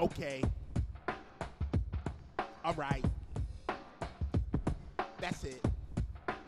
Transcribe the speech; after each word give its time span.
Okay. 0.00 0.42
All 2.64 2.74
right. 2.74 3.04
That's 5.20 5.44
it. 5.44 5.64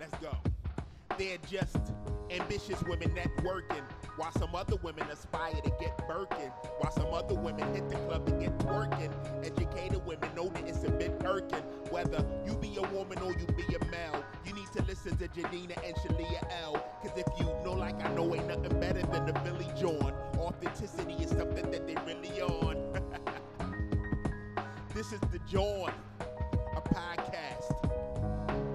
Let's 0.00 0.14
go. 0.22 0.36
They're 1.18 1.38
just 1.48 1.76
ambitious 2.30 2.82
women 2.84 3.10
networking, 3.10 3.82
while 4.16 4.32
some 4.32 4.54
other 4.54 4.76
women 4.82 5.08
aspire 5.10 5.54
to 5.54 5.70
get 5.80 5.96
Birkin, 6.08 6.50
while 6.78 6.92
some 6.92 7.12
other 7.12 7.34
women 7.34 7.74
hit 7.74 7.88
the 7.90 7.96
club 7.96 8.26
to 8.26 8.32
get 8.32 8.56
twerking. 8.58 9.12
Educated 9.44 10.04
women 10.06 10.34
know 10.34 10.48
that 10.48 10.66
it's 10.66 10.84
a 10.84 10.90
bit 10.90 11.12
irking. 11.24 11.62
Whether 11.90 12.24
you 12.46 12.56
be 12.56 12.76
a 12.76 12.82
woman 12.94 13.18
or 13.18 13.32
you 13.32 13.46
be 13.48 13.64
a 13.74 13.84
male, 13.90 14.24
you 14.46 14.54
need 14.54 14.68
to 14.76 14.82
listen 14.84 15.16
to 15.18 15.28
Janina 15.28 15.74
and 15.84 15.94
Shalia 15.96 16.42
L. 16.62 16.74
Cause 17.02 17.12
if 17.16 17.26
you 17.38 17.46
know 17.64 17.72
like 17.74 18.02
I 18.04 18.12
know, 18.14 18.34
ain't 18.34 18.48
nothing 18.48 18.80
better 18.80 19.02
than 19.02 19.26
the 19.26 19.34
Billy 19.44 19.68
John. 19.78 20.14
Authenticity 20.38 21.14
is 21.14 21.30
something 21.30 21.70
that 21.70 21.86
they 21.86 21.96
really 22.06 22.40
on. 22.42 22.81
This 25.02 25.14
is 25.14 25.20
the 25.32 25.40
joy 25.50 25.90
a 26.20 26.80
podcast. 26.80 27.74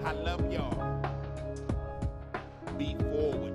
I 0.04 0.12
love 0.12 0.52
y'all. 0.52 1.02
Be 2.78 2.96
forward. 2.96 3.54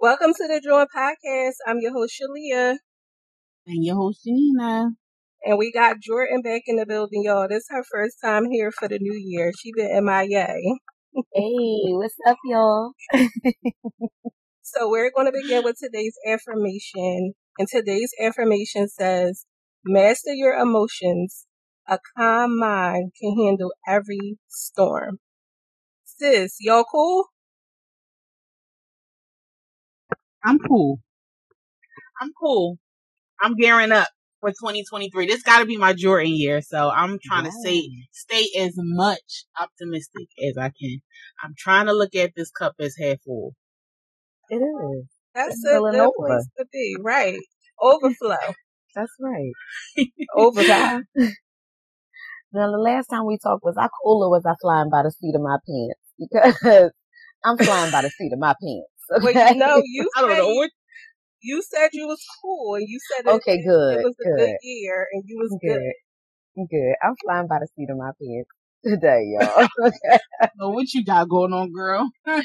Welcome 0.00 0.32
to 0.32 0.48
the 0.48 0.62
JAWN 0.64 0.86
Podcast. 0.96 1.56
I'm 1.66 1.80
your 1.80 1.92
host, 1.92 2.18
Shalia. 2.18 2.78
And 3.66 3.84
your 3.84 3.96
host, 3.96 4.24
Janina. 4.24 4.92
And 5.48 5.56
we 5.56 5.72
got 5.72 5.98
Jordan 5.98 6.42
back 6.42 6.64
in 6.66 6.76
the 6.76 6.84
building, 6.84 7.22
y'all. 7.24 7.48
This 7.48 7.62
is 7.62 7.68
her 7.70 7.82
first 7.90 8.18
time 8.22 8.50
here 8.50 8.70
for 8.70 8.86
the 8.86 8.98
new 8.98 9.18
year. 9.18 9.50
She 9.58 9.72
been 9.74 10.04
MIA. 10.04 10.46
Hey, 11.32 11.94
what's 11.94 12.16
up, 12.28 12.36
y'all? 12.44 12.92
so 14.62 14.90
we're 14.90 15.10
going 15.10 15.24
to 15.24 15.32
begin 15.32 15.64
with 15.64 15.76
today's 15.82 16.12
affirmation. 16.28 17.32
And 17.58 17.66
today's 17.66 18.12
affirmation 18.22 18.88
says, 18.88 19.46
master 19.86 20.34
your 20.34 20.52
emotions. 20.52 21.46
A 21.88 21.98
calm 22.18 22.58
mind 22.58 23.12
can 23.18 23.34
handle 23.34 23.72
every 23.88 24.36
storm. 24.48 25.16
Sis, 26.04 26.56
y'all 26.60 26.84
cool? 26.84 27.24
I'm 30.44 30.58
cool. 30.58 31.00
I'm 32.20 32.32
cool. 32.38 32.76
I'm 33.40 33.56
gearing 33.56 33.92
up 33.92 34.08
for 34.40 34.50
2023. 34.50 35.26
This 35.26 35.42
got 35.42 35.60
to 35.60 35.66
be 35.66 35.76
my 35.76 35.92
Jordan 35.92 36.32
year, 36.34 36.60
so 36.60 36.90
I'm 36.90 37.18
trying 37.22 37.44
to 37.44 37.52
stay 37.52 37.88
stay 38.12 38.46
as 38.58 38.72
much 38.76 39.44
optimistic 39.60 40.28
as 40.46 40.56
I 40.58 40.70
can. 40.80 40.98
I'm 41.42 41.54
trying 41.56 41.86
to 41.86 41.92
look 41.92 42.14
at 42.14 42.32
this 42.36 42.50
cup 42.50 42.74
as 42.80 42.94
half 43.00 43.20
full. 43.24 43.54
It 44.50 44.56
is. 44.56 45.06
That's 45.34 45.54
it's 45.54 45.64
a 45.64 45.78
good 45.78 46.00
over. 46.00 46.12
place 46.18 46.48
to 46.58 46.66
be, 46.72 46.96
right? 47.00 47.38
Overflow. 47.80 48.54
That's 48.94 49.12
right. 49.20 49.52
Overflow. 50.36 51.02
now, 51.16 51.32
the 52.52 52.78
last 52.78 53.06
time 53.06 53.26
we 53.26 53.38
talked 53.42 53.62
was 53.62 53.76
I 53.78 53.88
cooler 54.02 54.28
was 54.28 54.44
I 54.46 54.54
flying 54.60 54.90
by 54.90 55.02
the 55.02 55.10
seat 55.10 55.34
of 55.34 55.42
my 55.42 55.58
pants 55.66 56.00
because 56.18 56.90
I'm 57.44 57.58
flying 57.58 57.92
by 57.92 58.02
the 58.02 58.10
seat 58.10 58.32
of 58.32 58.38
my 58.38 58.54
pants. 58.60 58.90
Okay? 59.10 59.32
Well, 59.32 59.54
you 59.54 59.58
know, 59.58 59.82
you 59.84 60.10
I 60.16 60.20
don't 60.20 60.36
know 60.36 60.54
what 60.54 60.70
you 61.40 61.62
said 61.62 61.90
you 61.92 62.06
was 62.06 62.24
cool 62.42 62.74
and 62.74 62.86
you 62.88 62.98
said 63.16 63.26
okay, 63.30 63.56
it, 63.56 63.66
good. 63.66 64.00
It 64.00 64.04
was 64.04 64.16
a 64.20 64.24
good. 64.24 64.38
good 64.38 64.56
year 64.62 65.06
and 65.12 65.22
you 65.26 65.38
was 65.38 65.56
good. 65.62 65.78
good. 65.78 66.66
Good. 66.70 66.94
I'm 67.02 67.14
flying 67.24 67.46
by 67.46 67.58
the 67.60 67.68
seat 67.76 67.90
of 67.90 67.98
my 67.98 68.10
pants 68.20 68.50
today, 68.84 69.22
y'all. 69.26 69.68
okay. 69.80 70.18
so 70.58 70.70
what 70.70 70.92
you 70.92 71.04
got 71.04 71.28
going 71.28 71.52
on, 71.52 71.72
girl? 71.72 72.10
girl, 72.26 72.42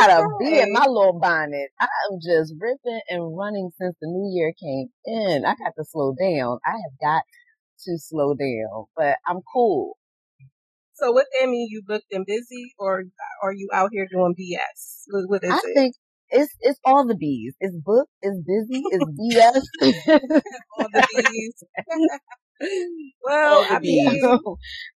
I 0.00 0.06
got 0.06 0.20
a 0.20 0.28
bee 0.40 0.60
in 0.60 0.72
my 0.72 0.86
little 0.86 1.18
bonnet. 1.20 1.70
I'm 1.80 2.18
just 2.20 2.54
ripping 2.58 3.00
and 3.08 3.36
running 3.36 3.70
since 3.78 3.94
the 4.00 4.08
new 4.08 4.30
year 4.34 4.52
came 4.60 4.88
in. 5.04 5.44
I 5.44 5.54
got 5.54 5.74
to 5.78 5.84
slow 5.84 6.14
down. 6.18 6.58
I 6.66 6.72
have 6.72 6.98
got 7.00 7.22
to 7.84 7.98
slow 7.98 8.34
down, 8.34 8.86
but 8.96 9.16
I'm 9.28 9.40
cool. 9.52 9.96
So 10.94 11.12
what 11.12 11.26
that 11.38 11.48
mean? 11.48 11.68
You 11.70 11.82
booked 11.86 12.10
and 12.10 12.24
busy, 12.24 12.74
or 12.78 13.04
are 13.42 13.52
you 13.52 13.68
out 13.72 13.90
here 13.92 14.08
doing 14.10 14.34
BS? 14.34 15.02
What, 15.08 15.24
what 15.28 15.44
is 15.44 15.52
I 15.52 15.60
it? 15.62 15.74
think 15.74 15.94
it's 16.30 16.54
it's 16.60 16.80
all 16.84 17.06
the 17.06 17.16
bees. 17.16 17.54
It's 17.60 17.76
booked. 17.76 18.10
It's 18.22 18.38
busy. 18.38 18.84
It's 18.90 19.04
BS. 19.20 20.40
all 20.78 20.88
the 20.92 21.06
bees. 21.14 21.54
well, 23.24 23.64
I 23.68 23.78
mean, 23.80 24.20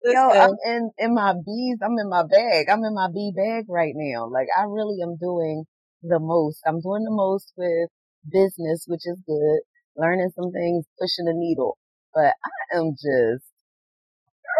yo, 0.05 0.29
I'm 0.31 0.55
in 0.65 0.91
in 0.97 1.13
my 1.15 1.33
bees. 1.33 1.77
I'm 1.83 1.97
in 1.99 2.09
my 2.09 2.23
bag. 2.23 2.67
I'm 2.69 2.83
in 2.83 2.93
my 2.93 3.07
bee 3.13 3.33
bag 3.35 3.65
right 3.69 3.93
now. 3.95 4.27
Like 4.29 4.47
I 4.57 4.63
really 4.63 4.97
am 5.03 5.17
doing 5.17 5.65
the 6.03 6.19
most. 6.19 6.61
I'm 6.65 6.81
doing 6.81 7.03
the 7.03 7.11
most 7.11 7.53
with 7.57 7.89
business, 8.31 8.85
which 8.87 9.01
is 9.05 9.19
good. 9.25 9.59
Learning 9.95 10.29
some 10.35 10.51
things, 10.51 10.85
pushing 10.99 11.25
the 11.25 11.33
needle. 11.35 11.77
But 12.13 12.33
I 12.45 12.77
am 12.77 12.91
just, 12.93 13.45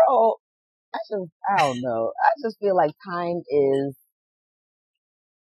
girl, 0.08 0.40
I 0.94 0.98
just, 1.10 1.32
I 1.50 1.58
don't 1.60 1.82
know. 1.82 2.12
I 2.18 2.30
just 2.44 2.58
feel 2.60 2.76
like 2.76 2.92
time 3.08 3.42
is 3.50 3.96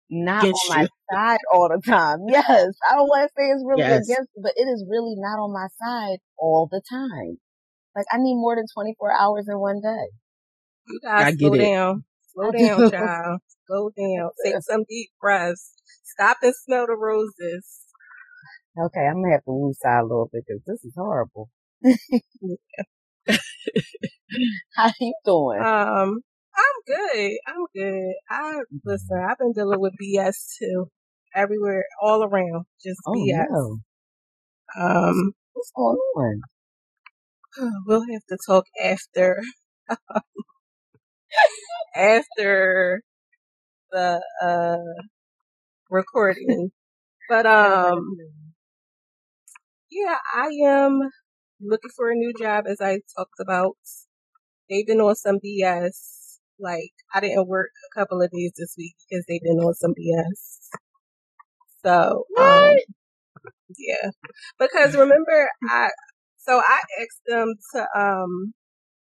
not 0.09 0.43
on 0.43 0.69
my 0.69 0.81
you. 0.83 0.87
side 1.11 1.39
all 1.53 1.69
the 1.69 1.81
time. 1.85 2.19
Yes. 2.29 2.73
I 2.89 2.95
don't 2.95 3.07
want 3.07 3.27
to 3.27 3.33
say 3.37 3.49
it's 3.49 3.63
really 3.65 3.81
yes. 3.81 4.07
against, 4.07 4.31
but 4.41 4.53
it 4.55 4.67
is 4.67 4.85
really 4.89 5.15
not 5.17 5.39
on 5.39 5.53
my 5.53 5.67
side 5.79 6.19
all 6.37 6.67
the 6.69 6.81
time. 6.89 7.37
Like 7.95 8.05
I 8.11 8.17
need 8.17 8.35
more 8.35 8.55
than 8.55 8.65
24 8.73 9.11
hours 9.11 9.45
in 9.49 9.59
one 9.59 9.81
day. 9.81 10.07
You 10.87 10.99
gotta 11.03 11.35
slow 11.37 11.53
it. 11.53 11.59
down. 11.59 12.03
Slow 12.33 12.51
down, 12.57 12.91
child. 12.91 13.41
Slow 13.65 13.89
down. 13.97 14.29
Take 14.43 14.61
some 14.61 14.85
deep 14.87 15.09
breaths. 15.19 15.73
Stop 16.03 16.37
and 16.43 16.53
smell 16.55 16.85
the 16.87 16.95
roses. 16.95 17.81
Okay, 18.79 19.07
I'm 19.07 19.21
gonna 19.23 19.33
have 19.33 19.43
to 19.45 19.51
lose 19.51 19.79
side 19.81 20.01
a 20.01 20.03
little 20.03 20.29
bit 20.31 20.43
because 20.47 20.61
this 20.67 20.85
is 20.85 20.93
horrible. 20.95 21.49
How 24.75 24.91
you 24.99 25.13
doing? 25.25 25.61
Um, 25.61 26.21
I'm 26.57 26.77
good. 26.87 27.37
I'm 27.47 27.65
good. 27.75 28.13
I 28.29 28.61
listen. 28.85 29.25
I've 29.29 29.37
been 29.37 29.53
dealing 29.53 29.79
with 29.79 29.93
BS 30.01 30.57
too, 30.59 30.87
everywhere, 31.35 31.85
all 32.01 32.23
around, 32.23 32.65
just 32.83 32.99
oh, 33.07 33.13
BS. 33.13 33.45
No. 33.49 33.77
Um, 34.79 35.33
what's 35.53 35.71
going 35.75 35.97
on? 36.15 36.41
We'll 37.87 38.01
have 38.01 38.21
to 38.29 38.37
talk 38.47 38.65
after. 38.83 39.41
after 41.95 43.01
the 43.91 44.21
uh 44.43 44.77
recording. 45.89 46.71
But 47.29 47.45
um 47.59 48.17
yeah, 49.89 50.17
I 50.35 50.49
am 50.65 50.99
looking 51.61 51.91
for 51.95 52.11
a 52.11 52.15
new 52.15 52.33
job 52.37 52.65
as 52.67 52.81
I 52.81 52.99
talked 53.17 53.39
about. 53.39 53.77
They've 54.69 54.85
been 54.85 55.01
on 55.01 55.15
some 55.15 55.39
BS 55.43 56.16
like 56.59 56.91
I 57.13 57.19
didn't 57.19 57.47
work 57.47 57.69
a 57.91 57.99
couple 57.99 58.21
of 58.21 58.31
days 58.31 58.53
this 58.57 58.75
week 58.77 58.95
because 59.09 59.25
they've 59.27 59.41
been 59.41 59.59
on 59.59 59.73
some 59.73 59.91
BS. 59.91 60.57
So 61.85 62.25
um, 62.39 62.75
yeah, 63.77 64.09
because 64.59 64.95
remember 64.95 65.49
I 65.69 65.89
so 66.37 66.59
I 66.59 66.79
asked 67.01 67.21
them 67.27 67.53
to 67.73 67.87
um 67.99 68.53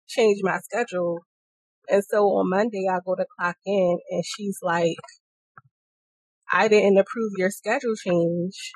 change 0.08 0.40
my 0.44 0.59
schedule, 0.59 1.20
and 1.90 2.04
so 2.04 2.26
on 2.26 2.50
Monday 2.50 2.86
I 2.92 3.00
go 3.06 3.16
to 3.16 3.26
clock 3.40 3.58
in, 3.66 4.00
and 4.12 4.24
she's 4.26 4.59
like, 4.62 4.98
"I 6.52 6.68
didn't 6.68 6.98
approve 6.98 7.34
your 7.38 7.52
schedule 7.52 7.96
change." 7.96 8.74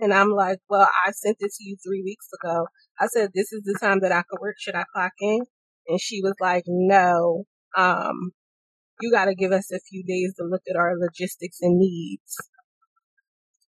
And 0.00 0.14
I'm 0.14 0.30
like, 0.30 0.58
well, 0.68 0.88
I 1.06 1.10
sent 1.12 1.36
it 1.40 1.52
to 1.52 1.64
you 1.64 1.76
three 1.84 2.02
weeks 2.02 2.26
ago. 2.42 2.66
I 2.98 3.06
said, 3.06 3.30
this 3.34 3.52
is 3.52 3.62
the 3.64 3.78
time 3.78 4.00
that 4.00 4.12
I 4.12 4.22
could 4.22 4.40
work. 4.40 4.56
Should 4.58 4.74
I 4.74 4.84
clock 4.94 5.12
in? 5.20 5.40
And 5.88 6.00
she 6.00 6.22
was 6.22 6.34
like, 6.40 6.64
no, 6.66 7.44
um, 7.76 8.32
you 9.00 9.10
got 9.10 9.26
to 9.26 9.34
give 9.34 9.52
us 9.52 9.70
a 9.72 9.80
few 9.80 10.04
days 10.04 10.34
to 10.36 10.44
look 10.44 10.62
at 10.68 10.76
our 10.76 10.94
logistics 10.98 11.58
and 11.60 11.78
needs. 11.78 12.36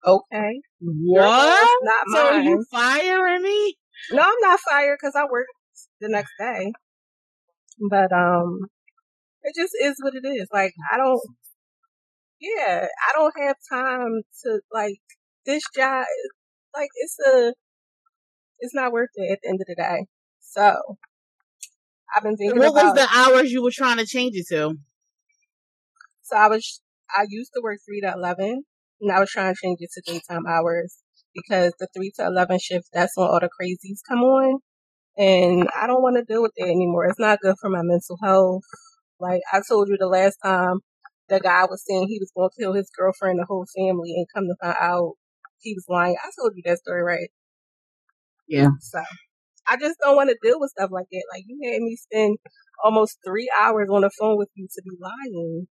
Okay. 0.05 0.61
What? 0.81 1.69
Not 1.83 2.05
so 2.15 2.37
you 2.37 2.65
firing 2.71 3.43
me? 3.43 3.77
No, 4.13 4.23
I'm 4.23 4.41
not 4.41 4.61
fired 4.61 4.99
because 5.01 5.15
I 5.17 5.25
work 5.31 5.47
the 6.01 6.09
next 6.09 6.33
day. 6.39 6.73
But 7.91 8.13
um, 8.13 8.61
it 9.43 9.55
just 9.57 9.75
is 9.81 9.97
what 10.01 10.15
it 10.15 10.27
is. 10.27 10.49
Like 10.53 10.73
I 10.93 10.97
don't. 10.97 11.21
Yeah, 12.41 12.87
I 12.87 13.19
don't 13.19 13.35
have 13.39 13.57
time 13.69 14.23
to 14.45 14.61
like 14.73 15.01
this 15.45 15.63
job. 15.75 16.05
Like 16.75 16.89
it's 16.97 17.17
a, 17.27 17.53
it's 18.61 18.75
not 18.75 18.93
worth 18.93 19.11
it 19.17 19.33
at 19.33 19.39
the 19.43 19.49
end 19.49 19.61
of 19.61 19.67
the 19.67 19.75
day. 19.75 20.07
So 20.41 20.99
I've 22.15 22.23
been 22.23 22.37
thinking 22.37 22.59
what 22.59 22.71
about. 22.71 22.85
was 22.85 22.95
the 22.95 23.09
hours 23.15 23.53
you 23.53 23.63
were 23.63 23.71
trying 23.71 23.99
to 23.99 24.07
change 24.07 24.35
it 24.35 24.47
to? 24.49 24.77
So 26.23 26.37
I 26.37 26.49
was, 26.49 26.81
I 27.17 27.27
used 27.29 27.53
to 27.55 27.61
work 27.63 27.79
3 27.87 28.01
to 28.03 28.13
11 28.13 28.65
and 29.01 29.13
I 29.13 29.21
was 29.21 29.31
trying 29.31 29.55
to 29.55 29.61
change 29.63 29.79
it 29.81 29.91
to 29.95 30.13
daytime 30.13 30.47
hours 30.47 30.99
because 31.35 31.73
the 31.79 31.89
3 31.95 32.13
to 32.17 32.27
11 32.27 32.59
shift, 32.59 32.89
that's 32.93 33.17
when 33.17 33.27
all 33.29 33.41
the 33.41 33.49
crazies 33.49 34.01
come 34.09 34.21
on. 34.21 34.61
And 35.17 35.69
I 35.81 35.87
don't 35.87 36.03
want 36.03 36.17
to 36.17 36.25
deal 36.25 36.43
with 36.43 36.53
it 36.57 36.69
anymore. 36.69 37.07
It's 37.07 37.19
not 37.19 37.41
good 37.41 37.57
for 37.61 37.71
my 37.71 37.83
mental 37.83 38.19
health. 38.23 38.63
Like 39.21 39.41
I 39.53 39.61
told 39.69 39.89
you 39.89 39.97
the 39.99 40.07
last 40.07 40.39
time, 40.45 40.79
the 41.29 41.41
guy 41.41 41.65
was 41.65 41.85
saying 41.87 42.07
he 42.09 42.19
was 42.21 42.31
going 42.35 42.49
to 42.51 42.63
kill 42.63 42.73
his 42.75 42.91
girlfriend, 42.97 43.39
the 43.39 43.47
whole 43.47 43.67
family, 43.77 44.15
and 44.17 44.27
come 44.35 44.45
to 44.45 44.55
find 44.61 44.77
out 44.81 45.15
he 45.61 45.75
was 45.75 45.85
lying. 45.89 46.17
I 46.23 46.31
told 46.39 46.53
you 46.55 46.63
that 46.67 46.79
story, 46.79 47.03
right? 47.03 47.31
Yeah. 48.47 48.71
So 48.81 49.03
I 49.69 49.77
just 49.77 49.97
don't 50.03 50.17
want 50.17 50.31
to 50.31 50.37
deal 50.43 50.59
with 50.61 50.71
stuff 50.71 50.91
like 50.93 51.07
that. 51.11 51.25
Like 51.33 51.45
you 51.47 51.59
had 51.71 51.83
me 51.83 51.97
spend 51.97 52.39
almost 52.83 53.19
three 53.25 53.51
hours 53.61 53.89
on 53.91 54.03
the 54.03 54.11
phone 54.19 54.39
with 54.39 54.49
you 54.55 54.67
to 54.71 54.83
be 54.83 54.97
lying, 55.01 55.67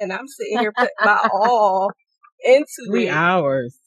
and 0.00 0.12
I'm 0.12 0.28
sitting 0.28 0.58
here 0.58 0.72
putting 0.72 0.94
my 1.00 1.18
all 1.32 1.92
into 2.44 2.66
three 2.90 3.08
it. 3.08 3.12
hours. 3.12 3.78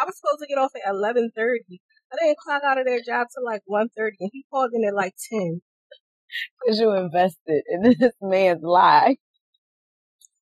I 0.00 0.06
was 0.06 0.16
supposed 0.16 0.40
to 0.40 0.46
get 0.46 0.60
off 0.60 0.70
at 0.74 0.90
eleven 0.90 1.30
thirty. 1.34 1.80
I 2.12 2.16
didn't 2.20 2.38
clock 2.38 2.62
out 2.64 2.78
of 2.78 2.86
their 2.86 3.00
job 3.04 3.26
till 3.34 3.44
like 3.44 3.62
one 3.66 3.88
thirty, 3.96 4.16
and 4.20 4.30
he 4.32 4.44
called 4.52 4.70
in 4.74 4.86
at 4.86 4.94
like 4.94 5.14
ten. 5.30 5.60
Because 6.62 6.80
you 6.80 6.92
invested 6.92 7.62
in 7.68 7.82
this 7.98 8.14
man's 8.20 8.62
lie. 8.62 9.16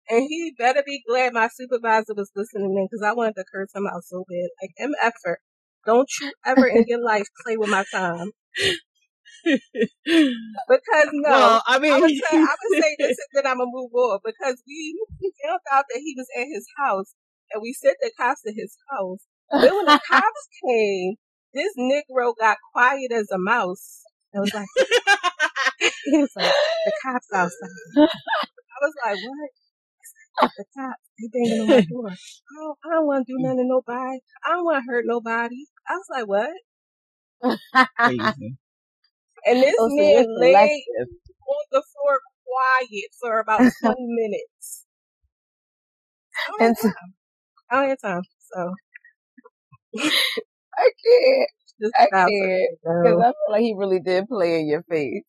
And 0.09 0.23
he 0.29 0.55
better 0.57 0.83
be 0.87 1.03
glad 1.09 1.33
my 1.33 1.49
supervisor 1.53 2.15
was 2.15 2.31
listening 2.37 2.77
in 2.77 2.89
because 2.91 3.05
I 3.05 3.12
wanted 3.12 3.35
to 3.37 3.45
curse 3.53 3.75
him 3.75 3.87
out 3.93 4.05
so 4.05 4.25
bad. 4.29 4.49
Like, 4.62 4.71
M 4.79 4.93
effort. 5.03 5.41
Don't 5.85 6.09
you 6.21 6.33
ever 6.45 6.67
in 6.67 6.85
your 6.89 7.03
life 7.03 7.27
play 7.45 7.57
with 7.57 7.71
my 7.71 7.85
time. 7.93 8.31
because 9.47 11.08
no, 11.12 11.31
Well, 11.31 11.62
I 11.67 11.79
mean, 11.79 11.93
I 11.93 11.99
would 12.00 12.11
say 12.11 12.37
I 12.37 12.55
would 12.56 12.82
say 12.82 12.97
this 12.99 13.17
and 13.19 13.31
then 13.35 13.47
I'm 13.50 13.58
gonna 13.58 13.70
move 13.70 13.93
on 13.94 14.19
because 14.25 14.62
we 14.67 14.99
found 15.44 15.61
out 15.73 15.85
that 15.91 16.00
he 16.03 16.14
was 16.17 16.26
at 16.37 16.47
his 16.47 16.67
house 16.79 17.14
and 17.53 17.62
we 17.62 17.73
sent 17.73 17.97
the 18.03 18.11
cops 18.19 18.43
to 18.43 18.53
his 18.53 18.76
house. 18.91 19.20
Then 19.53 19.76
when 19.76 19.87
the 19.87 19.99
cops 20.08 20.49
came, 20.64 21.14
this 21.55 21.73
Negro 21.79 22.35
got 22.38 22.58
quiet 22.73 23.12
as 23.12 23.31
a 23.32 23.38
mouse. 23.38 24.03
It 24.35 24.41
was 24.41 24.53
like 24.55 24.69
he 26.05 26.17
was 26.19 26.31
like 26.37 26.55
the 26.85 26.93
cops 27.02 27.29
outside. 27.35 27.70
I 27.97 28.79
was 28.82 28.94
like, 29.05 29.19
what? 29.23 29.50
The 30.59 30.64
cops, 30.76 31.02
they 31.19 31.29
banging 31.32 31.61
on 31.61 31.69
my 31.69 31.81
door. 31.88 32.11
Oh, 32.59 32.75
I 32.85 32.94
don't 32.94 33.06
want 33.06 33.26
to 33.26 33.32
do 33.32 33.38
nothing 33.41 33.59
to 33.59 33.69
nobody. 33.69 34.20
I 34.44 34.50
don't 34.52 34.64
want 34.64 34.82
to 34.85 34.91
hurt 34.91 35.05
nobody. 35.06 35.67
I 35.88 35.94
was 35.94 36.06
like, 36.11 36.29
what? 36.29 36.50
Crazy. 37.43 38.56
And 39.47 39.62
this 39.62 39.75
Oh, 39.79 39.88
so 39.88 39.94
man 39.94 40.11
you're 40.11 40.25
laid 40.41 40.85
selective. 40.97 41.09
on 41.49 41.65
the 41.71 41.83
floor 41.93 42.21
quiet 42.47 43.11
for 43.21 43.38
about 43.41 43.61
20 43.83 43.97
minutes. 44.09 44.85
I 46.37 46.50
don't 46.50 46.61
And 46.62 46.77
so- 46.77 46.88
time. 46.88 47.15
I 47.71 47.75
don't 47.81 47.88
have 47.91 48.00
time. 48.00 48.23
So 48.55 48.75
I 50.79 50.91
can't. 51.05 51.50
just 51.81 51.94
I 51.99 52.06
can't. 52.11 52.79
Because. 52.83 53.19
I 53.21 53.25
feel 53.33 53.35
like 53.50 53.61
he 53.62 53.75
really 53.77 54.00
did 54.00 54.29
play 54.29 54.61
in 54.61 54.69
your 54.69 54.83
face. 54.85 55.25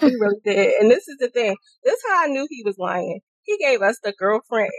He 0.00 0.06
really 0.18 0.40
did. 0.44 0.80
And 0.80 0.90
this 0.90 1.08
is 1.08 1.16
the 1.18 1.28
thing. 1.28 1.56
This 1.84 1.94
is 1.94 2.02
how 2.08 2.24
I 2.24 2.28
knew 2.28 2.46
he 2.50 2.62
was 2.64 2.78
lying. 2.78 3.20
He 3.44 3.58
gave 3.58 3.82
us 3.82 3.98
the 4.02 4.12
girlfriend 4.18 4.72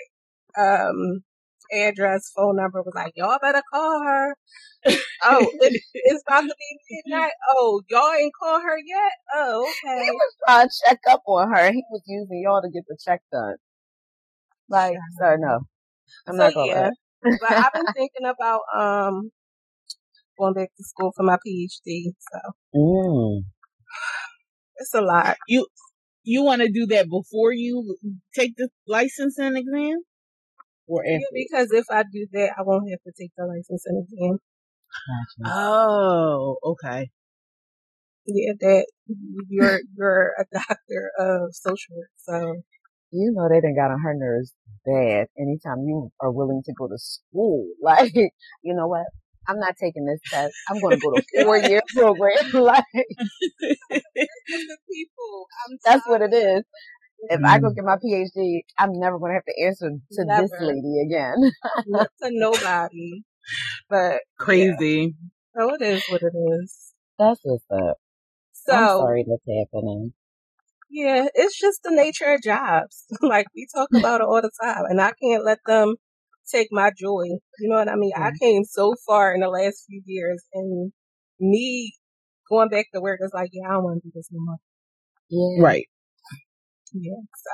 um 0.57 1.23
address, 1.73 2.31
phone 2.35 2.57
number, 2.57 2.81
was 2.81 2.93
like, 2.95 3.13
Y'all 3.15 3.39
better 3.41 3.63
call 3.73 4.03
her. 4.03 4.35
oh, 5.25 5.51
it, 5.61 5.73
it's 5.93 6.23
about 6.27 6.41
to 6.41 6.55
be 6.57 7.01
midnight. 7.07 7.31
Oh, 7.55 7.81
y'all 7.89 8.13
ain't 8.13 8.33
call 8.39 8.59
her 8.61 8.77
yet? 8.85 9.11
Oh, 9.35 9.73
He 9.83 10.11
was 10.11 10.35
trying 10.47 10.67
to 10.69 10.73
check 10.87 10.99
up 11.09 11.21
on 11.27 11.51
her. 11.53 11.71
He 11.71 11.83
was 11.91 12.01
using 12.07 12.41
y'all 12.43 12.61
to 12.61 12.69
get 12.69 12.83
the 12.87 12.97
check 13.03 13.21
done. 13.31 13.55
Like, 14.69 14.95
sir, 15.19 15.37
no. 15.39 15.61
I'm 16.27 16.35
so 16.35 16.43
not 16.43 16.53
going 16.53 16.69
yeah. 16.69 16.89
But 17.39 17.49
I've 17.51 17.73
been 17.73 17.87
thinking 17.95 18.25
about 18.25 18.61
um 18.75 19.31
going 20.39 20.53
back 20.53 20.69
to 20.77 20.83
school 20.83 21.11
for 21.15 21.23
my 21.23 21.37
PhD. 21.45 22.13
So 22.31 22.39
Mm. 22.75 23.43
it's 24.77 24.93
a 24.93 25.01
lot. 25.01 25.37
You 25.47 25.67
you 26.23 26.43
want 26.43 26.61
to 26.61 26.69
do 26.71 26.85
that 26.87 27.09
before 27.09 27.51
you 27.53 27.97
take 28.35 28.55
the 28.57 28.69
licensing 28.87 29.55
exam, 29.57 30.01
or 30.87 31.03
Yeah, 31.05 31.17
after? 31.17 31.27
because 31.33 31.71
if 31.71 31.85
I 31.89 32.03
do 32.03 32.27
that, 32.33 32.53
I 32.57 32.61
won't 32.63 32.89
have 32.91 33.01
to 33.03 33.11
take 33.19 33.31
the 33.37 33.45
license 33.45 33.83
and 33.85 34.03
exam. 34.03 34.39
Gotcha. 35.07 35.53
Oh, 35.55 36.57
okay. 36.63 37.09
Yeah, 38.25 38.53
that 38.61 38.85
you're 39.49 39.79
you're 39.97 40.33
a 40.39 40.45
doctor 40.51 41.11
of 41.19 41.53
social 41.53 41.95
work, 41.97 42.09
so 42.17 42.61
You 43.11 43.31
know 43.35 43.49
they 43.49 43.59
done 43.59 43.75
got 43.75 43.91
on 43.91 43.99
her 44.01 44.13
nerves 44.15 44.53
bad 44.85 45.27
anytime 45.37 45.79
you 45.87 46.09
are 46.21 46.31
willing 46.31 46.61
to 46.65 46.73
go 46.77 46.87
to 46.87 46.97
school. 46.97 47.67
Like, 47.81 48.13
you 48.15 48.73
know 48.75 48.87
what? 48.87 49.05
I'm 49.47 49.59
not 49.59 49.75
taking 49.77 50.05
this 50.05 50.21
test. 50.31 50.53
I'm 50.69 50.79
going 50.79 50.93
to 50.93 51.01
go 51.01 51.11
to 51.11 51.17
a 51.17 51.43
four 51.43 51.57
year 51.57 51.81
program. 51.95 52.37
like, 52.53 52.85
the 52.93 54.77
people. 54.91 55.47
I'm 55.67 55.77
that's 55.83 56.07
what 56.07 56.21
it 56.21 56.33
is. 56.33 56.63
If 57.29 57.41
I 57.45 57.59
go 57.59 57.69
Mm. 57.69 57.75
get 57.75 57.83
my 57.85 57.97
PhD, 57.97 58.61
I'm 58.77 58.91
never 58.93 59.17
going 59.19 59.31
to 59.31 59.35
have 59.35 59.45
to 59.45 59.63
answer 59.65 59.89
to 59.89 60.25
this 60.25 60.51
lady 60.59 61.01
again. 61.05 61.51
not 61.87 62.09
to 62.21 62.29
nobody, 62.31 63.23
but 63.89 64.21
Crazy. 64.39 65.15
so 65.55 65.73
it 65.75 65.81
is 65.81 66.03
what 66.07 66.21
it 66.21 66.35
is. 66.37 66.93
That's 67.19 67.39
what's 67.43 67.65
up. 67.71 67.97
So 68.53 68.73
I'm 68.73 68.87
sorry 68.89 69.25
that's 69.27 69.43
happening. 69.47 70.13
yeah, 70.89 71.27
it's 71.33 71.59
just 71.59 71.79
the 71.83 71.91
nature 71.91 72.33
of 72.33 72.41
jobs. 72.41 73.05
like 73.21 73.47
we 73.55 73.67
talk 73.73 73.89
about 73.95 74.21
it 74.21 74.27
all 74.27 74.41
the 74.41 74.51
time, 74.61 74.85
and 74.89 75.01
I 75.01 75.11
can't 75.21 75.45
let 75.45 75.59
them 75.65 75.95
take 76.51 76.67
my 76.71 76.91
joy. 76.97 77.23
You 77.59 77.69
know 77.69 77.75
what 77.77 77.89
I 77.89 77.95
mean? 77.95 78.13
I 78.15 78.31
Mhm. 78.31 78.39
came 78.39 78.63
so 78.63 78.95
far 79.05 79.33
in 79.33 79.41
the 79.41 79.49
last 79.49 79.85
few 79.87 80.01
years, 80.05 80.43
and 80.53 80.91
me 81.39 81.93
going 82.49 82.69
back 82.69 82.87
to 82.93 83.01
work 83.01 83.19
is 83.23 83.31
like, 83.33 83.49
yeah, 83.53 83.69
I 83.69 83.73
don't 83.73 83.83
want 83.83 84.03
to 84.03 84.09
do 84.09 84.11
this 84.13 84.29
no 84.31 84.39
more. 84.43 84.57
Yeah. 85.29 85.63
Right. 85.63 85.87
Yeah. 86.93 87.21
So 87.35 87.51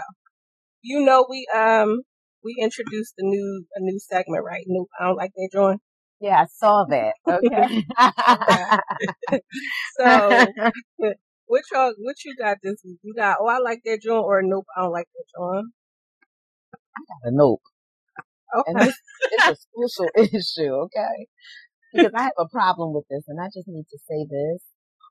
you 0.81 1.01
know, 1.05 1.25
we 1.29 1.47
um 1.55 2.01
we 2.43 2.57
introduced 2.61 3.15
a 3.19 3.23
new 3.23 3.65
a 3.75 3.81
new 3.81 3.99
segment, 3.99 4.43
right? 4.45 4.63
New. 4.67 4.87
I 4.99 5.05
don't 5.05 5.17
like 5.17 5.31
that 5.35 5.49
drawing. 5.51 5.79
Yeah, 6.21 6.41
I 6.41 6.45
saw 6.47 6.85
that. 6.89 7.13
Okay. 7.29 7.67
So 9.99 10.53
what 11.47 11.63
y'all 11.71 11.93
what 11.99 12.17
you 12.25 12.35
got 12.37 12.57
this 12.63 12.81
week? 12.85 12.99
You 13.03 13.13
got 13.15 13.37
oh 13.41 13.47
I 13.47 13.59
like 13.59 13.81
that 13.85 14.01
drawing 14.03 14.23
or 14.23 14.41
nope 14.43 14.65
I 14.75 14.81
don't 14.83 14.91
like 14.91 15.07
that 15.13 15.25
drawing. 15.35 15.71
nope. 17.31 17.61
And 18.65 18.79
Okay. 18.79 18.81
this 18.81 18.99
it's 19.31 19.47
a 19.47 19.55
social 19.75 20.11
issue, 20.17 20.73
okay? 20.85 21.27
Because 21.93 22.11
I 22.15 22.23
have 22.23 22.37
a 22.39 22.47
problem 22.47 22.93
with 22.93 23.05
this, 23.09 23.23
and 23.27 23.39
I 23.41 23.47
just 23.47 23.67
need 23.67 23.85
to 23.89 23.99
say 24.09 24.25
this. 24.29 24.61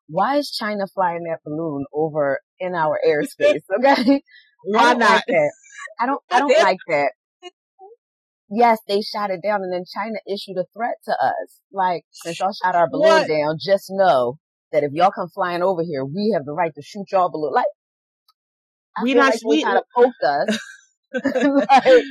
Why 0.08 0.36
is 0.38 0.50
China 0.50 0.86
flying 0.94 1.24
that 1.24 1.38
balloon 1.44 1.84
over 1.92 2.40
in 2.58 2.74
our 2.74 2.98
airspace? 3.06 3.60
Okay, 3.78 4.22
Why 4.64 4.94
not? 4.94 4.98
like 5.10 5.24
that. 5.26 5.52
I 6.00 6.06
don't. 6.06 6.22
I 6.30 6.38
don't 6.40 6.58
like 6.62 6.78
that. 6.88 7.12
Yes, 8.50 8.78
they 8.88 9.02
shot 9.02 9.30
it 9.30 9.40
down, 9.42 9.62
and 9.62 9.72
then 9.72 9.84
China 9.94 10.16
issued 10.26 10.56
a 10.56 10.64
threat 10.74 10.94
to 11.04 11.12
us. 11.12 11.60
Like, 11.70 12.02
since 12.12 12.40
y'all 12.40 12.52
shot 12.52 12.74
our 12.74 12.88
balloon 12.90 13.08
What? 13.08 13.28
down, 13.28 13.56
just 13.62 13.86
know 13.90 14.38
that 14.72 14.82
if 14.84 14.92
y'all 14.94 15.10
come 15.10 15.28
flying 15.34 15.62
over 15.62 15.82
here, 15.82 16.04
we 16.04 16.32
have 16.34 16.46
the 16.46 16.52
right 16.54 16.72
to 16.74 16.82
shoot 16.82 17.04
y'all 17.12 17.30
balloon. 17.30 17.52
Like, 17.52 17.66
I 18.96 19.02
We 19.02 19.14
not- 19.14 19.34
like 19.34 19.40
we- 19.46 19.62
kind 19.62 19.76
of 19.78 19.84
poked 19.94 20.22
us. 20.22 20.58
like, 21.12 22.02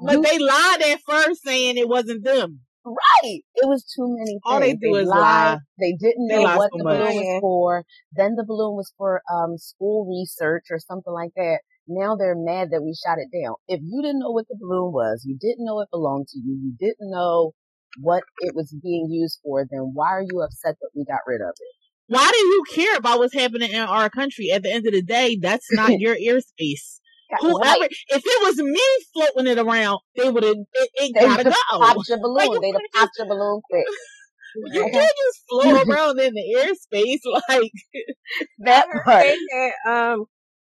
But 0.00 0.12
you 0.12 0.22
they 0.22 0.38
lied 0.38 0.82
at 0.82 1.00
first 1.08 1.42
saying 1.44 1.76
it 1.76 1.88
wasn't 1.88 2.22
them. 2.24 2.60
Right. 2.88 3.40
It 3.54 3.66
was 3.68 3.84
too 3.84 4.06
many 4.08 4.32
things. 4.32 4.40
All 4.44 4.60
they 4.60 4.74
do 4.74 4.94
is 4.94 5.08
lied. 5.08 5.20
lie. 5.20 5.58
They 5.78 5.92
didn't 5.92 6.28
They 6.28 6.36
know 6.36 6.42
what 6.42 6.72
so 6.72 6.78
the 6.78 6.84
much. 6.84 6.98
balloon 6.98 7.14
was 7.16 7.40
for. 7.40 7.84
Then 8.12 8.34
the 8.36 8.44
balloon 8.44 8.76
was 8.76 8.92
for 8.96 9.22
um 9.32 9.58
school 9.58 10.06
research 10.08 10.64
or 10.70 10.78
something 10.78 11.12
like 11.12 11.32
that. 11.36 11.60
Now 11.86 12.16
they're 12.16 12.36
mad 12.36 12.68
that 12.72 12.82
we 12.82 12.94
shot 12.94 13.18
it 13.18 13.28
down. 13.32 13.54
If 13.66 13.80
you 13.82 14.02
didn't 14.02 14.20
know 14.20 14.30
what 14.30 14.46
the 14.48 14.56
balloon 14.60 14.92
was, 14.92 15.24
you 15.26 15.36
didn't 15.40 15.64
know 15.64 15.80
it 15.80 15.88
belonged 15.90 16.28
to 16.28 16.38
you, 16.38 16.52
you 16.62 16.72
didn't 16.78 17.10
know 17.10 17.52
what 18.00 18.22
it 18.38 18.54
was 18.54 18.74
being 18.82 19.08
used 19.10 19.40
for, 19.42 19.66
then 19.68 19.90
why 19.94 20.08
are 20.08 20.22
you 20.22 20.40
upset 20.42 20.76
that 20.80 20.90
we 20.94 21.04
got 21.04 21.20
rid 21.26 21.40
of 21.40 21.54
it? 21.58 21.74
Why 22.06 22.30
do 22.30 22.38
you 22.38 22.62
care 22.74 22.96
about 22.96 23.18
what's 23.18 23.34
happening 23.34 23.72
in 23.72 23.80
our 23.80 24.08
country? 24.10 24.50
At 24.50 24.62
the 24.62 24.72
end 24.72 24.86
of 24.86 24.92
the 24.92 25.02
day, 25.02 25.36
that's 25.40 25.70
not 25.72 25.94
your 25.98 26.16
airspace. 26.16 27.00
Whoever, 27.40 27.58
Right. 27.80 27.90
if 28.08 28.22
it 28.24 28.42
was 28.42 28.56
me 28.58 28.80
floating 29.12 29.52
it 29.52 29.58
around, 29.58 30.00
they 30.16 30.30
would 30.30 30.42
have. 30.42 30.56
It, 30.56 30.90
it 30.94 31.14
They 31.14 31.20
gotta 31.26 31.44
would've 31.44 31.54
go. 31.70 31.78
popped 31.78 32.08
your 32.08 32.18
balloon. 32.18 32.36
Like, 32.36 32.50
you 32.50 32.60
They'd 32.62 32.72
have 32.74 32.82
popped 32.94 33.18
your 33.18 33.26
balloon 33.28 33.60
quick. 33.70 33.86
You 34.54 34.80
Okay. 34.80 34.90
can't 34.90 35.16
just 35.26 35.44
float 35.48 35.88
around 35.88 36.18
in 36.20 36.32
the 36.32 36.56
airspace 36.56 37.20
like 37.48 37.70
That 38.60 38.86
part. 39.04 39.24
they 39.24 39.36
had 39.52 39.72
um 40.12 40.24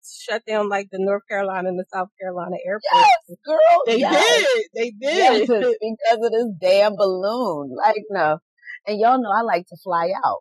shut 0.04 0.42
down 0.46 0.68
like 0.68 0.88
the 0.90 0.98
North 1.00 1.22
Carolina 1.28 1.68
and 1.68 1.78
the 1.78 1.84
South 1.92 2.08
Carolina 2.20 2.56
airports. 2.66 2.84
Yes, 3.28 3.38
girl. 3.46 3.82
they 3.86 3.98
yes. 3.98 4.46
did. 4.54 4.64
They 4.74 4.92
Yes, 5.00 5.38
did. 5.40 5.76
because 5.80 6.24
of 6.26 6.32
this 6.32 6.46
damn 6.60 6.96
balloon. 6.96 7.74
Like, 7.76 8.02
no. 8.10 8.38
And 8.86 8.98
y'all 9.00 9.22
know 9.22 9.30
I 9.30 9.42
like 9.42 9.66
to 9.68 9.76
fly 9.82 10.10
out. 10.24 10.38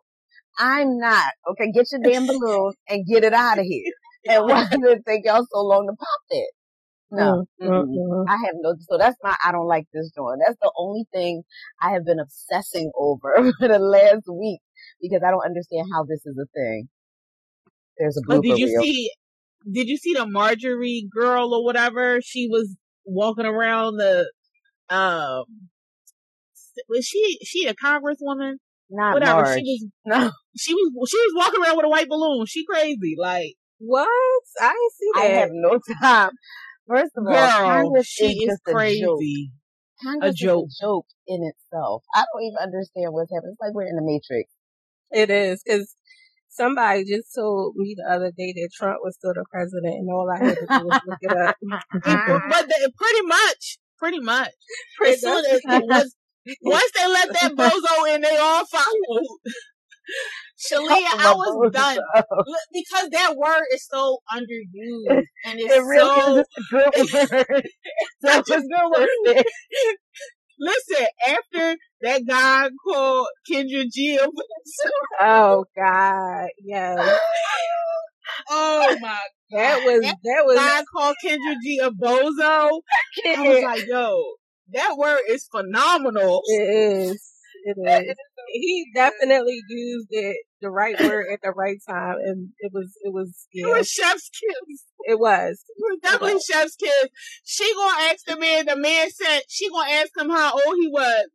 I'm 0.58 0.98
not. 0.98 1.32
Okay, 1.52 1.70
get 1.72 1.86
your 1.92 2.00
damn 2.02 2.26
balloon 2.26 2.72
and 2.88 3.06
get 3.06 3.24
it 3.24 3.32
out 3.32 3.58
of 3.58 3.64
here. 3.64 3.92
And 4.28 4.44
why 4.48 4.66
did 4.70 4.82
it 4.84 5.02
take 5.06 5.24
y'all 5.24 5.46
so 5.50 5.60
long 5.60 5.86
to 5.86 5.96
pop 5.96 6.20
it? 6.30 6.50
No. 7.12 7.44
Mm, 7.60 7.68
mm-mm. 7.68 7.86
mm, 7.86 7.96
mm. 7.96 8.24
I 8.28 8.34
have 8.46 8.54
no, 8.60 8.74
so 8.88 8.96
that's 8.96 9.16
my, 9.22 9.34
I 9.44 9.50
don't 9.50 9.66
like 9.66 9.86
this 9.92 10.12
joint. 10.16 10.40
That's 10.46 10.58
the 10.62 10.72
only 10.78 11.06
thing 11.12 11.42
I 11.82 11.90
have 11.92 12.04
been 12.04 12.20
obsessing 12.20 12.92
over 12.96 13.34
for 13.58 13.68
the 13.68 13.78
last 13.78 14.24
week 14.28 14.60
because 15.00 15.20
I 15.26 15.30
don't 15.30 15.44
understand 15.44 15.88
how 15.92 16.04
this 16.04 16.24
is 16.24 16.38
a 16.38 16.46
thing. 16.54 16.88
There's 17.98 18.16
a 18.16 18.20
But 18.26 18.42
did 18.42 18.58
you 18.58 18.66
reel. 18.66 18.82
see? 18.82 19.10
Did 19.70 19.88
you 19.88 19.96
see 19.96 20.14
the 20.14 20.26
Marjorie 20.26 21.06
girl 21.12 21.52
or 21.52 21.64
whatever? 21.64 22.20
She 22.22 22.48
was 22.48 22.76
walking 23.04 23.44
around 23.44 23.96
the. 23.96 24.30
Um, 24.88 25.44
was 26.88 27.04
she 27.04 27.38
she 27.44 27.66
a 27.66 27.74
congresswoman? 27.74 28.54
Not 28.88 29.14
Whatever. 29.14 29.42
Marge. 29.42 29.58
She 29.58 29.62
was 29.62 29.86
no, 30.06 30.30
she 30.56 30.74
was 30.74 31.10
she 31.10 31.16
was 31.18 31.32
walking 31.36 31.62
around 31.62 31.76
with 31.76 31.86
a 31.86 31.90
white 31.90 32.08
balloon. 32.08 32.46
She 32.46 32.64
crazy. 32.64 33.16
Like 33.18 33.54
What? 33.80 34.08
I 34.60 34.68
didn't 34.68 34.92
see 34.92 35.10
I 35.16 35.24
have 35.40 35.48
no 35.52 35.80
time. 36.02 36.30
First 36.86 37.12
of 37.16 37.24
all, 37.26 37.32
girl, 37.32 37.48
Congress 37.50 38.06
she 38.06 38.24
is 38.24 38.34
is 38.34 38.50
just 38.50 38.62
a 38.66 38.72
joke. 38.72 38.74
crazy. 38.76 39.52
Congress 40.02 40.36
joke. 40.36 40.66
is 40.66 40.80
a 40.80 40.84
joke 40.84 41.06
in 41.26 41.50
itself. 41.50 42.02
I 42.14 42.24
don't 42.32 42.42
even 42.42 42.58
understand 42.60 43.12
what's 43.12 43.30
happening. 43.32 43.52
It's 43.52 43.60
like 43.60 43.74
we're 43.74 43.88
in 43.88 43.96
the 43.96 44.02
Matrix. 44.02 44.50
It 45.10 45.30
is 45.30 45.62
because 45.64 45.94
somebody 46.48 47.04
just 47.04 47.34
told 47.34 47.74
me 47.76 47.94
the 47.96 48.10
other 48.12 48.30
day 48.36 48.52
that 48.52 48.68
Trump 48.74 48.98
was 49.02 49.14
still 49.14 49.32
the 49.34 49.44
president, 49.50 49.94
and 49.94 50.10
all 50.10 50.28
I 50.30 50.44
had 50.44 50.56
to 50.58 50.66
do 50.66 50.84
was 50.84 51.00
look 51.06 51.18
it 51.22 51.32
up. 51.32 51.56
but 52.50 52.68
they, 52.68 52.86
pretty 52.96 53.26
much, 53.26 53.78
pretty 53.98 54.20
much. 54.20 54.52
Pretty 54.98 55.14
As 55.14 55.20
soon 55.20 55.42
much. 55.42 55.44
as 55.52 55.60
once, 55.64 56.16
once 56.62 56.92
they 56.94 57.08
let 57.08 57.32
that 57.32 57.52
bozo 57.56 58.14
in, 58.14 58.20
they 58.20 58.36
all 58.36 58.66
followed. 58.66 59.24
Shalia, 60.58 61.06
I 61.18 61.32
was 61.36 61.70
done 61.72 61.98
because 62.72 63.08
that 63.10 63.36
word 63.36 63.64
is 63.72 63.86
so 63.90 64.18
underused 64.32 65.24
and 65.46 65.58
it's 65.60 65.74
It 65.74 65.80
really 65.84 66.08
so. 66.08 66.38
is 66.38 66.46
a 66.58 66.62
good 66.70 67.48
word. 67.48 67.68
Such 68.22 68.50
a 68.50 68.60
good 68.60 68.90
word. 68.90 69.44
Listen, 70.58 71.06
after 71.26 71.76
that 72.02 72.22
guy 72.26 72.68
called 72.86 73.26
Kendra 73.50 73.84
G, 73.90 74.18
Oh 75.20 75.64
God, 75.76 76.48
yes, 76.62 77.18
oh 78.50 78.96
my 79.00 79.08
God. 79.08 79.58
that 79.58 79.82
was 79.84 80.00
That 80.02 80.16
that 80.22 80.42
was 80.44 80.58
I 80.60 80.84
called 80.94 81.16
Kendra 81.24 81.54
G 81.62 81.78
a 81.82 81.90
bozo. 81.90 82.80
I 83.36 83.42
was 83.42 83.62
like, 83.62 83.86
yo, 83.88 84.22
that 84.72 84.96
word 84.98 85.20
is 85.28 85.48
phenomenal. 85.50 86.42
it 86.46 87.10
is. 87.10 87.29
It 87.76 88.08
is. 88.08 88.14
He 88.52 88.86
definitely 88.94 89.60
used 89.68 90.08
it 90.10 90.36
the 90.60 90.70
right 90.70 90.98
word 91.00 91.26
at 91.32 91.40
the 91.42 91.50
right 91.50 91.78
time, 91.88 92.16
and 92.24 92.50
it 92.58 92.72
was 92.72 92.92
it 93.02 93.12
was 93.12 93.46
It 93.52 93.66
was 93.66 93.88
Chef's 93.88 94.30
kiss. 94.30 94.84
it 95.00 95.18
was. 95.18 95.64
It 95.68 95.82
was 95.82 95.98
definitely 96.02 96.40
Chef's 96.40 96.76
kiss. 96.76 97.08
She 97.44 97.72
gonna 97.74 98.02
ask 98.10 98.24
the 98.26 98.36
man. 98.38 98.66
The 98.66 98.76
man 98.76 99.10
said 99.10 99.42
she 99.48 99.68
gonna 99.68 99.90
ask 99.90 100.10
him 100.16 100.30
how 100.30 100.54
old 100.54 100.76
he 100.80 100.88
was. 100.88 101.28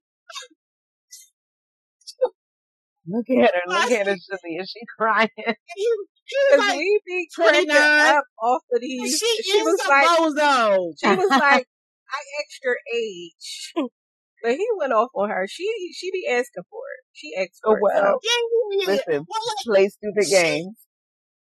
Look 3.07 3.29
at 3.29 3.53
her. 3.53 3.61
Look 3.67 3.91
at 3.91 4.07
her, 4.07 4.13
Shalia. 4.31 4.65
She 4.67 4.79
crying. 4.97 5.29
He, 5.35 5.43
he 5.45 5.85
was 5.85 6.57
Cause 6.57 6.59
like, 6.59 6.77
we 6.77 7.01
be 7.05 7.29
cracking 7.35 7.69
up 7.71 8.23
off 8.41 8.61
of 8.73 8.81
these. 8.81 9.17
she, 9.17 9.43
she 9.43 9.61
was 9.61 9.79
like, 9.87 10.07
bozo. 10.07 10.93
she 10.97 11.07
was 11.15 11.29
like, 11.29 11.67
I 12.09 12.19
asked 12.41 12.59
your 12.63 12.77
age, 12.95 13.73
but 14.45 14.53
he 14.55 14.67
went 14.77 14.93
off 14.93 15.09
on 15.15 15.29
her. 15.29 15.45
She 15.49 15.65
she 15.97 16.11
be 16.11 16.27
asking 16.29 16.63
for 16.69 16.79
it. 16.97 17.03
She 17.13 17.33
asked 17.37 17.59
Oh 17.65 17.71
for 17.71 17.77
it. 17.77 17.81
well. 17.81 18.03
so- 18.03 18.19
Yeah, 18.23 18.41
yeah, 18.51 18.93
yeah. 18.95 19.01
Listen, 19.09 19.25
play 19.65 19.87
stupid 19.89 20.29
games. 20.29 20.77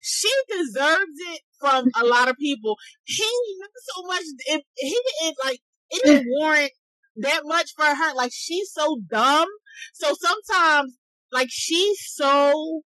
she 0.01 0.31
deserves 0.51 1.17
it 1.33 1.41
from 1.59 1.87
a 2.01 2.05
lot 2.05 2.29
of 2.29 2.37
people. 2.37 2.77
He 3.05 3.25
not 3.59 3.71
so 3.95 4.03
much. 4.07 4.23
It, 4.47 4.63
he 4.77 4.99
didn't 5.21 5.37
like. 5.45 5.61
It 5.91 6.03
didn't 6.05 6.27
warrant 6.39 6.73
that 7.17 7.41
much 7.45 7.73
for 7.77 7.85
her. 7.87 8.15
Like 8.15 8.33
she's 8.35 8.71
so 8.73 8.99
dumb. 9.11 9.49
So 9.95 10.15
sometimes, 10.15 10.97
like 11.33 11.49
she's 11.51 11.99
so 12.15 12.83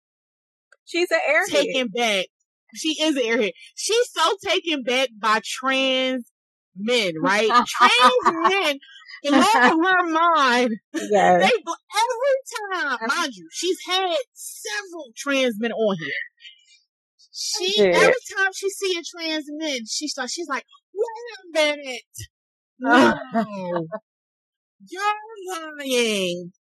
She's 0.87 1.09
an 1.11 1.19
airhead. 1.29 1.51
taken 1.51 1.87
back. 1.87 2.25
She 2.75 3.01
is 3.01 3.15
an 3.15 3.23
airhead. 3.23 3.51
She's 3.75 4.11
so 4.11 4.35
taken 4.45 4.83
back 4.83 5.09
by 5.19 5.39
trans 5.43 6.25
men, 6.77 7.13
right? 7.21 7.47
trans 7.67 8.49
men 8.53 8.79
blow 9.31 9.89
her 9.89 10.11
mind. 10.11 10.71
Yes. 10.93 11.41
They 11.43 11.61
bl- 11.63 11.83
every 12.03 12.89
time, 12.97 12.97
mind 13.07 13.33
you, 13.35 13.47
she's 13.51 13.77
had 13.87 14.15
several 14.33 15.11
trans 15.17 15.55
men 15.59 15.71
on 15.71 15.97
here. 15.99 16.23
She 17.31 17.73
Yeah. 17.83 17.87
every 17.97 18.13
time 18.37 18.51
she 18.55 18.69
see 18.69 18.97
a 18.97 19.03
trans 19.17 19.45
man, 19.49 19.79
she 19.89 20.07
starts. 20.07 20.31
She's 20.33 20.47
like, 20.47 20.63
"Wait 20.93 21.65
a 21.65 21.75
minute, 21.75 22.01
oh. 22.85 23.17
no, 23.33 23.85
you're 24.87 25.13
lying." 25.77 26.51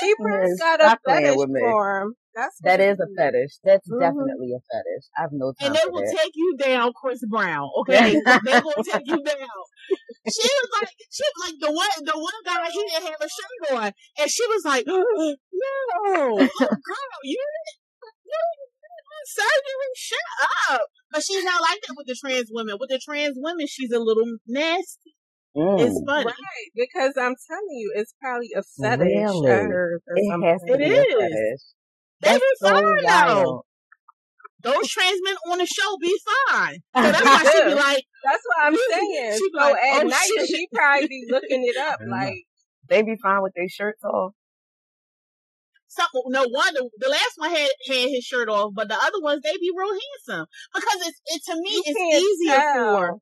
She 0.00 0.14
probably 0.16 0.48
Yes, 0.50 0.58
got 0.60 0.80
a 0.80 0.84
stop 0.84 0.98
playing 1.04 1.24
fetish 1.24 1.36
with 1.38 1.48
me. 1.50 1.60
for 1.60 2.00
him. 2.02 2.14
That's 2.34 2.60
That 2.62 2.80
what 2.80 2.80
is 2.80 2.98
a 3.00 3.08
fetish. 3.16 3.58
That's 3.62 3.86
Mhm. 3.88 3.98
definitely 3.98 4.52
a 4.54 4.60
fetish. 4.70 5.04
I 5.16 5.22
have 5.22 5.32
no 5.32 5.52
time 5.52 5.66
And 5.66 5.74
they 5.74 5.80
for 5.84 5.92
will 5.92 6.02
that. 6.02 6.16
take 6.18 6.32
you 6.34 6.56
down, 6.58 6.92
Chris 6.94 7.24
Brown. 7.26 7.70
Okay, 7.80 8.14
they 8.44 8.58
will 8.60 8.82
take 8.84 9.06
you 9.06 9.22
down. 9.22 9.58
She 10.26 10.48
was 10.48 10.68
like, 10.80 10.94
she 11.10 11.22
was 11.22 11.38
like 11.46 11.58
the 11.60 11.72
one, 11.72 12.04
the 12.04 12.18
one 12.18 12.40
guy 12.44 12.70
he 12.70 12.80
didn't 12.88 13.04
have 13.06 13.20
a 13.20 13.28
shirt 13.28 13.76
on, 13.78 13.92
and 14.18 14.30
she 14.30 14.46
was 14.46 14.62
like, 14.64 14.86
"No, 14.86 14.96
oh, 14.96 16.36
girl, 16.36 17.18
you, 17.24 17.38
you, 18.24 18.42
surgery, 19.26 19.92
shut 19.96 20.18
up." 20.72 20.82
But 21.12 21.22
she's 21.22 21.44
not 21.44 21.60
like 21.60 21.80
that 21.86 21.94
with 21.96 22.06
the 22.06 22.16
trans 22.18 22.48
women. 22.50 22.76
With 22.80 22.90
the 22.90 22.98
trans 23.04 23.36
women, 23.38 23.66
she's 23.68 23.92
a 23.92 24.00
little 24.00 24.38
nasty. 24.46 25.14
It's 25.54 26.00
Mm. 26.00 26.06
funny. 26.06 26.24
Right, 26.26 26.70
because 26.74 27.14
I'm 27.16 27.34
telling 27.48 27.70
you, 27.70 27.92
it's 27.94 28.14
probably 28.20 28.50
a 28.56 28.62
fetish. 28.62 29.06
Really? 29.06 29.50
I 29.50 29.62
heard 29.68 30.00
or 30.08 30.16
It 30.16 30.30
something. 30.30 30.48
has 30.48 30.60
to 30.62 30.72
It 30.72 30.80
be 30.80 30.84
is. 30.84 31.74
A. 32.24 32.28
They 32.28 32.30
That's 32.30 32.40
be 32.40 32.56
so 32.60 32.68
fine 32.70 33.28
though. 33.28 33.64
Those 34.62 34.88
trans 34.88 35.20
men 35.22 35.34
on 35.50 35.58
the 35.58 35.66
show 35.66 35.96
be 36.00 36.16
fine. 36.50 36.76
So 36.96 37.02
that's 37.12 37.22
why 37.24 37.52
she 37.52 37.64
be 37.68 37.74
like, 37.74 38.04
That's 38.24 38.42
what 38.46 38.66
I'm 38.66 38.76
saying. 38.90 39.32
She 39.34 39.50
be 39.50 39.58
so 39.58 39.58
like, 39.58 39.76
at 39.76 40.04
"Oh, 40.04 40.08
night, 40.08 40.30
shit." 40.38 40.48
she 40.48 40.68
probably 40.72 41.08
be 41.08 41.24
looking 41.28 41.64
it 41.64 41.76
up. 41.76 42.00
Like, 42.08 42.34
They 42.88 43.02
be 43.02 43.16
fine 43.22 43.42
with 43.42 43.52
their 43.54 43.68
shirts 43.68 44.02
off. 44.04 44.32
some 45.88 46.06
no 46.28 46.44
one 46.48 46.72
the, 46.74 46.88
the 46.98 47.08
last 47.08 47.32
one 47.36 47.50
had 47.50 47.68
had 47.88 48.08
his 48.08 48.24
shirt 48.24 48.48
off, 48.48 48.72
but 48.74 48.88
the 48.88 48.94
other 48.96 49.20
ones 49.20 49.42
they 49.42 49.52
be 49.60 49.70
real 49.76 49.92
handsome 49.92 50.46
because 50.74 51.08
it's 51.08 51.20
it 51.26 51.42
to 51.52 51.60
me 51.60 51.70
You 51.70 51.82
it's 51.86 52.24
easier 52.24 52.56
tell. 52.56 52.96
for 52.96 53.18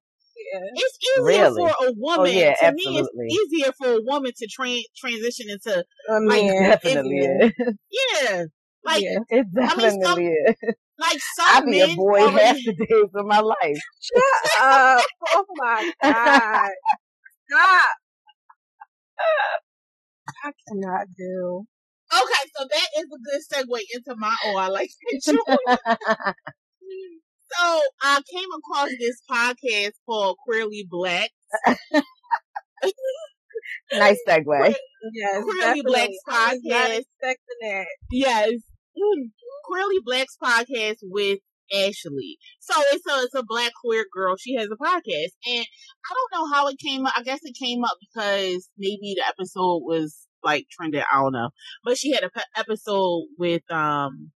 yeah. 0.52 0.61
it's 0.75 0.99
easier 1.02 1.25
Really? 1.26 1.61
for 1.62 1.68
a 1.68 1.75
oh, 1.90 1.94
woman. 1.97 2.21
Oh, 2.21 2.38
yeah, 2.38 2.54
to 2.54 2.73
me, 2.73 2.85
absolutely. 2.87 3.26
it's 3.28 3.52
easier 3.52 3.73
for 3.78 3.88
a 3.94 4.00
woman 4.02 4.32
to 4.37 4.49
tra- 4.50 4.88
transition 4.97 5.47
into 5.50 5.85
I 6.09 6.18
Like, 6.21 6.47
definitely 6.47 7.18
yeah. 7.21 7.47
is. 7.47 7.75
yeah, 7.90 8.44
like 8.84 9.02
yeah. 9.02 9.18
It 9.28 9.46
I 9.56 9.76
mean, 9.76 9.90
some- 9.90 10.00
definitely 10.00 10.26
is. 10.26 10.56
like 10.98 11.18
some 11.36 11.46
I 11.48 11.70
be 11.70 11.80
a 11.80 11.94
boy 11.94 12.18
half 12.20 12.30
already. 12.30 12.62
the 12.64 12.72
days 12.74 13.10
of 13.14 13.26
my 13.26 13.40
life. 13.40 13.80
Shut 14.00 14.62
up. 14.62 15.04
Oh 15.28 15.44
my 15.56 15.92
God. 16.02 16.70
Stop. 17.50 17.96
I 20.44 20.50
cannot 20.68 21.06
do. 21.16 21.64
Okay, 22.12 22.50
so 22.56 22.66
that 22.70 22.88
is 22.98 23.06
a 23.06 23.18
good 23.24 23.42
segue 23.68 23.80
into 23.94 24.14
my 24.18 24.34
oh 24.46 24.56
I 24.56 24.68
like 24.68 24.90
that. 25.26 26.34
So 27.54 27.80
I 28.02 28.20
came 28.30 28.48
across 28.58 28.88
this 28.98 29.20
podcast 29.30 29.92
called 30.06 30.36
Queerly 30.46 30.86
Black. 30.90 31.30
nice 33.92 34.18
segue. 34.28 34.74
Yes, 35.14 35.44
definitely. 35.60 36.18
Not 36.26 36.52
podcast. 36.52 36.98
expecting 36.98 37.58
that. 37.62 37.86
Yes. 38.10 38.52
Queerly 39.66 39.96
Black's 40.04 40.37
podcast 40.42 40.96
with 41.02 41.38
Ashley. 41.72 42.38
So 42.61 42.75
it's 42.92 43.06
a 43.06 43.25
it's 43.25 43.34
a 43.34 43.44
black 43.46 43.72
queer 43.82 44.04
girl. 44.12 44.37
She 44.37 44.54
has 44.56 44.66
a 44.66 44.76
podcast. 44.76 45.32
And 45.46 45.64
I 45.66 46.14
don't 46.14 46.32
know 46.40 46.54
how 46.54 46.68
it 46.68 46.78
came 46.78 47.06
up. 47.06 47.14
I 47.16 47.22
guess 47.22 47.40
it 47.42 47.56
came 47.61 47.84
up 47.84 47.96
because 48.00 48.68
maybe 48.78 49.14
the 49.16 49.26
episode 49.26 49.80
was 49.84 50.26
like 50.42 50.66
trending. 50.70 51.02
I 51.11 51.20
don't 51.20 51.32
know. 51.32 51.50
But 51.84 51.99
she 51.99 52.12
had 52.12 52.25
a 52.25 52.30
pe- 52.30 52.42
episode 52.56 53.26
with 53.38 53.62
um 53.70 54.30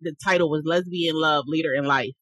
the 0.00 0.14
title 0.24 0.50
was 0.50 0.62
Lesbian 0.64 1.16
Love 1.16 1.44
Leader 1.46 1.74
in 1.76 1.84
Life. 1.84 2.14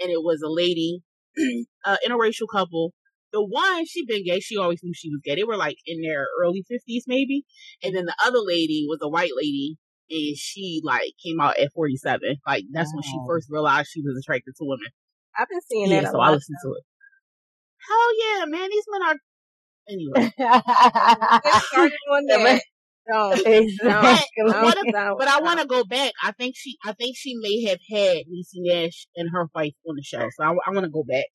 And 0.00 0.10
it 0.10 0.22
was 0.22 0.42
a 0.42 0.48
lady, 0.50 1.00
uh 1.84 1.96
interracial 2.06 2.46
couple. 2.52 2.92
The 3.32 3.44
one, 3.44 3.84
she 3.86 4.06
been 4.06 4.24
gay. 4.24 4.40
She 4.40 4.56
always 4.56 4.80
knew 4.82 4.92
she 4.94 5.10
was 5.10 5.20
gay. 5.24 5.34
They 5.34 5.44
were 5.44 5.56
like 5.56 5.76
in 5.84 6.00
their 6.00 6.26
early 6.42 6.64
fifties, 6.68 7.04
maybe. 7.06 7.42
And 7.82 7.94
then 7.94 8.06
the 8.06 8.14
other 8.24 8.38
lady 8.38 8.86
was 8.88 9.00
a 9.02 9.08
white 9.08 9.32
lady, 9.36 9.76
and 10.10 10.36
she 10.36 10.80
like 10.84 11.12
came 11.24 11.40
out 11.40 11.58
at 11.58 11.72
forty 11.74 11.96
seven. 11.96 12.36
Like 12.46 12.64
that's 12.72 12.92
when 12.94 13.02
she 13.02 13.18
first 13.26 13.48
realized 13.50 13.88
she 13.92 14.02
was 14.02 14.16
attracted 14.18 14.54
to 14.56 14.64
women. 14.64 14.88
I've 15.38 15.48
been 15.48 15.60
seeing 15.62 15.90
Yeah, 15.90 16.02
that 16.02 16.12
so 16.12 16.20
I 16.20 16.30
listened 16.30 16.58
to 16.62 16.72
it. 16.72 16.84
Hell 17.88 18.38
yeah, 18.38 18.44
man! 18.46 18.68
These 18.70 18.84
men 18.90 19.02
are 19.02 19.16
anyway. 19.88 20.32
Get 21.44 21.62
started 21.62 21.98
on 22.10 22.26
that. 22.26 22.62
Don't. 23.08 23.38
exactly. 23.46 24.42
No, 24.44 24.72
don't. 24.92 25.18
But 25.18 25.28
I 25.28 25.40
want 25.40 25.60
to 25.60 25.66
go 25.66 25.84
back. 25.84 26.12
I 26.24 26.32
think 26.32 26.54
she, 26.56 26.76
I 26.84 26.92
think 26.92 27.16
she 27.16 27.34
may 27.36 27.62
have 27.66 27.78
had 27.90 28.24
Niecy 28.26 28.56
Nash 28.58 29.06
and 29.16 29.30
her 29.32 29.46
wife 29.54 29.74
on 29.88 29.96
the 29.96 30.02
show. 30.02 30.28
So 30.36 30.42
I, 30.44 30.48
I 30.50 30.70
want 30.72 30.84
to 30.84 30.90
go 30.90 31.04
back 31.04 31.26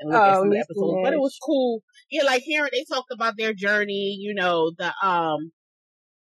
and 0.00 0.10
look 0.10 0.22
at 0.22 0.28
Oh, 0.28 0.40
some 0.40 0.46
of 0.48 0.52
the 0.52 0.58
episodes. 0.58 0.98
But 1.04 1.12
it 1.12 1.20
was 1.20 1.38
cool. 1.44 1.82
Yeah, 2.10 2.24
like 2.24 2.42
hearing 2.42 2.70
they 2.72 2.84
talked 2.84 3.12
about 3.12 3.34
their 3.36 3.52
journey. 3.54 4.16
You 4.18 4.34
know, 4.34 4.72
the 4.76 4.92
um, 5.06 5.52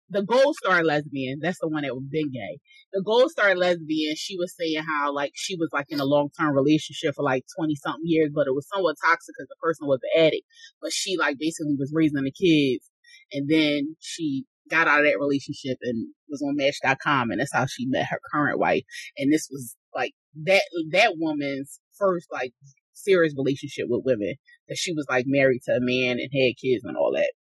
the 0.08 0.22
Gold 0.22 0.54
Star 0.56 0.84
lesbian, 0.84 1.40
that's 1.40 1.58
the 1.60 1.68
one 1.68 1.82
that 1.82 1.94
was 1.94 2.06
been 2.10 2.30
gay. 2.30 2.58
The 2.92 3.02
Gold 3.04 3.30
Star 3.30 3.54
lesbian, 3.56 4.14
she 4.16 4.36
was 4.36 4.54
saying 4.56 4.82
how 4.82 5.12
like 5.12 5.32
she 5.34 5.56
was 5.56 5.68
like 5.72 5.86
in 5.88 6.00
a 6.00 6.04
long 6.04 6.28
term 6.38 6.54
relationship 6.54 7.14
for 7.14 7.24
like 7.24 7.44
twenty 7.58 7.74
something 7.74 8.04
years, 8.04 8.30
but 8.34 8.46
it 8.46 8.54
was 8.54 8.68
somewhat 8.72 8.96
toxic 9.02 9.34
because 9.36 9.48
the 9.48 9.56
person 9.60 9.86
was 9.86 10.00
an 10.14 10.26
addict. 10.26 10.46
But 10.80 10.92
she 10.92 11.16
like 11.16 11.36
basically 11.38 11.74
was 11.78 11.92
raising 11.94 12.22
the 12.22 12.30
kids, 12.30 12.88
and 13.32 13.48
then 13.48 13.96
she 14.00 14.44
got 14.70 14.88
out 14.88 15.00
of 15.00 15.06
that 15.06 15.18
relationship 15.20 15.78
and 15.82 16.08
was 16.28 16.42
on 16.42 16.56
Match.com, 16.56 17.30
and 17.30 17.40
that's 17.40 17.52
how 17.52 17.66
she 17.66 17.86
met 17.86 18.06
her 18.10 18.20
current 18.32 18.58
wife. 18.58 18.82
And 19.16 19.32
this 19.32 19.48
was 19.50 19.76
like 19.94 20.12
that 20.44 20.62
that 20.92 21.14
woman's 21.16 21.80
first 21.98 22.26
like 22.32 22.52
serious 22.92 23.34
relationship 23.36 23.86
with 23.88 24.04
women 24.04 24.34
that 24.68 24.76
she 24.76 24.92
was 24.92 25.06
like 25.08 25.24
married 25.26 25.60
to 25.64 25.72
a 25.72 25.80
man 25.80 26.18
and 26.18 26.30
had 26.32 26.60
kids 26.60 26.84
and 26.84 26.96
all 26.96 27.12
that. 27.14 27.32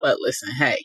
But 0.00 0.18
listen, 0.20 0.50
hey, 0.58 0.84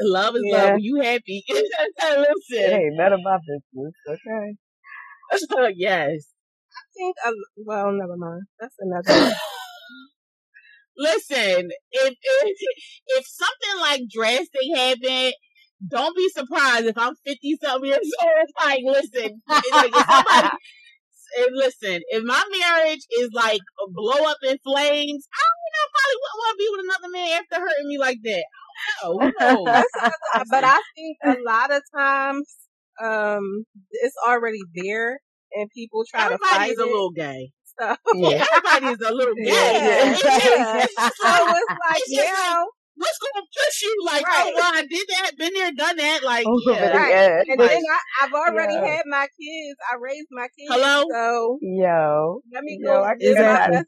love 0.00 0.36
is 0.36 0.42
yeah. 0.44 0.64
love. 0.64 0.76
You 0.80 1.00
happy? 1.02 1.44
listen, 1.50 2.34
hey, 2.50 2.88
none 2.92 3.12
of 3.12 3.20
my 3.22 3.38
business. 3.38 3.94
Okay. 4.08 5.74
yes. 5.76 6.28
I 6.72 6.82
think. 6.96 7.16
Uh, 7.24 7.32
well, 7.64 7.92
never 7.92 8.16
mind. 8.16 8.42
That's 8.60 8.76
another. 8.78 9.34
listen, 10.96 11.70
if, 11.92 12.14
if 12.22 12.56
if 13.06 13.26
something 13.26 13.80
like 13.80 14.02
drastic 14.12 14.62
happened, 14.74 15.34
don't 15.88 16.16
be 16.16 16.28
surprised 16.30 16.86
if 16.86 16.98
I'm 16.98 17.14
50 17.24 17.58
something 17.62 17.88
years 17.88 18.10
old. 18.22 18.48
Like, 18.64 18.80
listen, 18.84 19.42
like 19.48 19.90
if 19.92 20.06
somebody, 20.06 20.56
listen, 21.52 22.00
if 22.08 22.24
my 22.24 22.42
marriage 22.60 23.04
is 23.20 23.30
like 23.32 23.60
blow 23.92 24.24
up 24.26 24.38
in 24.42 24.58
flames, 24.64 25.28
I 25.34 25.44
don't 25.44 25.72
know, 25.74 25.86
probably 25.94 26.18
wouldn't 26.20 26.40
want 26.40 26.52
to 26.52 26.58
be 26.58 26.68
with 26.70 26.84
another 26.84 27.12
man 27.12 27.42
after 27.42 27.60
hurting 27.60 27.88
me 27.88 27.98
like 27.98 28.18
that. 28.24 28.44
Oh, 29.02 29.18
but 30.50 30.64
I 30.64 30.80
think 30.96 31.18
a 31.24 31.36
lot 31.44 31.72
of 31.72 31.82
times, 31.96 32.54
um, 33.02 33.64
it's 33.90 34.14
already 34.26 34.60
there 34.74 35.18
and 35.52 35.68
people 35.74 36.04
try 36.10 36.24
Everybody 36.24 36.48
to 36.48 36.56
fight 36.56 36.70
is 36.70 36.78
it. 36.78 36.82
a 36.82 36.86
little 36.86 37.10
gay. 37.10 37.50
So, 37.76 37.96
yeah, 38.14 38.46
everybody 38.52 38.86
is 38.94 39.00
a 39.00 39.12
little 39.12 39.34
gay. 39.44 39.50
Yeah. 39.50 40.16
yeah. 40.24 40.86
so 40.96 41.08
it's 41.10 41.70
like, 41.90 42.02
yeah 42.06 42.62
what's 42.96 43.18
gonna 43.18 43.46
push 43.46 43.82
you? 43.82 43.96
Like, 44.06 44.24
oh, 44.26 44.30
right. 44.30 44.44
oh 44.46 44.52
well, 44.54 44.72
I 44.74 44.86
did 44.86 45.06
that, 45.08 45.32
been 45.38 45.52
there, 45.54 45.72
done 45.72 45.96
that. 45.96 46.22
Like, 46.22 46.46
oh, 46.46 46.60
yeah. 46.66 46.96
Right. 46.96 47.44
And 47.48 47.60
like, 47.60 47.70
then 47.70 47.82
I, 47.90 48.24
have 48.24 48.32
already 48.32 48.74
yeah. 48.74 48.86
had 48.86 49.02
my 49.06 49.26
kids. 49.40 49.78
I 49.92 49.96
raised 50.00 50.28
my 50.30 50.48
kids. 50.56 50.68
Hello. 50.70 51.04
So 51.10 51.58
yo, 51.62 52.40
let 52.52 52.64
me 52.64 52.78
yo, 52.80 52.92
go. 52.92 53.02
I 53.02 53.14
is 53.18 53.34
that 53.36 53.84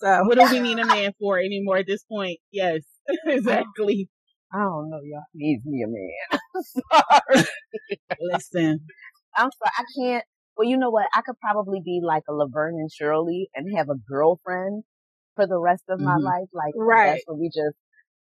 so 0.00 0.24
what 0.24 0.38
do 0.38 0.50
we 0.50 0.60
need 0.60 0.78
a 0.78 0.86
man 0.86 1.12
for 1.18 1.38
anymore 1.38 1.78
at 1.78 1.86
this 1.86 2.04
point? 2.04 2.38
Yes, 2.52 2.80
exactly. 3.26 4.08
I 4.52 4.58
don't 4.58 4.90
know. 4.90 5.00
Y'all 5.02 5.24
needs 5.34 5.64
me 5.64 5.82
a 5.82 5.88
man. 5.88 6.40
sorry. 6.62 7.46
Listen, 8.20 8.80
I'm 9.36 9.50
sorry. 9.50 9.72
I 9.78 9.84
can't. 9.98 10.24
Well, 10.56 10.68
you 10.68 10.76
know 10.76 10.90
what? 10.90 11.06
I 11.14 11.22
could 11.22 11.38
probably 11.40 11.80
be 11.84 12.00
like 12.02 12.22
a 12.28 12.32
Laverne 12.32 12.76
and 12.78 12.90
Shirley 12.90 13.48
and 13.54 13.76
have 13.76 13.88
a 13.88 13.96
girlfriend 14.08 14.84
for 15.34 15.46
the 15.46 15.58
rest 15.58 15.82
of 15.88 16.00
my 16.00 16.12
mm-hmm. 16.12 16.24
life. 16.24 16.48
Like, 16.52 16.74
right. 16.76 17.06
that's 17.10 17.24
what 17.26 17.38
we 17.38 17.48
just, 17.48 17.76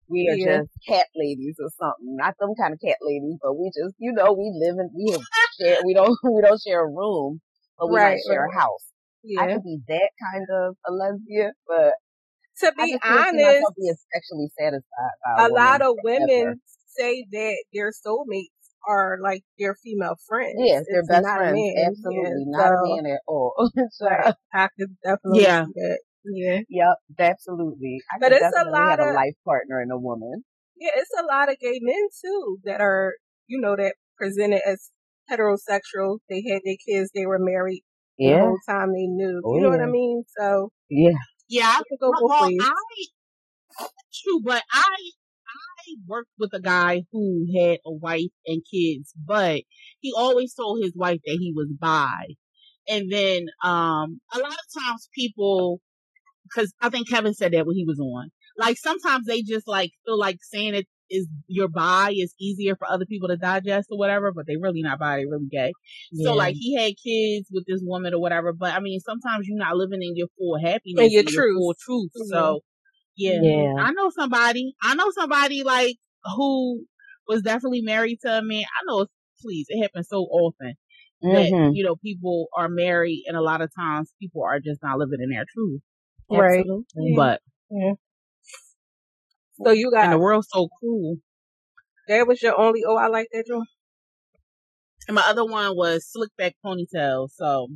we 0.08 0.30
are 0.30 0.38
just 0.38 0.70
cat 0.88 1.08
ladies 1.16 1.56
or 1.60 1.70
something. 1.80 2.16
Not 2.16 2.36
some 2.40 2.54
kind 2.60 2.74
of 2.74 2.80
cat 2.80 2.98
ladies, 3.02 3.38
but 3.42 3.58
we 3.58 3.72
just, 3.74 3.96
you 3.98 4.14
know, 4.14 4.34
we 4.34 4.54
live 4.54 4.78
in, 4.78 4.90
we 4.96 5.18
share, 5.60 5.80
we 5.84 5.96
don't, 5.96 6.16
we 6.24 6.42
don't 6.42 6.62
share 6.62 6.86
a 6.86 6.88
room, 6.88 7.42
but 7.80 7.90
we 7.90 7.98
right. 7.98 8.12
might 8.12 8.32
share 8.32 8.46
a 8.46 8.54
house. 8.54 8.86
Yeah. 9.24 9.42
I 9.42 9.54
could 9.54 9.64
be 9.64 9.80
that 9.88 10.10
kind 10.32 10.46
of 10.50 10.76
a 10.88 10.92
lesbian, 10.92 11.52
but 11.68 11.94
to 12.60 12.74
be 12.78 12.98
honest, 13.04 13.66
be 13.78 13.92
sexually 14.14 14.50
satisfied. 14.60 15.38
a, 15.38 15.48
a 15.48 15.50
lot 15.50 15.82
of 15.82 15.96
women 16.04 16.30
ever. 16.30 16.56
say 16.88 17.26
that 17.32 17.64
their 17.74 17.92
soulmates 17.92 18.54
are 18.88 19.18
like 19.22 19.44
their 19.58 19.76
female 19.84 20.16
friends. 20.28 20.56
Yes, 20.58 20.86
they're 20.90 21.04
best 21.04 21.26
friends. 21.26 21.60
Absolutely, 21.88 22.46
yeah, 22.48 22.58
not 22.58 22.68
so, 22.68 22.92
a 22.92 22.96
man 22.96 23.12
at 23.12 23.22
all. 23.28 23.54
so, 23.92 24.06
right. 24.06 24.34
I 24.54 24.68
could 24.78 24.96
definitely 25.04 25.44
yeah. 25.44 25.66
Yeah. 26.26 26.60
Yep, 26.70 26.98
absolutely. 27.18 28.00
I 28.14 28.20
but 28.20 28.34
it's 28.34 28.56
a 28.58 28.70
lot 28.70 29.00
of 29.00 29.08
a 29.08 29.14
life 29.14 29.36
partner 29.46 29.80
and 29.80 29.92
a 29.92 29.98
woman. 29.98 30.44
Yeah, 30.78 30.92
it's 30.96 31.12
a 31.20 31.26
lot 31.26 31.50
of 31.50 31.58
gay 31.60 31.80
men 31.82 32.08
too 32.24 32.58
that 32.66 32.82
are, 32.82 33.16
you 33.48 33.60
know, 33.60 33.76
that 33.76 33.96
presented 34.18 34.62
as 34.66 34.92
heterosexual. 35.32 36.20
They 36.30 36.44
had 36.50 36.62
their 36.64 36.76
kids, 36.88 37.12
they 37.14 37.26
were 37.26 37.40
married 37.40 37.84
yeah. 38.18 38.36
the 38.36 38.42
whole 38.42 38.60
time 38.68 38.90
they 38.90 39.08
knew. 39.08 39.42
Oh, 39.44 39.56
you 39.56 39.62
know 39.62 39.72
yeah. 39.72 39.78
what 39.78 39.86
I 39.86 39.90
oh. 39.90 39.92
mean? 39.92 40.24
So 40.38 40.70
yeah, 40.90 41.18
yeah. 41.50 41.78
I 41.80 41.82
could 41.90 42.00
go 42.00 42.12
well, 42.22 42.50
I, 42.62 42.72
true, 44.14 44.42
but 44.44 44.64
I 44.72 44.96
I 45.48 45.96
worked 46.08 46.32
with 46.38 46.52
a 46.54 46.62
guy 46.62 47.04
who 47.12 47.46
had 47.58 47.80
a 47.86 47.92
wife 47.92 48.32
and 48.46 48.62
kids, 48.72 49.14
but 49.26 49.62
he 50.00 50.14
always 50.16 50.54
told 50.54 50.84
his 50.84 50.94
wife 50.96 51.20
that 51.26 51.38
he 51.40 51.54
was 51.56 51.70
bi. 51.80 52.36
And 52.88 53.12
then 53.12 53.48
um 53.64 54.22
a 54.34 54.40
lot 54.40 54.52
of 54.52 54.84
times 54.84 55.10
people 55.14 55.82
because 56.44 56.74
I 56.82 56.90
think 56.90 57.10
Kevin 57.10 57.34
said 57.34 57.54
that 57.54 57.66
when 57.66 57.76
he 57.76 57.86
was 57.86 58.00
on. 58.00 58.30
Like 58.58 58.78
sometimes 58.78 59.26
they 59.26 59.42
just 59.42 59.68
like 59.68 59.92
feel 60.06 60.20
like 60.20 60.38
saying 60.42 60.76
it 60.76 60.88
is 61.10 61.28
your 61.48 61.68
bi 61.68 62.14
is 62.16 62.34
easier 62.40 62.76
for 62.76 62.88
other 62.90 63.06
people 63.06 63.30
to 63.30 63.38
digest 63.38 63.88
or 63.92 63.98
whatever, 63.98 64.32
but 64.32 64.46
they 64.48 64.58
really 64.58 64.82
not 64.82 65.00
bi, 65.00 65.18
they 65.18 65.26
really 65.26 65.48
gay. 65.50 65.72
Yeah. 66.12 66.26
So 66.26 66.36
like 66.36 66.56
he 66.56 66.76
had 66.76 66.94
kids 67.04 67.50
with 67.52 67.66
this 67.68 67.82
woman 67.84 68.14
or 68.14 68.22
whatever, 68.22 68.54
but 68.54 68.74
I 68.74 68.80
mean 68.80 69.00
sometimes 69.00 69.48
you're 69.48 69.58
not 69.58 69.76
living 69.76 70.02
in 70.02 70.16
your 70.16 70.28
full 70.38 70.58
happiness, 70.60 71.04
and 71.04 71.12
your, 71.12 71.24
truth. 71.24 71.36
your 71.36 71.54
full 71.56 71.76
truth. 71.80 72.12
Mm-hmm. 72.18 72.30
So 72.30 72.60
yeah. 73.18 73.40
yeah, 73.42 73.74
I 73.80 73.92
know 73.92 74.10
somebody. 74.10 74.74
I 74.82 74.96
know 74.96 75.12
somebody 75.12 75.64
like 75.64 75.98
who 76.36 76.84
was 77.28 77.42
definitely 77.42 77.82
married 77.82 78.20
to 78.22 78.40
a 78.40 78.42
man. 78.42 78.64
I 78.64 78.86
know, 78.86 79.06
please, 79.42 79.68
it 79.70 79.82
happens 79.82 80.08
so 80.10 80.22
often 80.22 80.74
that 81.22 81.52
mm-hmm. 81.52 81.74
you 81.74 81.84
know 81.84 81.96
people 81.96 82.48
are 82.56 82.70
married, 82.70 83.24
and 83.28 83.36
a 83.36 83.42
lot 83.42 83.62
of 83.62 83.70
times 83.78 84.14
people 84.22 84.44
are 84.44 84.60
just 84.60 84.82
not 84.82 84.98
living 84.98 85.20
in 85.22 85.30
their 85.30 85.46
truth. 85.54 85.82
Right. 86.32 86.66
But 87.16 87.42
yeah. 87.72 87.94
So 89.64 89.72
you 89.72 89.92
got 89.92 90.06
and 90.06 90.14
the 90.14 90.20
world's 90.20 90.48
so 90.52 90.70
cool. 90.82 91.18
That 92.08 92.28
was 92.28 92.42
your 92.42 92.60
only 92.60 92.84
oh 92.88 92.96
I 92.96 93.08
like 93.08 93.28
that 93.32 93.46
joint? 93.48 93.68
And 95.08 95.16
my 95.16 95.24
other 95.24 95.46
one 95.46 95.76
was 95.76 96.08
slick 96.10 96.30
back 96.38 96.56
ponytail. 96.66 97.30
So 97.32 97.68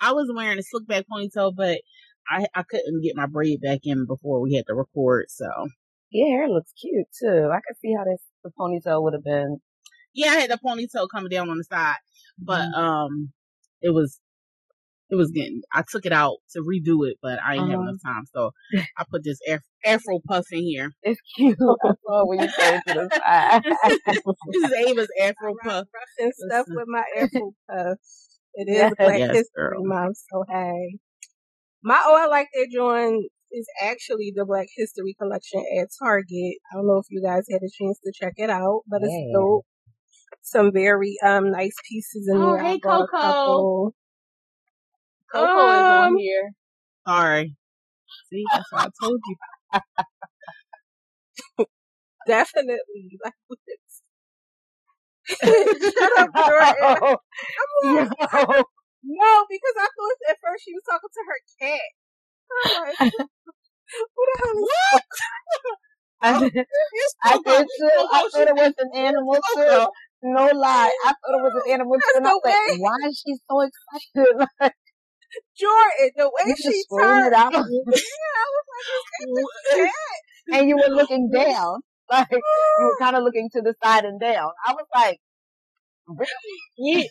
I 0.00 0.12
was 0.12 0.30
wearing 0.34 0.58
a 0.58 0.62
slick 0.62 0.86
back 0.86 1.04
ponytail, 1.10 1.54
but 1.56 1.80
I 2.28 2.46
I 2.54 2.62
couldn't 2.62 3.02
get 3.02 3.16
my 3.16 3.26
braid 3.26 3.60
back 3.60 3.80
in 3.84 4.06
before 4.06 4.40
we 4.40 4.54
had 4.54 4.66
to 4.66 4.74
record. 4.74 5.26
So 5.28 5.46
your 6.10 6.28
hair 6.28 6.48
looks 6.48 6.72
cute 6.80 7.06
too. 7.18 7.50
I 7.52 7.60
could 7.66 7.78
see 7.80 7.94
how 7.96 8.04
this 8.04 8.22
the 8.44 8.50
ponytail 8.58 9.02
would 9.02 9.14
have 9.14 9.24
been. 9.24 9.58
Yeah, 10.14 10.30
I 10.30 10.36
had 10.36 10.50
the 10.50 10.58
ponytail 10.64 11.08
coming 11.10 11.30
down 11.30 11.50
on 11.50 11.58
the 11.58 11.64
side, 11.64 11.96
but 12.38 12.62
mm-hmm. 12.62 12.80
um, 12.80 13.32
it 13.82 13.90
was 13.90 14.18
it 15.08 15.14
was 15.14 15.30
getting, 15.30 15.62
I 15.72 15.82
took 15.88 16.04
it 16.04 16.12
out 16.12 16.38
to 16.52 16.60
redo 16.60 17.08
it, 17.08 17.16
but 17.22 17.38
I 17.42 17.54
didn't 17.54 17.70
uh-huh. 17.70 17.72
have 17.72 17.80
enough 17.80 18.02
time. 18.04 18.24
So 18.34 18.50
I 18.98 19.04
put 19.10 19.22
this 19.24 19.38
Af- 19.48 19.60
Afro 19.84 20.20
puff 20.26 20.46
in 20.50 20.62
here. 20.62 20.92
It's 21.02 21.20
cute. 21.36 21.56
I 21.84 21.92
saw 22.06 22.26
when 22.26 22.40
you 22.40 22.46
to 22.46 22.82
the 22.86 24.00
this 24.06 24.64
is 24.64 24.88
Ava's 24.88 25.08
Afro 25.20 25.54
puff. 25.62 25.86
And 26.18 26.32
stuff 26.34 26.66
with 26.68 26.88
my 26.88 27.04
Afro 27.16 27.52
puff. 27.70 27.98
It 28.54 28.70
is 28.70 28.76
yes, 28.76 28.92
Black 28.98 29.18
yes, 29.18 29.30
History 29.32 29.50
girl. 29.54 29.84
Month, 29.84 30.16
so 30.32 30.44
hey. 30.48 30.98
My 31.84 32.02
oh, 32.04 32.16
I 32.16 32.26
like 32.26 32.48
that 32.54 32.68
joint 32.72 33.26
is 33.52 33.66
actually 33.82 34.32
the 34.34 34.44
Black 34.44 34.66
History 34.74 35.14
collection 35.20 35.62
at 35.78 35.88
Target. 36.02 36.56
I 36.72 36.76
don't 36.76 36.86
know 36.86 36.98
if 36.98 37.06
you 37.10 37.22
guys 37.22 37.44
had 37.50 37.60
a 37.62 37.70
chance 37.70 38.00
to 38.02 38.12
check 38.14 38.32
it 38.36 38.50
out, 38.50 38.80
but 38.88 39.02
yeah. 39.02 39.08
it's 39.10 39.32
dope. 39.32 39.66
Some 40.42 40.72
very 40.72 41.16
um 41.24 41.52
nice 41.52 41.76
pieces 41.88 42.28
in 42.28 42.38
oh, 42.38 42.54
there. 42.54 42.64
Hey, 42.64 42.78
Coco. 42.80 43.92
Coco 45.32 45.46
um, 45.46 45.74
is 45.74 45.82
on 45.82 46.06
um, 46.06 46.16
here. 46.16 46.52
Sorry. 47.06 47.54
See, 48.32 48.44
that's 48.52 48.72
what 48.72 48.82
I 48.86 48.88
told 49.02 49.20
you. 49.26 49.36
Definitely. 52.26 53.18
Like 53.24 53.34
Shut 55.42 56.12
up, 56.18 56.30
Jordan. 56.36 56.74
I'm 56.80 56.98
like, 56.98 57.18
no. 57.82 58.64
no, 59.02 59.32
because 59.50 59.76
I 59.76 59.88
thought 59.90 60.30
at 60.30 60.38
first 60.42 60.64
she 60.64 60.72
was 60.72 60.84
talking 60.86 61.10
to 61.12 61.22
her 61.26 61.40
cat. 61.60 61.90
Like, 63.00 63.12
what 64.14 64.28
the 64.28 64.44
hell 64.44 64.56
is? 64.62 65.00
I 66.22 66.38
did, 66.40 66.66
I 67.24 67.38
did 67.44 67.66
too. 67.78 67.90
I 68.12 68.28
thought 68.32 68.48
it 68.48 68.54
was 68.54 68.74
an 68.78 68.90
animal 68.94 69.38
too. 69.54 69.86
No 70.22 70.46
lie. 70.46 70.92
I 71.04 71.08
thought 71.08 71.38
it 71.38 71.42
was 71.42 71.62
an 71.66 71.72
animal 71.72 71.96
too. 71.96 72.16
And 72.16 72.26
I 72.26 72.30
was 72.30 72.42
like, 72.44 72.80
why 72.80 73.08
is 73.08 73.22
she 73.24 73.34
so 73.50 73.60
excited? 73.60 74.48
Like, 74.60 74.72
Jordan, 75.58 76.10
the 76.16 76.26
way 76.26 76.44
you 76.46 76.56
she 76.56 76.84
turned. 76.98 77.26
It 77.28 77.32
out. 77.32 77.52
yeah, 77.52 77.58
I 77.60 78.46
was 78.52 78.64
like, 79.72 79.90
and 80.52 80.68
you 80.68 80.76
were 80.76 80.94
looking 80.94 81.30
down. 81.30 81.80
Like, 82.08 82.28
you 82.30 82.40
were 82.78 82.96
kind 83.04 83.16
of 83.16 83.24
looking 83.24 83.50
to 83.52 83.62
the 83.62 83.74
side 83.82 84.04
and 84.04 84.20
down. 84.20 84.50
I 84.64 84.74
was 84.74 84.86
like, 84.94 85.18
really? 86.06 86.28
We, 86.78 87.10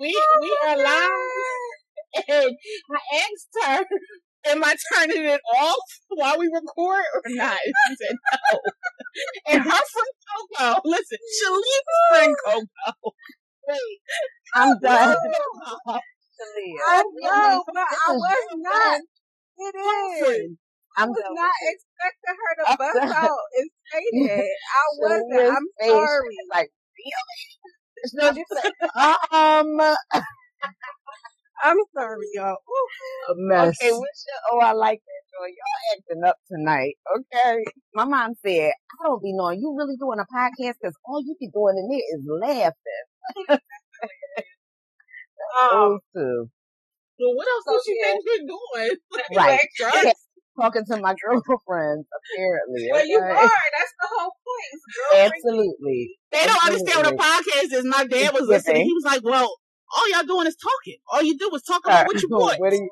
we, 0.00 0.16
oh 0.34 0.38
we 0.40 0.56
are 0.70 0.76
live. 0.78 2.24
And 2.30 2.56
I 2.90 3.16
asked 3.18 3.66
her, 3.66 3.84
am 4.46 4.64
I 4.64 4.74
turning 4.94 5.24
it 5.24 5.40
off 5.54 5.76
while 6.08 6.38
we 6.38 6.46
record 6.46 7.04
or 7.14 7.22
not? 7.26 7.58
She 7.88 7.96
said 7.96 8.16
no. 8.32 8.58
And 9.48 9.62
her 9.62 9.70
friend 9.70 10.14
Coco, 10.58 10.80
listen, 10.86 11.18
Shalene's 11.44 11.82
friend 12.10 12.34
Coco. 12.46 13.14
Wait, 13.68 13.78
I'm 14.54 14.78
done. 14.80 15.16
I 16.88 17.02
know, 17.02 17.64
but 17.66 17.76
I 17.76 18.12
was 18.12 18.46
not. 18.56 19.00
It 19.58 19.74
is. 19.76 20.56
I'm 20.96 21.08
I 21.08 21.10
was 21.10 21.22
done. 21.22 21.34
not 21.34 21.54
expecting 21.72 22.36
her 22.36 22.52
to 22.56 22.70
I'm 22.70 22.76
bust 22.76 22.94
done. 22.94 23.24
out 23.24 23.38
and 23.58 23.70
say 23.90 24.04
that. 24.26 24.50
I 24.68 24.84
wasn't. 24.98 25.56
I'm 25.56 25.66
face, 25.78 25.88
sorry. 25.88 26.36
Like, 26.52 26.70
really? 26.98 27.40
No, 28.14 28.30
you 28.32 28.44
said, 28.52 28.72
um, 29.32 29.96
I'm 31.64 31.76
sorry, 31.94 32.26
y'all. 32.34 32.56
Ooh. 32.56 33.34
mess. 33.36 33.78
Okay, 33.80 33.92
what's 33.92 34.26
your, 34.26 34.38
oh, 34.52 34.58
I 34.66 34.72
like 34.72 34.98
that, 34.98 35.22
Joy. 35.30 35.46
Y'all 35.46 35.96
acting 35.96 36.24
up 36.26 36.36
tonight. 36.50 36.94
Okay. 37.16 37.64
My 37.94 38.04
mom 38.04 38.34
said, 38.44 38.72
I 38.72 39.04
don't 39.04 39.22
be 39.22 39.32
knowing 39.32 39.60
you 39.60 39.74
really 39.78 39.96
doing 39.96 40.18
a 40.18 40.26
podcast 40.34 40.74
because 40.82 40.96
all 41.04 41.22
you 41.24 41.36
be 41.38 41.48
doing 41.54 41.78
in 41.78 41.88
there 41.88 42.64
is 42.64 42.72
laughing. 43.48 43.60
Um, 45.60 45.70
Those 45.72 46.00
two. 46.14 46.38
well, 47.18 47.34
what 47.36 47.46
else 47.48 47.64
So, 47.66 47.72
has 47.74 47.82
she 47.84 47.94
yeah. 48.00 48.14
been 48.24 48.46
doing? 48.46 48.92
Right. 49.36 49.60
Black 49.78 50.16
Talking 50.60 50.84
to 50.84 51.00
my 51.00 51.14
girlfriends, 51.16 52.04
apparently. 52.12 52.84
Well, 52.92 53.06
you 53.06 53.16
are. 53.18 53.32
That's 53.32 53.94
the 53.96 54.08
whole 54.12 54.36
point. 54.36 54.72
Girlfriend. 54.92 55.32
Absolutely. 55.32 56.00
They 56.30 56.44
don't 56.44 56.64
understand 56.66 56.96
what 57.00 57.12
a 57.12 57.16
podcast 57.16 57.72
is. 57.72 57.84
My 57.88 58.04
dad 58.04 58.34
was 58.34 58.48
listening. 58.48 58.84
He 58.84 58.92
was 58.92 59.04
like, 59.04 59.24
well, 59.24 59.48
all 59.48 60.10
y'all 60.12 60.28
doing 60.28 60.46
is 60.46 60.56
talking. 60.56 61.00
All 61.08 61.22
you 61.22 61.36
do 61.38 61.48
is 61.54 61.62
talk 61.62 61.80
about 61.84 62.06
what 62.06 62.20
you 62.20 62.28
want. 62.28 62.60
what 62.60 62.70
do 62.70 62.76
you 62.76 62.88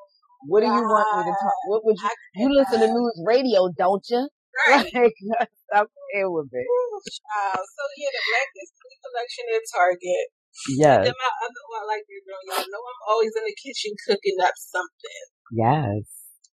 what 0.49 0.61
do 0.61 0.67
you 0.67 0.73
want 0.73 1.05
me 1.21 1.33
to 1.33 1.37
talk? 1.37 1.59
What 1.69 1.85
would 1.85 1.97
you 2.01 2.09
I 2.09 2.13
you 2.41 2.49
listen 2.49 2.81
to 2.81 2.89
news 2.89 3.17
radio, 3.27 3.69
don't 3.77 4.05
you? 4.09 4.29
Right. 4.69 4.89
Like 4.93 5.53
stop 5.69 5.87
playing 6.11 6.33
with 6.33 6.49
it. 6.53 6.65
Ooh, 6.65 7.01
child. 7.07 7.61
So 7.61 7.83
yeah, 7.97 8.09
the 8.09 8.23
Black 8.25 8.49
History 8.57 8.97
Collection 9.05 9.45
at 9.53 9.65
Target. 9.69 10.27
Yes. 10.69 11.07
Then 11.07 11.17
my 11.17 11.33
other 11.47 11.65
one, 11.73 11.87
like 11.89 12.05
you 12.11 12.21
know, 12.27 12.41
y'all 12.51 12.67
know 12.69 12.83
I'm 12.85 13.03
always 13.09 13.33
in 13.35 13.45
the 13.47 13.57
kitchen 13.57 13.95
cooking 14.07 14.39
up 14.43 14.55
something. 14.59 15.25
Yes. 15.55 16.05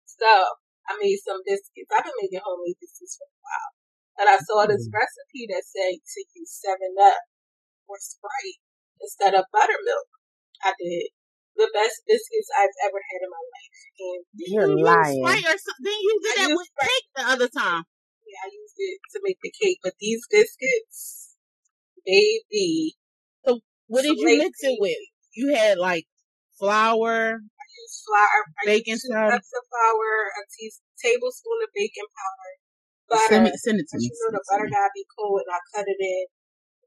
So 0.06 0.28
I 0.90 0.98
made 1.00 1.20
some 1.22 1.42
biscuits. 1.46 1.92
I've 1.92 2.06
been 2.06 2.18
making 2.22 2.42
homemade 2.44 2.80
biscuits 2.82 3.18
for 3.20 3.28
a 3.30 3.40
while. 3.42 3.72
And 4.22 4.28
I 4.30 4.38
saw 4.44 4.66
this 4.68 4.86
Mm. 4.90 4.94
recipe 4.96 5.44
that 5.54 5.64
said 5.66 5.98
to 6.02 6.20
use 6.36 6.52
seven 6.52 6.94
up 7.00 7.22
or 7.88 7.98
Sprite 8.00 8.62
instead 9.00 9.34
of 9.34 9.46
buttermilk. 9.54 10.08
I 10.64 10.74
did 10.78 11.10
the 11.56 11.70
best 11.74 12.02
biscuits 12.06 12.50
I've 12.58 12.76
ever 12.86 13.00
had 13.02 13.22
in 13.26 13.32
my 13.32 13.44
life. 13.44 13.80
And 14.02 14.22
You're 14.36 14.68
you 14.68 14.86
lying. 14.86 15.20
Use 15.20 15.46
or 15.46 15.58
something. 15.58 15.86
Then 15.86 16.00
you 16.02 16.14
did 16.22 16.38
I 16.38 16.42
that 16.42 16.50
used 16.50 16.60
with 16.60 16.72
cake 16.80 17.08
the 17.16 17.24
other 17.28 17.50
time. 17.50 17.84
yeah, 18.26 18.42
I 18.46 18.50
used 18.52 18.78
it 18.78 19.00
to 19.14 19.20
make 19.24 19.40
the 19.42 19.52
cake. 19.52 19.80
But 19.84 19.96
these 20.00 20.22
biscuits, 20.30 21.36
baby, 22.06 22.98
What 23.92 24.08
did 24.08 24.16
you 24.16 24.40
mix 24.40 24.56
it 24.64 24.80
with? 24.80 25.04
You 25.36 25.52
had 25.52 25.76
like 25.76 26.08
flour, 26.56 27.44
I 27.44 27.66
use 27.76 27.96
flour, 28.08 28.40
I 28.48 28.64
bacon 28.64 28.96
use 28.96 29.04
two 29.04 29.12
powder. 29.12 29.36
cups 29.36 29.52
of 29.52 29.64
flour, 29.68 30.12
a 30.32 30.42
tea, 30.48 30.72
tablespoon 30.96 31.60
of 31.60 31.72
baking 31.76 32.08
powder, 32.16 32.52
butter. 33.12 33.28
Send, 33.28 33.44
me, 33.44 33.52
send 33.60 33.78
it 33.84 33.88
to 33.92 34.00
me. 34.00 34.08
you 34.08 34.16
know 34.16 34.32
the 34.32 34.44
butter 34.48 34.72
gotta 34.72 34.96
be 34.96 35.04
cold, 35.12 35.44
and 35.44 35.52
I 35.52 35.60
cut 35.76 35.92
it 35.92 36.00
in. 36.00 36.24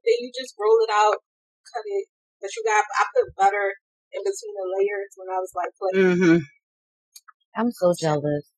Then 0.01 0.17
you 0.17 0.33
just 0.33 0.57
roll 0.57 0.81
it 0.81 0.89
out, 0.89 1.21
cut 1.69 1.85
it. 1.85 2.09
But 2.41 2.49
you 2.57 2.65
got 2.65 2.81
I 2.81 3.05
put 3.13 3.29
butter 3.37 3.67
in 4.09 4.21
between 4.25 4.55
the 4.57 4.67
layers 4.81 5.13
when 5.13 5.29
I 5.29 5.37
was 5.37 5.53
like 5.53 5.73
playing. 5.77 6.01
Mm-hmm. 6.09 6.37
I'm 7.53 7.69
so 7.69 7.93
jealous. 7.93 8.49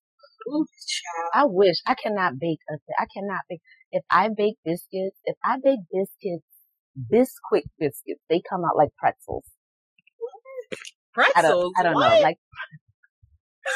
Ooh, 0.47 0.63
child. 0.87 1.31
I 1.35 1.43
wish 1.51 1.83
I 1.83 1.99
cannot 1.99 2.39
bake 2.39 2.63
a 2.71 2.79
thi- 2.79 2.95
I 2.95 3.11
cannot 3.11 3.43
bake 3.51 3.59
if 3.91 4.07
I 4.07 4.31
bake 4.31 4.55
biscuits, 4.63 5.19
if 5.27 5.35
I 5.43 5.59
bake 5.59 5.83
biscuits, 5.91 6.47
Bisquick 7.11 7.63
biscuits, 7.79 8.21
they 8.29 8.41
come 8.49 8.63
out 8.65 8.75
like 8.75 8.89
pretzels. 8.97 9.45
I 10.71 10.75
Pretzels. 11.13 11.43
don't 11.43 11.73
I 11.79 11.83
don't 11.83 11.93
what? 11.95 12.15
know. 12.15 12.21
Like 12.21 12.37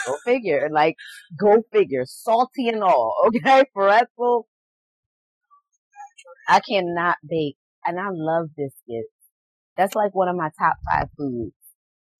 go 0.07 0.17
figure. 0.25 0.69
Like 0.71 0.95
go 1.39 1.63
figure. 1.71 2.03
Salty 2.05 2.67
and 2.69 2.83
all. 2.83 3.15
Okay? 3.27 3.63
Pretzel. 3.75 4.47
I 6.47 6.59
cannot 6.59 7.17
bake. 7.27 7.57
And 7.85 7.99
I 7.99 8.07
love 8.11 8.49
biscuits. 8.55 9.11
That's 9.77 9.95
like 9.95 10.13
one 10.13 10.27
of 10.27 10.35
my 10.35 10.49
top 10.59 10.75
five 10.91 11.07
foods. 11.17 11.53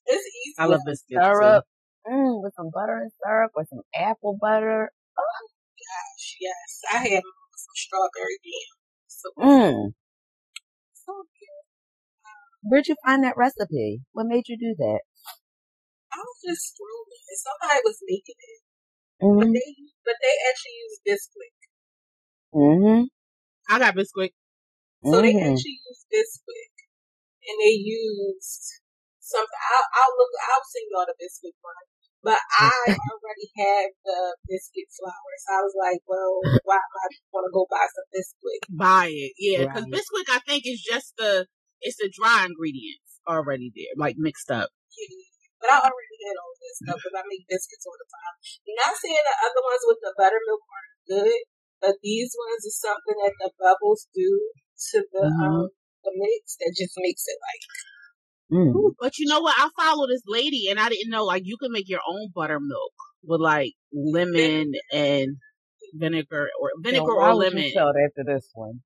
It's 0.08 0.26
easy. 0.26 0.56
I 0.58 0.66
love 0.66 0.82
biscuits. 0.86 1.10
too. 1.10 1.18
Syrup. 1.24 1.66
Mm, 2.08 2.42
with 2.44 2.54
some 2.56 2.72
butter 2.74 2.98
and 2.98 3.12
syrup 3.24 3.52
or 3.56 3.66
some 3.70 3.82
apple 3.96 4.38
butter. 4.42 4.92
Gosh, 5.16 6.38
yes, 6.42 6.82
I 6.92 6.98
had 6.98 7.22
some 7.22 7.76
strawberry 7.76 8.38
jam. 8.44 8.74
So, 9.08 9.30
Mm. 9.38 9.94
So 12.63 12.69
good. 12.69 12.71
Where'd 12.71 12.88
you 12.88 12.95
find 13.06 13.24
that 13.24 13.38
recipe? 13.38 14.02
What 14.13 14.28
made 14.28 14.45
you 14.47 14.58
do 14.58 14.76
that? 14.78 15.02
I 16.13 16.19
was 16.19 16.39
just 16.43 16.76
scrolling, 16.76 17.24
and 17.30 17.39
somebody 17.39 17.82
was 17.86 18.00
making 18.08 18.36
it, 18.39 18.62
but 19.38 19.47
Mm-hmm. 19.47 19.54
they 19.54 19.76
but 20.06 20.15
they 20.21 20.36
actually 20.50 20.78
use 20.82 21.00
Bisquick. 21.08 21.56
Mm-hmm. 22.54 23.04
I 23.74 23.80
got 23.80 23.95
biscuit. 23.95 24.34
So 25.06 25.21
they 25.21 25.34
Mhm. 25.34 25.56
actually 25.56 25.80
use 25.82 26.06
Bisquick, 26.12 26.76
and 27.47 27.58
they 27.62 27.76
used 27.80 28.82
something. 29.19 29.62
I'll, 29.71 29.88
I'll 30.04 30.15
look. 30.17 30.32
I'll 30.52 30.65
send 30.67 30.88
y'all 30.91 31.06
the 31.08 31.15
Bisquick 31.17 31.58
one. 31.62 31.86
But 32.24 32.38
I 32.38 32.78
already 33.10 33.50
have 33.58 33.91
the 34.06 34.38
biscuit 34.47 34.86
flour, 34.93 35.34
so 35.41 35.50
I 35.58 35.62
was 35.65 35.74
like, 35.80 36.02
well, 36.06 36.39
why 36.63 36.76
am 36.78 36.93
I 37.02 37.08
want 37.34 37.50
to 37.50 37.54
go 37.54 37.65
buy 37.69 37.88
some 37.89 38.06
Bisquick? 38.13 38.63
Buy 38.69 39.08
it. 39.10 39.34
Yeah, 39.39 39.65
because 39.65 39.86
Right. 39.86 39.91
biscuit 39.91 40.30
I 40.30 40.39
think 40.45 40.63
is 40.67 40.82
just 40.82 41.13
the 41.17 41.47
it's 41.82 41.98
the 41.98 42.10
dry 42.13 42.46
ingredients 42.46 43.22
already 43.28 43.72
there, 43.76 43.94
like 43.98 44.15
mixed 44.17 44.50
up. 44.50 44.70
But 45.62 45.70
I 45.70 45.78
already 45.78 46.17
had 46.26 46.38
all 46.41 46.54
this 46.58 46.78
stuff 46.82 46.98
because 46.98 47.15
I 47.17 47.24
make 47.30 47.46
biscuits 47.46 47.86
all 47.86 47.94
the 47.94 48.10
time. 48.10 48.36
Not 48.82 48.98
saying 48.98 49.22
the 49.22 49.38
other 49.46 49.62
ones 49.62 49.84
with 49.86 50.02
the 50.02 50.13
buttermilk 50.17 50.63
aren't 50.65 50.98
good, 51.06 51.39
but 51.82 51.96
these 52.02 52.34
ones 52.34 52.65
is 52.65 52.82
something 52.82 53.17
that 53.22 53.38
the 53.38 53.52
bubbles 53.62 54.10
do 54.10 54.30
to 54.94 54.98
the 55.13 55.26
Mhm. 55.30 55.46
um 55.46 55.70
the 56.02 56.12
mix 56.17 56.58
that 56.58 56.74
just 56.74 56.98
makes 56.98 57.30
it 57.30 57.38
like 57.38 57.63
Mm. 58.52 58.94
But 59.00 59.17
you 59.17 59.28
know 59.30 59.39
what? 59.39 59.56
I 59.58 59.70
follow 59.80 60.08
this 60.08 60.24
lady 60.28 60.67
and 60.70 60.78
I 60.80 60.89
didn't 60.89 61.10
know 61.10 61.24
like 61.24 61.44
you 61.46 61.56
can 61.58 61.72
make 61.72 61.88
your 61.88 62.02
own 62.06 62.30
buttermilk 62.36 62.91
with 63.24 63.39
like 63.39 63.74
lemon 63.94 64.74
and 64.91 65.38
vinegar 65.94 66.50
or 66.60 66.72
vinegar 66.80 67.06
So 67.08 67.15
why 67.15 67.30
or 67.32 67.36
lemon. 67.36 67.63
You 67.63 67.72
tell 67.74 67.94
that 67.94 68.12
to 68.17 68.24
this 68.26 68.50
one. 68.54 68.82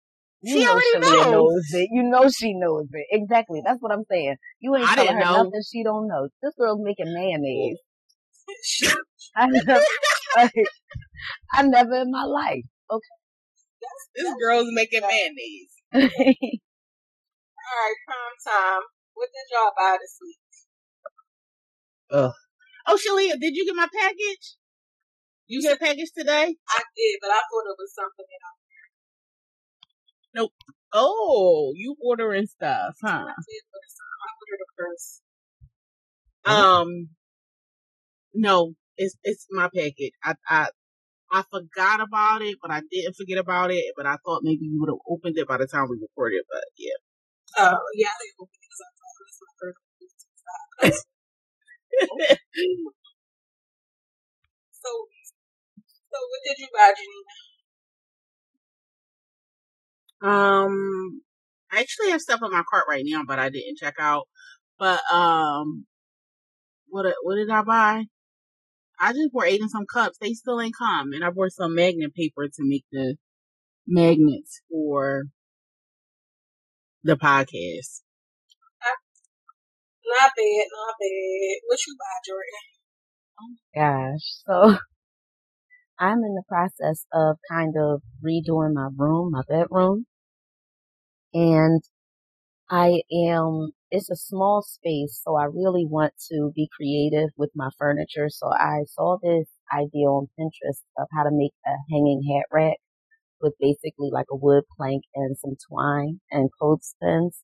You 0.45 0.59
She 0.59 0.63
know 0.63 0.73
already 0.73 0.93
Shalia 0.93 1.31
knows. 1.31 1.65
it. 1.73 1.89
You 1.91 2.03
know 2.03 2.29
she 2.29 2.53
knows 2.53 2.85
it. 2.93 3.07
Exactly. 3.09 3.61
That's 3.65 3.79
what 3.81 3.91
I'm 3.91 4.03
saying. 4.11 4.35
You 4.59 4.75
ain't 4.75 4.87
I 4.87 4.93
telling 4.95 5.15
her 5.17 5.25
know. 5.25 5.43
nothing 5.43 5.61
she 5.71 5.83
don't 5.83 6.07
know. 6.07 6.29
This 6.43 6.53
girl's 6.55 6.79
making 6.83 7.11
mayonnaise. 7.15 7.79
I 9.35 9.47
never, 9.49 9.81
like, 10.37 10.51
I 11.51 11.63
never 11.63 11.95
in 12.01 12.11
my 12.11 12.25
life. 12.25 12.61
Okay. 12.91 13.15
This 14.15 14.35
girl's 14.39 14.67
making 14.71 15.01
mayonnaise. 15.01 15.73
All 15.95 15.99
right, 17.81 17.95
prime 18.05 18.37
time. 18.45 18.81
What 19.15 19.29
did 19.33 19.49
y'all 19.51 19.73
buy 19.75 19.97
this 19.99 20.19
week? 20.21 20.37
Oh, 22.87 22.97
Shalia, 23.01 23.33
did 23.39 23.55
you 23.55 23.65
get 23.65 23.75
my 23.75 23.87
package? 23.91 24.57
You 25.47 25.61
get 25.63 25.73
a 25.77 25.79
package 25.79 26.11
today? 26.15 26.53
I 26.69 26.81
did, 26.95 27.15
but 27.19 27.31
I 27.33 27.41
thought 27.49 27.65
it 27.65 27.77
was 27.81 27.93
something 27.97 28.25
that 28.29 28.41
Oh, 30.93 31.73
you 31.75 31.95
ordering 32.01 32.47
stuff, 32.47 32.95
huh? 33.03 33.09
I 33.09 33.33
did 33.47 33.63
for 33.71 33.79
the 33.83 33.91
time. 33.99 34.19
I 34.25 34.29
ordered 34.41 34.61
it 34.61 34.73
first. 34.77 35.21
Um, 36.45 37.09
no, 38.35 38.73
it's 38.97 39.17
it's 39.23 39.47
my 39.51 39.69
package. 39.75 40.13
I 40.23 40.35
I 40.49 40.69
I 41.31 41.43
forgot 41.51 42.01
about 42.01 42.41
it, 42.43 42.57
but 42.61 42.71
I 42.71 42.81
didn't 42.91 43.15
forget 43.15 43.37
about 43.39 43.71
it. 43.71 43.85
But 43.97 44.05
I 44.07 44.17
thought 44.25 44.41
maybe 44.43 44.65
you 44.65 44.79
would 44.81 44.89
have 44.89 44.99
opened 45.09 45.37
it 45.37 45.47
by 45.47 45.57
the 45.57 45.67
time 45.67 45.87
we 45.89 45.97
recorded. 46.01 46.43
But 46.51 46.63
yeah, 46.77 46.93
Oh, 47.59 47.79
yeah, 47.95 48.07
I 48.09 48.17
didn't 48.23 48.49
it 48.49 48.59
because 48.61 48.81
I 48.81 48.91
thought 48.97 49.19
it 49.21 49.27
was 49.27 49.39
my 50.83 50.91
first. 50.91 51.05
So, 54.71 54.89
so 56.11 56.17
what 56.29 56.41
did 56.45 56.59
you 56.59 56.69
buy, 56.73 56.93
Janina? 56.95 57.33
Um, 60.25 61.21
I 61.71 61.79
actually 61.79 62.11
have 62.11 62.21
stuff 62.21 62.41
in 62.43 62.51
my 62.51 62.63
cart 62.69 62.85
right 62.89 63.03
now, 63.05 63.23
but 63.27 63.39
I 63.39 63.49
didn't 63.49 63.77
check 63.77 63.95
out. 63.99 64.27
But 64.79 65.01
um, 65.13 65.85
what 66.89 67.05
what 67.23 67.35
did 67.35 67.49
I 67.49 67.61
buy? 67.63 68.05
I 68.99 69.11
just 69.13 69.31
bought 69.33 69.45
Aiden 69.45 69.69
some 69.69 69.85
cups. 69.91 70.17
They 70.19 70.33
still 70.33 70.61
ain't 70.61 70.75
come, 70.77 71.13
and 71.13 71.23
I 71.23 71.29
bought 71.29 71.51
some 71.51 71.75
magnet 71.75 72.13
paper 72.13 72.47
to 72.47 72.59
make 72.59 72.85
the 72.91 73.15
magnets 73.87 74.61
for 74.69 75.25
the 77.03 77.15
podcast. 77.15 78.01
Not 80.07 80.31
bad, 80.37 80.65
not 80.71 80.95
bad. 80.99 81.57
What 81.67 81.79
you 81.87 81.95
buy, 81.99 82.17
Jordan? 82.27 82.65
Oh 83.39 83.47
my 83.51 83.81
gosh. 83.81 84.25
So 84.45 84.77
I'm 85.99 86.19
in 86.19 86.35
the 86.35 86.43
process 86.47 87.05
of 87.13 87.37
kind 87.49 87.75
of 87.77 88.01
redoing 88.23 88.73
my 88.73 88.89
room, 88.95 89.31
my 89.31 89.41
bedroom. 89.47 90.05
And 91.35 91.83
I 92.69 93.01
am, 93.11 93.71
it's 93.91 94.09
a 94.09 94.15
small 94.15 94.63
space, 94.63 95.19
so 95.21 95.35
I 95.35 95.43
really 95.43 95.85
want 95.85 96.13
to 96.31 96.51
be 96.55 96.69
creative 96.73 97.29
with 97.35 97.51
my 97.53 97.69
furniture. 97.77 98.29
So 98.29 98.47
I 98.53 98.85
saw 98.87 99.17
this 99.21 99.47
idea 99.73 100.07
on 100.07 100.29
Pinterest 100.39 100.79
of 100.97 101.07
how 101.13 101.23
to 101.23 101.31
make 101.33 101.51
a 101.67 101.75
hanging 101.91 102.23
hat 102.31 102.45
rack 102.53 102.77
with 103.41 103.53
basically 103.59 104.09
like 104.13 104.27
a 104.31 104.37
wood 104.37 104.63
plank 104.77 105.03
and 105.13 105.37
some 105.37 105.57
twine 105.69 106.21
and 106.31 106.49
clothespins. 106.57 107.41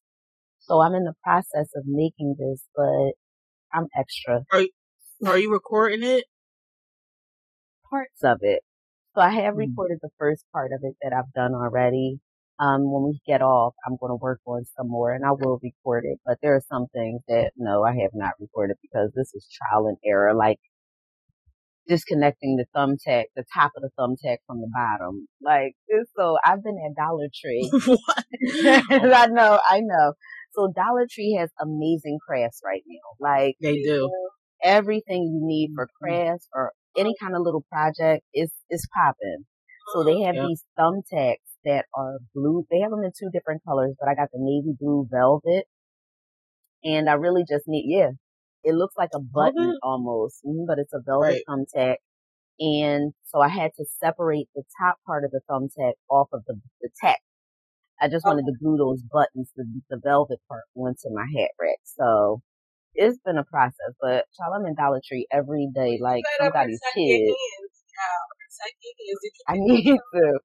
So 0.60 0.80
I'm 0.80 0.96
in 0.96 1.04
the 1.04 1.16
process 1.22 1.68
of 1.76 1.84
making 1.86 2.38
this, 2.40 2.66
but 2.74 3.12
I'm 3.74 3.88
extra. 4.00 4.44
Are 4.54 4.62
you, 4.62 4.70
are 5.26 5.38
you 5.38 5.52
recording 5.52 6.02
it? 6.02 6.24
Parts 7.90 8.24
of 8.24 8.38
it. 8.40 8.62
So 9.16 9.22
I 9.22 9.32
have 9.32 9.56
mm. 9.56 9.68
recorded 9.68 10.00
the 10.02 10.12
first 10.18 10.46
part 10.54 10.72
of 10.72 10.80
it 10.84 10.96
that 11.02 11.12
I've 11.12 11.34
done 11.34 11.54
already. 11.54 12.22
Um, 12.62 12.92
when 12.92 13.10
we 13.10 13.20
get 13.26 13.42
off, 13.42 13.74
I'm 13.88 13.98
going 14.00 14.12
to 14.12 14.22
work 14.22 14.40
on 14.46 14.66
some 14.78 14.88
more 14.88 15.12
and 15.12 15.26
I 15.26 15.32
will 15.32 15.60
record 15.64 16.04
it, 16.06 16.20
but 16.24 16.38
there 16.44 16.56
are 16.56 16.62
some 16.70 16.86
things 16.94 17.22
that 17.28 17.54
no, 17.58 17.84
I 17.84 17.94
have 18.02 18.12
not 18.14 18.34
recorded 18.40 18.78
because 18.84 19.10
this 19.16 19.34
is 19.34 19.48
trial 19.50 19.88
and 19.88 19.98
error. 20.06 20.36
Like 20.36 20.60
disconnecting 21.88 22.58
the 22.58 22.66
thumbtack, 22.76 23.26
the 23.36 23.44
top 23.54 23.72
of 23.76 23.84
the 23.84 23.90
thumbtack 24.00 24.38
from 24.48 24.62
the 24.62 24.70
bottom. 24.74 25.28
Like, 25.42 25.74
so 26.16 26.38
I've 26.46 26.64
been 26.64 26.78
at 26.86 26.96
Dollar 26.96 27.28
Tree. 27.34 27.70
I 28.96 29.28
know, 29.28 29.60
I 29.70 29.80
know. 29.82 30.14
So 30.54 30.72
Dollar 30.76 31.08
Tree 31.10 31.38
has 31.40 31.50
amazing 31.62 32.20
crafts 32.26 32.62
right 32.64 32.84
now. 32.88 33.16
Like 33.20 33.56
they 33.62 33.82
do. 33.82 34.10
Everything 34.64 35.24
you 35.24 35.40
need 35.42 35.72
for 35.76 35.86
mm-hmm. 35.86 36.06
crafts 36.06 36.48
or 36.54 36.72
any 36.96 37.16
kind 37.20 37.36
of 37.36 37.42
little 37.42 37.66
project 37.72 38.24
is 38.34 38.52
is 38.70 38.88
popping. 38.96 39.46
So 39.94 40.04
they 40.04 40.22
have 40.22 40.36
these 40.36 40.64
thumbtacks 40.80 41.51
that 41.66 41.86
are 41.96 42.20
blue. 42.34 42.66
They 42.70 42.80
have 42.80 42.92
them 42.92 43.04
in 43.04 43.12
two 43.18 43.30
different 43.32 43.64
colors, 43.66 43.96
but 44.00 44.10
I 44.10 44.16
got 44.16 44.30
the 44.32 44.40
navy 44.40 44.76
blue 44.80 45.08
velvet. 45.10 45.66
And 46.84 47.10
I 47.10 47.14
really 47.14 47.44
just 47.48 47.66
need, 47.68 47.86
yeah, 47.88 48.12
it 48.64 48.74
looks 48.74 48.96
like 48.98 49.12
a 49.14 49.20
button 49.20 49.78
almost, 49.84 50.42
mm-hmm, 50.46 50.66
but 50.68 50.80
it's 50.80 50.94
a 50.94 51.02
velvet 51.06 51.42
right. 51.42 51.44
thumbtack. 51.48 51.96
And 52.60 53.14
so 53.26 53.40
I 53.40 53.50
had 53.50 53.72
to 53.78 53.86
separate 54.00 54.48
the 54.56 54.64
top 54.82 54.98
part 55.06 55.24
of 55.24 55.32
the 55.32 55.42
thumbtack 55.50 55.94
off 56.10 56.30
of 56.34 56.42
the, 56.48 56.60
the 56.82 56.90
tack. 57.02 57.20
I 58.00 58.08
just 58.08 58.26
wanted 58.26 58.46
to 58.46 58.54
glue 58.60 58.78
those 58.78 59.04
buttons, 59.04 59.50
the, 59.56 59.66
the 59.90 60.00
velvet 60.04 60.40
part 60.50 60.64
onto 60.76 61.14
my 61.14 61.26
hat 61.38 61.52
rack. 61.60 61.78
So 61.84 62.42
it's 62.96 63.20
been 63.24 63.38
a 63.38 63.44
process, 63.46 63.94
but 64.02 64.26
child, 64.38 64.58
I'm 64.58 64.66
in 64.66 64.76
Dollar 64.76 65.02
Tree 65.06 65.28
every 65.32 65.70
day, 65.74 66.00
like 66.02 66.24
somebody's 66.40 66.82
kid. 66.94 67.34
I 69.48 69.56
need 69.58 69.86
to. 69.86 70.40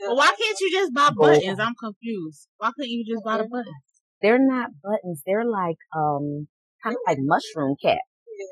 Well, 0.00 0.16
why 0.16 0.32
can't 0.36 0.60
you 0.60 0.70
just 0.70 0.92
buy 0.92 1.10
buttons? 1.10 1.58
I'm 1.58 1.74
confused. 1.78 2.48
Why 2.58 2.70
couldn't 2.76 2.90
you 2.90 3.04
just 3.04 3.24
buy 3.24 3.38
the 3.38 3.48
buttons? 3.48 3.84
They're 4.20 4.40
not 4.40 4.70
buttons. 4.82 5.22
They're 5.24 5.44
like, 5.44 5.80
um, 5.96 6.48
kind 6.82 6.96
of 6.96 7.02
like 7.06 7.18
mushroom 7.20 7.76
cap. 7.80 7.98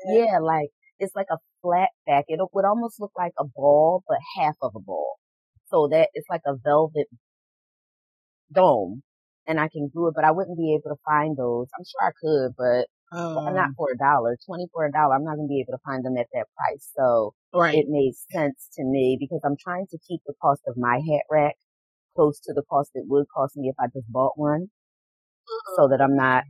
Yeah. 0.07 0.25
yeah, 0.25 0.39
like, 0.41 0.69
it's 0.97 1.15
like 1.15 1.27
a 1.31 1.37
flat 1.61 1.89
back. 2.07 2.25
It 2.27 2.39
would 2.53 2.65
almost 2.65 2.99
look 2.99 3.11
like 3.17 3.33
a 3.39 3.45
ball, 3.45 4.03
but 4.07 4.17
half 4.37 4.55
of 4.61 4.71
a 4.75 4.79
ball. 4.79 5.15
So 5.67 5.87
that 5.91 6.09
it's 6.13 6.29
like 6.29 6.41
a 6.45 6.55
velvet 6.55 7.07
dome 8.53 9.01
and 9.47 9.59
I 9.59 9.67
can 9.67 9.89
glue 9.93 10.09
it, 10.09 10.13
but 10.15 10.23
I 10.25 10.31
wouldn't 10.31 10.57
be 10.57 10.73
able 10.73 10.95
to 10.95 11.01
find 11.05 11.37
those. 11.37 11.67
I'm 11.77 11.85
sure 11.85 12.01
I 12.01 12.13
could, 12.19 12.55
but 12.57 12.87
um, 13.15 13.55
not 13.55 13.69
for 13.77 13.91
a 13.93 13.97
dollar, 13.97 14.37
20 14.45 14.67
for 14.73 14.85
a 14.85 14.91
dollar. 14.91 15.15
I'm 15.15 15.23
not 15.23 15.35
going 15.35 15.47
to 15.47 15.51
be 15.51 15.61
able 15.61 15.77
to 15.77 15.83
find 15.85 16.03
them 16.03 16.17
at 16.17 16.27
that 16.33 16.47
price. 16.55 16.89
So 16.95 17.33
right. 17.53 17.75
it 17.75 17.85
made 17.87 18.13
sense 18.31 18.69
to 18.75 18.83
me 18.83 19.17
because 19.19 19.41
I'm 19.45 19.57
trying 19.57 19.87
to 19.91 19.97
keep 20.07 20.21
the 20.25 20.33
cost 20.41 20.61
of 20.67 20.75
my 20.77 20.99
hat 20.99 21.25
rack 21.29 21.55
close 22.15 22.39
to 22.39 22.53
the 22.53 22.63
cost 22.69 22.91
it 22.95 23.03
would 23.07 23.25
cost 23.27 23.57
me 23.57 23.67
if 23.67 23.75
I 23.79 23.87
just 23.87 24.09
bought 24.09 24.33
one 24.35 24.67
so 25.75 25.87
that 25.89 26.01
I'm 26.01 26.15
not 26.15 26.43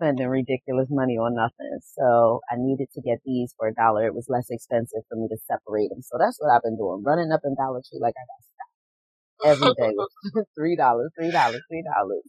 spending 0.00 0.28
ridiculous 0.28 0.88
money 0.90 1.14
on 1.14 1.34
nothing. 1.34 1.78
So 1.96 2.40
I 2.50 2.56
needed 2.56 2.88
to 2.94 3.00
get 3.00 3.18
these 3.24 3.54
for 3.56 3.68
a 3.68 3.74
dollar. 3.74 4.06
It 4.06 4.14
was 4.14 4.26
less 4.28 4.46
expensive 4.50 5.04
for 5.08 5.16
me 5.16 5.28
to 5.28 5.36
separate 5.46 5.90
them. 5.90 6.02
So 6.02 6.16
that's 6.18 6.38
what 6.40 6.50
I've 6.50 6.62
been 6.62 6.76
doing, 6.76 7.02
running 7.04 7.30
up 7.32 7.40
in 7.44 7.54
Dollar 7.54 7.80
Tree 7.84 8.00
like 8.00 8.14
I 8.16 8.24
got 8.26 8.42
stuff 8.50 8.72
every 9.44 9.74
day. 9.76 9.94
three 10.56 10.76
dollars, 10.76 11.12
three 11.18 11.30
dollars, 11.30 11.62
three 11.68 11.84
dollars. 11.84 12.24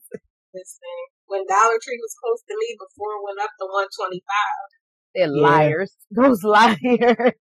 Listen, 1.32 1.48
when 1.48 1.48
Dollar 1.48 1.80
Tree 1.80 2.00
was 2.00 2.16
close 2.20 2.44
to 2.44 2.56
me 2.60 2.76
before 2.76 3.16
it 3.16 3.24
went 3.24 3.40
up 3.40 3.52
to 3.60 3.66
one 3.72 3.88
twenty 3.96 4.22
five. 4.28 4.68
They're 5.16 5.32
yeah. 5.32 5.42
liars. 5.42 5.96
Those 6.12 6.44
liars. 6.44 7.40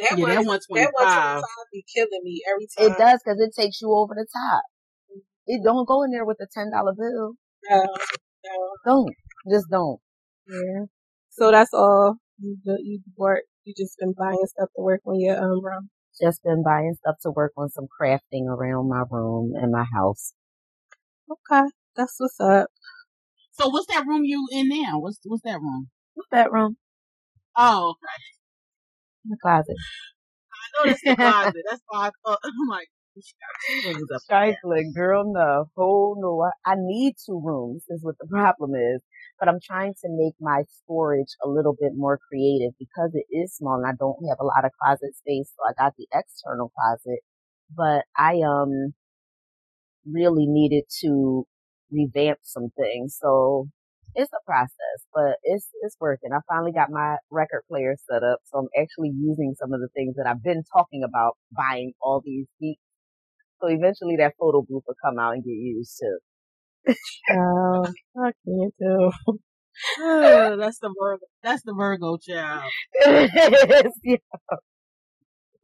That 0.00 0.16
yeah, 0.16 0.40
that 0.40 0.48
125. 0.48 0.80
That 0.80 0.94
125 0.96 1.44
be 1.72 1.84
killing 1.84 2.24
me 2.24 2.40
every 2.48 2.66
time. 2.72 2.88
It 2.88 2.96
does 2.96 3.20
because 3.20 3.38
it 3.38 3.52
takes 3.52 3.82
you 3.82 3.92
over 3.92 4.14
the 4.14 4.26
top. 4.26 4.64
It 5.46 5.60
don't 5.62 5.86
go 5.86 6.02
in 6.04 6.10
there 6.10 6.24
with 6.24 6.38
a 6.40 6.46
ten 6.52 6.70
dollar 6.70 6.94
bill. 6.96 7.34
No, 7.68 7.84
no. 7.84 8.56
Don't. 8.86 9.14
Just 9.50 9.66
don't. 9.70 10.00
Yeah. 10.48 10.86
So 11.30 11.50
that's 11.50 11.74
all 11.74 12.16
you 12.38 12.56
you 12.64 13.00
work. 13.16 13.42
You 13.64 13.74
just 13.76 13.98
been 13.98 14.14
buying 14.16 14.46
stuff 14.46 14.70
to 14.76 14.82
work 14.82 15.00
on 15.04 15.20
your 15.20 15.36
um 15.36 15.62
room. 15.62 15.90
Just 16.20 16.42
been 16.42 16.62
buying 16.62 16.94
stuff 17.00 17.16
to 17.22 17.30
work 17.30 17.52
on 17.56 17.68
some 17.70 17.86
crafting 18.00 18.46
around 18.46 18.88
my 18.88 19.04
room 19.10 19.52
and 19.54 19.72
my 19.72 19.84
house. 19.94 20.32
Okay, 21.30 21.68
that's 21.96 22.16
what's 22.18 22.40
up. 22.40 22.68
So 23.60 23.68
what's 23.68 23.86
that 23.94 24.06
room 24.06 24.24
you 24.24 24.48
in 24.52 24.68
now? 24.70 25.00
What's 25.00 25.18
what's 25.24 25.42
that 25.44 25.60
room? 25.60 25.88
What's 26.14 26.30
that 26.32 26.52
room? 26.52 26.76
Oh, 27.56 27.90
okay. 27.92 28.14
The 29.26 29.36
closet. 29.42 29.76
I 30.54 30.86
know 30.86 30.92
it's 30.92 31.02
the 31.04 31.16
closet. 31.16 31.62
That's 31.70 31.82
why 31.88 32.08
I 32.08 32.10
thought 32.24 32.38
I'm 32.44 32.68
like, 32.68 32.88
Trifling, 34.28 34.92
girl, 34.94 35.32
no. 35.32 35.66
Oh 35.76 36.16
no, 36.18 36.42
I, 36.66 36.72
I 36.72 36.76
need 36.78 37.14
two 37.26 37.40
rooms 37.44 37.84
is 37.90 38.02
what 38.02 38.16
the 38.20 38.28
problem 38.28 38.74
is. 38.74 39.02
But 39.38 39.48
I'm 39.48 39.60
trying 39.64 39.94
to 40.02 40.08
make 40.10 40.34
my 40.40 40.64
storage 40.84 41.34
a 41.44 41.48
little 41.48 41.76
bit 41.80 41.92
more 41.96 42.18
creative 42.30 42.72
because 42.78 43.10
it 43.14 43.26
is 43.34 43.54
small 43.56 43.76
and 43.76 43.86
I 43.86 43.92
don't 43.98 44.16
have 44.28 44.38
a 44.40 44.44
lot 44.44 44.64
of 44.64 44.72
closet 44.82 45.16
space. 45.16 45.52
So 45.56 45.62
I 45.68 45.72
got 45.82 45.94
the 45.98 46.06
external 46.14 46.72
closet, 46.78 47.20
but 47.76 48.04
I, 48.16 48.40
um, 48.46 48.94
really 50.10 50.46
needed 50.46 50.84
to 51.02 51.46
revamp 51.90 52.38
some 52.42 52.68
things. 52.78 53.16
So 53.20 53.68
it's 54.14 54.32
a 54.32 54.44
process, 54.44 54.98
but 55.14 55.36
it's, 55.44 55.68
it's 55.82 55.96
working. 56.00 56.30
I 56.32 56.38
finally 56.48 56.72
got 56.72 56.90
my 56.90 57.16
record 57.30 57.62
player 57.68 57.96
set 58.10 58.22
up. 58.22 58.40
So 58.44 58.58
I'm 58.58 58.68
actually 58.80 59.12
using 59.14 59.54
some 59.58 59.72
of 59.72 59.80
the 59.80 59.88
things 59.94 60.16
that 60.16 60.26
I've 60.26 60.42
been 60.42 60.62
talking 60.76 61.02
about 61.04 61.36
buying 61.56 61.92
all 62.02 62.22
these 62.24 62.46
weeks 62.60 62.82
so 63.60 63.68
eventually 63.68 64.16
that 64.16 64.34
photo 64.40 64.62
booth 64.62 64.84
will 64.86 64.96
come 65.04 65.18
out 65.18 65.34
and 65.34 65.44
get 65.44 65.50
used 65.50 66.00
too. 66.00 66.94
oh, 67.32 67.86
I 68.16 68.32
can't 68.46 68.74
oh, 68.86 69.12
that's 70.58 70.78
the 70.78 70.92
Virgo. 70.98 71.26
That's 71.42 71.62
the 71.62 71.74
Virgo 71.74 72.16
child. 72.16 72.70
yeah. 73.04 74.16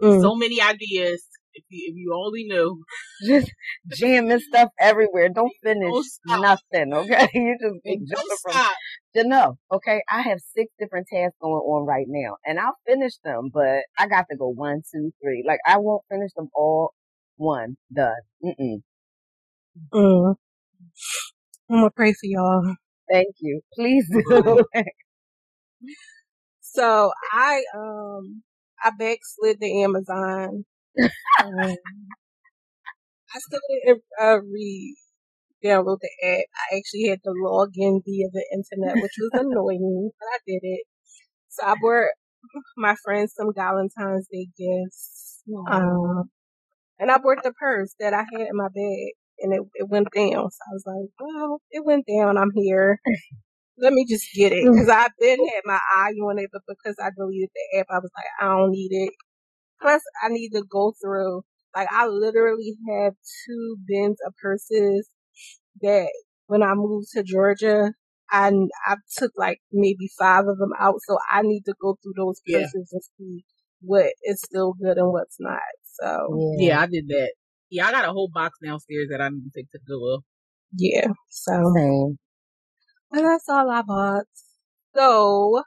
mm. 0.03 0.21
So 0.21 0.37
many 0.37 0.61
ideas. 0.61 1.27
If 1.57 1.65
you, 1.71 1.87
if 1.89 1.97
you 1.97 2.15
only 2.15 2.45
knew. 2.45 2.85
Just 3.27 3.51
jamming 3.89 4.41
stuff 4.41 4.69
everywhere. 4.79 5.31
Don't 5.31 5.53
finish 5.65 5.91
Don't 6.29 6.41
nothing, 6.43 6.93
okay? 6.93 7.29
You 7.35 7.57
just 7.61 7.83
be 7.83 7.99
jumping 8.07 8.37
from 8.43 8.63
to 9.15 9.27
know, 9.27 9.59
okay? 9.73 10.03
I 10.11 10.21
have 10.21 10.39
six 10.55 10.71
different 10.79 11.07
tasks 11.11 11.37
going 11.41 11.55
on 11.55 11.87
right 11.87 12.07
now, 12.09 12.37
and 12.45 12.61
I'll 12.61 12.77
finish 12.87 13.15
them, 13.25 13.51
but 13.53 13.85
I 13.99 14.07
got 14.07 14.27
to 14.31 14.37
go 14.37 14.49
one, 14.49 14.83
two, 14.93 15.13
three. 15.23 15.43
Like 15.47 15.61
I 15.67 15.79
won't 15.79 16.03
finish 16.11 16.31
them 16.37 16.49
all 16.55 16.93
one, 17.37 17.77
done. 17.95 18.13
Mm-mm. 18.45 18.83
Mm. 19.95 20.35
I'm 21.71 21.77
gonna 21.77 21.91
pray 21.91 22.13
for 22.13 22.25
y'all. 22.25 22.75
Thank 23.11 23.35
you. 23.41 23.61
Please 23.75 24.07
do. 24.11 24.65
so 26.61 27.13
I 27.33 27.63
um 27.75 28.43
I 28.83 28.91
backslid 28.99 29.59
the 29.61 29.83
Amazon. 29.83 30.65
Um, 31.45 31.77
I 33.35 33.39
still 33.39 33.61
didn't 33.85 34.03
uh, 34.21 34.39
re 34.43 34.97
download 35.65 35.99
the 36.01 36.11
app. 36.23 36.45
I 36.73 36.77
actually 36.77 37.09
had 37.09 37.21
to 37.25 37.33
log 37.37 37.71
in 37.77 38.03
via 38.05 38.29
the 38.33 38.45
internet, 38.53 39.03
which 39.03 39.13
was 39.19 39.31
annoying, 39.35 40.11
but 40.19 40.27
I 40.27 40.39
did 40.47 40.61
it. 40.63 40.85
So 41.49 41.67
I 41.67 41.75
bought 41.81 42.09
my 42.77 42.95
friends 43.05 43.35
some 43.37 43.53
Valentine's 43.55 44.29
Day 44.33 44.49
gifts. 44.59 45.43
Um, 45.71 46.31
and 46.99 47.11
I 47.11 47.19
bought 47.19 47.43
the 47.43 47.53
purse 47.53 47.95
that 48.01 48.15
I 48.15 48.25
had 48.33 48.49
in 48.49 48.57
my 48.57 48.69
bag 48.69 49.13
and 49.41 49.53
it, 49.55 49.63
it 49.75 49.89
went 49.89 50.09
down. 50.15 50.51
So 50.51 50.59
I 50.69 50.73
was 50.73 50.85
like, 50.87 51.11
well, 51.21 51.61
it 51.71 51.85
went 51.85 52.07
down. 52.07 52.39
I'm 52.39 52.53
here. 52.55 53.01
Let 53.79 53.93
me 53.93 54.07
just 54.09 54.27
get 54.35 54.53
it. 54.53 54.65
Cause 54.65 54.89
I've 54.89 55.13
been 55.21 55.39
had 55.39 55.63
my 55.65 55.79
eye 55.97 56.13
on 56.25 56.39
it, 56.39 56.51
but 56.53 56.63
because 56.69 56.97
I 57.03 57.11
deleted 57.17 57.51
the 57.55 57.79
app, 57.81 57.87
I 57.91 57.99
was 57.99 58.11
like, 58.17 58.27
I 58.41 58.45
don't 58.57 58.71
need 58.71 58.91
it. 58.93 59.13
Plus 59.81 60.03
I 60.23 60.29
need 60.29 60.51
to 60.51 60.65
go 60.71 60.95
through, 61.03 61.43
like 61.75 61.89
I 61.91 62.07
literally 62.07 62.77
have 62.91 63.15
two 63.47 63.77
bins 63.87 64.19
of 64.27 64.35
purses 64.43 65.09
that 65.83 66.09
when 66.47 66.63
I 66.63 66.75
moved 66.75 67.09
to 67.13 67.23
Georgia, 67.23 67.93
I 68.31 68.51
I 68.87 68.97
took 69.19 69.33
like 69.37 69.61
maybe 69.73 70.09
five 70.19 70.47
of 70.47 70.59
them 70.59 70.73
out, 70.81 70.97
so 71.07 71.19
I 71.31 71.43
need 71.43 71.63
to 71.67 71.75
go 71.81 71.97
through 72.03 72.15
those 72.17 72.41
Yeah. 72.47 72.61
purses 72.61 72.91
and 72.93 73.03
see 73.19 73.45
what 73.83 74.13
is 74.25 74.41
still 74.43 74.75
good 74.75 74.97
and 74.99 75.13
what's 75.13 75.37
not. 75.41 75.61
So 76.01 76.41
Yeah. 76.59 76.69
Yeah, 76.69 76.81
I 76.81 76.87
did 76.87 77.09
that. 77.09 77.35
Yeah, 77.71 77.87
I 77.89 77.93
got 77.93 78.05
a 78.09 78.13
whole 78.13 78.31
box 78.33 78.59
downstairs 78.65 79.09
that 79.11 79.21
I 79.21 79.29
need 79.29 79.45
to 79.45 79.51
take 79.55 79.71
to 79.73 79.79
Goodwill. 79.87 80.25
yeah, 80.77 81.09
so 81.31 81.53
Same. 81.77 82.19
and 83.13 83.25
that's 83.27 83.49
all 83.49 83.71
I 83.71 83.83
bought. 83.83 84.25
So 84.95 85.63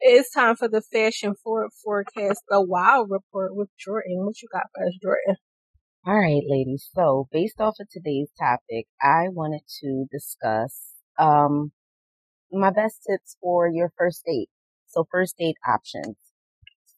it's 0.00 0.30
time 0.32 0.56
for 0.56 0.68
the 0.68 0.82
fashion 0.82 1.34
forward 1.42 1.70
forecast, 1.82 2.42
the 2.48 2.60
Wow 2.62 3.06
Report 3.08 3.54
with 3.54 3.68
Jordan. 3.78 4.24
What 4.24 4.40
you 4.42 4.48
got 4.52 4.66
for 4.74 4.86
us, 4.86 4.94
Jordan? 5.02 5.36
All 6.06 6.18
right, 6.20 6.42
ladies. 6.48 6.88
So 6.94 7.28
based 7.32 7.60
off 7.60 7.74
of 7.80 7.88
today's 7.90 8.30
topic, 8.38 8.86
I 9.02 9.28
wanted 9.28 9.62
to 9.82 10.06
discuss 10.10 10.92
um 11.18 11.72
my 12.52 12.70
best 12.70 13.00
tips 13.08 13.36
for 13.40 13.68
your 13.68 13.92
first 13.96 14.22
date. 14.24 14.48
So 14.86 15.06
first 15.10 15.36
date 15.38 15.56
options. 15.66 16.16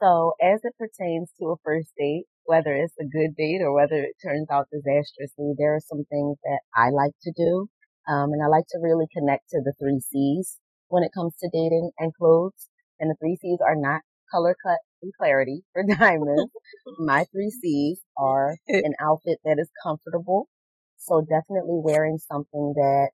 So 0.01 0.35
as 0.43 0.61
it 0.65 0.75
pertains 0.79 1.33
to 1.39 1.47
a 1.47 1.57
first 1.65 1.91
date, 1.99 2.25
whether 2.45 2.75
it's 2.75 2.95
a 3.01 3.05
good 3.05 3.35
date 3.37 3.61
or 3.63 3.73
whether 3.75 3.97
it 3.97 4.17
turns 4.23 4.49
out 4.51 4.69
disastrously, 4.71 5.55
there 5.59 5.75
are 5.75 5.81
some 5.81 6.05
things 6.11 6.37
that 6.45 6.61
I 6.75 6.91
like 6.91 7.13
to 7.23 7.33
do. 7.37 7.69
Um, 8.09 8.33
and 8.33 8.43
I 8.43 8.47
like 8.47 8.65
to 8.71 8.79
really 8.81 9.07
connect 9.13 9.51
to 9.51 9.61
the 9.63 9.75
three 9.79 10.01
C's 10.01 10.59
when 10.89 11.03
it 11.03 11.13
comes 11.15 11.35
to 11.41 11.51
dating 11.53 11.91
and 11.99 12.15
clothes. 12.15 12.69
And 13.01 13.11
the 13.11 13.17
three 13.21 13.37
C's 13.41 13.59
are 13.65 13.77
not 13.77 14.03
color 14.31 14.57
cut 14.65 14.79
and 15.03 15.13
clarity 15.19 15.63
for 15.73 15.83
diamonds. 15.99 16.51
My 16.99 17.25
three 17.33 17.51
C's 17.51 18.01
are 18.17 18.57
an 18.69 18.95
outfit 19.01 19.39
that 19.45 19.59
is 19.59 19.71
comfortable. 19.83 20.49
So 20.97 21.21
definitely 21.21 21.81
wearing 21.83 22.19
something 22.19 22.75
that 22.75 23.11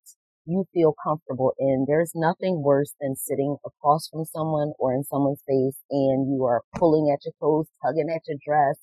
you 0.46 0.64
feel 0.72 0.94
comfortable 1.02 1.52
in. 1.58 1.84
There's 1.86 2.12
nothing 2.14 2.62
worse 2.62 2.94
than 3.00 3.16
sitting 3.16 3.56
across 3.64 4.08
from 4.08 4.24
someone 4.24 4.72
or 4.78 4.92
in 4.94 5.04
someone's 5.04 5.42
face 5.46 5.78
and 5.90 6.28
you 6.30 6.44
are 6.44 6.62
pulling 6.76 7.10
at 7.12 7.24
your 7.24 7.32
clothes, 7.38 7.68
tugging 7.82 8.10
at 8.14 8.22
your 8.26 8.38
dress. 8.44 8.78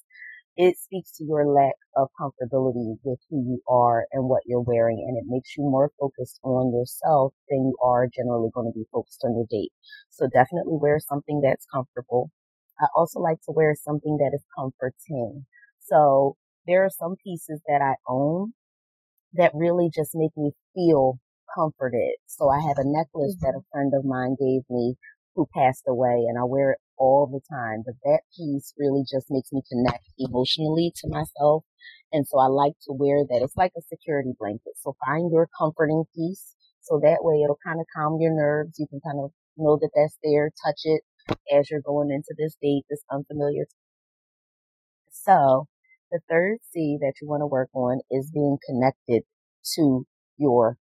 It 0.57 0.77
speaks 0.77 1.11
to 1.17 1.23
your 1.23 1.47
lack 1.47 1.75
of 1.95 2.09
comfortability 2.19 2.97
with 3.03 3.19
who 3.29 3.37
you 3.37 3.61
are 3.69 4.05
and 4.11 4.27
what 4.27 4.43
you're 4.45 4.61
wearing 4.61 5.03
and 5.07 5.17
it 5.17 5.23
makes 5.27 5.55
you 5.57 5.63
more 5.63 5.91
focused 5.99 6.39
on 6.43 6.73
yourself 6.73 7.33
than 7.49 7.59
you 7.59 7.75
are 7.81 8.07
generally 8.13 8.49
going 8.53 8.71
to 8.71 8.77
be 8.77 8.85
focused 8.91 9.23
on 9.23 9.35
your 9.35 9.45
date. 9.49 9.71
So 10.09 10.27
definitely 10.27 10.77
wear 10.79 10.99
something 10.99 11.41
that's 11.41 11.65
comfortable. 11.73 12.31
I 12.79 12.87
also 12.95 13.19
like 13.19 13.39
to 13.45 13.53
wear 13.55 13.75
something 13.75 14.17
that 14.17 14.31
is 14.35 14.43
comforting. 14.57 15.45
So 15.79 16.35
there 16.67 16.83
are 16.83 16.89
some 16.89 17.15
pieces 17.23 17.61
that 17.67 17.81
I 17.81 17.95
own 18.07 18.53
that 19.33 19.51
really 19.53 19.89
just 19.93 20.11
make 20.13 20.35
me 20.35 20.51
feel 20.75 21.19
comforted. 21.55 22.15
So 22.27 22.49
I 22.49 22.59
have 22.59 22.77
a 22.77 22.85
necklace 22.85 23.35
that 23.41 23.49
mm-hmm. 23.49 23.59
a 23.59 23.71
friend 23.71 23.93
of 23.95 24.05
mine 24.05 24.35
gave 24.39 24.63
me 24.69 24.95
who 25.35 25.47
passed 25.53 25.83
away 25.87 26.25
and 26.27 26.37
I 26.37 26.43
wear 26.43 26.71
it 26.71 26.79
all 26.97 27.27
the 27.27 27.41
time. 27.53 27.83
But 27.85 27.95
that 28.03 28.21
piece 28.37 28.73
really 28.77 29.03
just 29.09 29.27
makes 29.29 29.51
me 29.51 29.61
connect 29.69 30.05
emotionally 30.17 30.91
to 30.97 31.09
myself. 31.09 31.63
And 32.11 32.27
so 32.27 32.39
I 32.39 32.47
like 32.47 32.73
to 32.87 32.93
wear 32.93 33.23
that. 33.23 33.41
It's 33.41 33.55
like 33.55 33.71
a 33.77 33.81
security 33.81 34.33
blanket. 34.37 34.73
So 34.77 34.95
find 35.05 35.31
your 35.31 35.47
comforting 35.57 36.03
piece. 36.15 36.55
So 36.81 36.99
that 37.03 37.19
way 37.21 37.41
it'll 37.43 37.59
kind 37.65 37.79
of 37.79 37.85
calm 37.95 38.17
your 38.19 38.33
nerves. 38.33 38.77
You 38.77 38.87
can 38.87 38.99
kind 39.05 39.19
of 39.23 39.31
know 39.57 39.77
that 39.81 39.91
that's 39.95 40.17
there, 40.23 40.51
touch 40.65 40.81
it 40.83 41.01
as 41.53 41.69
you're 41.69 41.81
going 41.81 42.11
into 42.11 42.35
this 42.37 42.55
date, 42.61 42.83
this 42.89 43.03
unfamiliar. 43.11 43.65
So 45.11 45.67
the 46.11 46.19
third 46.29 46.57
C 46.71 46.97
that 47.01 47.13
you 47.21 47.27
want 47.27 47.41
to 47.41 47.47
work 47.47 47.69
on 47.73 48.01
is 48.09 48.31
being 48.33 48.57
connected 48.67 49.23
to 49.75 50.05
your 50.37 50.77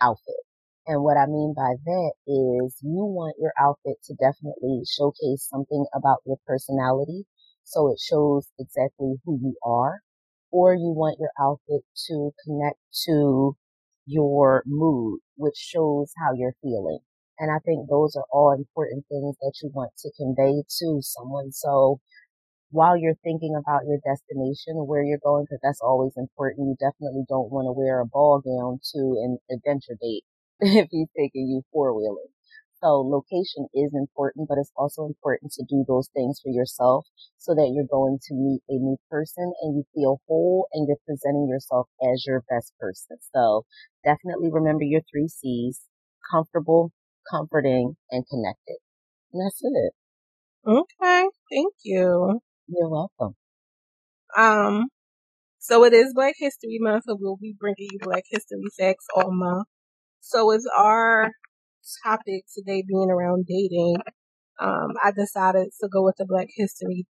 outfit. 0.00 0.43
And 0.86 1.02
what 1.02 1.16
I 1.16 1.26
mean 1.26 1.54
by 1.56 1.76
that 1.84 2.12
is 2.26 2.76
you 2.82 3.04
want 3.04 3.36
your 3.38 3.52
outfit 3.58 3.96
to 4.04 4.14
definitely 4.14 4.82
showcase 4.86 5.48
something 5.48 5.86
about 5.94 6.18
your 6.26 6.36
personality. 6.46 7.26
So 7.64 7.90
it 7.90 7.98
shows 8.00 8.50
exactly 8.58 9.16
who 9.24 9.38
you 9.42 9.56
are. 9.62 10.00
Or 10.50 10.74
you 10.74 10.90
want 10.90 11.18
your 11.18 11.32
outfit 11.40 11.82
to 12.06 12.32
connect 12.44 12.78
to 13.06 13.56
your 14.06 14.62
mood, 14.66 15.20
which 15.36 15.56
shows 15.56 16.12
how 16.18 16.32
you're 16.34 16.54
feeling. 16.62 17.00
And 17.38 17.50
I 17.50 17.58
think 17.64 17.88
those 17.88 18.14
are 18.14 18.26
all 18.30 18.52
important 18.52 19.06
things 19.08 19.36
that 19.40 19.54
you 19.62 19.70
want 19.74 19.92
to 19.98 20.12
convey 20.16 20.62
to 20.80 21.00
someone. 21.02 21.50
So 21.52 22.00
while 22.70 22.96
you're 22.96 23.18
thinking 23.24 23.56
about 23.56 23.86
your 23.86 23.98
destination, 24.04 24.86
where 24.86 25.02
you're 25.02 25.18
going, 25.24 25.44
because 25.44 25.60
that's 25.62 25.80
always 25.80 26.12
important, 26.16 26.68
you 26.68 26.76
definitely 26.80 27.24
don't 27.28 27.50
want 27.50 27.66
to 27.66 27.72
wear 27.72 28.00
a 28.00 28.06
ball 28.06 28.40
gown 28.40 28.80
to 28.92 28.98
an 29.24 29.38
adventure 29.50 29.96
date 30.00 30.24
if 30.60 30.88
he's 30.90 31.08
taking 31.16 31.48
you 31.48 31.62
four 31.72 31.94
wheeling. 31.94 32.30
So 32.82 33.00
location 33.00 33.66
is 33.72 33.92
important, 33.94 34.46
but 34.48 34.58
it's 34.58 34.72
also 34.76 35.06
important 35.06 35.52
to 35.52 35.64
do 35.66 35.84
those 35.88 36.08
things 36.14 36.38
for 36.42 36.50
yourself 36.50 37.06
so 37.38 37.54
that 37.54 37.72
you're 37.72 37.88
going 37.90 38.18
to 38.28 38.34
meet 38.34 38.60
a 38.68 38.74
new 38.74 38.98
person 39.10 39.52
and 39.62 39.76
you 39.76 39.84
feel 39.94 40.20
whole 40.28 40.68
and 40.72 40.86
you're 40.86 40.98
presenting 41.06 41.48
yourself 41.48 41.88
as 42.02 42.24
your 42.26 42.42
best 42.50 42.74
person. 42.78 43.16
So 43.34 43.64
definitely 44.04 44.50
remember 44.52 44.84
your 44.84 45.00
three 45.10 45.28
C's, 45.28 45.80
comfortable, 46.30 46.92
comforting, 47.30 47.96
and 48.10 48.24
connected. 48.28 48.76
And 49.32 49.46
that's 49.46 49.60
it. 49.62 49.92
Okay, 50.66 51.28
thank 51.50 51.74
you. 51.84 52.40
You're 52.68 52.88
welcome. 52.90 53.34
Um, 54.36 54.88
so 55.58 55.84
it 55.84 55.94
is 55.94 56.12
Black 56.14 56.34
History 56.38 56.78
Month, 56.80 57.04
so 57.06 57.16
we'll 57.18 57.38
be 57.38 57.54
bringing 57.58 57.88
you 57.92 57.98
Black 58.02 58.24
History 58.30 58.62
facts 58.78 59.06
all 59.16 59.32
month. 59.32 59.68
So 60.26 60.46
with 60.46 60.64
our 60.74 61.32
topic 62.02 62.44
today 62.56 62.82
being 62.88 63.10
around 63.10 63.44
dating. 63.46 63.96
Um, 64.58 64.92
I 65.04 65.10
decided 65.10 65.68
to 65.82 65.88
go 65.92 66.02
with 66.02 66.14
the 66.16 66.24
Black 66.26 66.48
History 66.56 67.06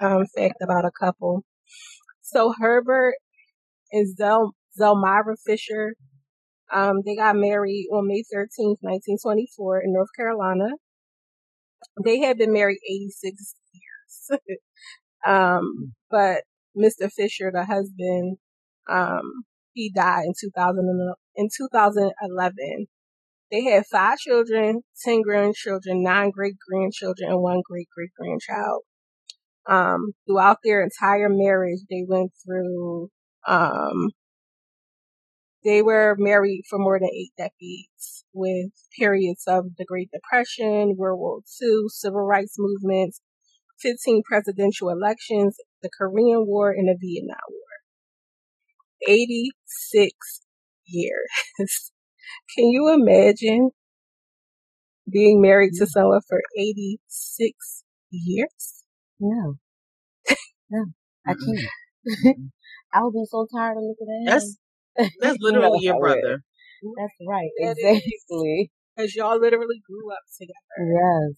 um, 0.00 0.26
fact 0.36 0.56
about 0.62 0.84
a 0.84 0.90
couple. 0.90 1.44
So 2.20 2.52
Herbert 2.58 3.14
and 3.90 4.06
Zel 4.16 4.52
Zelmyra 4.78 5.36
Fisher, 5.46 5.94
um, 6.70 7.00
they 7.06 7.16
got 7.16 7.36
married 7.36 7.86
on 7.90 8.06
May 8.06 8.22
13th, 8.22 8.76
1924 8.80 9.80
in 9.80 9.92
North 9.94 10.10
Carolina. 10.14 10.74
They 12.04 12.20
had 12.20 12.36
been 12.36 12.52
married 12.52 12.80
86 12.86 13.54
years. 13.72 14.40
um, 15.26 15.94
but 16.10 16.42
Mr. 16.76 17.10
Fisher, 17.10 17.50
the 17.50 17.64
husband, 17.64 18.36
um, 18.90 19.44
he 19.72 19.90
died 19.90 20.24
in 20.26 20.32
2000 20.38 21.14
in 21.34 21.48
2011. 21.56 22.86
They 23.50 23.64
had 23.64 23.84
five 23.86 24.18
children, 24.18 24.82
10 25.04 25.22
grandchildren, 25.22 26.02
nine 26.02 26.30
great 26.30 26.56
grandchildren, 26.68 27.30
and 27.30 27.42
one 27.42 27.62
great 27.68 27.88
great 27.94 28.10
grandchild. 28.18 28.82
Um, 29.68 30.12
throughout 30.26 30.58
their 30.64 30.82
entire 30.82 31.28
marriage, 31.28 31.80
they 31.90 32.04
went 32.08 32.32
through, 32.44 33.10
um, 33.46 34.10
they 35.64 35.82
were 35.82 36.16
married 36.18 36.62
for 36.68 36.78
more 36.78 36.98
than 36.98 37.10
eight 37.14 37.32
decades 37.36 38.24
with 38.32 38.70
periods 38.98 39.44
of 39.46 39.76
the 39.76 39.84
Great 39.84 40.10
Depression, 40.12 40.96
World 40.96 41.20
War 41.20 41.40
II, 41.62 41.84
civil 41.88 42.22
rights 42.22 42.56
movements, 42.58 43.20
15 43.80 44.22
presidential 44.24 44.88
elections, 44.88 45.56
the 45.82 45.90
Korean 45.96 46.46
War, 46.46 46.70
and 46.70 46.88
the 46.88 46.96
Vietnam 46.98 47.36
War. 47.50 47.58
86 49.06 50.42
years. 50.92 51.28
Can 52.56 52.66
you 52.66 52.92
imagine 52.94 53.70
being 55.10 55.40
married 55.40 55.72
to 55.78 55.86
someone 55.86 56.20
for 56.28 56.40
86 56.58 57.84
years? 58.10 58.84
No. 59.20 59.54
No. 60.70 60.86
I 61.26 61.34
can't. 61.34 62.36
I 62.92 63.02
would 63.02 63.12
be 63.12 63.24
so 63.30 63.46
tired 63.54 63.76
of 63.76 63.82
looking 63.84 64.08
at 64.08 64.20
him. 64.20 64.26
That's 64.26 65.10
that's 65.20 65.36
literally 65.40 65.80
You 65.80 65.90
know 65.92 65.96
your 65.96 66.00
brother. 66.00 66.42
That's 66.98 67.14
right. 67.28 67.50
That. 67.60 67.76
Exactly. 67.78 68.70
Because 68.96 69.14
y'all 69.14 69.40
literally 69.40 69.80
grew 69.86 70.12
up 70.12 70.18
together. 70.38 70.92
Yes. 70.92 71.34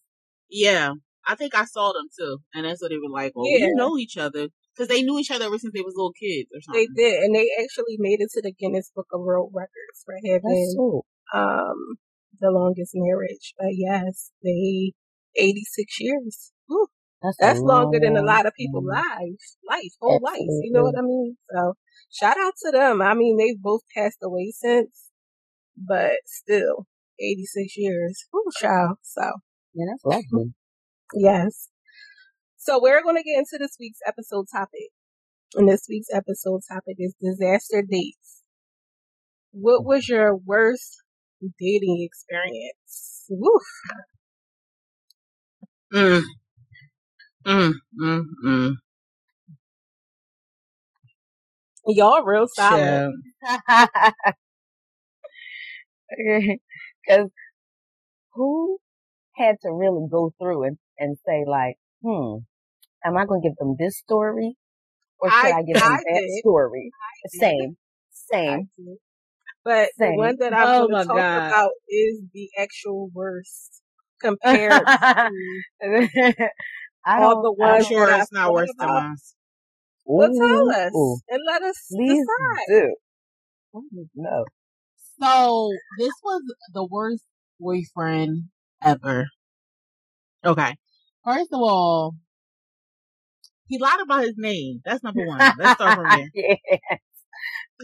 Yeah, 0.50 0.92
I 1.26 1.34
think 1.34 1.54
I 1.54 1.64
saw 1.64 1.92
them 1.92 2.08
too, 2.18 2.38
and 2.54 2.64
that's 2.66 2.82
what 2.82 2.90
they 2.90 2.96
were 2.96 3.10
like. 3.12 3.32
Well, 3.34 3.46
Yeah. 3.48 3.66
we 3.66 3.72
know 3.74 3.98
each 3.98 4.16
other 4.16 4.48
because 4.74 4.88
they 4.88 5.02
knew 5.02 5.18
each 5.18 5.30
other 5.30 5.46
ever 5.46 5.58
since 5.58 5.72
they 5.72 5.80
was 5.80 5.94
little 5.96 6.12
kids 6.12 6.50
or 6.52 6.60
They 6.74 6.86
did, 6.86 7.22
and 7.22 7.34
they 7.34 7.48
actually 7.62 7.96
made 7.98 8.20
it 8.20 8.30
to 8.34 8.42
the 8.42 8.52
Guinness 8.52 8.90
Book 8.94 9.06
of 9.12 9.20
World 9.20 9.52
Records 9.54 10.02
for 10.04 10.14
having 10.26 10.74
so. 10.76 11.02
um 11.32 11.96
the 12.40 12.50
longest 12.50 12.92
marriage. 12.94 13.54
But 13.58 13.72
yes, 13.72 14.32
they 14.42 14.92
86 15.36 16.00
years. 16.00 16.52
Whew. 16.66 16.86
That's, 17.22 17.36
That's 17.38 17.60
longer 17.60 17.98
than 18.00 18.18
a 18.18 18.22
lot 18.22 18.44
of 18.44 18.52
people's 18.52 18.84
lives, 18.84 19.56
life, 19.66 19.92
whole 19.98 20.20
life. 20.22 20.36
You 20.40 20.72
know 20.72 20.82
what 20.82 20.98
I 20.98 21.00
mean? 21.00 21.38
So 21.50 21.74
shout 22.12 22.36
out 22.38 22.52
to 22.66 22.70
them. 22.70 23.00
I 23.00 23.14
mean, 23.14 23.38
they've 23.38 23.60
both 23.60 23.80
passed 23.96 24.18
away 24.22 24.52
since, 24.54 25.08
but 25.74 26.12
still, 26.26 26.86
86 27.18 27.78
years. 27.78 28.26
Whew, 28.30 28.44
child. 28.60 28.98
So 29.02 29.22
Yeah, 29.72 29.86
that's 29.90 30.04
lovely. 30.04 30.52
yes. 31.14 31.68
So 32.64 32.80
we're 32.80 33.02
going 33.02 33.16
to 33.16 33.22
get 33.22 33.38
into 33.38 33.58
this 33.58 33.76
week's 33.78 34.00
episode 34.06 34.46
topic. 34.50 34.88
And 35.54 35.68
this 35.68 35.86
week's 35.88 36.08
episode 36.12 36.62
topic 36.66 36.96
is 36.98 37.14
disaster 37.20 37.82
dates. 37.88 38.42
What 39.52 39.84
was 39.84 40.08
your 40.08 40.34
worst 40.34 40.96
dating 41.58 42.06
experience. 42.06 43.24
Woof. 43.28 43.62
Mm. 45.92 46.22
Mm, 47.46 47.72
mm, 48.00 48.22
mm. 48.44 48.74
Y'all 51.86 52.24
real 52.24 52.46
solid. 52.48 53.12
Because 57.06 57.28
who 58.32 58.78
had 59.36 59.56
to 59.62 59.70
really 59.70 60.06
go 60.10 60.32
through 60.40 60.64
and, 60.64 60.78
and 60.98 61.18
say 61.26 61.44
like, 61.46 61.76
hmm, 62.02 62.38
am 63.04 63.16
I 63.16 63.26
going 63.26 63.42
to 63.42 63.48
give 63.48 63.56
them 63.56 63.76
this 63.78 63.98
story 63.98 64.56
or 65.20 65.30
should 65.30 65.46
I, 65.46 65.58
I 65.58 65.62
give 65.62 65.76
them 65.76 65.92
I 65.92 65.96
that 65.96 66.20
did. 66.20 66.40
story? 66.40 66.90
Same, 67.28 67.76
same. 68.10 68.68
But 69.64 69.88
same. 69.98 70.12
the 70.12 70.16
one 70.16 70.36
that 70.40 70.52
I'm 70.52 70.68
oh 70.68 70.88
going 70.88 71.02
to 71.02 71.06
talk 71.08 71.16
God. 71.16 71.46
about 71.48 71.70
is 71.88 72.20
the 72.32 72.48
actual 72.58 73.10
worst 73.14 73.80
compared 74.20 74.70
to 74.86 76.50
all 77.06 77.42
the 77.42 77.52
ones. 77.52 77.86
I'm 77.86 77.92
sure 77.92 78.10
it's 78.20 78.32
not 78.32 78.52
worse 78.52 78.70
than 78.78 78.88
mine. 78.88 79.16
Well, 80.06 80.28
tell 80.28 80.70
us 80.70 80.94
ooh. 80.94 81.18
and 81.30 81.40
let 81.46 81.62
us 81.62 81.86
Please 81.90 82.26
decide. 82.26 82.66
do. 82.68 82.94
No. 84.14 84.44
So 85.20 85.70
this 85.98 86.12
was 86.22 86.42
the 86.72 86.84
worst 86.84 87.24
boyfriend 87.58 88.44
ever. 88.82 89.26
Okay. 90.44 90.76
First 91.24 91.52
of 91.52 91.60
all, 91.60 92.16
he 93.66 93.78
lied 93.78 94.00
about 94.02 94.24
his 94.24 94.34
name. 94.36 94.80
That's 94.84 95.02
number 95.02 95.26
one. 95.26 95.38
Let's 95.38 95.72
start 95.72 95.94
from 95.94 96.04
there. 96.04 96.30
yes. 96.34 97.00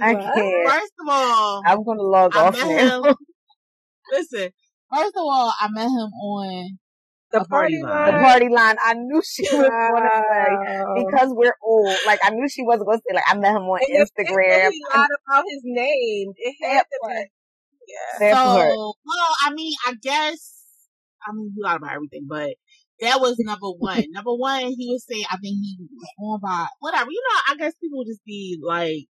I 0.01 0.15
can't. 0.15 0.71
First 0.71 0.93
of 1.01 1.09
all, 1.09 1.63
I'm 1.67 1.85
gonna 1.85 2.03
log 2.03 2.37
I 2.37 2.47
off 2.47 2.57
now. 2.57 3.03
Him, 3.03 3.15
listen, 4.13 4.51
first 4.95 5.15
of 5.17 5.23
all, 5.23 5.53
I 5.61 5.69
met 5.71 5.89
him 5.89 6.11
on 6.13 6.79
the 7.33 7.45
party, 7.45 7.81
line. 7.83 8.15
The 8.15 8.21
party 8.21 8.49
line. 8.49 8.77
I 8.85 8.95
knew 8.95 9.23
she 9.25 9.43
was 9.43 9.69
going 9.69 10.03
to 10.03 10.23
say 10.31 11.05
because 11.05 11.31
we're 11.33 11.55
old. 11.63 11.97
Like 12.07 12.19
I 12.25 12.31
knew 12.31 12.49
she 12.49 12.63
wasn't 12.63 12.87
going 12.87 12.99
to 12.99 13.03
say 13.09 13.15
like 13.15 13.25
I 13.29 13.37
met 13.37 13.51
him 13.51 13.63
on 13.63 13.81
and 13.87 14.07
Instagram. 14.07 14.69
If 14.69 14.75
lied 14.95 15.09
about 15.27 15.45
his 15.49 15.63
name. 15.65 16.33
It 16.37 16.57
had 16.63 16.83
to 16.83 17.09
be. 17.09 17.25
Yeah. 18.21 18.35
So, 18.35 18.95
well, 19.05 19.35
I 19.47 19.53
mean, 19.53 19.75
I 19.87 19.95
guess 20.01 20.65
I 21.27 21.33
mean 21.33 21.53
he 21.55 21.63
lied 21.63 21.77
about 21.77 21.93
everything, 21.93 22.27
but 22.29 22.51
that 23.01 23.21
was 23.21 23.37
number 23.39 23.69
one. 23.79 24.05
number 24.11 24.35
one, 24.35 24.61
he 24.77 24.89
was 24.91 25.05
saying 25.09 25.25
I 25.31 25.37
think 25.37 25.55
he 25.55 25.77
was 25.79 26.09
going 26.19 26.41
by 26.43 26.67
whatever. 26.81 27.11
You 27.11 27.23
know, 27.29 27.41
I 27.53 27.57
guess 27.57 27.75
people 27.81 28.05
just 28.05 28.25
be 28.25 28.59
like 28.63 29.07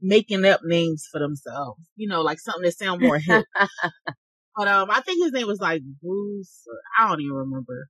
making 0.00 0.44
up 0.44 0.60
names 0.64 1.06
for 1.10 1.20
themselves. 1.20 1.80
You 1.96 2.08
know, 2.08 2.22
like 2.22 2.40
something 2.40 2.62
that 2.62 2.78
sound 2.78 3.02
more 3.02 3.18
hip. 3.18 3.44
But 4.56 4.68
um, 4.68 4.90
I 4.90 5.02
think 5.02 5.22
his 5.22 5.32
name 5.32 5.46
was 5.46 5.60
like 5.60 5.82
Bruce. 6.02 6.64
I 6.98 7.08
don't 7.08 7.20
even 7.20 7.34
remember. 7.34 7.88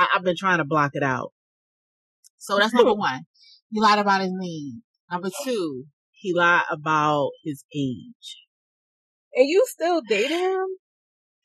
I, 0.00 0.06
have 0.14 0.24
been 0.24 0.36
trying 0.38 0.58
to 0.58 0.64
block 0.64 0.92
it 0.94 1.02
out. 1.02 1.32
So 2.38 2.56
that's 2.56 2.72
number 2.72 2.94
one. 2.94 3.26
He 3.70 3.78
lied 3.78 3.98
about 3.98 4.22
his 4.22 4.32
name. 4.32 4.82
Number 5.12 5.28
two, 5.44 5.84
he 6.12 6.32
lied 6.32 6.62
about 6.70 7.30
his 7.44 7.62
age. 7.76 8.38
And 9.34 9.46
you 9.48 9.64
still 9.66 10.00
dating 10.08 10.38
him? 10.38 10.66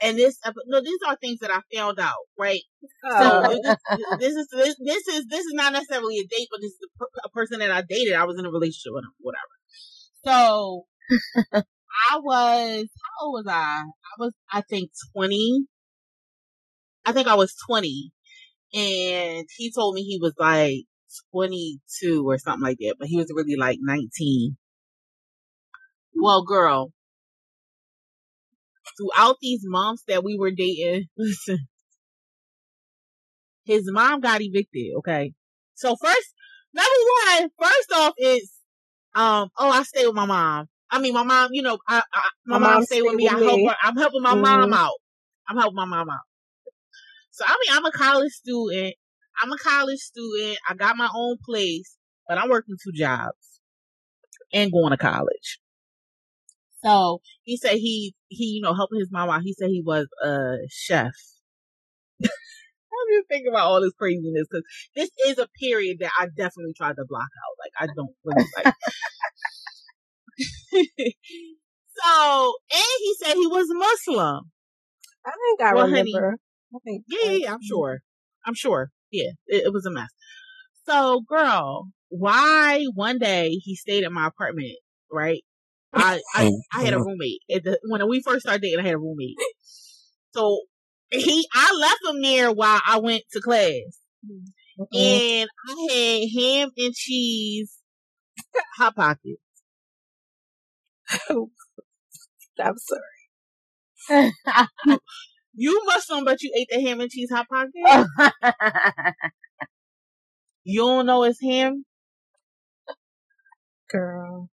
And 0.01 0.17
this, 0.17 0.37
uh, 0.43 0.51
no, 0.67 0.81
these 0.81 0.99
are 1.07 1.15
things 1.15 1.39
that 1.39 1.51
I 1.51 1.59
found 1.75 1.99
out, 1.99 2.25
right? 2.37 2.61
Oh. 3.05 3.43
So 3.43 3.61
this, 3.61 3.77
this, 4.19 4.33
is 4.35 4.47
this, 4.51 4.75
this 4.79 5.07
is 5.07 5.25
this 5.29 5.45
is 5.45 5.53
not 5.53 5.71
necessarily 5.71 6.17
a 6.17 6.23
date, 6.23 6.47
but 6.51 6.59
this 6.61 6.71
is 6.71 6.79
a, 6.99 7.05
a 7.25 7.29
person 7.29 7.59
that 7.59 7.71
I 7.71 7.83
dated. 7.87 8.13
I 8.13 8.25
was 8.25 8.37
in 8.37 8.45
a 8.45 8.51
relationship 8.51 8.91
with 8.93 9.05
him, 9.05 9.13
whatever. 9.19 9.53
So 10.25 10.85
I 11.53 12.17
was, 12.17 12.85
how 12.85 13.25
old 13.25 13.33
was 13.33 13.45
I? 13.47 13.83
I 13.83 14.15
was, 14.19 14.33
I 14.51 14.61
think 14.61 14.91
20. 15.15 15.65
I 17.05 17.11
think 17.11 17.27
I 17.27 17.35
was 17.35 17.55
20. 17.67 18.11
And 18.73 19.45
he 19.55 19.71
told 19.71 19.95
me 19.95 20.01
he 20.01 20.19
was 20.19 20.33
like 20.37 20.85
22 21.33 22.27
or 22.27 22.37
something 22.37 22.63
like 22.63 22.77
that, 22.79 22.95
but 22.99 23.07
he 23.07 23.17
was 23.17 23.31
really 23.33 23.55
like 23.55 23.77
19. 23.81 24.57
Well, 26.15 26.43
girl, 26.43 26.91
throughout 28.97 29.37
these 29.41 29.61
months 29.63 30.03
that 30.07 30.23
we 30.23 30.37
were 30.37 30.51
dating, 30.51 31.05
listen, 31.17 31.67
his 33.65 33.83
mom 33.91 34.19
got 34.21 34.41
evicted, 34.41 34.93
okay? 34.97 35.33
So 35.75 35.95
first, 35.95 36.33
number 36.73 36.89
one, 37.39 37.49
first 37.59 37.91
off 37.93 38.13
is, 38.17 38.51
um, 39.15 39.49
oh, 39.57 39.69
I 39.69 39.83
stay 39.83 40.05
with 40.05 40.15
my 40.15 40.25
mom. 40.25 40.67
I 40.89 40.99
mean, 40.99 41.13
my 41.13 41.23
mom, 41.23 41.49
you 41.53 41.61
know, 41.61 41.77
I, 41.87 42.03
I, 42.13 42.29
my, 42.45 42.59
my, 42.59 42.73
mom 42.73 42.83
stay 42.83 43.01
with 43.01 43.15
me. 43.15 43.27
I 43.27 43.39
help 43.39 43.61
her. 43.67 43.75
I'm 43.81 43.95
helping 43.95 44.21
my 44.21 44.33
mm-hmm. 44.33 44.41
mom 44.41 44.73
out. 44.73 44.93
I'm 45.47 45.57
helping 45.57 45.75
my 45.75 45.85
mom 45.85 46.09
out. 46.09 46.19
So 47.31 47.43
I 47.47 47.51
mean, 47.51 47.77
I'm 47.77 47.85
a 47.85 47.91
college 47.91 48.31
student. 48.31 48.93
I'm 49.41 49.51
a 49.51 49.57
college 49.57 49.99
student. 49.99 50.59
I 50.69 50.75
got 50.75 50.95
my 50.95 51.09
own 51.15 51.37
place, 51.43 51.97
but 52.27 52.37
I'm 52.37 52.49
working 52.49 52.75
two 52.83 52.91
jobs 52.91 53.59
and 54.53 54.71
going 54.71 54.91
to 54.91 54.97
college. 54.97 55.59
So 56.83 57.21
he 57.43 57.57
said 57.57 57.75
he 57.75 58.13
he 58.27 58.45
you 58.45 58.61
know 58.61 58.73
helping 58.73 58.99
his 58.99 59.09
mom 59.11 59.29
out. 59.29 59.41
He 59.43 59.53
said 59.53 59.69
he 59.69 59.83
was 59.85 60.07
a 60.23 60.57
chef. 60.69 61.13
I'm 62.23 63.17
just 63.17 63.27
thinking 63.27 63.49
about 63.49 63.67
all 63.67 63.81
this 63.81 63.93
craziness 63.97 64.47
because 64.49 64.63
this 64.95 65.09
is 65.27 65.37
a 65.39 65.47
period 65.59 65.97
that 65.99 66.11
I 66.19 66.27
definitely 66.27 66.73
tried 66.77 66.95
to 66.97 67.05
block 67.07 67.21
out. 67.23 67.57
Like 67.59 67.71
I 67.79 67.93
don't 67.93 68.15
really 68.23 68.47
like. 68.55 68.73
so, 70.73 72.53
and 72.71 72.99
he 72.99 73.15
said 73.19 73.33
he 73.35 73.47
was 73.47 73.67
Muslim. 73.69 74.51
I 75.25 75.31
think 75.31 75.61
I 75.61 75.73
well, 75.73 75.85
remember. 75.85 76.21
Honey, 76.21 76.37
I 76.75 76.79
think 76.83 77.03
yeah, 77.07 77.31
yeah, 77.31 77.37
yeah, 77.45 77.53
I'm 77.53 77.61
sure. 77.61 77.99
I'm 78.45 78.55
sure. 78.55 78.89
Yeah, 79.11 79.31
it, 79.47 79.65
it 79.65 79.73
was 79.73 79.85
a 79.85 79.91
mess. 79.91 80.09
So, 80.85 81.21
girl, 81.27 81.87
why 82.09 82.85
one 82.93 83.19
day 83.19 83.49
he 83.49 83.75
stayed 83.75 84.03
at 84.03 84.11
my 84.11 84.27
apartment, 84.27 84.73
right? 85.11 85.43
I, 85.93 86.21
I, 86.33 86.51
I 86.73 86.83
had 86.83 86.93
a 86.93 86.99
roommate. 86.99 87.41
The, 87.49 87.79
when 87.87 88.07
we 88.07 88.21
first 88.21 88.41
started 88.41 88.61
dating, 88.61 88.79
I 88.79 88.83
had 88.83 88.95
a 88.95 88.99
roommate. 88.99 89.37
So 90.33 90.61
he, 91.11 91.47
I 91.53 91.77
left 91.79 92.15
him 92.15 92.21
there 92.21 92.51
while 92.51 92.81
I 92.85 92.99
went 92.99 93.23
to 93.33 93.41
class. 93.41 93.69
Mm-hmm. 94.25 94.97
And 94.97 95.49
I 95.69 95.93
had 95.93 96.41
ham 96.41 96.69
and 96.77 96.93
cheese 96.93 97.77
hot 98.77 98.95
pockets. 98.95 99.41
I'm 102.59 102.75
sorry. 102.77 104.31
you, 104.85 104.99
you 105.53 105.81
Muslim, 105.85 106.25
but 106.25 106.41
you 106.41 106.51
ate 106.57 106.67
the 106.71 106.81
ham 106.81 107.01
and 107.01 107.11
cheese 107.11 107.29
hot 107.31 107.47
pocket. 107.47 108.07
you 110.63 110.81
don't 110.81 111.05
know 111.05 111.23
it's 111.23 111.41
ham, 111.41 111.85
girl. 113.91 114.49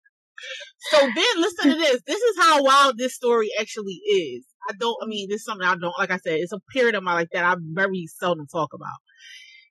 So 0.92 1.00
then, 1.00 1.42
listen 1.42 1.72
to 1.72 1.76
this. 1.76 2.02
This 2.06 2.22
is 2.22 2.38
how 2.40 2.64
wild 2.64 2.98
this 2.98 3.16
story 3.16 3.50
actually 3.60 4.02
is. 4.06 4.46
I 4.70 4.74
don't. 4.80 4.98
I 5.04 5.08
mean, 5.08 5.28
this 5.30 5.42
is 5.42 5.46
something 5.46 5.68
I 5.68 5.76
don't. 5.76 5.98
Like 5.98 6.12
I 6.12 6.18
said, 6.18 6.40
it's 6.40 6.54
a 6.54 6.60
period 6.74 6.96
of 6.96 7.04
my 7.04 7.14
life 7.14 7.28
that 7.34 7.44
I 7.44 7.56
very 7.60 8.06
seldom 8.08 8.48
talk 8.48 8.70
about. 8.74 9.00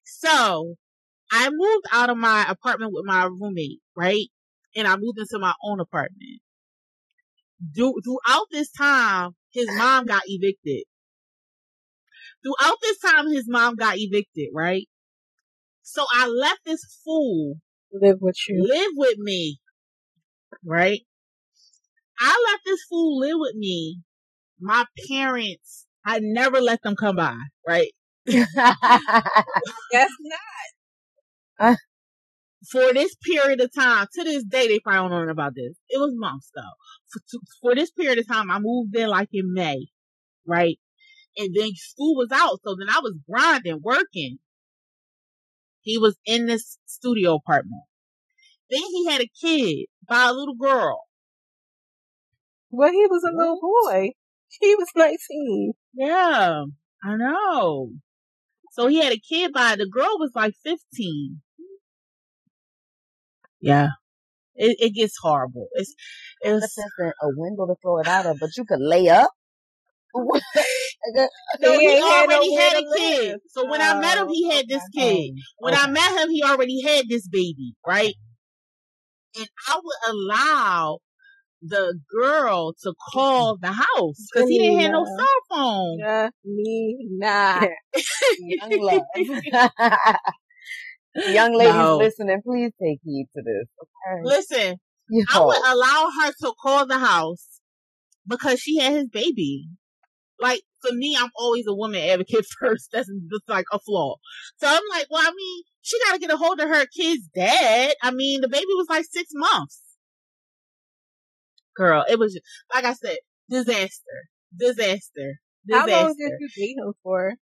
So 0.05 0.75
I 1.31 1.51
moved 1.51 1.87
out 1.93 2.11
of 2.11 2.17
my 2.17 2.47
apartment 2.49 2.93
with 2.95 3.05
my 3.05 3.25
roommate, 3.25 3.81
right? 3.97 4.27
And 4.77 4.87
I 4.87 4.97
moved 4.97 5.19
into 5.19 5.39
my 5.39 5.55
own 5.63 5.81
apartment 5.81 6.41
do, 7.75 7.95
throughout 8.05 8.47
this 8.51 8.71
time, 8.71 9.33
his 9.53 9.67
mom 9.71 10.07
got 10.07 10.23
evicted. 10.27 10.85
Throughout 12.43 12.77
this 12.83 12.99
time, 12.99 13.29
his 13.29 13.45
mom 13.49 13.77
got 13.77 13.97
evicted, 13.99 14.49
right? 14.55 14.89
So 15.83 16.05
I 16.13 16.29
left 16.29 16.61
this 16.65 16.85
fool 17.05 17.57
live 17.93 18.19
with 18.21 18.37
you, 18.49 18.65
live 18.69 18.93
with 18.95 19.19
me, 19.19 19.59
right? 20.65 21.01
I 22.21 22.47
let 22.51 22.61
this 22.65 22.81
fool 22.89 23.19
live 23.21 23.37
with 23.39 23.55
me. 23.55 24.01
My 24.61 24.85
parents, 25.09 25.87
I 26.05 26.19
never 26.21 26.61
let 26.61 26.83
them 26.83 26.97
come 26.97 27.17
by, 27.17 27.37
right? 27.67 27.93
Guess 28.27 28.51
not. 31.61 31.77
for 32.71 32.93
this 32.93 33.15
period 33.23 33.61
of 33.61 33.73
time, 33.73 34.07
to 34.13 34.25
this 34.25 34.45
day, 34.45 34.69
they 34.69 34.81
probably 34.81 35.11
don't 35.11 35.27
know 35.27 35.33
about 35.33 35.55
this. 35.55 35.75
It 35.89 35.99
was 35.99 36.13
months 36.15 36.51
though. 36.55 36.63
For, 37.11 37.21
to, 37.31 37.41
for 37.63 37.75
this 37.75 37.91
period 37.91 38.19
of 38.19 38.27
time, 38.27 38.51
I 38.51 38.59
moved 38.59 38.95
in 38.97 39.09
like 39.09 39.29
in 39.33 39.53
May, 39.53 39.87
right? 40.47 40.79
And 41.37 41.55
then 41.55 41.71
school 41.75 42.17
was 42.17 42.31
out, 42.33 42.59
so 42.65 42.75
then 42.79 42.89
I 42.91 43.01
was 43.01 43.15
grinding, 43.31 43.81
working. 43.83 44.39
He 45.83 45.99
was 45.99 46.17
in 46.27 46.47
this 46.47 46.79
studio 46.87 47.37
apartment. 47.37 47.83
Then 48.71 48.83
he 48.83 49.07
had 49.07 49.23
a 49.23 49.31
kid 49.41 49.87
by 50.09 50.29
a 50.29 50.33
little 50.33 50.57
girl. 50.57 51.03
Well, 52.71 52.91
he 52.91 53.07
was 53.07 53.23
a 53.25 53.35
what? 53.35 53.39
little 53.39 53.61
boy. 53.61 54.11
He 54.61 54.75
was 54.75 54.89
19. 54.97 55.73
Yeah, 55.95 56.65
I 57.05 57.17
know. 57.17 57.91
So 58.73 58.87
he 58.87 59.03
had 59.03 59.13
a 59.13 59.19
kid 59.19 59.53
by 59.53 59.77
the 59.77 59.87
girl 59.87 60.19
was 60.19 60.33
like 60.35 60.55
15. 60.65 61.41
Yeah. 63.61 63.89
it, 64.55 64.77
it 64.79 64.95
gets 64.95 65.17
horrible. 65.21 65.69
It's 65.73 65.95
it's 66.41 66.79
a 66.79 67.29
window 67.37 67.67
to 67.67 67.75
throw 67.83 67.99
it 67.99 68.07
out 68.07 68.27
of, 68.27 68.39
but 68.39 68.51
you 68.57 68.65
could 68.65 68.81
lay 68.81 69.09
up. 69.09 69.31
no, 70.15 71.79
he 71.79 72.01
already 72.03 72.55
had, 72.57 72.77
a 72.77 72.83
kid. 72.97 73.37
So 73.49 73.69
when 73.69 73.81
I 73.81 73.99
met 74.01 74.19
him, 74.19 74.29
he 74.29 74.51
had 74.51 74.67
this 74.69 74.83
oh, 74.83 74.99
kid. 74.99 75.33
When 75.59 75.75
I 75.75 75.87
met 75.89 76.21
him, 76.21 76.31
he 76.31 76.43
already 76.43 76.83
had 76.83 77.09
this 77.09 77.29
baby, 77.29 77.75
right? 77.87 78.15
And 79.39 79.49
I 79.69 79.81
would 79.83 80.15
allow 80.15 80.99
the 81.63 81.99
girl 82.11 82.75
to 82.83 82.95
call 83.13 83.57
the 83.57 83.73
house 83.73 84.27
because 84.33 84.49
he 84.49 84.59
didn't 84.59 84.81
have 84.81 84.93
no 84.93 85.05
cell 85.05 85.27
phone. 85.51 85.99
Yeah, 86.01 86.31
me 86.45 86.97
nah. 87.11 87.67
Young 88.39 88.81
love. 88.81 89.03
Young 91.15 91.55
ladies 91.55 91.75
no. 91.75 91.97
listening, 91.99 92.43
please 92.45 92.73
take 92.81 92.99
heed 93.05 93.27
to 93.35 93.43
this. 93.43 93.67
Okay? 93.81 94.23
Listen, 94.25 94.77
Yo. 95.09 95.25
I 95.33 95.45
would 95.45 95.57
allow 95.57 96.11
her 96.23 96.33
to 96.43 96.55
call 96.63 96.87
the 96.87 96.99
house 96.99 97.61
because 98.27 98.61
she 98.61 98.79
had 98.79 98.93
his 98.93 99.09
baby. 99.09 99.69
Like 100.41 100.63
for 100.81 100.93
me, 100.93 101.17
I'm 101.19 101.31
always 101.35 101.67
a 101.67 101.75
woman 101.75 102.01
advocate 102.01 102.47
first. 102.61 102.91
That's 102.93 103.09
just 103.09 103.49
like 103.49 103.67
a 103.73 103.79
flaw. 103.79 104.17
So 104.59 104.67
I'm 104.69 104.83
like, 104.91 105.07
well, 105.11 105.23
I 105.23 105.33
mean, 105.35 105.63
she 105.83 105.99
got 106.05 106.15
to 106.15 106.19
get 106.19 106.33
a 106.33 106.37
hold 106.37 106.61
of 106.61 106.69
her 106.69 106.87
kid's 106.87 107.27
dad. 107.35 107.95
I 108.03 108.11
mean, 108.11 108.41
the 108.41 108.49
baby 108.49 108.67
was 108.71 108.87
like 108.89 109.07
six 109.11 109.31
months. 109.33 109.83
Girl, 111.77 112.05
it 112.11 112.19
was 112.19 112.39
like 112.75 112.85
I 112.85 112.93
said, 112.93 113.19
disaster, 113.49 114.29
disaster, 114.57 115.39
disaster. 115.67 115.73
How 115.73 115.87
long 115.87 116.15
did 116.19 116.33
you 116.41 116.49
date 116.57 116.77
him 116.77 116.93
for? 117.03 117.35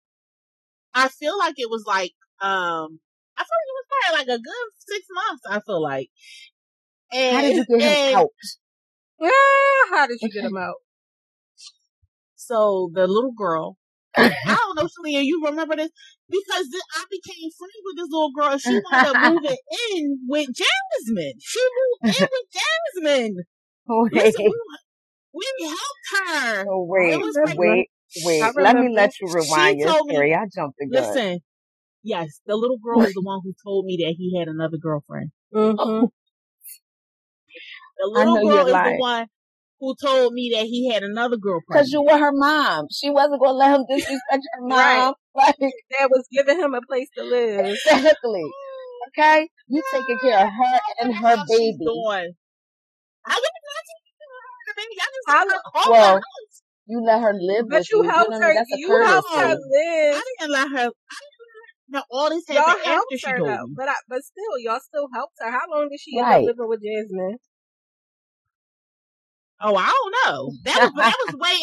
I 0.93 1.09
feel 1.09 1.39
like 1.39 1.55
it 1.57 1.70
was 1.70 1.85
like, 1.87 2.12
um, 2.41 2.99
I 3.37 3.43
feel 3.43 3.59
like 3.61 3.68
it 3.70 3.78
was 3.78 3.87
probably 3.91 4.18
like 4.18 4.39
a 4.39 4.43
good 4.43 4.68
six 4.78 5.07
months. 5.12 5.43
I 5.49 5.61
feel 5.61 5.82
like. 5.82 6.09
And, 7.12 7.37
how 7.37 7.43
did 7.43 7.57
you 7.57 7.78
get 7.78 8.11
him 8.11 8.18
out? 8.18 8.28
Yeah, 9.20 9.30
how 9.91 10.07
did 10.07 10.18
you 10.20 10.30
get 10.30 10.45
him 10.45 10.57
out? 10.57 10.74
So 12.47 12.90
the 12.92 13.07
little 13.07 13.32
girl, 13.32 13.76
I 14.16 14.55
don't 14.55 14.76
know, 14.76 14.88
Celia, 14.88 15.20
you 15.20 15.42
remember 15.47 15.76
this? 15.76 15.90
Because 16.28 16.66
I 16.97 17.05
became 17.11 17.51
friends 17.59 17.80
with 17.84 17.97
this 17.97 18.09
little 18.11 18.32
girl. 18.36 18.59
She 18.59 18.74
wanted 18.76 19.09
to 19.12 19.18
move 19.18 19.42
it 19.45 19.59
in 19.95 20.20
with 20.28 20.49
Jasmine. 20.49 21.34
She 21.40 21.61
moved 21.61 22.18
in 22.18 22.26
with 22.32 22.47
Jasmine. 22.53 23.36
Oh, 23.88 24.09
Listen, 24.12 24.42
we, 25.32 25.47
we 25.59 25.66
helped 25.66 26.32
her. 26.32 26.66
Oh, 26.70 26.84
wait, 26.88 27.18
wait, 27.57 27.88
wait. 28.24 28.53
Let 28.59 28.76
me 28.76 28.88
let 28.95 29.12
you 29.20 29.28
rewind 29.32 29.78
your 29.78 29.95
story. 29.95 30.16
Me, 30.28 30.34
I 30.34 30.45
jumped 30.55 30.78
the 30.78 30.86
gun. 30.86 31.03
Listen, 31.03 31.40
yes, 32.03 32.40
the 32.47 32.57
little 32.57 32.78
girl 32.78 33.01
is 33.03 33.14
the 33.14 33.22
one 33.22 33.40
who 33.42 33.55
told 33.64 33.86
me 33.86 33.97
that 34.05 34.14
he 34.18 34.38
had 34.38 34.49
another 34.49 34.76
girlfriend. 34.76 35.30
Mm-hmm. 35.55 36.07
The 37.99 38.09
little 38.09 38.49
girl 38.49 38.66
is 38.66 38.72
lying. 38.72 38.97
the 38.97 39.01
one 39.01 39.26
who 39.80 39.94
told 40.00 40.32
me 40.32 40.52
that 40.54 40.64
he 40.64 40.90
had 40.90 41.02
another 41.02 41.36
girlfriend. 41.36 41.64
Because 41.68 41.92
you 41.92 42.02
were 42.02 42.18
her 42.18 42.32
mom. 42.32 42.86
She 42.92 43.10
wasn't 43.10 43.40
going 43.40 43.52
to 43.52 43.56
let 43.56 43.74
him 43.74 43.84
disrespect 43.88 44.42
her 44.54 44.60
mom. 44.60 44.78
right. 44.78 45.14
Like, 45.36 45.56
that 45.58 46.10
was 46.12 46.28
giving 46.30 46.60
him 46.60 46.74
a 46.74 46.80
place 46.80 47.08
to 47.16 47.24
live. 47.24 47.66
Exactly. 47.66 48.44
Okay? 49.08 49.48
You 49.66 49.82
taking 49.92 50.16
care 50.22 50.46
of 50.46 50.48
her 50.48 50.80
and 51.00 51.12
her 51.12 51.36
baby. 51.48 51.86
I 53.26 53.40
How, 55.26 55.90
well, 55.90 56.20
you 56.86 57.02
let 57.04 57.20
her 57.20 57.34
live 57.34 57.66
but 57.68 57.88
you, 57.90 58.04
you 58.04 58.10
helped 58.10 58.32
her. 58.32 58.54
You 58.76 59.04
helped 59.04 59.34
her 59.34 59.48
live. 59.48 60.14
I 60.14 60.22
didn't 60.38 60.52
let 60.52 60.70
her. 60.70 60.90
No, 61.88 62.02
all 62.10 62.30
this 62.30 62.44
happened 62.48 62.82
y'all 62.84 62.94
after 62.94 63.18
she 63.18 63.26
told 63.26 63.70
me. 63.70 63.74
But 63.76 63.88
I, 63.88 63.94
but 64.08 64.22
still, 64.22 64.58
y'all 64.58 64.80
still 64.80 65.08
helped 65.12 65.34
her. 65.40 65.50
How 65.50 65.60
long 65.70 65.88
did 65.90 66.00
she 66.00 66.18
right. 66.18 66.36
end 66.36 66.48
up 66.48 66.56
living 66.56 66.68
with 66.68 66.80
Jasmine? 66.82 67.38
Oh, 69.61 69.76
I 69.76 69.86
don't 69.86 70.14
know. 70.26 70.52
That 70.64 70.80
was 70.80 70.92
that 70.96 71.16
was 71.26 71.34
way. 71.40 71.59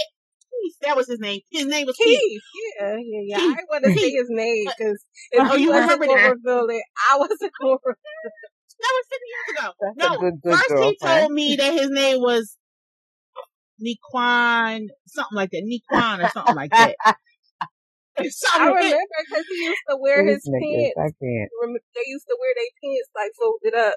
That 0.82 0.96
was 0.96 1.08
his 1.08 1.20
name. 1.20 1.42
His 1.52 1.66
name 1.66 1.88
was 1.88 1.96
Keith. 1.98 2.20
Keith. 2.20 2.42
Yeah, 2.80 2.96
yeah, 2.98 3.22
yeah. 3.26 3.38
Keith. 3.38 3.58
I 3.58 3.64
want 3.70 3.84
to 3.86 3.94
say 3.94 4.12
his 4.12 4.28
name 4.30 4.66
because 4.66 5.04
if 5.32 5.52
oh, 5.52 5.56
you 5.56 5.74
remember 5.74 6.08
that, 6.08 6.36
reveal 6.36 6.68
it, 6.70 6.84
I 7.12 7.18
wasn't 7.18 7.52
going 7.60 7.78
to. 7.78 7.94
That 8.82 8.94
was 8.96 9.06
six 9.10 9.22
years 9.28 9.60
ago. 9.60 9.74
That's 9.80 9.98
no, 9.98 10.20
good, 10.20 10.42
good 10.42 10.54
first 10.54 10.70
girl, 10.70 10.90
he 10.90 10.98
told 10.98 11.32
me 11.32 11.56
that 11.58 11.74
his 11.74 11.90
name 11.90 12.20
was 12.20 12.58
Nequan, 13.82 14.88
something 15.08 15.36
like 15.36 15.52
that, 15.52 15.64
Nequan 15.64 16.26
or 16.26 16.30
something 16.30 16.56
like 16.56 16.72
that. 16.72 16.96
I 18.18 18.24
remember 18.58 18.98
because 19.24 19.46
he 19.50 19.66
used 19.66 19.82
to 19.90 19.98
wear 19.98 20.26
his 20.26 20.44
pants. 20.44 20.98
I 20.98 21.10
can't. 21.10 21.50
They 21.96 22.06
used 22.06 22.28
to 22.28 22.38
wear 22.40 22.54
their 22.56 22.74
pants 22.82 23.10
like 23.16 23.32
folded 23.40 23.76
up. 23.76 23.96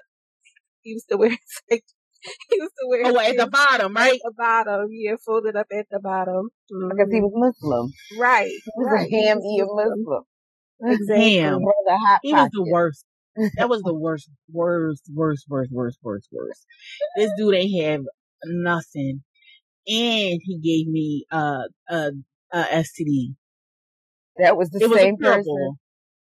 He 0.81 0.91
used 0.91 1.09
to 1.09 1.17
wear 1.17 1.37
like 1.69 1.83
he 2.49 2.55
used 2.55 2.73
to 2.79 2.87
wear. 2.87 3.01
Oh, 3.05 3.19
at 3.19 3.37
the 3.37 3.47
bottom, 3.47 3.93
right? 3.93 4.13
At 4.13 4.19
the 4.23 4.33
bottom, 4.37 4.87
yeah, 4.91 5.15
folded 5.23 5.55
up 5.55 5.67
at 5.71 5.87
the 5.89 5.99
bottom. 5.99 6.49
Mm-hmm. 6.71 6.89
Because 6.89 7.11
he 7.11 7.21
was 7.21 7.31
Muslim. 7.35 7.91
Right. 8.19 8.49
He 8.49 8.71
was 8.75 8.87
right. 8.91 9.07
a 9.07 9.11
ham 9.11 9.39
eating 9.39 9.67
Muslim. 9.69 10.23
Exactly. 10.83 11.37
Ham. 11.37 11.59
He 12.23 12.33
was 12.33 12.49
the 12.51 12.67
worst. 12.69 13.05
That 13.57 13.69
was 13.69 13.81
the 13.81 13.93
worst, 13.93 14.29
worst, 14.51 15.03
worst, 15.13 15.45
worst, 15.49 15.71
worst, 15.71 15.99
worst, 16.01 16.27
worst. 16.31 16.65
This 17.17 17.31
dude 17.37 17.55
ain't 17.55 17.83
have 17.83 18.01
nothing, 18.45 19.23
and 19.87 20.39
he 20.43 20.59
gave 20.63 20.91
me 20.91 21.25
uh 21.31 21.63
uh, 21.89 22.11
uh 22.51 22.65
STD. 22.65 23.35
That 24.37 24.57
was 24.57 24.69
the 24.69 24.83
it 24.83 24.91
same 24.91 25.15
was 25.19 25.35
person. 25.35 25.75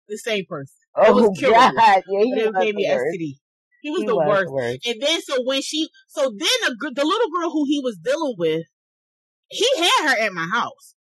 The 0.07 0.17
same 0.17 0.45
person. 0.47 0.75
Oh 0.95 1.33
God! 1.41 1.73
Yeah, 2.07 2.23
he 2.23 2.51
gave 2.59 2.75
me 2.75 2.87
STD. 2.89 3.42
He 3.83 3.91
was, 3.91 4.01
he 4.01 4.07
the, 4.07 4.15
was 4.15 4.27
worst. 4.27 4.45
the, 4.47 4.53
worst. 4.53 4.87
And 4.87 5.01
then 5.01 5.21
so 5.21 5.43
when 5.43 5.61
she, 5.61 5.89
so 6.07 6.21
then 6.21 6.57
the, 6.63 6.91
the 6.95 7.03
little 7.03 7.29
girl 7.29 7.51
who 7.51 7.65
he 7.67 7.81
was 7.83 7.99
dealing 8.01 8.35
with, 8.37 8.63
he 9.49 9.67
had 9.77 10.09
her 10.09 10.25
at 10.25 10.33
my 10.33 10.47
house. 10.51 10.95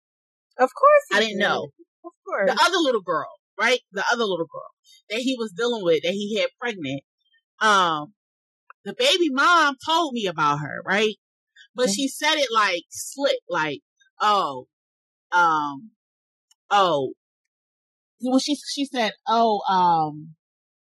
Of 0.57 0.69
course. 0.73 1.05
I 1.13 1.19
didn't 1.19 1.37
did. 1.37 1.43
know. 1.43 1.69
Of 2.03 2.11
course. 2.25 2.49
The 2.49 2.59
other 2.59 2.77
little 2.77 3.01
girl, 3.01 3.29
right? 3.59 3.79
The 3.91 4.03
other 4.11 4.23
little 4.23 4.47
girl 4.51 4.71
that 5.11 5.19
he 5.19 5.35
was 5.37 5.53
dealing 5.55 5.83
with, 5.83 6.01
that 6.01 6.13
he 6.13 6.39
had 6.39 6.49
pregnant. 6.59 7.03
Um, 7.59 8.13
the 8.83 8.95
baby 8.97 9.29
mom 9.29 9.75
told 9.85 10.13
me 10.13 10.25
about 10.25 10.61
her, 10.61 10.81
right? 10.83 11.13
But 11.75 11.85
mm-hmm. 11.85 11.93
she 11.93 12.07
said 12.07 12.35
it 12.37 12.49
like 12.51 12.83
slick, 12.89 13.37
like, 13.47 13.81
oh, 14.19 14.65
um, 15.31 15.91
oh, 16.71 17.13
well, 18.21 18.39
she, 18.39 18.55
she 18.55 18.85
said, 18.85 19.11
oh, 19.27 19.61
um, 19.69 20.33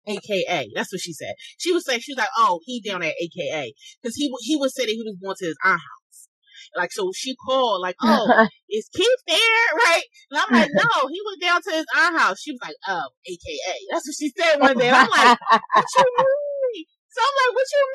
AKA. 0.08 0.70
That's 0.76 0.92
what 0.92 1.02
she 1.02 1.14
said. 1.14 1.34
She 1.58 1.72
was 1.72 1.86
saying, 1.86 2.02
she 2.02 2.14
was 2.14 2.20
like, 2.20 2.34
oh, 2.38 2.60
he 2.66 2.82
down 2.82 3.04
at 3.04 3.14
AKA. 3.22 3.74
Cause 4.04 4.16
he, 4.16 4.32
he 4.42 4.56
was 4.56 4.76
saying 4.76 4.88
that 4.88 4.94
he 4.94 5.04
was 5.04 5.18
going 5.22 5.36
to 5.40 5.46
his 5.46 5.58
aunt 5.64 5.80
house. 5.80 6.28
Like, 6.76 6.92
so 6.92 7.12
she 7.16 7.36
called, 7.36 7.82
like, 7.82 7.96
oh, 8.04 8.48
is 8.70 8.90
Keith 8.94 9.08
there? 9.28 9.38
Right? 9.74 10.04
And 10.32 10.40
I'm 10.40 10.62
like, 10.62 10.70
no, 10.74 11.08
he 11.10 11.20
went 11.26 11.42
down 11.42 11.62
to 11.62 11.72
his 11.72 11.86
aunt 11.96 12.18
house. 12.18 12.40
She 12.42 12.52
was 12.52 12.60
like, 12.64 12.76
oh, 12.88 13.10
AKA. 13.26 13.76
That's 13.92 14.08
what 14.08 14.16
she 14.20 14.32
said 14.38 14.60
one 14.60 14.78
day. 14.78 14.90
I'm 14.90 15.10
like, 15.10 15.38
what 15.40 15.86
you 15.98 16.06
mean? 16.18 16.86
So 17.10 17.22
I'm 17.22 17.36
like, 17.38 17.56
what 17.56 17.68
you 17.72 17.86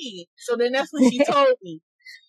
mean? 0.00 0.26
So 0.38 0.56
then 0.56 0.72
that's 0.72 0.92
what 0.92 1.12
she 1.12 1.24
told 1.24 1.54
me. 1.62 1.80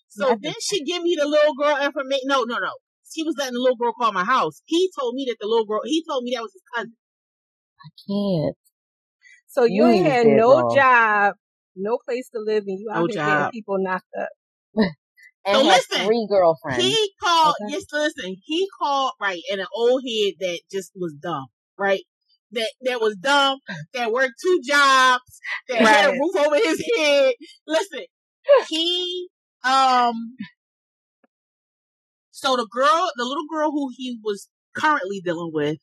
So 0.10 0.36
then 0.42 0.54
she 0.62 0.84
give 0.84 1.04
me 1.04 1.16
the 1.20 1.28
little 1.28 1.54
girl 1.56 1.78
information. 1.78 2.26
No, 2.26 2.44
no, 2.44 2.58
no. 2.58 2.72
He 3.14 3.24
was 3.24 3.36
letting 3.38 3.54
the 3.54 3.60
little 3.60 3.78
girl 3.78 3.94
call 3.94 4.12
my 4.12 4.26
house. 4.26 4.62
He 4.66 4.90
told 5.00 5.16
me 5.16 5.26
that 5.28 5.38
the 5.40 5.48
little 5.48 5.66
girl, 5.66 5.82
he 5.86 6.04
told 6.08 6.24
me 6.24 6.34
that 6.36 6.42
was 6.42 6.54
his 6.54 6.64
cousin. 6.74 6.94
I 7.80 7.90
can't. 8.06 8.58
So 9.58 9.64
you, 9.64 9.88
you 9.88 10.04
had 10.04 10.28
no 10.28 10.70
job, 10.76 11.34
no 11.76 11.98
place 12.08 12.30
to 12.30 12.40
live, 12.40 12.66
and 12.68 12.80
you 12.80 12.90
out 12.94 13.00
no 13.00 13.08
here 13.08 13.16
job. 13.16 13.38
getting 13.38 13.52
people 13.52 13.78
knocked 13.80 14.06
up. 14.16 14.30
and 14.76 15.56
so 15.56 15.62
listen, 15.64 16.06
three 16.06 16.28
girlfriends. 16.30 16.84
He 16.84 17.12
called. 17.20 17.56
Okay. 17.64 17.74
Yes, 17.74 17.86
listen. 17.92 18.36
He 18.46 18.68
called 18.80 19.14
right, 19.20 19.42
and 19.52 19.60
an 19.60 19.66
old 19.76 20.04
head 20.08 20.34
that 20.42 20.60
just 20.72 20.92
was 20.96 21.16
dumb, 21.20 21.48
right? 21.76 22.04
That 22.52 22.72
that 22.82 23.02
was 23.02 23.16
dumb. 23.16 23.58
That 23.96 24.12
worked 24.12 24.36
two 24.40 24.62
jobs. 24.64 25.42
That 25.70 25.80
right. 25.80 25.88
had 25.88 26.10
a 26.10 26.12
roof 26.12 26.36
over 26.36 26.56
his 26.58 26.84
head. 26.96 27.34
Listen, 27.66 28.06
he 28.70 29.28
um. 29.64 30.36
So 32.30 32.56
the 32.56 32.68
girl, 32.72 33.12
the 33.16 33.26
little 33.26 33.48
girl 33.52 33.72
who 33.72 33.90
he 33.98 34.20
was 34.24 34.50
currently 34.76 35.20
dealing 35.20 35.50
with, 35.52 35.78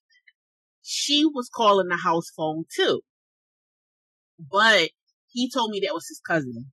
she 0.82 1.24
was 1.24 1.50
calling 1.52 1.88
the 1.88 1.96
house 1.96 2.30
phone 2.36 2.66
too. 2.72 3.00
But 4.50 4.90
he 5.32 5.50
told 5.50 5.70
me 5.70 5.80
that 5.80 5.94
was 5.94 6.06
his 6.08 6.20
cousin. 6.26 6.72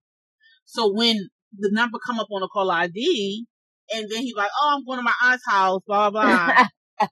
So 0.66 0.92
when 0.92 1.30
the 1.58 1.70
number 1.72 2.00
come 2.06 2.20
up 2.20 2.28
on 2.32 2.42
the 2.42 2.48
call 2.48 2.72
ID, 2.72 3.46
and 3.94 4.10
then 4.10 4.22
he's 4.22 4.36
like, 4.36 4.50
"Oh, 4.62 4.76
I'm 4.78 4.86
going 4.86 5.00
to 5.00 5.04
my 5.04 5.14
aunt's 5.24 5.44
house," 5.50 5.82
blah 5.86 6.10
blah. 6.10 6.66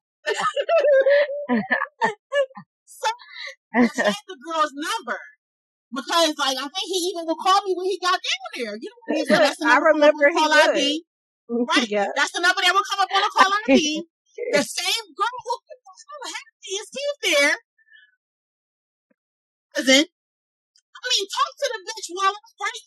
so 2.86 3.08
I 3.76 3.82
had 3.82 4.26
the 4.28 4.38
girl's 4.46 4.72
number 4.74 5.20
because, 5.94 6.38
like, 6.38 6.58
I 6.58 6.62
think 6.62 6.88
he 6.88 7.12
even 7.12 7.26
would 7.26 7.38
call 7.38 7.62
me 7.66 7.74
when 7.76 7.88
he 7.88 8.00
got 8.00 8.14
down 8.14 8.50
there. 8.56 8.78
You 8.80 8.90
know, 8.90 9.26
that's 9.26 9.58
the 9.58 9.68
I 9.68 9.78
remember 9.78 10.30
call 10.32 10.54
ID. 10.54 11.04
Right, 11.50 11.88
yeah. 11.90 12.08
that's 12.16 12.32
the 12.32 12.42
number 12.42 12.62
that 12.62 12.74
would 12.74 12.90
come 12.90 13.00
up 13.00 13.10
on 13.14 13.22
the 13.22 13.32
call 13.36 13.52
ID. 13.68 14.06
the 14.54 14.64
same 14.64 15.06
girl 15.18 15.38
who 15.44 15.52
was 15.68 16.00
so 16.00 16.16
happy 16.30 16.72
is 16.80 16.90
Keith 16.94 17.20
there. 17.24 17.56
Cousin 19.76 20.06
I 21.04 21.08
mean, 21.10 21.26
talk 21.30 21.52
to 21.60 21.68
the 21.74 21.82
bitch 21.88 22.08
while 22.16 22.34
I'm 22.38 22.54
right 22.64 22.84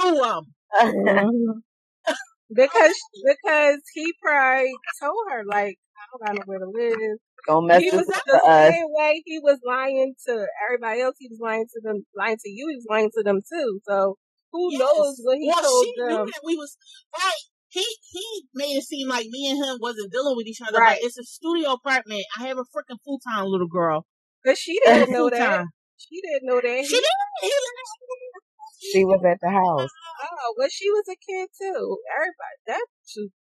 to 0.00 0.06
him. 0.24 0.42
Mm-hmm. 0.80 2.14
because 2.54 2.94
because 3.24 3.80
he 3.94 4.12
probably 4.22 4.72
told 5.00 5.24
her 5.30 5.42
like 5.44 5.76
I 5.96 6.30
don't 6.30 6.36
know 6.36 6.42
where 6.46 6.58
to 6.58 6.70
live. 6.70 7.18
Don't 7.46 7.66
mess 7.66 7.80
He 7.82 7.90
this 7.90 7.98
was 7.98 8.06
with 8.06 8.22
the 8.26 8.40
us. 8.46 8.72
same 8.72 8.86
way 8.90 9.22
he 9.24 9.38
was 9.38 9.58
lying 9.64 10.14
to 10.26 10.46
everybody 10.66 11.00
else. 11.00 11.16
He 11.18 11.28
was 11.28 11.38
lying 11.40 11.66
to 11.72 11.80
them, 11.82 12.04
lying 12.16 12.36
to 12.36 12.50
you. 12.50 12.68
He 12.68 12.76
was 12.76 12.86
lying 12.88 13.10
to 13.16 13.22
them 13.22 13.40
too. 13.40 13.80
So 13.88 14.16
who 14.52 14.68
Yes. 14.72 14.80
knows 14.80 15.20
what 15.22 15.38
he 15.38 15.48
well, 15.48 15.62
told 15.62 15.84
she 15.84 15.94
them? 15.96 16.08
knew 16.08 16.26
that 16.26 16.40
we 16.44 16.56
was 16.56 16.76
right. 17.16 17.42
He 17.68 17.84
he 18.10 18.44
made 18.54 18.76
it 18.76 18.84
seem 18.84 19.08
like 19.08 19.26
me 19.30 19.48
and 19.50 19.58
him 19.64 19.78
wasn't 19.80 20.12
dealing 20.12 20.36
with 20.36 20.46
each 20.46 20.60
other. 20.60 20.78
Right. 20.78 20.98
But 21.00 21.06
it's 21.06 21.18
a 21.18 21.24
studio 21.24 21.72
apartment. 21.72 22.24
I 22.38 22.48
have 22.48 22.58
a 22.58 22.62
freaking 22.62 22.98
full 23.04 23.20
time 23.20 23.46
little 23.46 23.68
girl. 23.68 24.06
But 24.44 24.58
she 24.58 24.78
didn't 24.84 25.12
know 25.12 25.30
that. 25.30 25.66
She 26.00 26.20
didn't 26.24 26.48
know 26.48 26.60
that. 26.60 26.84
She 26.84 26.96
He- 26.96 27.04
didn't. 27.04 27.90
She 28.80 29.04
was 29.04 29.20
at 29.28 29.36
the 29.42 29.50
house. 29.50 29.90
oh, 30.24 30.54
well, 30.56 30.68
she 30.72 30.88
was 30.88 31.04
a 31.12 31.16
kid 31.20 31.48
too. 31.52 31.98
Everybody, 32.16 32.56
that 32.66 32.86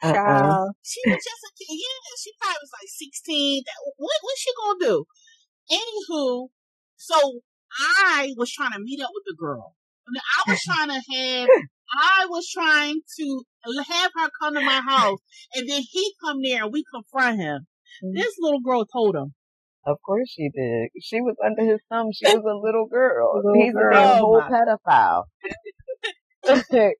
Uh-uh. 0.01 0.13
child. 0.13 0.71
She 0.81 0.99
was 1.05 1.21
just 1.21 1.43
a 1.45 1.51
kid. 1.53 1.77
Yeah, 1.77 2.17
she 2.17 2.31
probably 2.41 2.57
was 2.65 2.71
like 2.73 2.89
16. 2.89 3.63
That, 3.65 3.77
what, 3.97 4.17
what's 4.23 4.41
she 4.41 4.51
gonna 4.57 4.79
do? 4.81 5.05
Anywho, 5.71 6.47
so 6.95 7.41
I 7.79 8.33
was 8.35 8.51
trying 8.51 8.71
to 8.73 8.79
meet 8.79 8.99
up 9.01 9.11
with 9.13 9.23
the 9.27 9.35
girl. 9.39 9.75
I 10.09 10.51
was 10.51 10.59
trying 10.65 10.89
to 10.89 11.01
have, 11.13 11.49
I 11.93 12.25
was 12.29 12.49
trying 12.49 13.01
to 13.17 13.45
have 13.87 14.11
her 14.15 14.29
come 14.41 14.55
to 14.55 14.61
my 14.61 14.81
house. 14.81 15.19
And 15.53 15.69
then 15.69 15.83
he 15.87 16.13
come 16.25 16.41
there 16.41 16.63
and 16.63 16.73
we 16.73 16.83
confront 16.91 17.37
him. 17.39 17.67
Mm-hmm. 18.03 18.17
This 18.17 18.33
little 18.39 18.61
girl 18.61 18.85
told 18.85 19.15
him. 19.15 19.33
Of 19.87 20.03
course 20.03 20.27
she 20.27 20.49
did. 20.51 20.91
She 20.99 21.21
was 21.21 21.39
under 21.39 21.63
his 21.63 21.79
thumb. 21.87 22.11
She 22.11 22.27
was 22.27 22.43
a 22.43 22.59
little 22.59 22.87
girl. 22.91 23.39
Little 23.43 23.63
He's 23.63 23.73
girl. 23.73 23.95
a 23.95 24.17
whole 24.19 24.43
pedophile. 24.43 25.23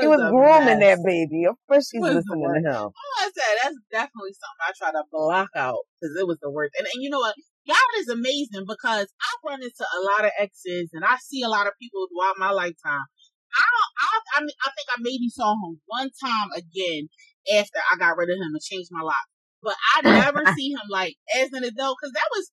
he 0.00 0.06
was 0.06 0.20
a 0.20 0.28
grooming 0.28 0.78
mess. 0.78 1.00
that 1.00 1.04
baby. 1.08 1.48
Of 1.48 1.56
course 1.64 1.88
she's 1.88 2.04
was 2.04 2.20
listening 2.20 2.44
to 2.44 2.60
him. 2.68 2.84
Oh, 2.92 3.14
I 3.16 3.32
said 3.32 3.52
that's 3.64 3.80
definitely 3.90 4.36
something 4.36 4.60
I 4.60 4.72
try 4.76 4.92
to 4.92 5.04
block 5.10 5.48
out 5.56 5.88
because 5.96 6.12
it 6.20 6.28
was 6.28 6.36
the 6.44 6.52
worst. 6.52 6.76
And, 6.76 6.86
and 6.92 7.00
you 7.00 7.08
know 7.08 7.24
what? 7.24 7.34
God 7.64 7.90
is 7.96 8.12
amazing 8.12 8.68
because 8.68 9.08
I've 9.08 9.40
run 9.40 9.64
into 9.64 9.84
a 9.88 10.00
lot 10.04 10.28
of 10.28 10.36
exes 10.36 10.92
and 10.92 11.00
I 11.00 11.16
see 11.16 11.40
a 11.40 11.48
lot 11.48 11.66
of 11.66 11.72
people 11.80 12.04
throughout 12.12 12.36
my 12.36 12.52
lifetime. 12.52 13.08
I 13.56 13.64
don't, 13.72 13.90
I, 13.96 14.06
I, 14.36 14.40
mean, 14.44 14.58
I 14.60 14.68
think 14.68 14.88
I 14.92 14.98
maybe 15.00 15.32
saw 15.32 15.56
him 15.56 15.80
one 15.86 16.10
time 16.20 16.52
again 16.52 17.08
after 17.56 17.80
I 17.80 17.96
got 17.96 18.18
rid 18.18 18.28
of 18.28 18.36
him 18.36 18.52
and 18.52 18.60
changed 18.60 18.90
my 18.92 19.00
life. 19.00 19.32
But 19.64 19.74
I 19.96 20.02
never 20.02 20.42
see 20.56 20.70
him 20.70 20.86
like 20.90 21.14
as 21.40 21.48
an 21.52 21.64
adult 21.64 21.96
because 22.00 22.12
that 22.12 22.28
was 22.36 22.50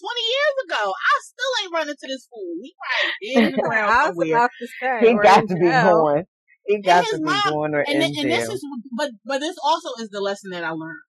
20 0.00 0.20
years 0.20 0.54
ago. 0.66 0.92
I 0.94 1.14
still 1.22 1.52
ain't 1.64 1.72
running 1.74 1.94
to 2.00 2.06
this 2.08 2.26
fool. 2.32 2.54
He 2.62 2.74
probably 2.80 3.12
dead 3.34 3.44
in 3.50 3.56
the 3.56 3.62
I 3.62 3.68
ground 3.68 3.88
was 3.90 4.06
somewhere. 4.26 4.36
about 4.38 4.50
to 4.58 4.66
say, 4.80 5.08
He 5.08 5.14
got 5.14 5.48
to 5.48 5.54
be 5.54 5.68
jail. 5.68 5.92
going. 5.92 6.24
He 6.66 6.80
got 6.82 7.04
to 7.06 7.16
be 7.18 7.22
mom- 7.24 7.52
going 7.52 7.74
or 7.74 7.80
and, 7.80 8.02
in 8.02 8.12
th- 8.12 8.18
and 8.24 8.30
this 8.32 8.48
is 8.48 8.64
but 8.96 9.10
but 9.24 9.38
this 9.38 9.56
also 9.62 9.88
is 10.02 10.08
the 10.10 10.20
lesson 10.20 10.50
that 10.50 10.64
I 10.64 10.70
learned. 10.70 11.04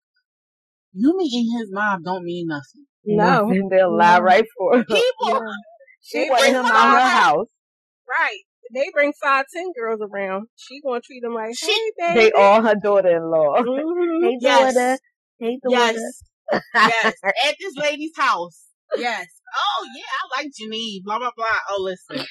You 0.94 1.16
meeting 1.18 1.48
his 1.60 1.70
mom 1.72 2.02
don't 2.04 2.24
mean 2.24 2.48
nothing. 2.48 2.86
No, 3.06 3.46
Nothing. 3.46 3.70
They'll 3.70 3.96
lie 3.96 4.18
No. 4.18 4.24
right 4.24 4.46
for 4.58 4.76
him. 4.78 4.86
People, 4.90 5.04
Yeah. 5.28 5.40
She 6.02 6.18
They 6.24 6.30
wanted 6.30 6.42
bring 6.42 6.54
him 6.56 6.64
five- 6.64 6.74
out 6.74 7.02
her 7.02 7.10
house. 7.10 7.48
right. 8.08 8.40
They 8.74 8.86
bring 8.94 9.14
five, 9.22 9.46
ten 9.54 9.72
girls 9.78 10.00
around. 10.02 10.48
She 10.56 10.80
gonna 10.82 11.02
treat 11.02 11.22
them 11.22 11.34
like, 11.34 11.56
She- 11.58 11.68
hey, 11.68 11.92
baby. 12.16 12.20
They 12.20 12.32
all 12.32 12.62
her 12.62 12.76
daughter-in-law. 12.76 13.58
Mhm. 13.64 14.22
Hey, 14.24 14.38
Yes. 14.40 15.00
Daughter. 15.40 15.70
yes, 15.70 16.24
yes, 16.74 17.14
at 17.24 17.56
this 17.60 17.76
lady's 17.76 18.12
house. 18.18 18.66
Yes. 18.98 19.28
Oh 19.56 19.88
yeah, 19.96 20.04
I 20.04 20.42
like 20.42 20.52
Janine. 20.60 21.04
Blah 21.04 21.20
blah 21.20 21.32
blah. 21.36 21.48
Oh 21.70 21.82
listen, 21.82 22.26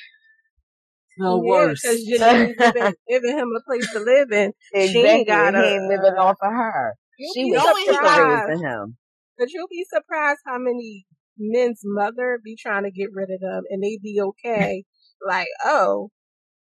the 1.18 1.38
worst. 1.38 1.82
because 1.82 2.06
Janine 2.06 2.56
giving, 2.56 2.94
giving 3.08 3.38
him 3.38 3.48
a 3.56 3.62
place 3.68 3.90
to 3.92 4.00
live 4.00 4.30
in. 4.32 4.52
Exactly. 4.72 4.88
She 4.88 5.06
ain't 5.06 5.28
got 5.28 5.54
he 5.54 5.60
ain't 5.60 5.88
living 5.88 6.18
uh, 6.18 6.22
off 6.22 6.36
of 6.42 6.52
her. 6.52 6.94
She 7.34 7.44
was 7.44 7.64
knowing 7.64 7.86
his 7.86 7.86
sick 7.86 8.02
of 8.02 8.10
surprised. 8.10 8.48
raising 8.48 8.64
him. 8.64 8.96
But 9.38 9.50
you'll 9.50 9.68
be 9.68 9.84
surprised 9.88 10.40
how 10.46 10.58
many 10.58 11.06
men's 11.36 11.80
mother 11.84 12.40
be 12.42 12.56
trying 12.56 12.84
to 12.84 12.90
get 12.90 13.10
rid 13.12 13.30
of 13.30 13.40
them 13.40 13.62
and 13.70 13.82
they 13.82 13.98
be 14.02 14.20
okay. 14.20 14.84
like, 15.26 15.46
oh, 15.64 16.10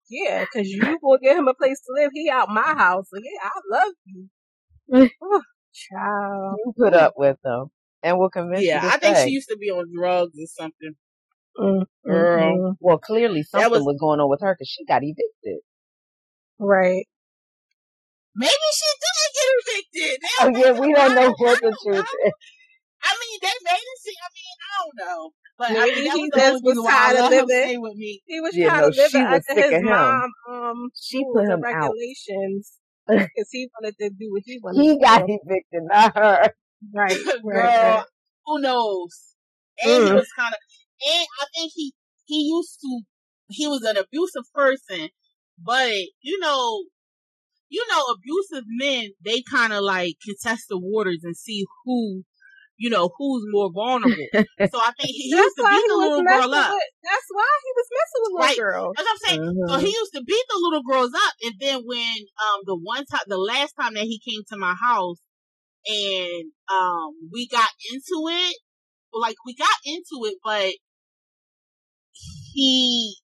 yeah, 0.09 0.45
because 0.45 0.69
you 0.69 0.81
gonna 0.81 1.19
get 1.21 1.37
him 1.37 1.47
a 1.47 1.53
place 1.53 1.79
to 1.81 1.93
live. 1.93 2.11
He 2.13 2.29
out 2.29 2.49
my 2.49 2.75
house. 2.77 3.07
So 3.11 3.19
yeah, 3.21 3.49
I 3.49 3.61
love 3.71 3.93
you. 4.05 4.29
child. 5.75 6.57
You 6.65 6.73
put 6.77 6.93
up 6.93 7.13
with 7.17 7.37
them 7.43 7.67
and 8.03 8.17
will 8.17 8.29
convince 8.29 8.63
yeah, 8.63 8.75
you 8.75 8.89
to 8.89 8.95
I 8.95 8.97
think 8.99 9.17
she 9.17 9.29
used 9.31 9.49
to 9.49 9.57
be 9.57 9.69
on 9.69 9.91
drugs 9.93 10.37
or 10.39 10.47
something. 10.47 10.95
Mm, 11.57 11.81
mm, 11.81 11.85
Girl. 12.05 12.77
Well, 12.79 12.97
clearly 12.97 13.43
something 13.43 13.71
was- 13.71 13.83
was, 13.83 13.97
going 13.99 14.19
on 14.19 14.29
with 14.29 14.41
her 14.41 14.53
because 14.53 14.69
she 14.69 14.85
got 14.85 15.03
evicted. 15.03 15.59
Right. 16.59 17.05
Maybe 18.35 18.51
she 18.51 18.89
did 19.03 19.27
get 19.35 19.49
evicted. 19.55 20.21
They 20.21 20.33
Oh 20.41 20.49
yeah, 20.59 20.79
we 20.79 20.93
don't 20.93 21.15
know 21.15 21.31
what 21.37 21.57
I 21.57 21.61
the 21.61 21.77
truth 21.83 22.05
is. 22.25 22.33
I 23.03 23.11
mean, 23.21 23.39
they 23.41 23.55
made 23.63 23.85
it 23.93 23.99
seem. 24.01 24.15
I 24.19 24.29
mean, 24.35 24.57
I 24.65 24.71
don't 24.81 24.95
know. 25.07 25.31
But 25.57 25.67
I 25.71 25.73
Maybe 25.73 25.95
mean, 25.95 26.03
that 26.05 26.15
he 26.17 26.23
was 26.23 26.61
just 26.61 26.63
was 26.63 26.85
I 26.85 27.13
tired 27.13 27.17
of 27.17 27.47
living. 27.47 27.81
with 27.81 27.95
me. 27.95 28.21
He 28.25 28.41
was 28.41 28.53
Yeah, 28.55 28.69
trying 28.69 28.81
no, 28.81 28.91
to 28.91 28.97
live 28.97 29.11
she 29.11 29.17
it 29.19 29.29
was 29.31 29.43
under 29.49 29.61
his 29.61 29.71
him. 29.71 29.85
mom 29.87 30.31
um 30.49 30.89
She 30.99 31.23
put 31.31 31.45
him 31.47 31.63
out. 31.63 31.91
regulations 31.91 32.73
because 33.07 33.49
he 33.51 33.69
wanted 33.79 33.95
to 33.99 34.09
do 34.09 34.31
what 34.31 34.43
he 34.45 34.59
wanted 34.63 34.85
He 34.85 34.97
to 34.97 34.99
got 34.99 35.23
do. 35.23 35.27
evicted, 35.27 35.83
not 35.83 36.15
her. 36.15 36.53
Right, 36.93 37.25
Girl, 37.51 37.71
right, 37.81 37.81
right. 37.81 38.05
who 38.45 38.59
knows? 38.61 39.35
And 39.81 40.03
he 40.03 40.11
Mm. 40.11 40.15
was 40.15 40.27
kind 40.37 40.53
of, 40.53 40.59
and 41.07 41.27
I 41.41 41.45
think 41.55 41.71
he 41.75 41.93
he 42.25 42.49
used 42.53 42.79
to, 42.81 43.01
he 43.49 43.67
was 43.67 43.83
an 43.83 43.97
abusive 43.97 44.43
person, 44.53 45.09
but 45.63 45.91
you 46.21 46.39
know, 46.39 46.85
you 47.69 47.85
know, 47.89 48.03
abusive 48.13 48.65
men 48.67 49.11
they 49.23 49.41
kind 49.49 49.73
of 49.73 49.81
like 49.83 50.15
contest 50.25 50.65
the 50.69 50.77
waters 50.79 51.21
and 51.23 51.35
see 51.37 51.65
who, 51.85 52.23
you 52.77 52.89
know, 52.89 53.09
who's 53.17 53.43
more 53.51 53.71
vulnerable. 53.73 54.27
so 54.71 54.79
I 54.79 54.91
think 54.97 55.09
he, 55.09 55.29
he 55.29 55.29
That's 55.31 55.45
used 55.45 55.57
to 55.57 55.65
beat 55.69 55.85
the 55.87 55.95
little 55.95 56.23
girl 56.23 56.53
up. 56.53 56.69
with. 56.71 56.89
That's 57.03 57.27
why 57.31 57.49
he 57.63 57.71
was 57.75 57.87
messing 57.91 58.21
with 58.23 58.31
little 58.33 58.45
Right. 58.45 58.57
girls. 58.57 58.93
That's 58.95 59.07
what 59.07 59.11
I'm 59.13 59.23
saying. 59.27 59.41
So 59.67 59.73
Mhm. 59.75 59.85
he 59.85 59.91
used 59.93 60.13
to 60.13 60.23
beat 60.23 60.45
the 60.49 60.59
little 60.61 60.83
girls 60.83 61.11
up, 61.13 61.33
and 61.43 61.53
then 61.59 61.81
when 61.85 62.17
um 62.43 62.59
the 62.65 62.75
one 62.75 63.05
time, 63.05 63.25
the 63.27 63.37
last 63.37 63.73
time 63.79 63.93
that 63.95 64.03
he 64.03 64.19
came 64.19 64.41
to 64.49 64.57
my 64.57 64.75
house, 64.75 65.19
and 65.87 66.51
um 66.71 67.13
we 67.31 67.47
got 67.47 67.69
into 67.91 68.27
it, 68.29 68.57
like 69.13 69.35
we 69.45 69.55
got 69.55 69.77
into 69.85 70.25
it, 70.25 70.37
but 70.43 70.73
he 72.53 73.15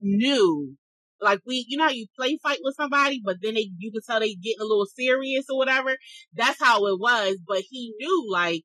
knew, 0.00 0.76
like 1.20 1.40
we, 1.46 1.64
you 1.68 1.76
know, 1.76 1.84
how 1.84 1.90
you 1.90 2.06
play 2.18 2.38
fight 2.42 2.58
with 2.62 2.74
somebody, 2.76 3.20
but 3.24 3.36
then 3.42 3.54
they 3.54 3.70
you 3.78 3.92
can 3.92 4.00
tell 4.06 4.20
they 4.20 4.34
getting 4.34 4.60
a 4.60 4.64
little 4.64 4.86
serious 4.86 5.44
or 5.50 5.58
whatever. 5.58 5.96
That's 6.34 6.60
how 6.62 6.86
it 6.86 6.98
was, 6.98 7.38
but 7.46 7.62
he 7.68 7.94
knew, 7.98 8.26
like 8.30 8.62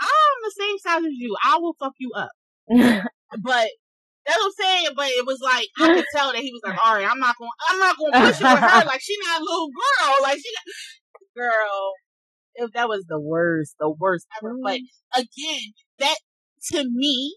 I'm 0.00 0.36
the 0.42 0.54
same 0.58 0.78
size 0.78 1.04
as 1.06 1.16
you. 1.16 1.36
I 1.44 1.58
will 1.58 1.76
fuck 1.78 1.94
you 1.98 2.12
up, 2.16 2.30
but. 3.42 3.68
That's 4.26 4.38
what 4.38 4.46
I'm 4.46 4.52
saying, 4.58 4.88
but 4.96 5.06
it 5.06 5.24
was 5.24 5.38
like 5.38 5.68
I 5.78 5.94
could 5.94 6.04
tell 6.12 6.32
that 6.32 6.42
he 6.42 6.50
was 6.50 6.60
like, 6.64 6.84
"All 6.84 6.96
right, 6.96 7.06
I'm 7.08 7.20
not 7.20 7.36
going, 7.38 7.48
I'm 7.70 7.78
not 7.78 7.96
going 7.96 8.12
to 8.12 8.18
push 8.18 8.40
it 8.40 8.42
with 8.42 8.58
her. 8.58 8.84
Like 8.84 9.00
she 9.00 9.14
not 9.22 9.40
a 9.40 9.44
little 9.44 9.68
girl. 9.68 10.16
Like 10.20 10.38
she, 10.38 10.50
not, 10.50 10.74
girl, 11.36 11.92
if 12.56 12.72
that 12.72 12.88
was 12.88 13.04
the 13.08 13.20
worst, 13.20 13.76
the 13.78 13.88
worst 13.88 14.26
ever. 14.42 14.54
But 14.62 14.80
mm. 14.80 15.20
again, 15.20 15.72
that 16.00 16.16
to 16.72 16.84
me, 16.90 17.36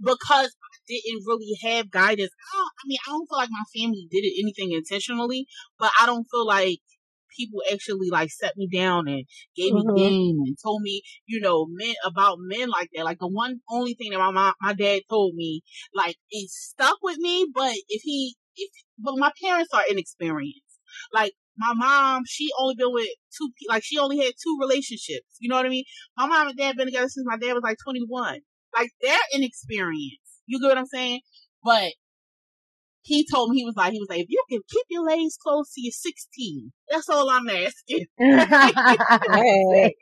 because 0.00 0.50
I 0.50 0.76
didn't 0.86 1.22
really 1.26 1.56
have 1.62 1.90
guidance. 1.90 2.30
I, 2.52 2.56
don't, 2.56 2.66
I 2.66 2.82
mean, 2.86 2.98
I 3.06 3.10
don't 3.10 3.26
feel 3.28 3.38
like 3.38 3.50
my 3.50 3.64
family 3.80 4.06
did 4.10 4.24
it 4.24 4.42
anything 4.42 4.72
intentionally, 4.72 5.46
but 5.78 5.90
I 6.00 6.06
don't 6.06 6.26
feel 6.30 6.46
like 6.46 6.80
people 7.36 7.60
actually 7.72 8.08
like 8.10 8.30
set 8.30 8.56
me 8.56 8.68
down 8.72 9.08
and 9.08 9.24
gave 9.56 9.72
me 9.74 9.84
Mhm. 9.84 9.94
game 9.94 10.36
and 10.46 10.56
told 10.62 10.82
me, 10.82 11.02
you 11.26 11.40
know, 11.40 11.66
men 11.70 11.94
about 12.04 12.38
men 12.40 12.68
like 12.68 12.88
that. 12.94 13.04
Like 13.04 13.18
the 13.18 13.28
one 13.28 13.60
only 13.70 13.94
thing 13.94 14.10
that 14.12 14.18
my 14.18 14.30
mom, 14.30 14.54
my 14.60 14.72
dad 14.74 15.02
told 15.08 15.34
me, 15.34 15.62
like 15.94 16.16
it 16.30 16.50
stuck 16.50 16.98
with 17.02 17.18
me. 17.18 17.46
But 17.54 17.74
if 17.88 18.02
he, 18.02 18.36
if 18.56 18.70
but 18.98 19.14
my 19.18 19.32
parents 19.42 19.72
are 19.72 19.84
inexperienced. 19.90 20.62
Like 21.12 21.32
my 21.58 21.72
mom, 21.74 22.22
she 22.26 22.48
only 22.58 22.74
been 22.76 22.92
with 22.92 23.08
two, 23.36 23.50
like 23.68 23.82
she 23.84 23.98
only 23.98 24.18
had 24.18 24.32
two 24.42 24.56
relationships. 24.60 25.26
You 25.38 25.48
know 25.48 25.56
what 25.56 25.66
I 25.66 25.70
mean? 25.70 25.84
My 26.16 26.26
mom 26.26 26.48
and 26.48 26.56
dad 26.56 26.76
been 26.76 26.86
together 26.86 27.08
since 27.08 27.26
my 27.26 27.36
dad 27.38 27.54
was 27.54 27.62
like 27.62 27.78
21. 27.84 28.40
Like 28.76 28.90
they're 29.02 29.18
inexperienced. 29.32 30.20
You 30.46 30.60
get 30.60 30.68
what 30.68 30.78
I'm 30.78 30.86
saying? 30.86 31.20
But 31.64 31.92
he 33.06 33.24
told 33.32 33.50
me 33.50 33.58
he 33.58 33.64
was 33.64 33.76
like 33.76 33.92
he 33.92 34.00
was 34.00 34.08
like 34.10 34.20
if 34.20 34.26
you 34.28 34.42
can 34.50 34.60
keep 34.68 34.84
your 34.90 35.04
legs 35.04 35.36
closed 35.40 35.72
to 35.74 35.80
your 35.80 35.92
16, 35.92 36.72
that's 36.90 37.08
all 37.08 37.30
I'm 37.30 37.48
asking. 37.48 38.06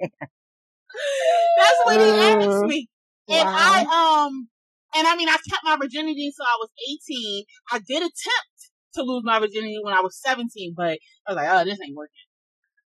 That's 1.58 1.78
what 1.84 2.00
he 2.00 2.08
asked 2.08 2.64
me. 2.64 2.88
And 3.28 3.46
Wow. 3.46 3.54
I 3.56 4.24
um 4.26 4.48
and 4.96 5.06
I 5.06 5.16
mean 5.16 5.28
I 5.28 5.36
kept 5.50 5.64
my 5.64 5.76
virginity 5.76 6.26
until 6.26 6.46
I 6.46 6.56
was 6.60 6.70
18. 7.10 7.44
I 7.72 7.78
did 7.78 7.98
attempt 7.98 8.70
to 8.94 9.02
lose 9.02 9.22
my 9.24 9.38
virginity 9.38 9.78
when 9.82 9.94
I 9.94 10.00
was 10.00 10.18
17, 10.22 10.72
but 10.76 10.98
I 11.26 11.32
was 11.32 11.36
like, 11.36 11.48
oh, 11.50 11.64
this 11.64 11.78
ain't 11.84 11.96
working. 11.96 12.12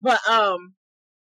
But 0.02 0.20
um 0.28 0.74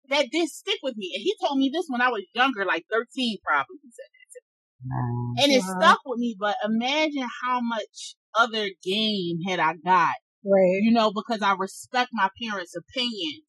that 0.09 0.27
did 0.31 0.47
stick 0.49 0.79
with 0.83 0.95
me. 0.95 1.11
And 1.15 1.21
he 1.21 1.35
told 1.43 1.59
me 1.59 1.69
this 1.73 1.85
when 1.89 2.01
I 2.01 2.09
was 2.09 2.23
younger, 2.33 2.63
like 2.63 2.85
13 2.91 3.37
probably. 3.45 3.77
He 3.83 3.89
said 3.91 4.07
that 4.07 4.27
to 4.31 4.39
me. 4.41 4.47
Wow. 4.87 5.33
And 5.43 5.51
it 5.51 5.63
stuck 5.63 5.99
with 6.05 6.19
me, 6.19 6.35
but 6.39 6.55
imagine 6.63 7.27
how 7.43 7.59
much 7.61 8.15
other 8.37 8.67
game 8.83 9.39
had 9.47 9.59
I 9.59 9.73
got. 9.83 10.15
Right. 10.45 10.79
You 10.81 10.91
know, 10.91 11.11
because 11.11 11.41
I 11.41 11.55
respect 11.57 12.09
my 12.13 12.29
parents' 12.41 12.75
opinions 12.75 13.43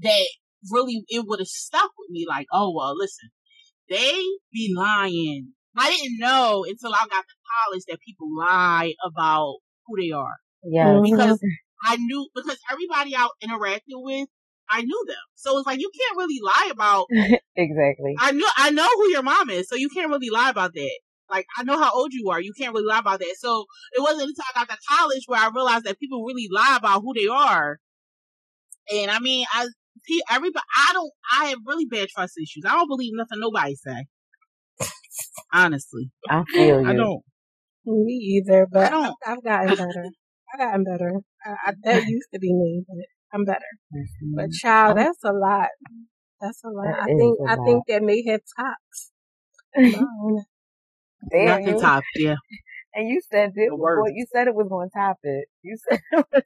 that 0.00 0.26
really 0.70 1.04
it 1.08 1.24
would 1.26 1.40
have 1.40 1.48
stuck 1.48 1.90
with 1.98 2.10
me 2.10 2.26
like, 2.28 2.46
oh 2.52 2.72
well, 2.74 2.96
listen, 2.96 3.30
they 3.88 4.22
be 4.52 4.74
lying. 4.76 5.52
I 5.76 5.90
didn't 5.90 6.18
know 6.18 6.64
until 6.68 6.92
I 6.92 7.06
got 7.10 7.22
to 7.22 7.34
college 7.66 7.82
that 7.88 7.98
people 8.04 8.28
lie 8.36 8.92
about 9.04 9.56
who 9.86 9.96
they 10.00 10.10
are. 10.10 10.36
Yeah. 10.64 10.86
Mm-hmm. 10.86 11.16
Because 11.16 11.40
I 11.84 11.96
knew 11.96 12.28
because 12.34 12.58
everybody 12.70 13.14
I 13.16 13.28
interacted 13.42 14.02
with, 14.02 14.28
I 14.70 14.82
knew 14.82 15.04
them. 15.06 15.16
So 15.34 15.58
it's 15.58 15.66
like 15.66 15.80
you 15.80 15.90
can't 15.98 16.18
really 16.18 16.40
lie 16.42 16.70
about 16.72 17.06
Exactly. 17.56 18.14
I 18.18 18.32
know 18.32 18.46
I 18.56 18.70
know 18.70 18.88
who 18.96 19.10
your 19.10 19.22
mom 19.22 19.50
is, 19.50 19.68
so 19.68 19.76
you 19.76 19.88
can't 19.88 20.10
really 20.10 20.30
lie 20.30 20.50
about 20.50 20.74
that. 20.74 20.98
Like 21.30 21.46
I 21.56 21.62
know 21.64 21.78
how 21.78 21.92
old 21.92 22.12
you 22.12 22.30
are. 22.30 22.40
You 22.40 22.52
can't 22.58 22.74
really 22.74 22.86
lie 22.86 23.00
about 23.00 23.20
that. 23.20 23.36
So 23.38 23.66
it 23.92 24.00
wasn't 24.00 24.28
until 24.28 24.44
I 24.54 24.60
got 24.60 24.68
to 24.70 24.78
college 24.88 25.22
where 25.26 25.40
I 25.40 25.50
realized 25.54 25.84
that 25.84 25.98
people 25.98 26.24
really 26.24 26.48
lie 26.50 26.76
about 26.78 27.02
who 27.02 27.12
they 27.14 27.28
are. 27.28 27.78
And 28.92 29.10
I 29.10 29.18
mean, 29.18 29.44
I 29.52 29.68
everybody, 30.30 30.64
I 30.88 30.92
don't, 30.92 31.12
I 31.38 31.46
have 31.46 31.58
really 31.66 31.86
bad 31.86 32.08
trust 32.08 32.34
issues. 32.38 32.64
I 32.66 32.72
don't 32.72 32.88
believe 32.88 33.12
nothing 33.14 33.40
nobody 33.40 33.74
say. 33.74 34.06
Honestly, 35.52 36.10
I 36.28 36.44
feel 36.44 36.82
you. 36.82 36.88
I 36.88 36.94
don't. 36.94 37.22
Me 37.84 38.12
either, 38.12 38.66
but 38.70 38.86
I 38.86 38.90
don't. 38.90 39.14
I've 39.26 39.42
gotten 39.42 39.68
better. 39.70 40.04
I've 40.52 40.60
gotten 40.60 40.84
better. 40.84 41.12
I, 41.44 41.70
I, 41.70 41.72
that 41.84 42.04
used 42.06 42.28
to 42.34 42.38
be 42.38 42.52
me, 42.52 42.84
but 42.86 42.96
I'm 43.32 43.44
better. 43.44 43.60
Mm-hmm. 43.94 44.36
But 44.36 44.50
child, 44.52 44.98
that's 44.98 45.24
a 45.24 45.32
lot. 45.32 45.68
That's 46.40 46.62
a 46.64 46.68
lot. 46.68 46.84
That 46.84 47.02
I 47.02 47.06
think 47.06 47.38
I 47.48 47.54
lot. 47.54 47.66
think 47.66 47.84
that 47.88 48.02
may 48.02 48.22
have 48.28 48.40
tops. 48.58 49.10
Damn, 51.30 51.64
Nothing 51.64 51.80
top, 51.80 52.04
yeah. 52.16 52.36
And 52.94 53.08
you 53.08 53.20
said 53.30 53.52
it. 53.54 53.70
Well, 53.72 54.10
you 54.12 54.26
said 54.32 54.48
it 54.48 54.54
was 54.54 54.68
on 54.70 54.90
top 54.90 55.18
it. 55.22 55.48
You 55.62 55.76
said 55.88 56.00
it 56.12 56.26
was 56.32 56.42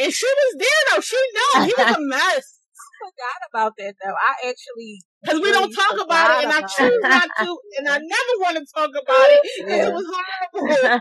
and 0.00 0.12
she 0.12 0.26
was 0.26 0.56
there 0.58 0.82
though. 0.94 1.00
She 1.00 1.16
know 1.16 1.64
he 1.64 1.74
was 1.76 1.96
a 1.96 2.00
mess. 2.06 2.60
I 2.78 3.06
forgot 3.10 3.40
about 3.52 3.72
that 3.78 3.94
though. 4.02 4.14
I 4.14 4.48
actually 4.48 5.00
because 5.22 5.40
we 5.40 5.50
don't 5.50 5.72
talk 5.72 5.94
about 6.00 6.38
it, 6.38 6.44
and 6.44 6.52
I 6.52 6.60
choose 6.60 6.98
not 7.02 7.28
to, 7.40 7.58
and 7.78 7.88
I 7.88 7.98
never 7.98 8.34
want 8.38 8.58
to 8.58 8.66
talk 8.72 8.90
about 8.90 9.26
it 9.30 9.42
because 9.58 9.76
yeah. 9.76 9.88
it 9.88 9.92
was 9.92 10.06
horrible. 10.14 11.00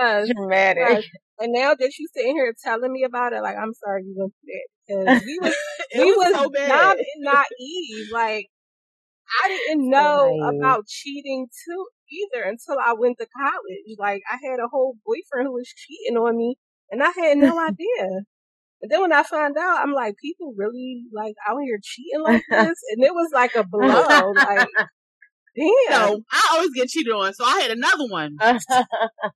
yes, 0.00 0.28
dramatic. 0.34 1.04
And 1.38 1.52
now 1.52 1.74
that 1.74 1.92
you 1.98 2.08
sitting 2.14 2.34
here 2.34 2.52
telling 2.62 2.92
me 2.92 3.04
about 3.04 3.32
it, 3.32 3.42
like 3.42 3.56
I'm 3.56 3.72
sorry 3.74 4.02
you 4.02 4.14
went 4.18 4.34
through 4.34 5.04
that 5.04 5.20
because 5.20 5.24
we 5.24 5.38
was 5.40 5.56
we 5.96 6.04
was, 6.04 6.16
was 6.16 6.34
so 6.34 6.50
dumb 6.50 6.96
and 6.98 7.24
naive. 7.24 8.08
Like 8.12 8.46
I 9.44 9.48
didn't 9.48 9.88
know 9.88 10.38
so 10.40 10.56
about 10.56 10.86
cheating 10.86 11.46
too 11.46 11.86
either 12.10 12.44
until 12.44 12.76
I 12.84 12.94
went 12.94 13.18
to 13.18 13.26
college. 13.26 13.96
Like 13.98 14.22
I 14.30 14.36
had 14.42 14.58
a 14.58 14.68
whole 14.68 14.96
boyfriend 15.06 15.46
who 15.46 15.54
was 15.54 15.68
cheating 15.68 16.16
on 16.16 16.36
me 16.36 16.56
and 16.90 17.02
I 17.02 17.10
had 17.10 17.38
no 17.38 17.58
idea. 17.68 18.24
And 18.82 18.90
then 18.90 19.02
when 19.02 19.12
I 19.12 19.22
found 19.22 19.56
out, 19.58 19.80
I'm 19.82 19.92
like, 19.92 20.14
people 20.16 20.54
really 20.56 21.04
like 21.12 21.34
out 21.48 21.58
here 21.62 21.78
cheating 21.82 22.22
like 22.22 22.42
this, 22.50 22.78
and 22.90 23.04
it 23.04 23.12
was 23.12 23.30
like 23.32 23.54
a 23.54 23.64
blow. 23.68 24.32
like, 24.32 24.68
damn. 25.54 25.90
No, 25.90 26.20
I 26.32 26.48
always 26.52 26.70
get 26.70 26.88
cheated 26.88 27.12
on, 27.12 27.34
so 27.34 27.44
I 27.44 27.60
had 27.60 27.72
another 27.72 28.06
one. 28.08 28.38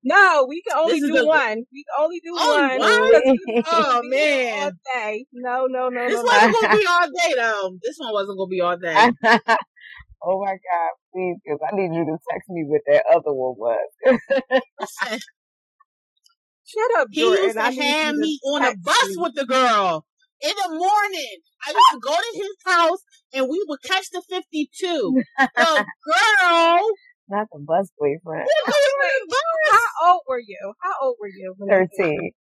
no, 0.02 0.46
we 0.48 0.62
can 0.62 0.78
only 0.78 0.98
do 0.98 1.12
the, 1.12 1.26
one. 1.26 1.64
We 1.70 1.84
can 1.84 2.04
only 2.04 2.20
do 2.24 2.34
only 2.40 2.78
one. 2.78 2.80
one? 2.80 3.64
oh 3.66 4.00
man! 4.04 4.62
All 4.62 4.70
day. 4.94 5.26
No, 5.34 5.66
no, 5.66 5.90
no, 5.90 6.08
this 6.08 6.14
no. 6.14 6.22
This 6.22 6.32
wasn't 6.32 6.62
gonna 6.62 6.78
be 6.78 6.86
all 6.86 7.06
day 7.06 7.34
though. 7.36 7.78
This 7.82 7.96
one 7.98 8.12
wasn't 8.14 8.38
gonna 8.38 8.48
be 8.48 8.60
all 8.62 8.78
day. 8.78 9.38
Oh 10.26 10.40
my 10.44 10.52
god, 10.52 10.90
please, 11.12 11.36
because 11.44 11.60
I 11.66 11.74
need 11.76 11.94
you 11.94 12.04
to 12.04 12.18
text 12.30 12.48
me 12.48 12.64
what 12.66 12.82
that 12.86 13.04
other 13.12 13.32
one 13.32 13.56
was. 13.58 13.88
Shut 16.66 16.90
up, 16.98 17.08
He 17.10 17.20
used 17.20 17.54
to 17.56 17.60
have 17.60 18.16
me 18.16 18.40
on 18.46 18.64
a 18.64 18.74
bus 18.76 19.08
you. 19.10 19.20
with 19.20 19.34
the 19.34 19.44
girl 19.44 20.06
in 20.40 20.50
the 20.50 20.68
morning. 20.70 21.36
I 21.66 21.70
used 21.70 21.92
to 21.92 22.00
go 22.00 22.14
to 22.14 22.32
his 22.34 22.56
house 22.64 22.98
and 23.32 23.48
we 23.48 23.64
would 23.68 23.82
catch 23.82 24.10
the 24.10 24.22
52. 24.28 25.22
the 25.38 25.48
girl. 26.06 26.80
Not 27.28 27.46
the 27.52 27.58
bus 27.60 27.90
boyfriend. 27.98 28.48
How 28.66 30.10
old 30.10 30.20
were 30.28 30.40
you? 30.40 30.72
How 30.80 30.92
old 31.02 31.16
were 31.20 31.28
you? 31.28 31.54
13. 31.68 32.32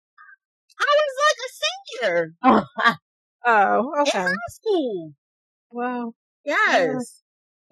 I 0.79 0.95
was 0.99 1.15
like 1.23 1.39
a 1.39 1.49
senior. 1.61 2.33
oh, 3.45 4.01
okay. 4.01 4.19
In 4.19 4.25
high 4.27 4.49
school. 4.49 5.13
Wow. 5.71 6.13
Yes. 6.45 7.22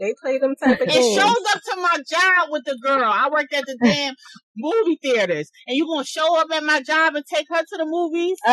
They 0.02 0.16
play 0.20 0.39
them 0.39 0.56
type 0.56 0.82
of 0.82 0.88
games. 0.88 0.97
It 0.97 1.14
shows 1.14 1.43
up 1.54 1.62
to 1.62 1.76
my 1.78 1.97
job 2.10 2.49
with 2.49 2.64
the 2.66 2.76
girl. 2.82 3.04
I 3.06 3.30
worked 3.32 3.54
at 3.54 3.66
the 3.68 3.78
damn 3.84 4.16
movie 4.58 4.97
theaters, 4.99 5.52
and 5.68 5.78
you 5.78 5.86
gonna 5.86 6.04
show 6.04 6.39
up 6.41 6.47
at 6.52 6.64
my 6.64 6.82
job 6.82 7.14
and 7.14 7.24
take 7.32 7.45
her 7.49 7.60
to 7.60 7.78
the 7.78 7.86
movies? 7.86 8.38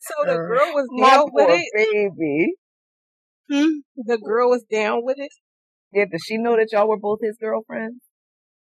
so 0.00 0.14
the 0.26 0.34
girl 0.34 0.72
was 0.74 0.88
down 1.00 1.28
with 1.32 1.60
it, 1.60 2.12
baby. 2.18 2.54
Hmm? 3.48 4.02
The 4.04 4.18
girl 4.18 4.50
was 4.50 4.64
down 4.64 5.04
with 5.04 5.18
it. 5.18 5.30
Yeah, 5.92 6.06
does 6.10 6.24
she 6.26 6.38
know 6.38 6.56
that 6.56 6.70
y'all 6.72 6.88
were 6.88 6.98
both 6.98 7.20
his 7.22 7.36
girlfriends? 7.40 8.00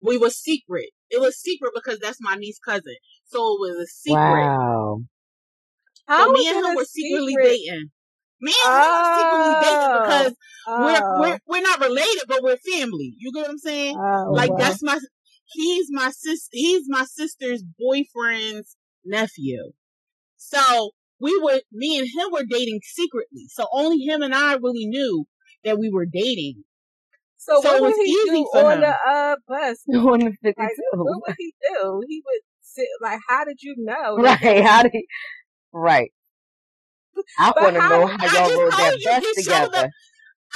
We 0.04 0.20
were 0.20 0.30
secret. 0.30 0.90
It 1.10 1.20
was 1.20 1.42
secret 1.42 1.72
because 1.74 1.98
that's 2.00 2.20
my 2.22 2.36
niece 2.36 2.60
cousin. 2.60 2.96
So 3.26 3.40
it 3.40 3.60
was 3.60 3.78
a 3.78 3.88
secret. 3.88 4.20
Wow. 4.20 5.00
How 6.08 6.26
so 6.26 6.32
me 6.32 6.48
and 6.48 6.64
him 6.64 6.76
were 6.76 6.86
secretly 6.86 7.34
secret? 7.34 7.44
dating. 7.44 7.90
Me 8.42 8.52
and 8.66 8.74
oh, 8.74 9.18
secretly 9.18 9.54
dating 9.70 10.02
because 10.02 10.36
oh. 10.68 10.86
we're, 10.86 11.22
we're 11.22 11.40
we're 11.48 11.62
not 11.62 11.80
related, 11.80 12.24
but 12.28 12.42
we're 12.42 12.58
family. 12.58 13.14
You 13.18 13.32
get 13.32 13.42
what 13.42 13.50
I'm 13.50 13.58
saying? 13.58 13.96
Oh, 13.98 14.32
like 14.32 14.52
that's 14.58 14.82
my 14.82 14.98
he's 15.46 15.88
my 15.92 16.12
sis 16.12 16.48
he's 16.52 16.86
my 16.88 17.06
sister's 17.06 17.64
boyfriend's 17.80 18.76
nephew. 19.06 19.72
So 20.38 20.92
we 21.20 21.40
were 21.44 21.62
me 21.72 22.00
and 22.00 22.08
him 22.08 22.32
were 22.32 22.46
dating 22.50 22.80
secretly. 22.84 23.46
So 23.50 23.68
only 23.72 24.00
him 24.00 24.24
and 24.24 24.34
I 24.34 24.54
really 24.56 24.88
knew 24.88 25.26
that 25.64 25.78
we 25.78 25.90
were 25.90 26.08
dating. 26.12 26.64
So, 27.38 27.60
so 27.62 27.74
what 27.74 27.82
would 27.82 28.06
he 28.06 28.14
do 28.14 28.38
on 28.56 28.74
him. 28.74 28.82
the 28.82 29.12
uh, 29.12 29.36
bus? 29.48 29.84
On 29.96 30.20
the 30.20 30.32
52. 30.44 30.54
Like, 30.58 30.70
what 30.94 31.22
would 31.28 31.36
he 31.40 31.54
do? 31.74 32.02
He 32.08 32.22
would 32.24 32.42
sit 32.62 32.86
like, 33.02 33.20
how 33.28 33.46
did 33.46 33.58
you 33.62 33.76
know? 33.80 34.18
Right? 34.22 34.64
How 34.64 34.84
did? 34.84 34.92
He, 34.94 35.08
right. 35.74 36.12
I 37.40 37.54
want 37.56 37.76
to 37.76 37.82
know 37.82 38.08
how 38.08 38.48
y'all 38.48 38.62
rode 38.62 38.72
that 38.72 38.98
bus 39.04 39.36
together. 39.36 39.90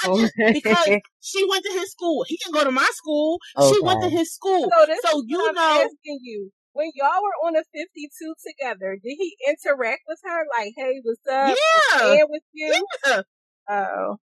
Just, 0.03 0.33
because 0.53 0.99
she 1.21 1.47
went 1.49 1.63
to 1.63 1.71
his 1.71 1.91
school. 1.91 2.25
He 2.27 2.37
can 2.43 2.51
go 2.51 2.63
to 2.63 2.71
my 2.71 2.89
school. 2.93 3.39
Okay. 3.57 3.73
She 3.73 3.81
went 3.81 4.01
to 4.03 4.09
his 4.09 4.33
school. 4.33 4.69
So, 4.69 5.09
so 5.09 5.23
you 5.25 5.53
know, 5.53 5.85
asking 5.85 6.19
you 6.21 6.51
when 6.75 6.91
y'all 6.93 7.23
were 7.23 7.47
on 7.47 7.55
a 7.55 7.63
52 7.73 8.33
together, 8.45 8.97
did 9.01 9.15
he 9.17 9.35
interact 9.47 10.01
with 10.07 10.19
her? 10.25 10.43
Like, 10.57 10.73
hey, 10.75 10.99
what's 11.03 11.21
up? 11.31 11.55
Yeah. 11.95 12.23
with 12.29 12.43
you? 12.51 12.85
Yeah. 13.05 13.21
Oh. 13.69 14.17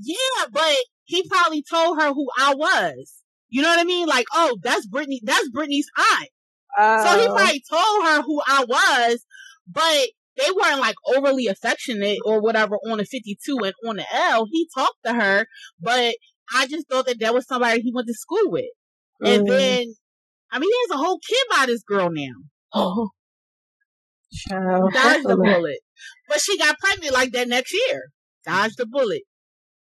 Yeah, 0.00 0.46
but 0.50 0.76
he 1.04 1.28
probably 1.28 1.62
told 1.62 2.00
her 2.00 2.14
who 2.14 2.28
I 2.38 2.54
was. 2.54 3.22
You 3.50 3.60
know 3.60 3.68
what 3.68 3.78
I 3.78 3.84
mean? 3.84 4.08
Like, 4.08 4.26
oh, 4.34 4.56
that's 4.62 4.86
Brittany, 4.86 5.20
that's 5.22 5.50
Brittany's 5.50 5.88
aunt. 5.98 6.28
Oh. 6.78 7.04
So 7.04 7.20
he 7.20 7.26
probably 7.26 7.62
told 7.70 8.04
her 8.06 8.22
who 8.22 8.40
I 8.46 8.64
was, 8.64 9.26
but 9.70 10.08
they 10.36 10.50
weren't 10.50 10.80
like 10.80 10.96
overly 11.06 11.46
affectionate 11.46 12.18
or 12.24 12.40
whatever 12.40 12.76
on 12.90 12.98
the 12.98 13.04
52 13.04 13.58
and 13.64 13.74
on 13.86 13.96
the 13.96 14.04
L. 14.12 14.46
He 14.50 14.68
talked 14.74 14.98
to 15.04 15.14
her, 15.14 15.46
but 15.80 16.14
I 16.54 16.66
just 16.66 16.88
thought 16.88 17.06
that 17.06 17.20
that 17.20 17.34
was 17.34 17.46
somebody 17.46 17.80
he 17.80 17.92
went 17.94 18.06
to 18.06 18.14
school 18.14 18.50
with. 18.50 18.66
Mm. 19.22 19.36
And 19.36 19.48
then, 19.48 19.94
I 20.50 20.58
mean, 20.58 20.70
he 20.70 20.76
has 20.88 21.00
a 21.00 21.02
whole 21.02 21.18
kid 21.18 21.46
by 21.50 21.66
this 21.66 21.82
girl 21.82 22.10
now. 22.10 22.32
Oh. 22.72 23.10
Child. 24.32 24.92
Dodged 24.92 25.28
the 25.28 25.36
bullet. 25.36 25.78
But 26.28 26.40
she 26.40 26.58
got 26.58 26.78
pregnant 26.78 27.14
like 27.14 27.32
that 27.32 27.48
next 27.48 27.72
year. 27.72 28.10
Dodged 28.44 28.76
the 28.78 28.86
bullet. 28.86 29.22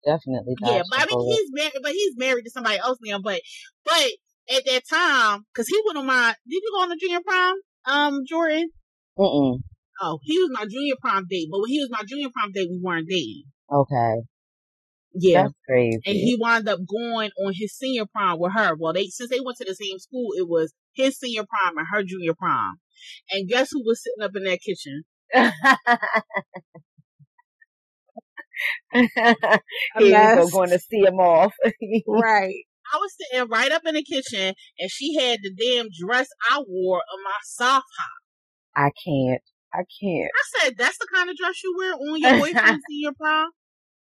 Definitely. 0.06 0.56
Yeah, 0.62 0.82
but 0.89 0.99
I 0.99 1.06
mean, 1.06 1.10
bullet. 1.12 1.36
he's 1.36 1.49
married, 1.52 1.80
but 1.82 1.91
he's 1.91 2.14
married 2.18 2.43
to 2.43 2.52
somebody 2.52 2.78
else 2.80 2.97
now. 3.04 3.20
But, 3.24 3.41
but 3.86 4.12
at 4.49 4.66
that 4.66 4.84
time, 4.89 5.45
cause 5.56 5.68
he 5.68 5.80
went 5.86 5.97
on 5.97 6.08
my, 6.08 6.36
did 6.47 6.56
you 6.56 6.72
go 6.76 6.82
on 6.82 6.89
the 6.89 6.97
junior 6.99 7.22
prom, 7.26 7.56
um, 7.86 8.22
Jordan? 8.28 8.70
Mm-mm. 9.18 9.60
Oh, 10.02 10.20
he 10.24 10.39
was 10.39 10.49
my 10.52 10.66
junior 10.66 10.95
prom 10.99 11.26
date, 11.30 11.47
but 11.52 11.62
when 11.62 11.70
he 11.70 11.80
was 11.80 11.89
my 11.91 12.04
junior 12.08 12.30
prom 12.34 12.52
date, 12.52 12.68
we 12.70 12.80
weren't 12.82 13.08
dating. 13.08 13.43
Okay. 13.72 14.22
Yeah. 15.14 15.43
That's 15.43 15.54
crazy. 15.68 15.99
And 16.06 16.16
he 16.16 16.38
wound 16.39 16.68
up 16.68 16.80
going 16.88 17.32
on 17.45 17.54
his 17.56 17.78
senior 17.78 18.06
prom 18.06 18.39
with 18.39 18.54
her. 18.54 18.76
Well, 18.78 18.93
they 18.93 19.08
since 19.08 19.30
they 19.30 19.39
went 19.39 19.58
to 19.58 19.66
the 19.66 19.76
same 19.76 19.99
school, 19.99 20.30
it 20.36 20.47
was 20.47 20.74
his 20.93 21.20
senior 21.20 21.43
prom 21.43 21.78
and 21.78 21.88
her 21.91 22.04
junior 22.04 22.34
prom. 22.34 22.80
And 23.30 23.47
guess 23.47 23.70
who 23.72 23.84
was 23.86 24.04
sitting 24.04 24.24
up 24.24 24.36
in 24.36 24.43
that 24.45 24.62
kitchen? 24.62 25.04
he 29.99 30.12
was 30.12 30.52
going 30.52 30.70
to 30.70 30.80
see 30.80 31.02
him 31.02 31.20
off. 31.20 31.54
right. 32.08 32.64
I 32.93 32.97
was 32.97 33.16
sitting 33.18 33.47
right 33.49 33.72
up 33.72 33.84
in 33.86 33.95
the 33.95 34.04
kitchen 34.04 34.54
and 34.80 34.91
she 34.91 35.16
had 35.16 35.39
the 35.41 35.54
damn 35.54 35.88
dress 35.97 36.28
I 36.49 36.62
wore 36.68 36.97
on 36.97 37.24
my 37.24 37.32
soft 37.43 37.86
top. 37.97 38.10
I 38.76 38.91
can't. 39.06 39.41
I 39.74 39.84
can't. 40.01 40.32
I 40.32 40.65
said, 40.65 40.78
that's 40.78 40.97
the 40.97 41.07
kind 41.13 41.30
of 41.30 41.38
dress 41.38 41.63
you 41.63 41.74
wear 41.78 41.93
on 41.93 42.19
your 42.19 42.32
boyfriend's 42.39 42.84
senior 42.89 43.11
prom? 43.17 43.51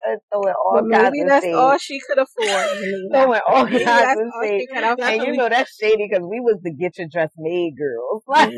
uh, 0.08 0.16
throwing 0.32 0.54
all 0.54 0.76
But 0.76 0.86
maybe 0.86 1.24
that's 1.28 1.46
shade. 1.46 1.54
all 1.58 1.78
she 1.78 2.00
could 2.00 2.18
afford. 2.20 2.66
throwing 3.14 3.42
all 3.48 3.66
Maybe 3.70 3.84
kinds 3.86 4.04
that's 4.04 4.20
of 4.22 4.28
all 4.34 4.48
she 4.48 4.68
could 4.68 4.84
afford. 4.84 5.00
And 5.02 5.24
you 5.24 5.34
know 5.38 5.50
that's 5.50 5.76
shady 5.76 6.08
because 6.10 6.24
we 6.26 6.40
was 6.40 6.60
the 6.62 6.72
get 6.72 6.98
your 6.98 7.08
dress 7.12 7.32
made 7.38 7.74
girls. 7.78 8.24
Like, 8.28 8.50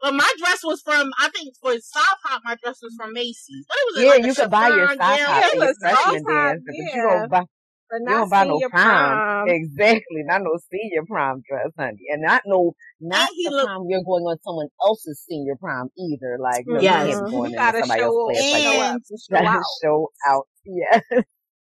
But 0.00 0.14
my 0.14 0.30
dress 0.38 0.60
was 0.64 0.80
from, 0.82 1.12
I 1.20 1.28
think 1.30 1.54
for 1.62 1.72
South 1.78 2.20
Hop, 2.24 2.42
my 2.44 2.56
dress 2.62 2.78
was 2.82 2.94
from 2.96 3.12
Macy's. 3.12 3.64
But 3.68 3.76
it 3.78 3.86
was 3.86 3.96
yeah, 4.04 4.10
like 4.12 4.22
you 4.26 4.34
could 4.34 4.50
buy 4.50 4.68
your 4.68 4.88
chiffon 4.88 4.96
sock 4.98 5.20
gown. 5.20 5.28
hop 5.28 5.40
Yeah, 5.40 5.48
it 5.48 5.54
your 5.54 5.66
was 5.66 5.76
soft 5.78 6.04
freshman 6.04 6.24
top, 6.26 6.56
dance, 6.56 6.62
but 6.66 6.74
you 6.74 7.02
don't 7.02 7.28
buy 7.28 7.38
But 7.40 7.46
you 7.92 8.00
not 8.04 8.10
don't 8.18 8.30
buy 8.30 8.44
no 8.44 8.54
senior 8.54 8.68
prom. 8.70 8.82
prom. 8.84 9.48
Exactly, 9.48 10.22
not 10.24 10.42
no 10.42 10.58
senior 10.70 11.04
prom 11.06 11.42
dress, 11.48 11.70
honey, 11.78 12.04
and 12.12 12.22
not 12.22 12.42
no 12.46 12.74
not 13.00 13.28
And 13.28 13.38
the 13.44 13.50
looked- 13.50 13.66
prom 13.66 13.86
you're 13.88 14.02
going 14.04 14.24
on 14.24 14.38
someone 14.44 14.68
else's 14.84 15.22
senior 15.28 15.56
prom 15.60 15.88
either. 15.98 16.38
Like, 16.40 16.64
no, 16.66 16.80
Yes. 16.80 17.08
you 17.08 17.14
can't 17.14 17.24
be 17.26 17.30
Mhm. 17.30 17.36
going 17.38 17.50
You 17.52 17.56
gotta 17.56 17.78
somebody 17.80 18.00
show, 18.00 18.06
else's 18.28 18.42
place 18.42 18.52
like 18.52 18.62
show 18.62 18.70
that. 18.72 18.84
up 18.84 18.94
And 18.94 19.02
and 19.10 19.20
show 19.20 19.34
Gotta 19.36 19.48
out. 19.48 19.64
show 19.82 20.12
out. 20.28 20.48
Yeah. 20.64 21.20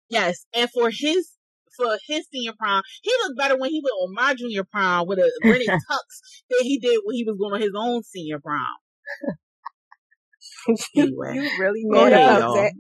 yes, 0.10 0.46
and 0.54 0.70
for 0.72 0.90
his 0.92 1.32
for 1.76 1.96
his 2.08 2.26
senior 2.34 2.54
prom, 2.58 2.82
he 3.04 3.12
looked 3.24 3.38
better 3.38 3.56
when 3.56 3.70
he 3.70 3.80
went 3.84 3.94
on 4.02 4.14
my 4.16 4.34
junior 4.34 4.64
prom 4.64 5.08
with 5.08 5.20
a 5.20 5.30
rented 5.44 5.68
tux 5.92 6.02
than 6.50 6.60
he 6.64 6.80
did 6.80 7.00
when 7.06 7.16
he 7.16 7.24
was 7.24 7.38
going 7.38 7.54
on 7.54 7.62
his 7.62 7.74
own 7.78 8.02
senior 8.04 8.40
prom. 8.40 8.60
Anyway, 10.96 11.34
You 11.36 11.50
really 11.60 11.84
go 11.90 12.04
mad 12.04 12.14
ahead, 12.14 12.38
about 12.38 12.54
that 12.56 12.72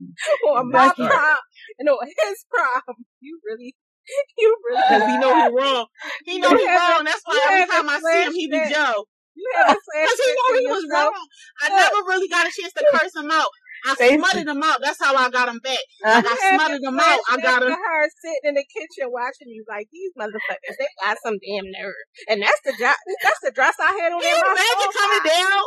on 0.49 0.71
my 0.71 0.91
prom 0.95 1.37
on 1.85 2.07
his 2.07 2.45
prom. 2.49 2.95
You 3.19 3.39
really, 3.45 3.75
you 4.37 4.57
really. 4.69 4.81
Because 4.87 5.05
he 5.07 5.17
know 5.19 5.33
he 5.35 5.47
wrong. 5.55 5.85
He 6.25 6.39
know 6.39 6.49
You 6.51 6.57
he 6.57 6.67
wrong. 6.67 7.03
That's 7.05 7.21
why 7.25 7.39
every 7.47 7.67
time 7.67 7.89
I 7.89 7.99
see 7.99 8.23
him, 8.23 8.33
he 8.33 8.47
be. 8.47 8.61
Joe. 8.69 9.05
Because 9.37 10.17
he 10.25 10.33
know 10.33 10.49
he 10.57 10.67
was 10.67 10.83
yourself. 10.83 11.13
wrong. 11.13 11.27
I 11.61 11.69
never 11.69 12.01
really 12.09 12.27
got 12.27 12.47
a 12.47 12.51
chance 12.51 12.73
to 12.73 12.85
curse 12.91 13.15
him 13.15 13.29
out. 13.29 13.49
I 13.85 13.93
smutted 13.93 14.47
him 14.49 14.63
out. 14.63 14.81
That's 14.81 14.97
how 14.97 15.13
I 15.13 15.29
got 15.29 15.47
him 15.49 15.59
back. 15.61 15.77
Uh, 16.03 16.17
Like 16.17 16.25
I 16.25 16.35
smutted 16.57 16.81
him 16.81 16.97
out. 16.99 17.19
I 17.29 17.37
got 17.37 17.61
him. 17.61 17.69
Her 17.69 18.09
sitting 18.09 18.49
in 18.49 18.53
the 18.57 18.65
kitchen 18.65 19.13
watching 19.13 19.53
you 19.53 19.63
like 19.69 19.85
these 19.93 20.09
motherfuckers. 20.17 20.75
They 20.81 20.89
got 21.05 21.17
some 21.21 21.37
damn 21.37 21.69
nerve, 21.69 22.01
and 22.27 22.41
that's 22.41 22.61
the 22.65 22.73
job. 22.73 22.97
That's 23.21 23.41
the 23.45 23.51
dress 23.53 23.75
I 23.77 23.93
had 24.01 24.11
on. 24.11 24.21
Can 24.21 24.33
you 24.33 24.45
imagine 24.49 24.91
coming 24.97 25.23
down? 25.29 25.63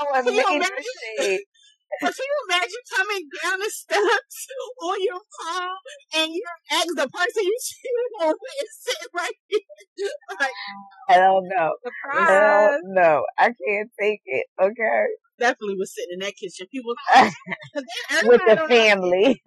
someone 0.00 0.24
Can 0.24 1.38
you 2.00 2.08
made 2.08 2.08
imagine? 2.08 2.08
the 2.08 2.08
shade. 2.08 2.08
But 2.08 2.14
can 2.16 2.24
you 2.24 2.38
imagine 2.48 2.82
coming 2.96 3.24
down 3.42 3.58
the 3.60 3.70
steps 3.70 4.46
on 4.82 4.96
your 5.02 5.20
prom 5.20 5.76
and 6.16 6.30
your 6.34 6.56
ex, 6.72 6.86
the 6.96 7.08
person 7.08 7.42
you 7.44 7.58
cheated 7.62 8.12
on, 8.22 8.34
is 8.62 8.70
sitting 8.80 9.12
right 9.14 9.36
here? 9.48 9.60
like, 10.40 10.50
Hell 11.08 11.40
no. 11.44 11.74
Hell 12.12 12.72
Surprise! 12.72 12.80
no. 12.84 13.24
I 13.38 13.44
can't 13.44 13.90
take 14.00 14.20
it. 14.24 14.46
Okay. 14.60 15.04
definitely 15.38 15.76
was 15.76 15.94
sitting 15.94 16.14
in 16.14 16.18
that 16.20 16.34
kitchen. 16.36 16.66
People, 16.72 16.94
With 18.24 18.42
the 18.46 18.56
family. 18.68 19.42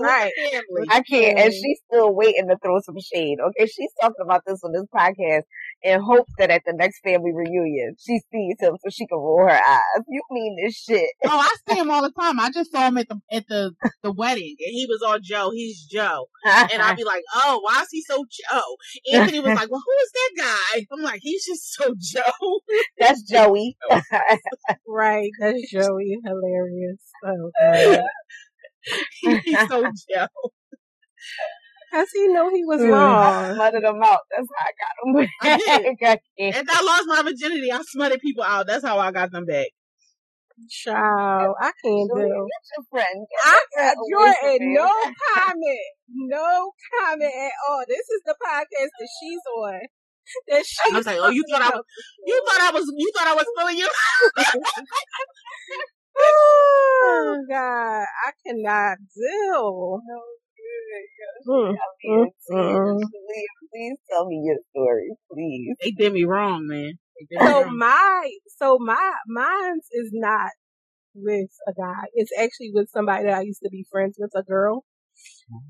Right. 0.00 0.32
family. 0.50 0.86
I 0.90 1.02
can't. 1.02 1.38
And 1.38 1.52
she's 1.52 1.80
still 1.90 2.14
waiting 2.14 2.48
to 2.48 2.56
throw 2.62 2.80
some 2.80 2.96
shade. 3.00 3.38
Okay. 3.40 3.66
She's 3.66 3.92
talking 4.00 4.24
about 4.24 4.42
this 4.46 4.62
on 4.64 4.72
this 4.72 4.84
podcast 4.94 5.42
in 5.82 6.00
hopes 6.00 6.32
that 6.38 6.50
at 6.50 6.62
the 6.66 6.72
next 6.72 7.00
family 7.02 7.32
reunion, 7.32 7.94
she 7.98 8.20
sees 8.32 8.56
him 8.58 8.76
so 8.82 8.90
she 8.90 9.06
can 9.06 9.18
roll 9.18 9.46
her 9.48 9.50
eyes. 9.50 10.04
You 10.08 10.22
mean 10.30 10.56
this 10.62 10.76
shit. 10.76 11.08
Oh, 11.24 11.38
I 11.38 11.54
see 11.68 11.78
him 11.78 11.90
all 11.90 12.02
the 12.02 12.10
time. 12.10 12.40
I 12.40 12.50
just 12.50 12.72
saw 12.72 12.88
him 12.88 12.98
at 12.98 13.08
the 13.08 13.20
at 13.30 13.46
the 13.48 13.72
the 14.02 14.12
wedding, 14.12 14.56
and 14.58 14.72
he 14.72 14.86
was 14.88 15.02
all 15.06 15.18
Joe. 15.20 15.50
He's 15.50 15.84
Joe, 15.84 16.26
and 16.44 16.82
I'd 16.82 16.96
be 16.96 17.04
like, 17.04 17.22
"Oh, 17.34 17.60
why 17.62 17.82
is 17.82 17.88
he 17.90 18.02
so 18.02 18.24
Joe?" 18.24 18.76
Anthony 19.12 19.40
was 19.40 19.54
like, 19.54 19.70
"Well, 19.70 19.82
who 19.84 19.92
is 20.02 20.12
that 20.14 20.30
guy?" 20.36 20.86
I'm 20.92 21.02
like, 21.02 21.20
"He's 21.22 21.44
just 21.44 21.74
so 21.74 21.94
Joe." 21.98 22.60
That's 22.98 23.22
Joey. 23.30 23.76
Right, 24.86 25.30
that's 25.40 25.70
Joey. 25.70 26.18
Hilarious. 26.24 27.00
Oh. 27.24 27.50
He's 29.44 29.68
so 29.68 29.84
Joe. 30.10 30.26
How's 31.92 32.08
he 32.14 32.28
know 32.28 32.50
he 32.50 32.64
was 32.64 32.80
wrong. 32.82 32.92
I 32.92 33.46
wrong? 33.48 33.54
smothered 33.54 33.84
him 33.84 34.02
out. 34.02 34.20
That's 34.30 34.48
how 34.56 34.64
I 34.66 34.72
got 34.80 34.94
him 35.04 35.28
I 35.42 35.56
did. 35.56 35.98
back. 36.00 36.20
I 36.38 36.52
can't. 36.52 36.68
I 36.70 36.82
lost 36.84 37.04
my 37.06 37.22
virginity, 37.22 37.72
I 37.72 37.80
smutted 37.82 38.20
people 38.20 38.44
out. 38.44 38.66
That's 38.66 38.84
how 38.84 38.98
I 38.98 39.10
got 39.12 39.30
them 39.32 39.46
back. 39.46 39.68
Child, 40.68 41.54
I 41.60 41.70
can't 41.84 42.10
do. 42.12 42.18
Get 42.18 42.26
your 42.26 42.84
friend. 42.90 43.26
I 43.44 43.60
Get 43.76 43.78
got 43.78 43.96
away 43.96 44.32
from 44.40 44.48
Jordan, 44.48 44.62
him. 44.68 44.74
no 44.74 44.88
comment. 45.36 45.86
No 46.14 46.70
comment 46.98 47.32
at 47.32 47.52
all. 47.68 47.84
This 47.86 48.00
is 48.10 48.22
the 48.26 48.34
podcast 48.42 48.90
that 48.98 49.08
she's 49.20 49.40
on. 49.56 49.80
That 50.48 50.66
she 50.66 50.78
I 50.92 50.96
was 50.96 51.06
like, 51.06 51.16
"Oh, 51.20 51.28
you 51.30 51.44
thought 51.48 51.62
I 51.62 51.70
was, 51.70 51.84
you 52.26 52.42
thought 52.46 52.60
I 52.60 52.70
was, 52.72 52.92
you 52.96 53.12
thought 53.16 53.28
I 53.28 53.34
was 53.34 53.46
feeling 53.56 53.78
you." 53.78 53.88
Oh 56.20 57.44
God, 57.48 58.02
I 58.26 58.30
cannot 58.44 58.98
deal. 59.14 60.00
Mm, 61.46 61.74
I 61.74 62.08
mm, 62.08 62.26
please, 62.48 63.48
please 63.72 63.96
tell 64.10 64.26
me 64.26 64.42
your 64.44 64.56
story, 64.70 65.10
please. 65.32 65.76
They 65.82 65.90
did 65.92 66.12
me 66.12 66.24
wrong, 66.24 66.66
man. 66.66 66.98
Me 67.20 67.38
So 67.46 67.64
wrong. 67.64 67.76
my, 67.76 68.30
so 68.58 68.78
my, 68.80 69.12
mine's 69.26 69.86
is 69.92 70.10
not 70.12 70.50
with 71.14 71.50
a 71.66 71.72
guy. 71.72 72.04
It's 72.14 72.32
actually 72.38 72.70
with 72.74 72.90
somebody 72.90 73.24
that 73.24 73.34
I 73.38 73.42
used 73.42 73.60
to 73.62 73.70
be 73.70 73.86
friends 73.90 74.16
with, 74.18 74.32
a 74.34 74.42
girl. 74.42 74.84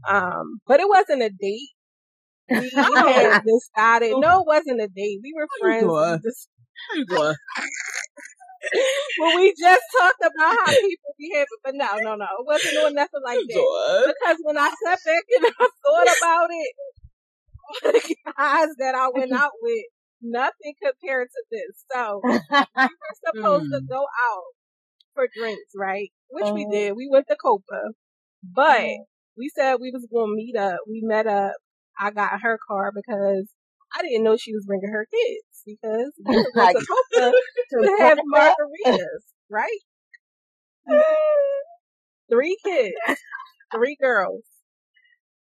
Um, 0.09 0.61
but 0.67 0.81
it 0.81 0.89
wasn't 0.89 1.23
a 1.23 1.31
date. 1.31 1.71
We, 2.51 2.71
we 2.75 3.13
had 3.13 3.33
decided, 3.45 4.15
no, 4.19 4.41
it 4.41 4.47
wasn't 4.47 4.81
a 4.81 4.89
date. 4.89 5.21
We 5.23 5.33
were 5.37 5.47
How 5.51 5.57
you 5.57 5.63
friends. 5.63 5.81
doing? 5.81 6.21
How 6.89 6.97
you 6.97 7.07
doing? 7.07 7.35
well, 9.19 9.35
we 9.35 9.55
just 9.59 9.83
talked 9.99 10.21
about 10.21 10.57
how 10.59 10.73
people 10.81 11.15
behave, 11.19 11.47
but 11.65 11.75
no, 11.75 11.99
no, 12.01 12.15
no, 12.17 12.27
it 12.41 12.47
wasn't 12.47 12.75
doing 12.77 12.95
nothing 12.95 13.23
like 13.25 13.43
that. 13.49 13.67
Because 14.05 14.39
when 14.43 14.59
I 14.59 14.71
sat 14.85 14.99
back 15.05 15.25
and 15.37 15.47
I 15.61 15.69
thought 15.85 16.17
about 16.17 16.49
it, 16.51 16.75
the 17.83 18.15
guys 18.37 18.69
that 18.79 18.95
I 18.95 19.09
went 19.15 19.33
out 19.33 19.53
with, 19.63 19.85
nothing 20.23 20.75
compared 20.83 21.29
to 21.29 21.43
this. 21.51 21.85
So 21.93 22.25
we 22.83 22.91
were 22.91 23.33
supposed 23.33 23.67
to 23.73 23.81
Hmm. 23.81 23.89
go 23.89 24.01
out 24.03 24.45
for 25.15 25.29
drinks, 25.35 25.73
right? 25.77 26.11
Which 26.31 26.49
we 26.53 26.65
Uh-huh. 26.65 26.71
did. 26.71 26.95
We 26.97 27.09
went 27.11 27.27
to 27.29 27.37
Copa, 27.37 27.93
but 28.43 28.81
Uh-huh. 28.81 29.05
we 29.37 29.51
said 29.55 29.77
we 29.81 29.91
was 29.93 30.07
going 30.13 30.31
to 30.31 30.37
meet 30.37 30.57
up. 30.57 30.79
We 30.89 31.01
met 31.05 31.27
up. 31.27 31.55
I 31.99 32.11
got 32.11 32.41
her 32.43 32.59
car 32.69 32.93
because 32.95 33.49
I 33.97 34.03
didn't 34.03 34.25
know 34.25 34.37
she 34.37 34.53
was 34.55 34.65
bringing 34.67 34.91
her 34.93 35.07
kids 35.11 35.48
because 35.69 36.13
we 36.25 36.37
were 36.45 36.53
going 36.55 36.71
to 37.17 37.35
to 37.71 37.79
have 38.01 38.19
margaritas, 38.21 39.23
right? 39.51 39.81
Three 42.31 42.57
kids, 42.65 42.97
three 43.75 43.97
girls, 44.01 44.43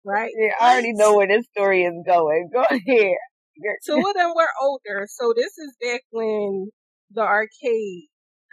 right? 0.05 0.31
Yeah, 0.37 0.53
I 0.59 0.73
already 0.73 0.93
know 0.93 1.15
where 1.15 1.27
this 1.27 1.45
story 1.55 1.83
is 1.83 1.93
going. 2.05 2.49
Go 2.53 2.61
ahead. 2.63 3.15
Two 3.85 4.05
of 4.07 4.15
them 4.15 4.33
were 4.35 4.49
older, 4.61 5.07
so 5.09 5.33
this 5.35 5.57
is 5.57 5.75
back 5.81 6.01
when 6.11 6.69
the 7.11 7.21
arcade 7.21 8.07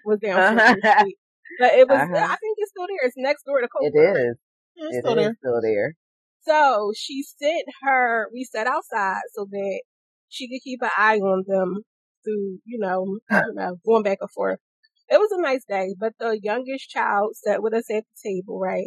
was 0.05 0.18
down 0.21 0.41
Uh-huh. 0.43 0.75
Street. 0.75 1.18
But 1.59 1.75
it 1.75 1.89
was, 1.89 1.99
Uh-huh. 2.01 2.16
I 2.16 2.37
think 2.37 2.57
it's 2.59 2.71
still 2.71 2.87
there. 2.89 3.07
It's 3.07 3.16
next 3.16 3.45
door 3.45 3.61
to 3.61 3.68
Copa. 3.68 3.87
It 3.87 3.99
is. 3.99 4.37
It's 4.77 4.97
It 4.97 5.01
still 5.01 5.12
is 5.12 5.16
there. 5.16 5.37
still 5.39 5.61
there. 5.62 5.95
So 6.43 6.93
she 6.97 7.23
sent 7.23 7.64
her, 7.83 8.29
we 8.33 8.45
sat 8.45 8.66
outside 8.66 9.23
so 9.35 9.47
that 9.51 9.81
she 10.31 10.49
could 10.49 10.62
keep 10.64 10.81
an 10.83 10.91
eye 10.97 11.18
on 11.18 11.45
them 11.47 11.83
through, 12.24 12.59
you 12.64 12.78
know, 12.78 13.18
you 13.31 13.55
know, 13.55 13.76
going 13.85 14.03
back 14.03 14.18
and 14.20 14.31
forth. 14.31 14.59
It 15.11 15.18
was 15.18 15.31
a 15.33 15.43
nice 15.43 15.64
day, 15.68 15.95
but 15.99 16.12
the 16.20 16.39
youngest 16.41 16.89
child 16.89 17.35
sat 17.35 17.62
with 17.62 17.74
us 17.74 17.91
at 17.91 18.05
the 18.05 18.31
table, 18.31 18.61
right? 18.61 18.87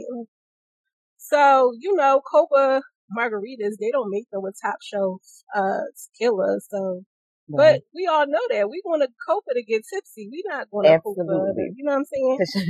So, 1.17 1.73
you 1.77 1.95
know, 1.95 2.21
Copa 2.21 2.81
margaritas, 3.17 3.75
they 3.79 3.91
don't 3.91 4.09
make 4.09 4.29
them 4.31 4.41
with 4.41 4.55
top 4.63 4.77
shelf, 4.81 5.21
uh, 5.53 5.81
tequila. 6.17 6.59
So, 6.69 7.01
but 7.49 7.81
we 7.93 8.07
all 8.07 8.25
know 8.25 8.39
that. 8.51 8.69
We 8.69 8.81
going 8.85 9.01
to 9.01 9.09
Copa 9.27 9.53
to 9.53 9.63
get 9.63 9.83
tipsy. 9.93 10.29
We 10.31 10.43
not 10.47 10.69
going 10.71 10.85
to 10.85 10.99
Copa. 11.01 11.21
Absolutely. 11.21 11.71
You 11.75 11.83
know 11.83 11.91
what 11.91 11.97
I'm 11.99 12.05
saying? 12.05 12.37
Yes. 12.39 12.65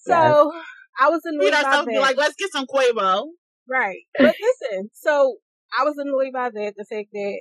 So, 0.00 0.52
I 0.98 1.10
was 1.10 1.22
We 1.24 1.36
annoyed 1.36 1.52
by 1.52 1.58
ourselves 1.68 1.88
be 1.88 1.94
that. 1.94 2.00
like, 2.00 2.16
let's 2.16 2.36
get 2.36 2.52
some 2.52 2.66
Cuervo. 2.66 3.26
Right. 3.68 4.00
But 4.18 4.34
listen, 4.40 4.90
so 4.94 5.36
I 5.78 5.84
was 5.84 5.96
annoyed 5.98 6.32
by 6.32 6.50
that, 6.50 6.74
the 6.76 6.84
fact 6.84 7.08
that 7.12 7.40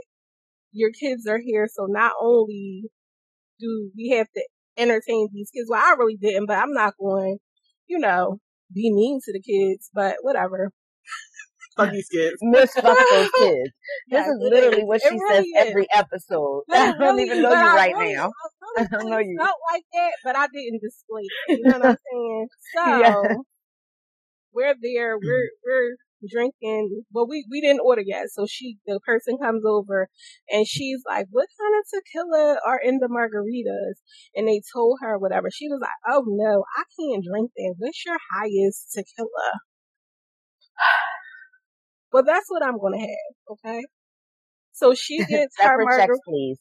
your 0.76 0.92
kids 0.92 1.26
are 1.28 1.40
here, 1.44 1.68
so 1.74 1.86
not 1.90 2.12
only 2.22 2.84
do 3.60 3.90
we 3.96 4.10
have 4.18 4.28
to 4.36 4.44
entertain 4.78 5.30
these 5.34 5.50
kids, 5.56 5.68
well, 5.70 5.82
I 5.84 5.96
really 5.98 6.18
didn't, 6.22 6.46
but 6.48 6.58
I'm 6.58 6.74
not 6.74 6.94
going, 7.00 7.38
you 7.88 7.98
know, 8.00 8.40
be 8.74 8.92
mean 8.94 9.20
to 9.24 9.32
the 9.34 9.42
kids, 9.42 9.90
but 9.94 10.18
whatever. 10.22 10.72
Fuck 11.78 11.92
these 11.92 12.08
kids. 12.10 12.36
Miss 12.42 12.72
fuck 12.74 12.98
those 13.12 13.32
kids. 13.38 13.72
This 14.10 14.20
Yes, 14.20 14.28
is 14.28 14.38
literally 14.40 14.78
is. 14.82 14.88
what 14.88 15.02
she 15.02 15.10
really 15.10 15.30
says 15.30 15.44
is. 15.46 15.54
every 15.70 15.88
episode. 15.94 16.62
But 16.68 16.78
I 16.78 16.92
don't 16.92 17.00
really- 17.00 17.24
even 17.24 17.42
know 17.42 17.50
you 17.52 17.56
I 17.56 17.76
right 17.76 17.96
really- 17.96 18.14
now. 18.16 18.32
I 18.78 18.82
I 18.82 18.88
don't 18.92 19.10
know 19.10 19.18
you. 19.20 19.38
felt 19.40 19.58
like 19.72 19.84
that, 19.94 20.12
but 20.24 20.36
I 20.38 20.48
didn't 20.54 20.82
display 20.82 21.24
it. 21.48 21.60
You 21.60 21.64
know 21.70 21.80
what 21.80 21.86
I'm 21.86 21.98
saying? 22.12 22.48
So 22.76 23.00
Yeah. 23.00 23.36
we're 24.54 24.76
there, 24.82 25.18
we're 25.18 25.50
we're 25.66 25.96
drinking. 26.30 27.04
Well, 27.12 27.28
we 27.28 27.46
we 27.50 27.62
didn't 27.62 27.82
order 27.84 28.02
yet, 28.06 28.28
so 28.32 28.46
she 28.48 28.78
the 28.86 29.00
person 29.06 29.38
comes 29.38 29.64
over 29.66 30.10
and 30.50 30.68
she's 30.68 31.02
like, 31.08 31.28
"What 31.32 31.48
kind 31.60 31.74
of 31.80 31.86
tequila 31.94 32.60
are 32.66 32.80
in 32.84 33.00
the 33.00 33.08
margaritas?" 33.08 34.02
And 34.36 34.48
they 34.48 34.62
told 34.74 35.00
her 35.02 35.18
whatever. 35.18 35.50
She 35.52 35.68
was 35.68 35.80
like, 35.82 35.92
"Oh 36.08 36.24
no, 36.28 36.64
I 36.78 36.84
can't 37.00 37.24
drink 37.24 37.52
that. 37.56 37.76
What's 37.78 38.06
your 38.06 38.18
highest 38.34 38.92
tequila?" 38.94 39.52
Well, 42.14 42.24
that's 42.26 42.46
what 42.50 42.64
I'm 42.64 42.80
gonna 42.80 43.00
have. 43.00 43.36
Okay. 43.52 43.84
So 44.72 44.94
she 44.94 45.18
gets 45.30 45.56
her 45.60 45.78
margarita. 45.78 46.20
please. 46.26 46.60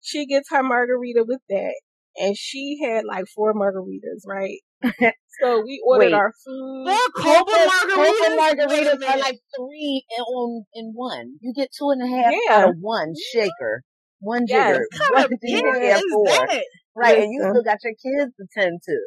She 0.00 0.26
gets 0.26 0.50
her 0.50 0.62
margarita 0.62 1.24
with 1.26 1.40
that, 1.48 1.74
and 2.16 2.36
she 2.36 2.78
had 2.82 3.04
like 3.04 3.24
four 3.34 3.54
margaritas, 3.54 4.26
right? 4.26 4.58
so 5.42 5.62
we 5.64 5.82
ordered 5.86 6.06
Wait. 6.06 6.14
our 6.14 6.32
food. 6.44 6.86
Four 6.86 7.22
Copa 7.22 7.50
margaritas. 7.50 8.38
margaritas 8.38 9.08
are 9.08 9.18
like 9.18 9.38
three 9.56 10.04
in, 10.18 10.64
in 10.74 10.92
one. 10.94 11.34
You 11.40 11.52
get 11.54 11.70
two 11.76 11.90
and 11.90 12.02
a 12.02 12.06
half 12.06 12.32
yeah. 12.32 12.56
out 12.56 12.68
of 12.70 12.76
one 12.80 13.14
shaker, 13.32 13.82
one 14.20 14.44
yes. 14.46 14.76
jigger. 14.76 14.86
What 15.12 15.30
do 15.30 15.36
you 15.42 15.72
get 15.80 16.02
four? 16.12 16.26
That? 16.26 16.64
Right, 16.96 17.08
Listen. 17.16 17.22
and 17.22 17.32
you 17.32 17.40
still 17.50 17.64
got 17.64 17.78
your 17.82 17.94
kids 17.94 18.32
to 18.36 18.46
tend 18.56 18.80
to. 18.84 19.00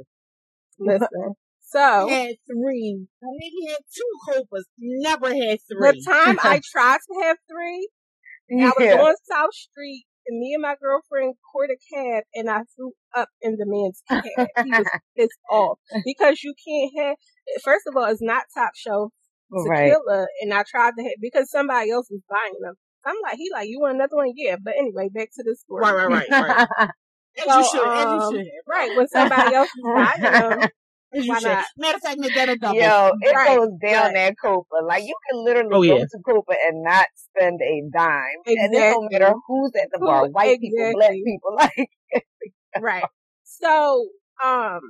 Listen. 0.80 1.36
So 1.62 2.08
had 2.08 2.36
three. 2.48 3.08
I 3.22 3.28
maybe 3.38 3.72
had 3.72 3.82
two 3.94 4.34
copas. 4.34 4.66
Never 4.80 5.28
had 5.28 5.60
three. 5.70 5.92
The 5.92 6.04
time 6.06 6.40
I 6.42 6.62
tried 6.72 6.98
to 6.98 7.22
have 7.24 7.38
three, 7.50 7.90
yeah. 8.50 8.72
I 8.78 8.96
was 8.96 9.00
on 9.00 9.16
South 9.30 9.54
Street 9.54 10.06
and 10.28 10.40
me 10.40 10.54
and 10.54 10.62
my 10.62 10.76
girlfriend 10.82 11.36
caught 11.52 11.70
a 11.70 11.78
cab 11.94 12.24
and 12.34 12.50
I 12.50 12.62
threw 12.76 12.92
up 13.16 13.30
in 13.42 13.58
the 13.58 13.66
man's 13.66 14.02
cab. 14.10 14.48
He 14.64 14.72
was 14.72 14.88
pissed 15.18 15.40
off 15.50 15.80
because 16.06 16.44
you 16.44 16.54
can't 16.68 16.92
have. 16.98 17.16
First 17.64 17.88
of 17.88 17.96
all, 17.96 18.06
it's 18.06 18.22
not 18.22 18.44
top 18.54 18.72
shelf 18.76 19.12
tequila, 19.52 20.02
right. 20.08 20.28
and 20.42 20.54
I 20.54 20.64
tried 20.70 20.94
to 20.98 21.04
have 21.04 21.14
because 21.22 21.50
somebody 21.50 21.92
else 21.92 22.08
was 22.10 22.22
buying 22.30 22.60
them. 22.62 22.76
I'm 23.06 23.16
like, 23.24 23.38
he 23.38 23.50
like, 23.54 23.70
you 23.70 23.80
want 23.80 23.96
another 23.96 24.16
one? 24.16 24.34
Yeah, 24.36 24.58
but 24.62 24.74
anyway, 24.78 25.10
back 25.14 25.30
to 25.36 25.44
the 25.44 25.56
story. 25.56 25.82
Right, 25.82 26.08
right, 26.08 26.30
right, 26.30 26.68
right. 26.78 26.90
as 27.38 27.46
you 27.46 27.70
should, 27.72 27.88
um, 27.88 27.98
as 27.98 28.04
you 28.04 28.20
um, 28.20 28.34
should. 28.34 28.46
Right, 28.68 28.98
when 28.98 29.08
somebody 29.08 29.56
else 29.56 29.70
was 29.78 30.18
buying 30.20 30.60
them, 30.60 30.70
Why 31.12 31.40
not? 31.40 31.66
Matter 31.78 31.96
of 31.96 32.02
fact, 32.02 32.20
make 32.20 32.36
that 32.36 32.50
a 32.50 32.58
double. 32.58 32.80
Yo, 32.80 33.12
it 33.22 33.34
right. 33.34 33.58
goes 33.58 33.70
down 33.82 34.06
right. 34.06 34.14
that 34.14 34.36
Copa. 34.42 34.84
Like 34.86 35.04
you 35.04 35.16
can 35.30 35.44
literally 35.44 35.90
oh, 35.90 35.94
go 35.94 35.98
yeah. 36.00 36.06
to 36.06 36.20
Copa 36.26 36.54
and 36.68 36.84
not 36.84 37.08
spend 37.16 37.60
a 37.62 37.84
dime, 37.94 38.24
exactly. 38.46 38.56
and 38.60 38.76
it 38.76 38.80
don't 38.80 39.12
matter 39.12 39.34
who's 39.48 39.72
at 39.82 39.90
the 39.92 40.00
bar, 40.00 40.28
white 40.30 40.60
exactly. 40.62 40.70
people, 40.70 40.94
black 40.94 41.12
people, 41.26 41.56
like 41.56 41.90
right. 42.82 43.04
So, 43.60 44.06
um, 44.44 44.82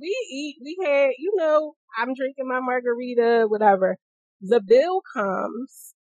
we 0.00 0.08
eat. 0.32 0.56
We 0.64 0.76
had, 0.84 1.10
you 1.16 1.32
know, 1.36 1.74
I'm 1.96 2.12
drinking 2.14 2.48
my 2.48 2.58
margarita, 2.58 3.46
whatever. 3.46 3.98
The 4.40 4.60
bill 4.60 5.00
comes. 5.14 5.94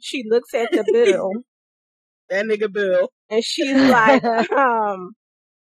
She 0.00 0.22
looks 0.26 0.54
at 0.54 0.70
the 0.70 0.84
bill. 0.90 1.30
that 2.30 2.46
nigga 2.46 2.72
bill, 2.72 3.10
and 3.28 3.44
she's 3.44 3.76
like, 3.76 4.24
um, 4.24 5.10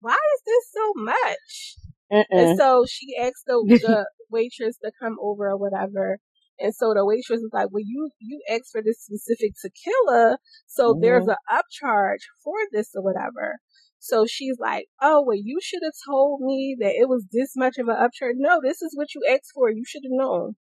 why 0.01 0.13
is 0.13 0.41
this 0.45 0.71
so 0.71 0.93
much? 0.95 1.75
Mm-mm. 2.11 2.25
And 2.31 2.57
so 2.57 2.85
she 2.87 3.15
asked 3.19 3.45
the, 3.45 3.63
the 3.67 4.05
waitress 4.29 4.77
to 4.83 4.91
come 5.01 5.17
over 5.21 5.49
or 5.49 5.57
whatever. 5.57 6.19
And 6.59 6.75
so 6.75 6.93
the 6.93 7.05
waitress 7.05 7.39
was 7.41 7.51
like, 7.53 7.67
well, 7.71 7.83
you, 7.85 8.09
you 8.19 8.41
asked 8.49 8.71
for 8.71 8.81
this 8.83 9.01
specific 9.01 9.53
tequila. 9.61 10.37
So 10.67 10.91
mm-hmm. 10.91 11.01
there's 11.01 11.27
an 11.27 11.37
upcharge 11.49 12.23
for 12.43 12.55
this 12.71 12.89
or 12.95 13.03
whatever. 13.03 13.59
So 13.99 14.25
she's 14.25 14.57
like, 14.59 14.87
oh, 15.01 15.23
well, 15.25 15.37
you 15.37 15.59
should 15.61 15.81
have 15.83 15.93
told 16.07 16.41
me 16.41 16.75
that 16.79 16.93
it 16.95 17.07
was 17.07 17.25
this 17.31 17.53
much 17.55 17.77
of 17.77 17.87
an 17.87 17.95
upcharge. 17.95 18.35
No, 18.35 18.59
this 18.63 18.81
is 18.81 18.93
what 18.95 19.13
you 19.13 19.21
asked 19.29 19.51
for. 19.53 19.69
You 19.69 19.83
should 19.85 20.03
have 20.03 20.11
known. 20.11 20.55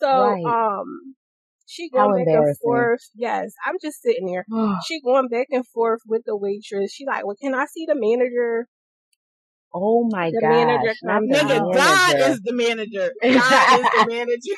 So, 0.00 0.08
right. 0.08 0.44
um, 0.44 1.16
she 1.66 1.90
going 1.90 2.24
back 2.24 2.34
and 2.34 2.58
forth. 2.58 3.00
Yes, 3.14 3.52
I'm 3.66 3.74
just 3.82 4.00
sitting 4.00 4.26
there. 4.26 4.46
she 4.86 5.00
going 5.00 5.28
back 5.28 5.48
and 5.50 5.66
forth 5.66 6.00
with 6.06 6.22
the 6.24 6.36
waitress. 6.36 6.92
She 6.92 7.04
like, 7.04 7.26
well, 7.26 7.36
can 7.40 7.54
I 7.54 7.66
see 7.66 7.84
the 7.86 7.96
manager? 7.96 8.68
Oh 9.74 10.08
my 10.10 10.30
the 10.30 10.40
gosh. 10.40 10.50
Manager 10.50 10.94
comes 11.06 11.30
Nigga, 11.30 11.74
God 11.74 12.30
is 12.30 12.40
the 12.40 12.52
manager. 12.52 13.12
God 13.22 13.80
is 13.80 13.86
the 13.96 14.06
manager. 14.08 14.56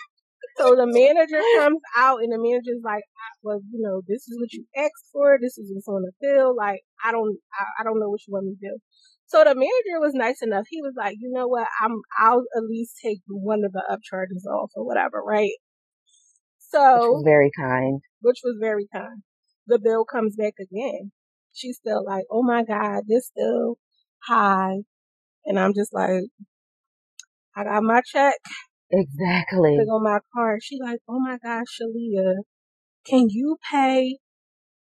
So 0.56 0.76
the 0.76 0.86
manager 0.86 1.40
comes 1.58 1.80
out 1.96 2.20
and 2.22 2.32
the 2.32 2.38
manager's 2.38 2.82
like, 2.84 3.02
well, 3.42 3.60
you 3.72 3.80
know, 3.80 4.02
this 4.06 4.28
is 4.28 4.38
what 4.38 4.52
you 4.52 4.64
asked 4.76 5.08
for. 5.12 5.38
This 5.40 5.56
is 5.56 5.70
what's 5.72 5.88
on 5.88 6.02
the 6.02 6.12
bill. 6.20 6.54
Like, 6.54 6.80
I 7.04 7.12
don't, 7.12 7.38
I, 7.58 7.80
I 7.80 7.84
don't 7.84 7.98
know 7.98 8.10
what 8.10 8.20
you 8.26 8.32
want 8.32 8.46
me 8.46 8.56
to 8.60 8.68
do. 8.68 8.78
So 9.26 9.38
the 9.38 9.54
manager 9.54 10.00
was 10.00 10.12
nice 10.12 10.42
enough. 10.42 10.66
He 10.68 10.82
was 10.82 10.94
like, 10.96 11.16
you 11.18 11.30
know 11.32 11.46
what? 11.46 11.66
I'm, 11.80 12.00
I'll 12.18 12.44
at 12.56 12.64
least 12.68 12.96
take 13.02 13.20
one 13.28 13.62
of 13.64 13.72
the 13.72 13.82
upcharges 13.88 14.44
off 14.50 14.70
or 14.74 14.84
whatever, 14.84 15.22
right? 15.24 15.52
So. 16.58 16.94
Which 16.94 17.08
was 17.08 17.22
very 17.24 17.50
kind. 17.56 18.00
Which 18.20 18.40
was 18.44 18.56
very 18.60 18.86
kind. 18.92 19.22
The 19.66 19.78
bill 19.78 20.04
comes 20.04 20.36
back 20.36 20.54
again. 20.60 21.12
She's 21.52 21.76
still 21.76 22.04
like, 22.04 22.24
oh 22.30 22.42
my 22.42 22.64
God, 22.64 23.04
this 23.08 23.28
still 23.28 23.78
high. 24.26 24.80
And 25.44 25.58
I'm 25.58 25.74
just 25.74 25.92
like, 25.92 26.24
I 27.56 27.64
got 27.64 27.82
my 27.82 28.00
check. 28.04 28.34
Exactly. 28.90 29.76
Click 29.76 29.88
on 29.88 30.02
my 30.02 30.18
card. 30.34 30.60
She 30.62 30.78
like, 30.82 31.00
oh 31.08 31.20
my 31.20 31.38
gosh, 31.42 31.66
Shalia, 31.80 32.34
can 33.06 33.26
you 33.28 33.56
pay 33.72 34.18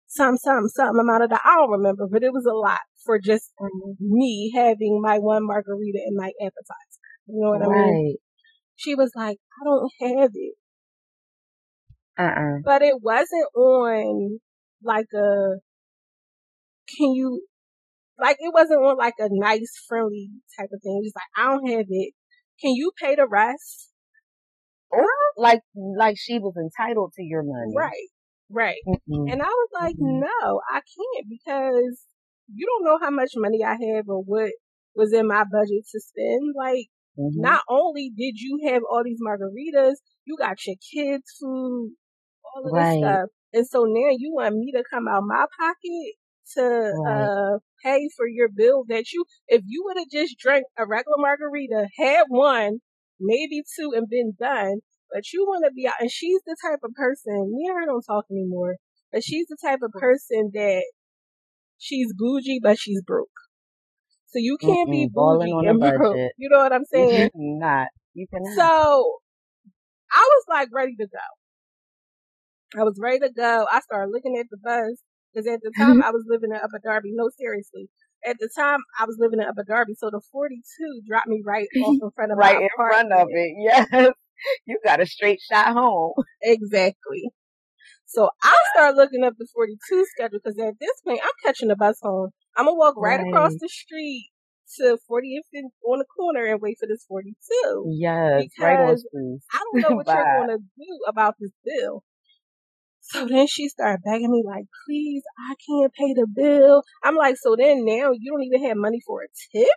some, 0.07 0.37
some, 0.37 0.67
some 0.69 0.99
amount 0.99 1.23
of 1.23 1.29
the, 1.29 1.39
I 1.43 1.55
don't 1.55 1.71
remember, 1.71 2.07
but 2.11 2.23
it 2.23 2.31
was 2.31 2.45
a 2.45 2.55
lot 2.55 2.79
for 3.05 3.19
just 3.19 3.51
mm-hmm. 3.59 3.91
me 3.99 4.51
having 4.55 5.01
my 5.01 5.17
one 5.17 5.45
margarita 5.45 5.99
and 6.05 6.15
my 6.15 6.31
appetizer. 6.39 7.01
You 7.27 7.41
know 7.41 7.51
what 7.51 7.67
right. 7.67 7.77
I 7.77 7.91
mean? 7.91 8.15
She 8.75 8.95
was 8.95 9.11
like, 9.15 9.37
I 9.59 9.65
don't 9.65 9.91
have 10.01 10.31
it. 10.33 10.53
Uh-uh. 12.19 12.61
But 12.63 12.81
it 12.81 12.95
wasn't 13.01 13.47
on 13.55 14.39
like 14.83 15.07
a, 15.15 15.57
can 16.97 17.13
you 17.13 17.41
like 18.19 18.37
it 18.39 18.53
wasn't 18.53 18.81
on 18.81 18.97
like 18.97 19.15
a 19.19 19.29
nice, 19.31 19.71
friendly 19.87 20.29
type 20.57 20.69
of 20.73 20.81
thing. 20.81 20.99
It 21.01 21.07
Just 21.07 21.15
like 21.15 21.31
I 21.37 21.51
don't 21.51 21.67
have 21.69 21.85
it. 21.89 22.13
Can 22.61 22.73
you 22.73 22.91
pay 22.99 23.15
the 23.15 23.27
rest? 23.27 23.91
Or 24.89 25.05
like 25.37 25.61
like 25.97 26.15
she 26.17 26.39
was 26.39 26.55
entitled 26.57 27.13
to 27.15 27.23
your 27.23 27.43
money. 27.43 27.73
Right. 27.75 28.07
Right. 28.49 28.79
Mm-hmm. 28.87 29.31
And 29.31 29.41
I 29.41 29.45
was 29.45 29.69
like, 29.73 29.95
mm-hmm. 29.95 30.21
no, 30.21 30.61
I 30.71 30.79
can't 30.79 31.27
because 31.29 32.03
you 32.53 32.65
don't 32.65 32.85
know 32.85 32.97
how 33.01 33.11
much 33.11 33.31
money 33.35 33.63
I 33.63 33.71
have 33.71 34.05
or 34.07 34.23
what 34.23 34.51
was 34.95 35.13
in 35.13 35.27
my 35.27 35.43
budget 35.43 35.83
to 35.91 35.99
spend. 35.99 36.55
Like, 36.57 36.87
mm-hmm. 37.19 37.41
not 37.41 37.63
only 37.69 38.11
did 38.15 38.39
you 38.39 38.69
have 38.71 38.83
all 38.89 39.03
these 39.03 39.19
margaritas, 39.21 39.95
you 40.25 40.37
got 40.39 40.65
your 40.65 40.77
kids' 40.93 41.35
food, 41.39 41.91
all 42.43 42.65
of 42.65 42.71
right. 42.71 42.91
this 42.91 42.99
stuff. 42.99 43.29
And 43.53 43.67
so 43.67 43.83
now 43.83 44.15
you 44.17 44.31
want 44.33 44.55
me 44.55 44.71
to 44.71 44.83
come 44.89 45.07
out 45.07 45.23
my 45.25 45.45
pocket 45.59 46.15
to 46.55 46.93
right. 46.93 47.29
uh 47.55 47.59
pay 47.83 48.09
for 48.15 48.27
your 48.27 48.49
bill 48.49 48.83
that 48.87 49.11
you 49.11 49.25
if 49.47 49.61
you 49.65 49.83
would 49.85 49.97
have 49.97 50.09
just 50.11 50.37
drank 50.39 50.65
a 50.77 50.85
regular 50.85 51.17
margarita, 51.19 51.87
had 51.97 52.25
one, 52.29 52.79
maybe 53.19 53.63
two, 53.77 53.91
and 53.95 54.09
been 54.09 54.33
done, 54.39 54.79
but 55.11 55.31
you 55.33 55.45
want 55.45 55.65
to 55.65 55.71
be 55.71 55.87
out. 55.87 55.95
And 55.99 56.11
she's 56.11 56.41
the 56.45 56.55
type 56.65 56.79
of 56.83 56.93
person. 56.93 57.51
Me 57.53 57.67
and 57.67 57.79
her 57.79 57.85
don't 57.85 58.03
talk 58.03 58.25
anymore, 58.31 58.75
but 59.11 59.23
she's 59.23 59.47
the 59.47 59.57
type 59.61 59.79
of 59.83 59.91
person 59.93 60.51
that 60.53 60.83
she's 61.77 62.13
bougie, 62.17 62.59
but 62.61 62.77
she's 62.79 63.01
broke. 63.01 63.29
So 64.27 64.39
you 64.39 64.57
can't 64.63 64.89
Mm-mm, 64.89 64.91
be 64.91 65.09
bougie 65.13 65.55
and 65.67 65.79
broke. 65.97 66.31
You 66.37 66.49
know 66.49 66.59
what 66.59 66.73
I'm 66.73 66.85
saying? 66.85 67.29
not. 67.35 67.87
You 68.13 68.27
can. 68.31 68.43
So 68.55 69.19
I 70.11 70.19
was 70.21 70.43
like 70.49 70.69
ready 70.73 70.95
to 70.95 71.07
go. 71.07 72.79
I 72.79 72.83
was 72.83 72.99
ready 73.01 73.19
to 73.19 73.31
go. 73.31 73.65
I 73.71 73.79
started 73.81 74.11
looking 74.11 74.37
at 74.37 74.47
the 74.49 74.57
bus 74.57 75.01
because 75.37 75.53
at 75.53 75.61
the 75.61 75.71
time 75.77 75.97
mm-hmm. 75.97 76.03
I 76.03 76.11
was 76.11 76.25
living 76.27 76.49
in 76.51 76.57
Upper 76.57 76.79
Darby. 76.83 77.11
No, 77.13 77.29
seriously. 77.37 77.89
At 78.25 78.37
the 78.39 78.49
time 78.57 78.79
I 78.99 79.05
was 79.05 79.17
living 79.19 79.39
in 79.39 79.45
Upper 79.45 79.63
Darby, 79.67 79.93
so 79.95 80.09
the 80.09 80.21
42 80.31 81.01
dropped 81.07 81.27
me 81.27 81.43
right 81.45 81.67
off 81.83 81.97
in 82.01 82.09
front 82.15 82.31
of 82.31 82.37
right 82.37 82.59
in 82.59 82.69
front 82.75 83.13
of 83.13 83.27
it. 83.29 83.53
Yes, 83.59 83.87
you 84.65 84.79
got 84.83 84.99
a 84.99 85.05
straight 85.05 85.39
shot 85.39 85.73
home. 85.73 86.13
Exactly. 86.41 87.29
So 88.05 88.29
I 88.41 88.55
start 88.73 88.95
looking 88.95 89.23
up 89.23 89.33
the 89.37 89.47
42 89.53 90.05
schedule 90.15 90.39
because 90.43 90.57
at 90.59 90.73
this 90.79 91.01
point 91.05 91.19
I'm 91.21 91.29
catching 91.45 91.67
the 91.67 91.75
bus 91.75 91.99
home. 92.01 92.29
I'm 92.55 92.65
gonna 92.65 92.77
walk 92.77 92.95
right, 92.97 93.19
right. 93.19 93.27
across 93.27 93.53
the 93.59 93.69
street 93.69 94.31
to 94.77 94.97
40th 95.09 95.63
on 95.85 95.99
the 95.99 96.05
corner 96.05 96.45
and 96.45 96.59
wait 96.61 96.77
for 96.79 96.87
this 96.87 97.05
42. 97.07 97.95
Yes, 97.99 98.43
because 98.43 98.51
right 98.59 98.79
on, 98.79 99.39
I 99.53 99.59
don't 99.59 99.81
know 99.81 99.95
what 99.97 100.07
you're 100.07 100.45
going 100.45 100.57
to 100.57 100.57
do 100.57 100.99
about 101.07 101.35
this 101.39 101.51
bill. 101.63 102.03
So 103.09 103.25
then 103.25 103.47
she 103.47 103.69
started 103.69 104.01
begging 104.03 104.31
me 104.31 104.43
like, 104.45 104.65
please, 104.85 105.23
I 105.49 105.55
can't 105.65 105.93
pay 105.93 106.13
the 106.13 106.27
bill. 106.27 106.83
I'm 107.03 107.15
like, 107.15 107.37
so 107.37 107.55
then 107.57 107.85
now 107.85 108.11
you 108.11 108.31
don't 108.31 108.43
even 108.43 108.67
have 108.67 108.77
money 108.77 108.99
for 109.05 109.21
a 109.23 109.27
tip? 109.57 109.69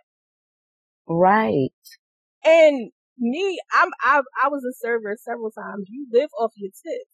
Right. 1.07 1.71
And 2.43 2.91
me, 3.17 3.59
I'm, 3.73 3.89
I, 4.03 4.21
I 4.43 4.49
was 4.49 4.63
a 4.65 4.75
server 4.85 5.15
several 5.19 5.51
times. 5.51 5.85
You 5.87 6.07
live 6.11 6.29
off 6.39 6.51
your 6.57 6.71
tip. 6.71 7.07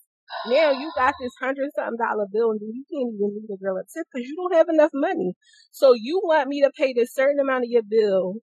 Now 0.48 0.72
you 0.72 0.92
got 0.96 1.14
this 1.22 1.32
hundred 1.40 1.70
something 1.76 1.98
dollar 1.98 2.26
bill 2.32 2.52
and 2.52 2.60
you 2.62 2.84
can't 2.92 3.14
even 3.14 3.36
leave 3.36 3.48
the 3.48 3.58
girl 3.64 3.78
a 3.78 3.84
tip 3.84 4.08
because 4.12 4.28
you 4.28 4.36
don't 4.36 4.56
have 4.56 4.68
enough 4.70 4.92
money. 4.94 5.34
So 5.72 5.94
you 5.94 6.20
want 6.24 6.50
me 6.50 6.62
to 6.64 6.72
pay 6.76 6.94
this 6.94 7.14
certain 7.14 7.40
amount 7.40 7.64
of 7.64 7.70
your 7.70 7.84
bill, 7.84 8.36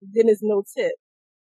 then 0.00 0.26
there's 0.26 0.40
no 0.42 0.64
tip. 0.76 0.92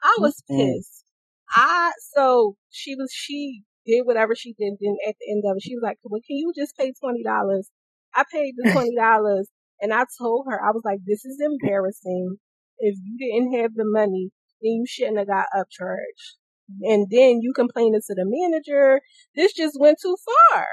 I 0.02 0.16
was 0.20 0.42
mm-hmm. 0.50 0.72
pissed. 0.72 1.04
I, 1.52 1.92
so 2.14 2.56
she 2.70 2.96
was, 2.96 3.12
she 3.14 3.64
did 3.90 4.06
whatever 4.06 4.36
she 4.36 4.54
did. 4.54 4.74
Then 4.82 4.98
at 5.08 5.16
the 5.20 5.28
end 5.32 5.44
of 5.46 5.58
it, 5.58 5.64
she 5.64 5.76
was 5.76 5.84
like, 5.84 5.98
well, 6.04 6.22
can 6.28 6.38
you 6.38 6.54
just 6.56 6.78
pay 6.78 6.92
$20? 6.94 7.72
I 8.16 8.24
paid 8.32 8.54
the 8.58 8.70
$20 8.72 9.48
and 9.82 9.94
I 9.94 10.06
told 10.20 10.46
her, 10.50 10.60
I 10.62 10.72
was 10.72 10.84
like, 10.86 11.00
this 11.06 11.26
is 11.26 11.40
embarrassing. 11.42 12.38
If 12.80 12.96
you 13.04 13.18
didn't 13.20 13.60
have 13.62 13.72
the 13.76 13.86
money, 13.86 14.32
then 14.62 14.72
you 14.80 14.86
shouldn't 14.88 15.18
have 15.20 15.28
got 15.28 15.48
upcharged. 15.56 16.38
and 16.84 17.08
then 17.10 17.40
you 17.42 17.54
complaining 17.56 18.02
to 18.08 18.16
the 18.16 18.26
manager. 18.26 19.02
This 19.36 19.54
just 19.54 19.78
went 19.80 19.98
too 20.02 20.16
far. 20.52 20.66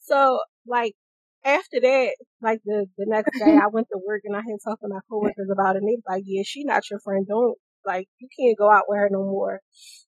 So 0.00 0.40
like 0.66 0.94
after 1.44 1.80
that, 1.80 2.16
like 2.42 2.60
the 2.64 2.86
the 2.98 3.06
next 3.08 3.32
day, 3.38 3.56
I 3.56 3.68
went 3.72 3.88
to 3.92 4.00
work 4.06 4.22
and 4.24 4.36
I 4.36 4.40
had 4.40 4.58
talked 4.64 4.82
to 4.82 4.88
my 4.88 5.00
coworkers 5.10 5.48
about 5.52 5.76
it. 5.76 5.80
And 5.82 5.88
they 5.88 5.96
was 5.96 6.04
like, 6.08 6.24
"Yeah, 6.26 6.42
she 6.44 6.64
not 6.64 6.88
your 6.90 7.00
friend. 7.00 7.26
Don't 7.28 7.56
like 7.86 8.08
you 8.18 8.28
can't 8.38 8.58
go 8.58 8.70
out 8.70 8.84
with 8.88 8.98
her 8.98 9.08
no 9.10 9.24
more." 9.24 9.60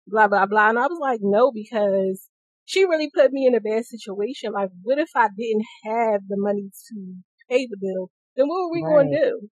Blah 0.06 0.28
blah 0.28 0.46
blah. 0.46 0.68
And 0.70 0.78
I 0.78 0.86
was 0.86 0.98
like, 1.00 1.20
"No," 1.22 1.50
because 1.52 2.28
she 2.64 2.84
really 2.84 3.10
put 3.14 3.32
me 3.32 3.46
in 3.46 3.54
a 3.54 3.60
bad 3.60 3.84
situation. 3.84 4.52
Like, 4.52 4.70
what 4.82 4.98
if 4.98 5.10
I 5.14 5.28
didn't 5.36 5.66
have 5.84 6.22
the 6.28 6.36
money 6.36 6.70
to 6.88 7.14
pay 7.48 7.66
the 7.66 7.76
bill? 7.80 8.10
Then 8.36 8.48
what 8.48 8.62
were 8.62 8.72
we 8.72 8.82
right. 8.82 8.90
going 8.90 9.10
to 9.10 9.18
do? 9.18 9.48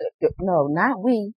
Uh, 0.00 0.26
uh, 0.26 0.30
no, 0.40 0.68
not 0.70 1.02
we. 1.02 1.32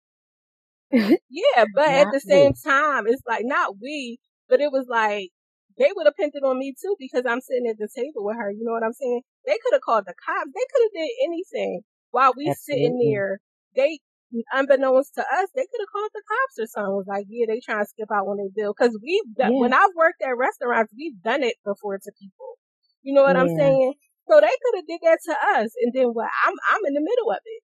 yeah, 0.91 1.65
but 1.73 1.87
at 1.87 2.11
the 2.11 2.19
same 2.19 2.53
we. 2.53 2.71
time, 2.71 3.07
it's 3.07 3.21
like 3.27 3.43
not 3.43 3.75
we, 3.81 4.19
but 4.47 4.61
it 4.61 4.71
was 4.71 4.85
like 4.87 5.29
they 5.77 5.91
would 5.95 6.05
have 6.05 6.15
pinned 6.15 6.31
it 6.35 6.43
on 6.43 6.59
me 6.59 6.73
too 6.79 6.95
because 6.99 7.23
I'm 7.27 7.41
sitting 7.41 7.67
at 7.67 7.77
the 7.77 7.89
table 7.93 8.23
with 8.23 8.37
her. 8.37 8.51
You 8.51 8.63
know 8.63 8.71
what 8.71 8.83
I'm 8.83 8.93
saying? 8.93 9.21
They 9.45 9.57
could 9.63 9.73
have 9.73 9.81
called 9.81 10.05
the 10.05 10.13
cops. 10.25 10.51
They 10.53 10.65
could 10.71 10.83
have 10.83 10.93
did 10.93 11.11
anything 11.25 11.81
while 12.11 12.33
we 12.35 12.49
Absolutely. 12.49 12.83
sitting 12.83 13.11
there. 13.11 13.39
They, 13.75 13.99
unbeknownst 14.53 15.15
to 15.15 15.21
us, 15.21 15.49
they 15.55 15.67
could 15.67 15.81
have 15.81 15.91
called 15.91 16.11
the 16.13 16.23
cops 16.25 16.55
or 16.59 16.67
something. 16.67 16.95
Was 16.95 17.07
like, 17.07 17.25
yeah, 17.29 17.45
they 17.47 17.59
trying 17.59 17.83
to 17.83 17.89
skip 17.89 18.09
out 18.11 18.27
when 18.27 18.37
they 18.37 18.49
bill. 18.53 18.73
Cause 18.73 18.97
we've 19.01 19.29
done, 19.35 19.53
yeah. 19.53 19.59
when 19.59 19.73
I've 19.73 19.95
worked 19.95 20.21
at 20.21 20.37
restaurants, 20.37 20.93
we've 20.95 21.21
done 21.21 21.43
it 21.43 21.55
before 21.65 21.97
to 21.97 22.11
people. 22.19 22.59
You 23.03 23.13
know 23.13 23.23
what 23.23 23.35
yeah. 23.35 23.43
I'm 23.43 23.53
saying? 23.55 23.93
So 24.27 24.41
they 24.41 24.55
could 24.57 24.75
have 24.81 24.87
did 24.87 25.01
that 25.03 25.19
to 25.29 25.35
us. 25.59 25.69
And 25.81 25.93
then 25.93 26.09
what? 26.13 26.29
I'm, 26.45 26.55
I'm 26.73 26.83
in 26.87 26.93
the 26.93 27.05
middle 27.05 27.29
of 27.31 27.43
it. 27.45 27.61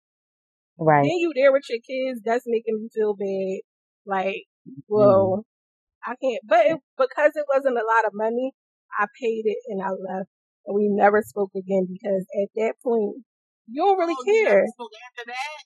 Right. 0.78 1.04
Then 1.04 1.18
you 1.18 1.32
there 1.36 1.52
with 1.52 1.68
your 1.70 1.80
kids. 1.80 2.22
That's 2.24 2.44
making 2.48 2.80
me 2.80 2.90
feel 2.94 3.16
bad. 3.16 3.64
Like, 4.06 4.44
well, 4.88 5.44
mm. 5.44 6.12
I 6.12 6.16
can't. 6.22 6.44
But 6.46 6.66
it, 6.66 6.78
because 6.98 7.32
it 7.36 7.46
wasn't 7.54 7.80
a 7.80 7.88
lot 7.88 8.08
of 8.08 8.14
money, 8.14 8.52
I 8.98 9.08
paid 9.20 9.44
it 9.46 9.60
and 9.68 9.82
I 9.82 9.92
left 9.92 10.30
and 10.70 10.76
we 10.76 10.88
never 10.90 11.22
spoke 11.26 11.52
again 11.56 11.88
because 11.90 12.26
at 12.42 12.50
that 12.56 12.74
point, 12.84 13.24
you 13.72 13.84
don't 13.84 14.00
really 14.00 14.16
oh, 14.18 14.26
care. 14.26 14.66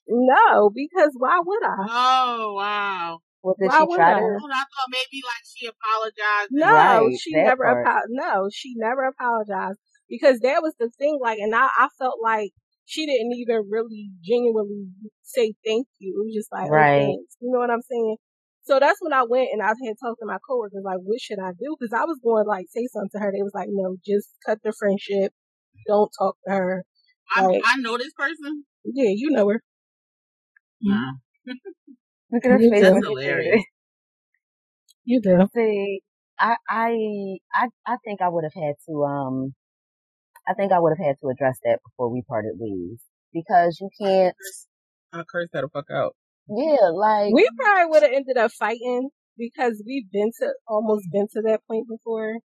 No, 0.07 0.69
because 0.73 1.11
why 1.17 1.39
would 1.43 1.63
I? 1.63 1.85
Oh 1.89 2.53
wow. 2.55 3.19
Well, 3.43 3.55
did 3.59 3.67
why 3.67 3.79
she 3.79 3.95
try 3.95 4.11
I? 4.11 4.19
to? 4.19 4.21
Oh, 4.21 4.47
I 4.51 4.63
thought 4.63 4.89
maybe 4.89 5.21
like 5.23 5.43
she 5.45 5.67
apologized. 5.67 6.49
No, 6.51 6.65
right, 6.73 7.19
she 7.19 7.31
never. 7.33 7.65
Apo- 7.65 8.07
no, 8.09 8.49
she 8.51 8.73
never 8.75 9.07
apologized 9.07 9.79
because 10.09 10.39
that 10.39 10.61
was 10.61 10.73
the 10.79 10.89
thing. 10.97 11.19
Like, 11.21 11.39
and 11.39 11.53
I, 11.53 11.67
I 11.77 11.87
felt 11.99 12.19
like 12.21 12.51
she 12.85 13.05
didn't 13.05 13.33
even 13.33 13.67
really 13.69 14.09
genuinely 14.23 14.87
say 15.23 15.53
thank 15.65 15.87
you. 15.99 16.15
It 16.15 16.25
was 16.25 16.35
just 16.35 16.51
like, 16.51 16.69
oh, 16.69 16.73
right. 16.73 17.15
Oh, 17.15 17.25
you 17.41 17.51
know 17.51 17.59
what 17.59 17.71
I'm 17.71 17.81
saying? 17.81 18.17
So 18.63 18.79
that's 18.79 19.01
when 19.01 19.11
I 19.11 19.23
went 19.27 19.49
and 19.51 19.61
I 19.61 19.67
had 19.67 19.99
talked 19.99 20.19
to 20.21 20.25
my 20.25 20.37
coworkers, 20.47 20.83
like, 20.85 20.99
what 21.03 21.19
should 21.19 21.39
I 21.39 21.51
do? 21.51 21.75
Cause 21.79 21.91
I 21.91 22.05
was 22.05 22.19
going 22.23 22.45
to 22.45 22.49
like 22.49 22.67
say 22.69 22.87
something 22.87 23.09
to 23.11 23.19
her. 23.19 23.31
They 23.31 23.43
was 23.43 23.51
like, 23.53 23.67
no, 23.69 23.97
just 24.05 24.29
cut 24.45 24.59
the 24.63 24.71
friendship. 24.71 25.33
Don't 25.87 26.11
talk 26.17 26.37
to 26.47 26.53
her. 26.53 26.85
Like, 27.35 27.61
I, 27.65 27.73
I 27.73 27.81
know 27.81 27.97
this 27.97 28.13
person. 28.13 28.65
Yeah, 28.85 29.09
you 29.15 29.31
know 29.31 29.47
her. 29.49 29.61
Wow. 30.83 31.13
Look 32.31 32.45
at 32.45 32.51
her 32.51 32.59
face. 32.59 32.81
That's 32.81 33.05
hilarious. 33.05 33.63
You 35.05 35.21
do. 35.21 35.47
See, 35.53 36.01
I, 36.39 36.55
I, 36.69 36.97
I, 37.53 37.67
I 37.85 37.97
think 38.05 38.21
I 38.21 38.29
would 38.29 38.43
have 38.43 38.53
had 38.53 38.75
to, 38.87 39.03
um, 39.03 39.53
I 40.47 40.53
think 40.53 40.71
I 40.71 40.79
would 40.79 40.93
have 40.97 41.05
had 41.05 41.15
to 41.21 41.29
address 41.29 41.57
that 41.63 41.79
before 41.85 42.11
we 42.11 42.21
parted 42.27 42.53
ways 42.57 42.99
because 43.33 43.77
you 43.79 43.89
can't. 44.01 44.35
I 45.11 45.23
cursed 45.29 45.51
that 45.53 45.63
a 45.63 45.69
fuck 45.69 45.85
out. 45.91 46.15
Yeah, 46.49 46.89
like 46.93 47.33
we 47.33 47.47
probably 47.57 47.89
would 47.89 48.03
have 48.03 48.11
ended 48.11 48.37
up 48.37 48.51
fighting 48.51 49.09
because 49.37 49.81
we've 49.85 50.09
been 50.11 50.31
to 50.39 50.53
almost 50.67 51.05
been 51.11 51.27
to 51.33 51.41
that 51.45 51.61
point 51.69 51.87
before. 51.87 52.39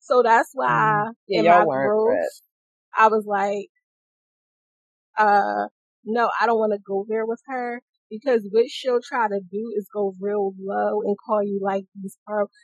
So 0.00 0.22
that's 0.22 0.50
why 0.54 1.06
mm. 1.06 1.12
yeah, 1.28 1.40
in 1.40 1.46
my 1.46 1.64
growth, 1.64 2.28
I 2.96 3.08
was 3.08 3.24
like, 3.26 3.68
uh, 5.20 5.68
no, 6.04 6.30
I 6.40 6.46
don't 6.46 6.58
want 6.58 6.72
to 6.72 6.78
go 6.84 7.04
there 7.08 7.26
with 7.26 7.40
her 7.46 7.82
because 8.10 8.42
what 8.50 8.64
she'll 8.68 9.00
try 9.06 9.28
to 9.28 9.40
do 9.50 9.72
is 9.76 9.86
go 9.92 10.14
real 10.20 10.52
low 10.58 11.02
and 11.02 11.16
call 11.26 11.42
you 11.42 11.60
like 11.62 11.84
these, 11.94 12.16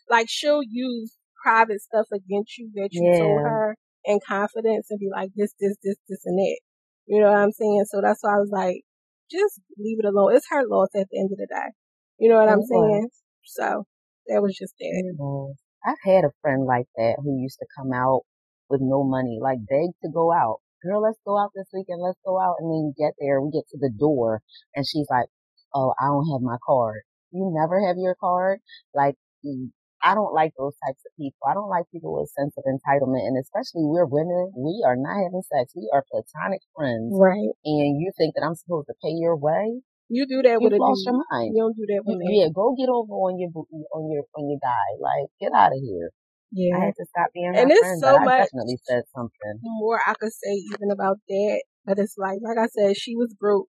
like 0.09 0.27
she'll 0.29 0.63
use 0.63 1.17
private 1.45 1.81
stuff 1.81 2.07
against 2.13 2.57
you 2.59 2.71
that 2.75 2.89
you 2.93 3.11
yeah. 3.13 3.19
told 3.19 3.41
her 3.43 3.77
in 4.05 4.19
confidence 4.27 4.87
and 4.91 4.99
be 4.99 5.09
like 5.13 5.31
this, 5.37 5.53
this, 5.61 5.77
this, 5.85 5.97
this, 6.09 6.21
and 6.25 6.39
it. 6.41 6.59
You 7.07 7.21
know 7.21 7.29
what 7.29 7.39
I'm 7.39 7.53
saying? 7.53 7.85
So 7.87 8.01
that's 8.03 8.21
why 8.23 8.37
I 8.37 8.41
was 8.41 8.51
like, 8.51 8.83
just 9.31 9.61
leave 9.79 9.99
it 10.01 10.07
alone. 10.07 10.35
It's 10.35 10.47
her 10.51 10.65
loss 10.67 10.89
at 10.97 11.07
the 11.11 11.19
end 11.19 11.31
of 11.33 11.39
the 11.39 11.47
day. 11.49 11.71
You 12.19 12.31
know 12.31 12.37
what 12.37 12.49
I'm 12.49 12.63
saying? 12.63 13.09
So 13.45 13.85
that 14.29 14.43
was 14.43 14.57
just 14.59 14.75
that. 14.79 15.55
I've 15.87 16.03
had 16.03 16.25
a 16.25 16.33
friend 16.43 16.65
like 16.65 16.87
that 16.97 17.17
who 17.23 17.41
used 17.41 17.59
to 17.61 17.67
come 17.79 17.93
out 17.93 18.23
with 18.69 18.81
no 18.83 19.05
money, 19.05 19.39
like 19.41 19.59
beg 19.69 19.91
to 20.03 20.11
go 20.13 20.33
out. 20.33 20.59
Girl, 20.83 21.03
let's 21.03 21.19
go 21.27 21.39
out 21.39 21.51
this 21.55 21.69
weekend. 21.73 22.01
Let's 22.03 22.21
go 22.25 22.41
out. 22.41 22.57
And 22.61 22.69
then 22.71 22.91
you 22.91 22.95
get 22.97 23.15
there, 23.19 23.41
we 23.41 23.51
get 23.51 23.69
to 23.71 23.79
the 23.79 23.91
door 23.91 24.43
and 24.75 24.87
she's 24.87 25.07
like, 25.11 25.27
Oh, 25.75 25.93
I 26.01 26.07
don't 26.07 26.31
have 26.33 26.43
my 26.43 26.57
card. 26.65 27.03
You 27.33 27.53
never 27.53 27.85
have 27.87 27.97
your 27.99 28.15
card. 28.15 28.61
Like 28.95 29.17
mm, 29.45 29.71
I 30.03 30.15
don't 30.15 30.33
like 30.33 30.53
those 30.57 30.77
types 30.87 31.03
of 31.03 31.13
people. 31.17 31.41
I 31.49 31.55
don't 31.55 31.69
like 31.73 31.91
people 31.91 32.15
with 32.15 32.31
a 32.31 32.37
sense 32.37 32.55
of 32.57 32.65
entitlement. 32.69 33.27
And 33.27 33.37
especially 33.41 33.85
we're 33.89 34.07
women, 34.07 34.53
we 34.55 34.85
are 34.87 34.97
not 34.97 35.19
having 35.19 35.43
sex. 35.43 35.73
We 35.75 35.91
are 35.93 36.05
platonic 36.07 36.61
friends. 36.77 37.17
Right. 37.17 37.53
And 37.65 38.01
you 38.01 38.13
think 38.17 38.35
that 38.37 38.45
I'm 38.45 38.55
supposed 38.55 38.87
to 38.89 38.95
pay 39.03 39.17
your 39.17 39.37
way? 39.37 39.83
You 40.09 40.27
do 40.27 40.43
that 40.43 40.63
you 40.63 40.71
with 40.71 40.73
a 40.73 40.79
lost 40.79 41.03
your 41.05 41.19
mind. 41.19 41.57
You 41.57 41.67
don't 41.67 41.75
do 41.75 41.87
that 41.91 42.03
with 42.07 42.23
you, 42.23 42.43
Yeah, 42.43 42.49
go 42.55 42.77
get 42.79 42.89
over 42.89 43.11
on 43.27 43.39
your 43.43 43.51
on 43.91 44.07
your 44.07 44.23
on 44.39 44.47
your 44.47 44.61
guy. 44.63 44.95
Like, 45.03 45.27
get 45.41 45.51
out 45.51 45.75
of 45.75 45.83
here. 45.83 46.15
Yeah. 46.53 46.77
I 46.77 46.85
had 46.87 46.95
to 46.97 47.07
stop 47.11 47.31
being 47.35 47.53
and 47.55 47.71
it's 47.71 47.81
friend, 47.81 48.01
so 48.01 48.19
much 48.21 48.29
I 48.29 48.39
definitely 48.45 48.79
said 48.85 49.03
something. 49.15 49.61
More 49.63 50.01
I 50.07 50.15
could 50.15 50.33
say 50.33 50.55
even 50.73 50.91
about 50.93 51.19
that. 51.29 51.63
But 51.85 51.99
it's 51.99 52.15
like 52.17 52.39
like 52.43 52.59
I 52.59 52.67
said, 52.67 52.97
she 52.97 53.17
was 53.17 53.35
broke 53.39 53.69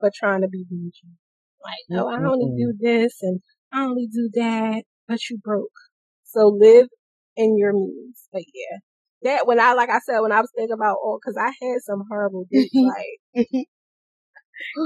but 0.00 0.12
trying 0.14 0.42
to 0.42 0.48
be 0.48 0.64
bougie. 0.68 1.16
Like, 1.64 1.84
no, 1.88 2.08
I 2.08 2.16
only 2.16 2.52
do 2.58 2.74
this 2.78 3.16
and 3.22 3.40
I 3.72 3.84
only 3.84 4.06
do 4.06 4.28
that, 4.34 4.82
but 5.08 5.18
you 5.30 5.38
broke. 5.42 5.70
So 6.24 6.48
live 6.48 6.88
in 7.36 7.56
your 7.56 7.72
means. 7.72 8.28
But 8.30 8.42
yeah, 8.52 8.78
that 9.22 9.46
when 9.46 9.58
I, 9.58 9.72
like 9.72 9.88
I 9.88 10.00
said, 10.00 10.20
when 10.20 10.32
I 10.32 10.40
was 10.40 10.50
thinking 10.54 10.74
about, 10.74 10.98
all, 11.02 11.18
cause 11.24 11.36
I 11.40 11.46
had 11.46 11.80
some 11.80 12.04
horrible 12.08 12.46
dates, 12.50 12.74
like, 13.34 13.46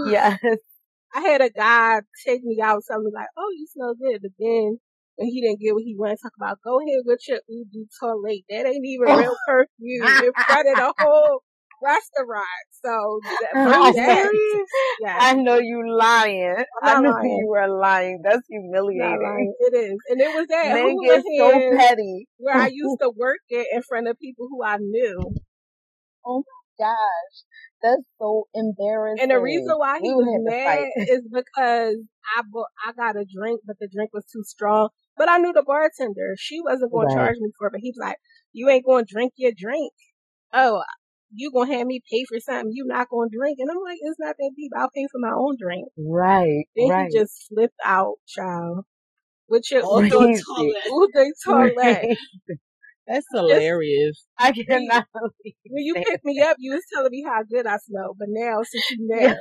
yes. 0.07 0.39
I 1.15 1.21
had 1.23 1.41
a 1.41 1.49
guy 1.51 2.01
take 2.27 2.45
me 2.45 2.61
out, 2.63 2.85
something 2.85 3.11
like, 3.13 3.29
oh, 3.37 3.51
you 3.57 3.67
smell 3.67 3.95
good. 3.95 4.21
But 4.23 4.33
then 4.39 4.79
when 5.19 5.29
he 5.29 5.43
didn't 5.43 5.61
get 5.61 5.75
what 5.75 5.83
he 5.83 5.97
wanted, 5.99 6.17
to 6.17 6.23
talk 6.23 6.33
about, 6.39 6.59
go 6.63 6.79
ahead 6.79 7.03
with 7.05 7.19
your 7.27 7.39
Eau 7.39 7.65
de 7.73 7.85
Toilette. 7.99 8.47
That 8.49 8.71
ain't 8.71 8.87
even 8.87 9.19
real 9.19 9.35
oh. 9.35 9.47
perfume. 9.47 10.07
in 10.07 10.33
front 10.47 10.69
of 10.69 10.77
the 10.77 10.95
whole 10.97 11.43
restaurant. 11.83 12.67
So 12.71 13.19
that, 13.25 13.59
uh, 13.59 13.93
that 13.93 14.31
yes. 15.01 15.19
I 15.21 15.35
know 15.35 15.59
you 15.59 15.83
lying. 15.91 16.65
I 16.83 17.01
know 17.01 17.11
lying. 17.11 17.39
you 17.43 17.53
are 17.59 17.69
lying. 17.69 18.23
That's 18.23 18.47
humiliating. 18.49 19.55
It 19.59 19.75
is, 19.75 19.99
and 20.09 20.21
it 20.21 20.35
was 20.35 20.47
that 20.51 20.75
Men 20.75 20.97
get 21.05 21.25
so 21.37 21.77
petty. 21.77 22.29
Where 22.39 22.57
I 22.57 22.69
used 22.69 22.99
to 23.03 23.11
work 23.11 23.41
it 23.49 23.67
in 23.73 23.83
front 23.83 24.07
of 24.07 24.19
people 24.21 24.47
who 24.49 24.63
I 24.63 24.77
knew. 24.79 25.19
Oh 26.25 26.45
my 26.47 26.87
gosh. 26.87 27.43
That's 27.83 28.03
so 28.19 28.49
embarrassing. 28.55 29.23
And 29.23 29.31
the 29.31 29.41
reason 29.41 29.73
why 29.77 29.99
he 30.03 30.11
was 30.11 30.27
mad 30.43 30.85
is 30.97 31.23
because 31.33 31.97
I 32.37 32.43
bought, 32.51 32.67
I 32.87 32.93
got 32.93 33.17
a 33.17 33.25
drink, 33.25 33.61
but 33.65 33.77
the 33.79 33.89
drink 33.93 34.11
was 34.13 34.25
too 34.33 34.43
strong. 34.43 34.89
But 35.19 35.29
I 35.29 35.39
knew 35.39 35.53
the 35.53 35.65
bartender. 35.67 36.35
She 36.39 36.61
wasn't 36.61 36.93
going 36.93 37.07
right. 37.07 37.13
to 37.13 37.17
charge 37.17 37.37
me 37.41 37.51
for 37.59 37.69
it. 37.69 37.73
But 37.73 37.81
he's 37.81 37.99
like, 37.99 38.17
"You 38.53 38.69
ain't 38.69 38.87
going 38.87 39.05
to 39.05 39.13
drink 39.13 39.33
your 39.37 39.53
drink." 39.57 39.93
Oh, 40.53 40.83
you 41.35 41.51
gonna 41.53 41.75
have 41.75 41.87
me 41.87 42.01
pay 42.11 42.25
for 42.25 42.41
something 42.41 42.73
you 42.73 42.85
not 42.87 43.09
gonna 43.11 43.29
drink. 43.31 43.59
And 43.61 43.71
I'm 43.71 43.83
like, 43.83 43.99
it's 44.01 44.19
not 44.19 44.37
that 44.39 44.51
deep. 44.57 44.73
I'll 44.77 44.91
pay 44.95 45.07
for 45.11 45.19
my 45.21 45.33
own 45.35 45.57
drink. 45.61 45.89
Right. 45.99 46.65
Then 46.77 46.89
right. 46.89 47.11
he 47.11 47.19
just 47.19 47.47
flipped 47.49 47.79
out, 47.85 48.15
child. 48.27 48.85
With 49.49 49.71
your 49.71 49.83
Eau 49.85 50.03
de 50.03 50.09
Toilette. 50.11 51.35
toilet. 51.45 52.19
That's 53.07 53.27
hilarious. 53.33 54.27
I 54.39 54.53
cannot 54.53 55.07
believe 55.13 55.55
When 55.71 55.83
you 55.83 55.95
picked 55.95 56.25
me 56.25 56.41
up, 56.43 56.57
you 56.59 56.73
was 56.73 56.85
telling 56.93 57.11
me 57.11 57.25
how 57.27 57.43
good 57.43 57.67
I 57.67 57.79
smell. 57.79 58.15
But 58.19 58.29
now, 58.31 58.63
since 58.63 58.91
you 58.91 58.99
married, 59.09 59.39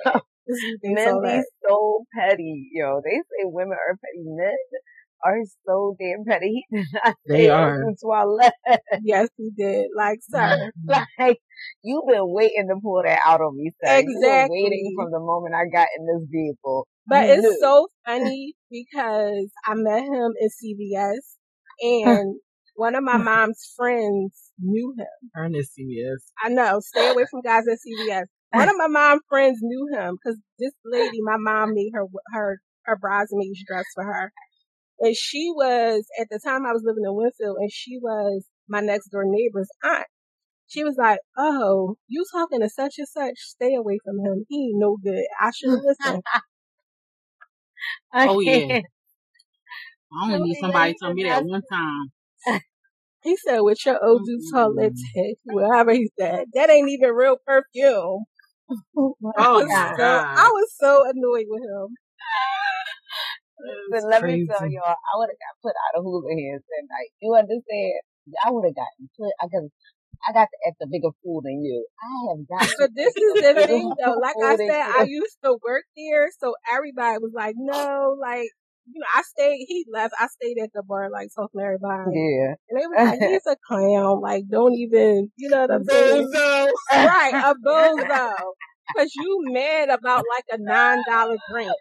men 0.84 1.22
be 1.22 1.41
so 1.68 2.06
petty, 2.18 2.70
yo. 2.74 3.02
They 3.04 3.18
say 3.18 3.44
women 3.44 3.74
are 3.74 3.95
petty. 3.95 4.24
Men 4.24 4.56
are 5.23 5.39
so 5.65 5.95
damn 5.99 6.26
petty. 6.26 6.65
they 7.27 7.49
are. 7.49 7.84
Toilet. 8.02 8.53
Yes, 9.03 9.30
he 9.38 9.52
did. 9.56 9.88
Like, 9.98 10.19
sir. 10.22 10.72
like, 11.19 11.39
you've 11.84 12.06
been 12.07 12.26
waiting 12.27 12.68
to 12.69 12.76
pull 12.81 13.02
that 13.03 13.19
out 13.26 13.41
on 13.41 13.57
me, 13.57 13.72
sir. 13.84 13.98
Exactly. 13.98 14.61
waiting 14.64 14.94
from 14.95 15.11
the 15.11 15.19
moment 15.19 15.56
I 15.56 15.65
got 15.73 15.88
in 15.98 16.06
this 16.06 16.27
vehicle. 16.30 16.88
But 17.07 17.27
you 17.27 17.34
it's 17.34 17.41
knew. 17.44 17.57
so 17.60 17.88
funny 18.06 18.53
because 18.69 19.49
I 19.65 19.73
met 19.76 20.03
him 20.03 20.34
in 20.39 20.49
CVS 20.49 21.19
and 21.81 22.35
one 22.76 22.95
of 22.95 23.03
my 23.03 23.18
mom's 23.18 23.73
friends 23.76 24.52
knew 24.60 24.94
him. 24.98 25.31
Ernest 25.35 25.72
CVS. 25.80 26.31
I 26.44 26.49
know. 26.49 26.80
Stay 26.80 27.10
away 27.10 27.26
from 27.30 27.41
guys 27.41 27.64
at 27.68 27.77
CVS. 27.80 28.26
One 28.52 28.69
of 28.69 28.76
my 28.77 28.88
mom's 28.88 29.22
friends 29.30 29.60
knew 29.61 29.88
him 29.94 30.15
because 30.15 30.39
this 30.60 30.73
lady, 30.85 31.19
my 31.22 31.38
mom 31.38 31.73
made 31.73 31.91
her 31.94 32.06
her 32.34 32.60
her 32.84 32.98
bridesmaid's 32.98 33.64
dress 33.68 33.85
for 33.94 34.03
her. 34.03 34.31
And 34.99 35.15
she 35.15 35.52
was, 35.53 36.06
at 36.19 36.28
the 36.30 36.40
time 36.44 36.65
I 36.65 36.74
was 36.74 36.84
living 36.84 37.03
in 37.06 37.11
Wynnefield, 37.11 37.56
and 37.60 37.72
she 37.72 37.98
was 38.02 38.45
my 38.68 38.82
next 38.82 39.10
door 39.10 39.24
neighbor's 39.26 39.69
aunt. 39.84 40.07
She 40.68 40.84
was 40.84 40.95
like, 40.98 41.19
Oh, 41.38 41.95
you 42.07 42.26
talking 42.32 42.61
to 42.61 42.69
such 42.69 42.95
and 42.98 43.07
such, 43.07 43.36
stay 43.38 43.76
away 43.76 43.99
from 44.03 44.19
him. 44.19 44.45
He 44.49 44.69
ain't 44.69 44.80
no 44.80 44.98
good. 45.02 45.24
I 45.40 45.52
should 45.52 45.69
listen. 45.84 46.22
oh, 48.14 48.40
yeah. 48.41 48.82
I 50.11 50.32
oh, 50.32 50.36
only 50.36 50.49
need 50.49 50.60
somebody 50.60 50.94
to 50.94 50.99
tell 50.99 51.14
me 51.14 51.24
that 51.24 51.45
one 51.45 51.61
time. 51.72 52.61
He 53.24 53.36
said, 53.36 53.60
with 53.60 53.84
your 53.86 53.98
old 54.06 54.30
toilet 54.53 54.94
tech, 55.14 55.36
whatever 55.44 55.91
he 55.91 56.10
said, 56.18 56.45
that 56.53 56.69
ain't 56.69 56.88
even 56.88 57.10
real 57.10 57.36
perfume. 57.45 58.24
oh, 58.95 59.65
God. 59.68 59.95
So, 59.98 60.03
I 60.03 60.49
was 60.53 60.74
so 60.78 61.03
annoyed 61.03 61.48
with 61.49 61.64
him. 61.64 61.98
But 63.90 64.04
let 64.04 64.24
me 64.24 64.46
tell 64.46 64.68
y'all, 64.70 64.96
I 64.98 65.14
would 65.18 65.30
have 65.30 65.42
got 65.42 65.62
put 65.64 65.74
out 65.74 66.00
of 66.00 66.06
hands 66.30 66.64
that 66.64 66.84
night. 66.86 67.12
You 67.22 67.34
understand? 67.34 68.02
I 68.46 68.52
would 68.52 68.66
have 68.66 68.76
gotten 68.76 69.10
put, 69.18 69.32
I 69.42 69.48
got, 69.48 69.64
I 70.28 70.34
got 70.34 70.50
to 70.52 70.58
act 70.68 70.82
a 70.82 70.88
bigger 70.88 71.16
fool 71.24 71.42
than 71.42 71.64
you. 71.64 71.86
I 72.02 72.14
have 72.30 72.44
got 72.48 72.70
But 72.80 72.92
this 72.96 73.16
is 73.16 73.34
the 73.42 73.66
thing 73.66 73.92
though. 73.98 74.20
Like 74.20 74.36
I 74.44 74.56
said, 74.58 74.84
I 75.00 75.04
used 75.08 75.38
to 75.44 75.58
work 75.66 75.86
there, 75.96 76.30
so 76.40 76.56
everybody 76.72 77.18
was 77.20 77.32
like, 77.34 77.56
no, 77.58 78.18
like, 78.20 78.50
you 78.88 79.00
know, 79.00 79.08
I 79.16 79.22
stayed, 79.24 79.66
he 79.68 79.86
left, 79.92 80.14
I 80.20 80.28
stayed 80.28 80.62
at 80.62 80.72
the 80.74 80.84
bar, 80.84 81.10
like, 81.10 81.30
talking 81.36 81.60
to 81.60 81.66
everybody. 81.66 82.12
Yeah. 82.14 82.56
And 82.70 82.80
they 82.80 82.88
was 82.88 82.96
like, 82.98 83.20
he's 83.30 83.48
a 83.48 83.56
clown, 83.68 84.22
like, 84.22 84.44
don't 84.50 84.74
even, 84.76 85.32
you 85.36 85.50
know 85.50 85.62
what 85.62 85.72
I'm 85.72 85.84
saying? 85.90 86.32
Bozo. 86.34 86.72
right, 86.94 87.34
a 87.34 87.56
bozo. 87.66 88.34
Cause 88.96 89.12
you 89.14 89.44
mad 89.52 89.90
about 89.90 90.24
like 90.30 90.46
a 90.50 90.58
nine 90.58 91.04
dollar 91.06 91.36
drink. 91.52 91.72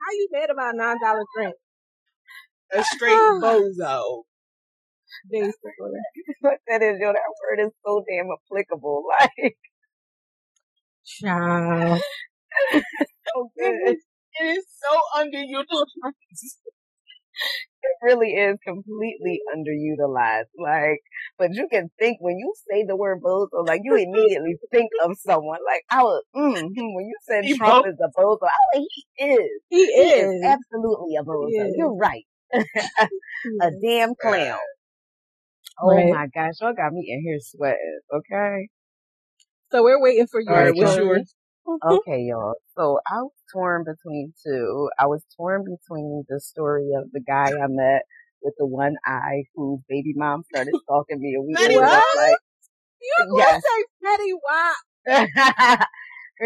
How 0.00 0.12
you 0.12 0.28
mad 0.32 0.50
about 0.50 0.74
a 0.74 0.76
nine 0.76 0.96
dollar 1.02 1.24
drink? 1.36 1.54
A 2.74 2.84
straight 2.84 3.12
bozo. 3.42 4.22
Basically. 5.30 6.00
But 6.42 6.58
that 6.68 6.82
is, 6.82 6.98
yo, 7.00 7.12
that 7.12 7.32
word 7.42 7.66
is 7.66 7.72
so 7.84 8.04
damn 8.08 8.28
applicable. 8.30 9.04
Like, 9.20 9.56
Child. 11.06 12.00
so 12.72 13.50
good. 13.58 13.96
It 14.40 14.44
is 14.44 14.64
so 14.68 15.00
underutilized. 15.20 16.14
It 17.82 17.96
really 18.02 18.32
is 18.32 18.58
completely 18.66 19.40
underutilized. 19.54 20.52
Like, 20.58 21.00
but 21.38 21.52
you 21.54 21.68
can 21.70 21.90
think 21.98 22.18
when 22.20 22.38
you 22.38 22.52
say 22.70 22.84
the 22.86 22.96
word 22.96 23.22
bozo, 23.22 23.66
like 23.66 23.80
you 23.84 23.94
immediately 23.96 24.56
think 24.70 24.90
of 25.04 25.16
someone. 25.18 25.58
Like 25.66 25.84
I 25.90 26.02
was, 26.02 26.22
mm, 26.34 26.70
when 26.74 27.06
you 27.06 27.16
said 27.22 27.44
He 27.44 27.56
Trump 27.56 27.84
bo- 27.84 27.90
is 27.90 27.98
a 28.00 28.08
bozo, 28.18 28.38
I 28.42 28.46
was 28.46 28.50
like, 28.74 28.84
he 28.94 29.24
is. 29.24 29.60
He 29.70 29.78
He 29.78 30.02
is. 30.02 30.30
is 30.30 30.42
absolutely 30.44 31.16
a 31.16 31.22
bozo. 31.24 31.52
You're 31.76 31.94
right. 31.96 32.24
a 33.60 33.70
damn 33.82 34.14
clown. 34.14 34.58
Oh 35.82 35.88
Right. 35.88 36.12
my 36.12 36.26
gosh, 36.34 36.54
y'all 36.60 36.74
got 36.74 36.92
me 36.92 37.06
in 37.08 37.22
here 37.22 37.38
sweating. 37.40 38.00
Okay. 38.14 38.68
So 39.72 39.82
we're 39.82 40.00
waiting 40.00 40.26
for 40.26 40.40
you. 40.40 40.48
All 40.50 40.56
right, 40.56 40.74
what's 40.76 40.92
story. 40.92 41.24
Yours? 41.66 41.80
Okay, 41.84 42.20
y'all. 42.28 42.54
So 42.76 43.00
I 43.10 43.22
was 43.22 43.32
torn 43.52 43.84
between 43.84 44.32
two. 44.44 44.88
I 44.98 45.06
was 45.06 45.22
torn 45.36 45.64
between 45.64 46.24
the 46.28 46.40
story 46.40 46.90
of 46.96 47.10
the 47.12 47.20
guy 47.20 47.48
I 47.62 47.66
met 47.68 48.02
with 48.42 48.54
the 48.58 48.66
one 48.66 48.96
eye 49.04 49.44
whose 49.54 49.80
baby 49.88 50.12
mom 50.16 50.42
started 50.44 50.74
stalking 50.84 51.20
me, 51.20 51.34
and 51.34 51.46
we 51.46 51.54
Betty 51.54 51.74
ended 51.74 51.82
up 51.92 52.04
White? 52.04 52.16
like, 52.16 52.38
You 53.00 53.14
gonna 53.30 53.38
Yes. 53.38 53.62
say 53.62 53.84
Betty 54.02 54.32
White? 54.32 55.86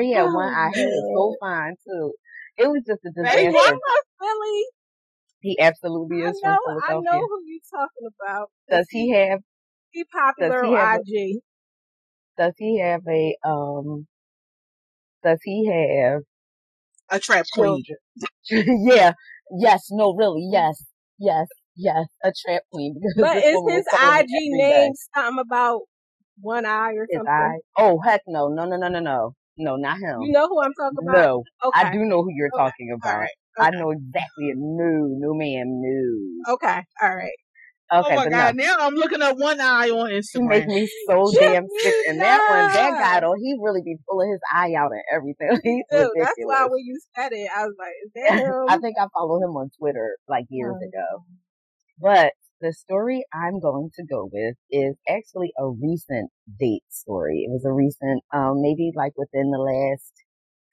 He 0.00 0.16
Oh, 0.16 0.26
one 0.26 0.48
eye. 0.48 0.70
He 0.74 0.84
was 0.84 1.04
so 1.14 1.36
fine 1.40 1.74
too. 1.86 2.12
It 2.58 2.68
was 2.68 2.82
just 2.86 3.04
a 3.04 3.10
Betty 3.14 3.46
Is 3.46 3.54
disaster. 3.54 3.54
he 3.54 3.64
from 3.64 4.02
Philly? 4.20 4.62
He 5.40 5.58
absolutely 5.60 6.18
I 6.18 6.30
is 6.30 6.40
from 6.40 6.50
know, 6.50 6.80
I 6.82 6.94
know 7.00 7.20
who 7.28 7.42
you're 7.46 7.60
talking 7.70 8.08
about. 8.20 8.50
Does 8.70 8.86
he 8.90 9.10
have? 9.12 9.40
He 9.90 10.04
popular 10.04 10.50
does 10.50 10.60
he 10.60 10.72
have 10.74 10.90
on 10.90 11.00
IG. 11.00 11.40
Does 12.36 12.54
he 12.58 12.78
have 12.80 13.02
a 13.08 13.36
um? 13.44 14.06
Does 15.24 15.38
he 15.42 15.66
have 15.66 16.22
A 17.10 17.18
trap 17.18 17.46
queen. 17.52 17.82
yeah. 18.50 19.12
Yes. 19.58 19.88
No. 19.90 20.14
Really. 20.14 20.48
Yes. 20.50 20.84
Yes. 21.18 21.46
Yes. 21.76 22.06
A 22.24 22.32
trap 22.46 22.62
queen. 22.72 22.94
But 23.16 23.36
is 23.38 23.44
his 23.68 23.84
IG 23.92 24.26
me 24.28 24.36
every 24.52 24.58
day. 24.58 24.80
name 24.84 24.92
something 25.14 25.38
about 25.40 25.80
one 26.40 26.66
eye 26.66 26.92
or 26.94 27.06
His 27.08 27.16
something? 27.18 27.32
eye. 27.32 27.58
Oh 27.76 27.98
heck 28.04 28.22
no. 28.26 28.48
No. 28.48 28.64
No. 28.64 28.76
No. 28.76 28.88
No. 28.88 29.00
No. 29.00 29.34
No. 29.56 29.76
Not 29.76 29.98
him. 29.98 30.20
You 30.22 30.32
know 30.32 30.46
who 30.48 30.62
I'm 30.62 30.72
talking 30.74 30.98
about? 31.08 31.16
No. 31.16 31.44
Okay. 31.64 31.80
I 31.88 31.92
do 31.92 31.98
know 32.04 32.22
who 32.22 32.30
you're 32.32 32.50
Okay. 32.54 32.62
talking 32.62 32.96
about. 33.00 33.14
All 33.14 33.20
right. 33.20 33.30
I 33.58 33.70
know 33.70 33.90
exactly. 33.90 34.52
No. 34.54 35.08
No, 35.18 35.34
ma'am. 35.34 35.66
No. 35.82 36.54
Okay. 36.54 36.80
All 37.02 37.16
right. 37.16 37.32
Okay. 37.90 38.12
oh 38.12 38.16
my 38.16 38.28
god! 38.28 38.54
no. 38.56 38.64
Now 38.64 38.76
I'm 38.80 38.94
looking 38.94 39.22
at 39.22 39.36
one 39.38 39.60
eye 39.60 39.88
on 39.90 40.10
He 40.10 40.14
make 40.42 40.64
Instagram. 40.64 40.66
me 40.66 40.88
so 41.08 41.32
damn 41.38 41.66
sick. 41.80 41.94
And 42.08 42.20
that 42.20 42.40
one, 42.48 42.72
that 42.74 42.90
guy 43.00 43.20
though, 43.20 43.34
he 43.40 43.56
really 43.62 43.80
be 43.82 43.96
pulling 44.08 44.30
his 44.30 44.40
eye 44.54 44.74
out 44.78 44.90
and 44.92 45.02
everything. 45.14 45.48
He's 45.64 45.84
Dude, 45.90 46.10
that's 46.18 46.32
why 46.42 46.66
when 46.68 46.80
you 46.84 46.98
said 47.16 47.32
it, 47.32 47.48
I 47.54 47.64
was 47.64 47.74
like, 47.78 47.92
is 48.04 48.12
that 48.14 48.38
him? 48.44 48.64
I 48.68 48.78
think 48.78 48.96
I 49.00 49.06
follow 49.14 49.36
him 49.36 49.56
on 49.56 49.70
Twitter 49.78 50.16
like 50.28 50.44
years 50.50 50.76
Oh. 50.78 50.86
ago. 50.86 51.24
But 52.00 52.32
the 52.60 52.72
story 52.72 53.24
I'm 53.32 53.60
going 53.60 53.90
to 53.96 54.04
go 54.04 54.28
with 54.32 54.56
is 54.70 54.96
actually 55.08 55.52
a 55.58 55.68
recent 55.68 56.30
date 56.58 56.82
story. 56.90 57.46
It 57.46 57.50
was 57.50 57.64
a 57.64 57.72
recent, 57.72 58.22
um, 58.34 58.60
maybe 58.60 58.90
like 58.94 59.12
within 59.16 59.50
the 59.50 59.58
last 59.58 60.12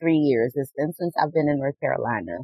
three 0.01 0.17
years. 0.17 0.53
It's 0.55 0.71
been 0.75 0.93
since 0.93 1.13
I've 1.21 1.33
been 1.33 1.47
in 1.47 1.59
North 1.59 1.79
Carolina. 1.79 2.39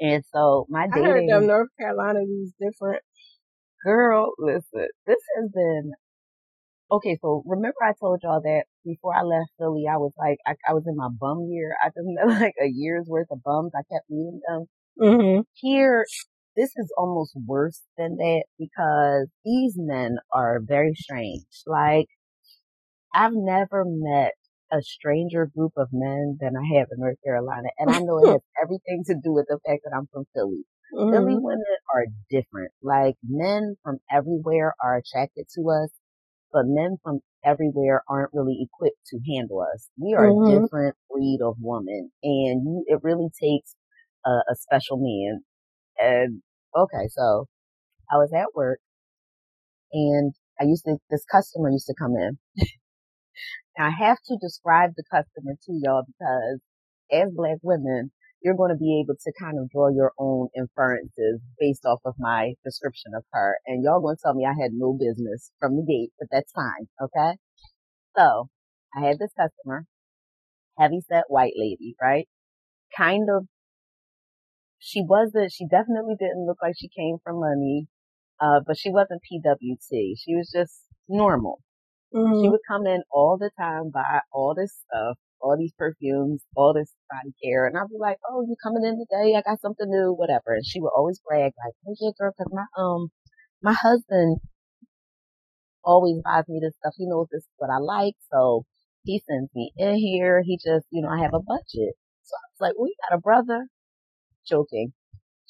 And 0.00 0.24
so 0.32 0.66
my 0.68 0.86
I 0.92 0.98
heard 0.98 1.14
dating 1.14 1.28
them 1.28 1.46
North 1.46 1.68
Carolina 1.78 2.20
is 2.20 2.52
different. 2.60 3.02
Girl, 3.84 4.32
listen, 4.38 4.88
this 5.06 5.18
has 5.36 5.50
been 5.52 5.92
okay. 6.90 7.18
So 7.20 7.42
remember 7.46 7.76
I 7.82 7.92
told 7.98 8.20
y'all 8.22 8.40
that 8.42 8.64
before 8.84 9.14
I 9.14 9.22
left 9.22 9.50
Philly, 9.58 9.84
I 9.90 9.96
was 9.96 10.12
like, 10.18 10.38
I, 10.46 10.52
I 10.68 10.74
was 10.74 10.84
in 10.86 10.96
my 10.96 11.08
bum 11.08 11.48
year. 11.50 11.74
I 11.82 11.88
just 11.88 11.98
met 12.06 12.26
like 12.40 12.54
a 12.60 12.68
year's 12.68 13.06
worth 13.08 13.28
of 13.30 13.42
bums. 13.42 13.72
I 13.74 13.82
kept 13.92 14.10
meeting 14.10 14.40
them. 14.48 14.64
Mm-hmm. 15.00 15.40
Here, 15.54 16.04
this 16.56 16.70
is 16.76 16.92
almost 16.96 17.32
worse 17.46 17.82
than 17.98 18.16
that 18.16 18.44
because 18.58 19.28
these 19.44 19.74
men 19.76 20.16
are 20.32 20.60
very 20.62 20.94
strange. 20.94 21.44
Like, 21.66 22.06
I've 23.12 23.32
never 23.34 23.84
met 23.86 24.32
a 24.72 24.82
stranger 24.82 25.46
group 25.46 25.72
of 25.76 25.88
men 25.92 26.38
than 26.40 26.54
I 26.56 26.78
have 26.78 26.88
in 26.90 26.98
North 26.98 27.18
Carolina. 27.24 27.68
And 27.78 27.90
I 27.90 27.98
know 28.00 28.18
it 28.18 28.28
has 28.32 28.40
everything 28.62 29.04
to 29.06 29.14
do 29.14 29.32
with 29.32 29.46
the 29.48 29.58
fact 29.66 29.82
that 29.84 29.96
I'm 29.96 30.08
from 30.12 30.24
Philly. 30.34 30.64
Philly 31.10 31.36
Mm-hmm. 31.36 31.40
women 31.40 31.64
are 31.94 32.06
different. 32.30 32.72
Like 32.82 33.16
men 33.22 33.76
from 33.82 33.98
everywhere 34.10 34.74
are 34.82 34.96
attracted 34.96 35.46
to 35.54 35.70
us, 35.70 35.90
but 36.52 36.64
men 36.66 36.98
from 37.02 37.20
everywhere 37.44 38.02
aren't 38.08 38.32
really 38.34 38.58
equipped 38.62 39.06
to 39.08 39.20
handle 39.32 39.60
us. 39.60 39.88
We 39.98 40.14
are 40.14 40.26
Mhm. 40.26 40.30
a 40.30 40.34
different 40.46 40.96
breed 41.10 41.40
of 41.42 41.56
woman 41.60 42.10
and 42.22 42.62
you, 42.64 42.84
it 42.88 43.00
really 43.02 43.28
takes 43.40 43.74
a, 44.26 44.30
a 44.30 44.54
special 44.56 44.98
man. 44.98 45.44
And 45.98 46.42
okay, 46.76 47.08
so 47.10 47.46
I 48.10 48.16
was 48.16 48.32
at 48.34 48.54
work 48.54 48.80
and 49.92 50.34
I 50.60 50.64
used 50.64 50.84
to, 50.84 50.98
this 51.10 51.24
customer 51.30 51.70
used 51.70 51.86
to 51.86 51.94
come 51.98 52.14
in. 52.16 52.38
Now, 53.78 53.86
I 53.88 53.90
have 53.90 54.18
to 54.26 54.36
describe 54.40 54.92
the 54.96 55.04
customer 55.10 55.54
to 55.54 55.72
y'all 55.82 56.04
because 56.06 56.60
as 57.12 57.30
black 57.34 57.58
women, 57.62 58.10
you're 58.44 58.56
going 58.56 58.70
to 58.72 58.78
be 58.78 59.00
able 59.04 59.16
to 59.16 59.32
kind 59.40 59.58
of 59.58 59.70
draw 59.70 59.88
your 59.88 60.12
own 60.18 60.48
inferences 60.56 61.40
based 61.58 61.86
off 61.86 62.00
of 62.06 62.14
my 62.18 62.54
description 62.64 63.12
of 63.16 63.24
her. 63.32 63.58
And 63.66 63.84
y'all 63.84 64.00
going 64.02 64.16
to 64.16 64.22
tell 64.22 64.34
me 64.34 64.46
I 64.46 64.54
had 64.60 64.72
no 64.74 64.92
business 64.94 65.52
from 65.60 65.76
the 65.76 65.84
gate, 65.84 66.12
but 66.20 66.28
that's 66.32 66.52
fine. 66.52 66.88
Okay. 67.02 67.38
So 68.16 68.48
I 68.96 69.06
had 69.06 69.18
this 69.18 69.32
customer, 69.38 69.86
heavy 70.78 71.00
set 71.08 71.24
white 71.28 71.54
lady, 71.56 71.96
right? 72.02 72.28
Kind 72.96 73.28
of, 73.30 73.46
she 74.78 75.02
wasn't, 75.02 75.52
she 75.52 75.66
definitely 75.66 76.14
didn't 76.18 76.46
look 76.46 76.58
like 76.62 76.74
she 76.78 76.88
came 76.88 77.18
from 77.24 77.40
money. 77.40 77.88
Uh, 78.40 78.60
but 78.66 78.76
she 78.78 78.90
wasn't 78.90 79.22
PWT. 79.22 80.14
She 80.18 80.34
was 80.36 80.50
just 80.54 80.84
normal. 81.08 81.60
She 82.32 82.48
Mm-hmm. 82.48 82.50
would 82.50 82.60
come 82.68 82.86
in 82.86 83.02
all 83.10 83.38
the 83.38 83.50
time, 83.58 83.90
buy 83.90 84.20
all 84.32 84.54
this 84.54 84.74
stuff, 84.86 85.18
all 85.44 85.56
these 85.58 85.74
perfumes, 85.78 86.42
all 86.56 86.74
this 86.74 86.94
body 87.10 87.34
care, 87.44 87.66
and 87.66 87.78
I'd 87.78 87.90
be 87.90 87.98
like, 88.00 88.18
"Oh, 88.30 88.42
you 88.42 88.56
coming 88.62 88.84
in 88.84 88.98
today? 88.98 89.36
I 89.36 89.42
got 89.42 89.60
something 89.60 89.90
new, 89.90 90.12
whatever." 90.14 90.54
And 90.54 90.66
she 90.66 90.80
would 90.82 90.92
always 90.96 91.20
brag 91.20 91.54
like, 91.64 91.74
"Oh 91.88 91.96
yeah, 92.00 92.12
girl, 92.18 92.32
'cause 92.38 92.48
my 92.52 92.66
um 92.78 93.10
my 93.62 93.74
husband 93.74 94.40
always 95.84 96.20
buys 96.22 96.44
me 96.48 96.60
this 96.60 96.74
stuff. 96.76 96.94
He 96.96 97.06
knows 97.06 97.28
this 97.30 97.42
is 97.42 97.48
what 97.58 97.70
I 97.70 97.78
like, 97.78 98.14
so 98.32 98.64
he 99.04 99.22
sends 99.28 99.50
me 99.54 99.72
in 99.76 99.96
here. 99.96 100.42
He 100.42 100.56
just, 100.58 100.86
you 100.90 101.02
know, 101.02 101.08
I 101.10 101.20
have 101.22 101.34
a 101.34 101.40
budget." 101.40 101.94
So 102.22 102.34
I 102.36 102.44
was 102.52 102.60
like, 102.60 102.74
"We 102.78 102.94
got 103.08 103.16
a 103.16 103.20
brother." 103.20 103.68
Joking, 104.46 104.92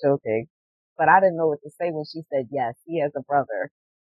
joking, 0.03 0.49
but 0.99 1.09
I 1.09 1.21
didn't 1.21 1.37
know 1.37 1.49
what 1.49 1.63
to 1.65 1.71
say 1.71 1.91
when 1.93 2.05
she 2.07 2.23
said 2.33 2.49
yes. 2.53 2.77
He 2.87 3.01
has 3.01 3.13
a 3.17 3.23
brother, 3.23 3.71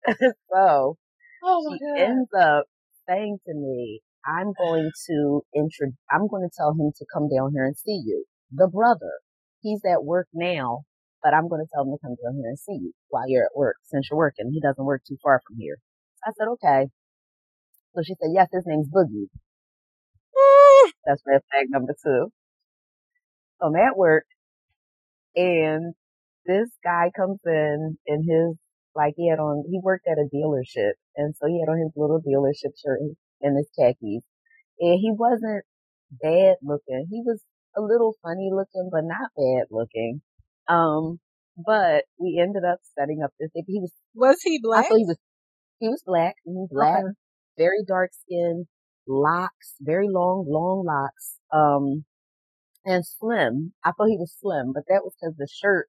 so 0.52 0.96
Oh 1.42 1.62
she 1.72 1.80
ends 1.98 2.30
up 2.34 2.66
saying 3.08 3.38
to 3.46 3.54
me, 3.54 4.02
I'm 4.26 4.52
going 4.58 4.90
to 5.08 5.42
intro, 5.54 5.92
I'm 6.10 6.28
going 6.28 6.42
to 6.42 6.54
tell 6.56 6.72
him 6.72 6.92
to 6.96 7.06
come 7.12 7.28
down 7.28 7.52
here 7.52 7.64
and 7.64 7.76
see 7.76 8.02
you. 8.04 8.24
The 8.52 8.68
brother, 8.68 9.20
he's 9.60 9.80
at 9.84 10.04
work 10.04 10.28
now, 10.32 10.82
but 11.22 11.34
I'm 11.34 11.48
going 11.48 11.64
to 11.64 11.70
tell 11.72 11.84
him 11.84 11.92
to 11.92 11.98
come 12.02 12.16
down 12.22 12.36
here 12.40 12.48
and 12.48 12.58
see 12.58 12.78
you 12.80 12.92
while 13.08 13.28
you're 13.28 13.44
at 13.44 13.56
work 13.56 13.76
since 13.84 14.08
you're 14.10 14.18
working. 14.18 14.50
He 14.52 14.60
doesn't 14.60 14.84
work 14.84 15.02
too 15.06 15.16
far 15.22 15.40
from 15.46 15.56
here. 15.58 15.78
I 16.24 16.32
said, 16.36 16.48
okay. 16.54 16.88
So 17.94 18.02
she 18.02 18.14
said, 18.20 18.30
yes, 18.32 18.48
his 18.52 18.64
name's 18.66 18.88
Boogie. 18.88 19.28
That's 21.04 21.22
red 21.26 21.40
flag 21.50 21.66
number 21.70 21.94
two. 21.94 22.30
So 23.60 23.66
I'm 23.66 23.76
at 23.76 23.96
work 23.96 24.24
and 25.34 25.94
this 26.46 26.68
guy 26.84 27.10
comes 27.16 27.38
in 27.44 27.98
in 28.06 28.22
his, 28.22 28.56
like 28.94 29.14
he 29.16 29.28
had 29.28 29.38
on, 29.38 29.64
he 29.68 29.80
worked 29.82 30.06
at 30.06 30.18
a 30.18 30.28
dealership 30.34 30.92
and 31.16 31.34
so 31.36 31.46
he 31.46 31.60
had 31.60 31.70
on 31.70 31.78
his 31.78 31.92
little 31.96 32.20
dealership 32.20 32.72
shirt 32.82 33.00
and 33.42 33.56
his 33.56 33.68
khakis 33.78 34.24
and 34.80 34.98
he 35.00 35.12
wasn't 35.12 35.64
bad 36.10 36.56
looking. 36.62 37.06
He 37.10 37.22
was 37.24 37.42
a 37.76 37.80
little 37.80 38.14
funny 38.22 38.50
looking, 38.52 38.90
but 38.92 39.04
not 39.04 39.30
bad 39.36 39.66
looking. 39.70 40.20
Um, 40.68 41.20
but 41.56 42.04
we 42.18 42.38
ended 42.40 42.64
up 42.64 42.78
setting 42.96 43.22
up 43.24 43.32
this. 43.38 43.50
He 43.54 43.80
was 43.80 43.92
was 44.14 44.40
he 44.42 44.60
black? 44.62 44.86
I 44.86 44.88
thought 44.88 44.98
he 44.98 45.04
was. 45.04 45.18
He 45.80 45.88
was 45.88 46.02
black. 46.04 46.34
He 46.44 46.52
was 46.52 46.68
black, 46.72 47.04
okay. 47.04 47.14
very 47.56 47.84
dark 47.86 48.10
skin, 48.12 48.66
locks, 49.06 49.74
very 49.80 50.08
long, 50.10 50.44
long 50.48 50.84
locks. 50.84 51.36
Um, 51.52 52.04
and 52.84 53.06
slim. 53.06 53.74
I 53.84 53.92
thought 53.92 54.08
he 54.08 54.16
was 54.16 54.34
slim, 54.40 54.72
but 54.72 54.82
that 54.88 55.04
was 55.04 55.14
because 55.20 55.36
the 55.36 55.46
shirt, 55.52 55.86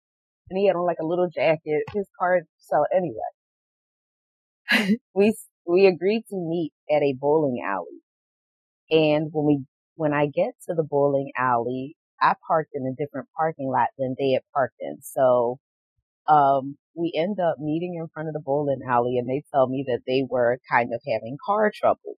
and 0.49 0.59
he 0.59 0.67
had 0.67 0.75
on 0.75 0.85
like 0.85 0.99
a 1.01 1.05
little 1.05 1.27
jacket. 1.33 1.83
His 1.93 2.07
card. 2.19 2.43
So 2.59 2.85
anyway, 2.95 3.15
we 5.15 5.33
we 5.69 5.85
agreed 5.87 6.23
to 6.29 6.35
meet 6.35 6.73
at 6.89 7.03
a 7.03 7.15
bowling 7.19 7.63
alley, 7.65 8.01
and 8.89 9.29
when 9.31 9.45
we 9.45 9.65
when 9.95 10.13
I 10.13 10.25
get 10.27 10.53
to 10.67 10.73
the 10.73 10.83
bowling 10.83 11.31
alley, 11.37 11.95
I 12.21 12.33
parked 12.47 12.71
in 12.73 12.85
a 12.87 12.95
different 12.95 13.27
parking 13.37 13.69
lot 13.69 13.89
than 13.97 14.15
they 14.17 14.31
had 14.31 14.43
parked 14.53 14.77
in. 14.79 14.97
So, 15.01 15.59
um, 16.27 16.77
we 16.95 17.13
end 17.15 17.39
up 17.39 17.59
meeting 17.59 17.95
in 17.99 18.07
front 18.13 18.29
of 18.29 18.33
the 18.33 18.39
bowling 18.39 18.79
alley 18.87 19.17
and 19.17 19.27
they 19.29 19.43
tell 19.53 19.67
me 19.67 19.83
that 19.87 20.01
they 20.07 20.23
were 20.27 20.59
kind 20.71 20.93
of 20.93 21.01
having 21.05 21.37
car 21.45 21.71
trouble. 21.73 22.15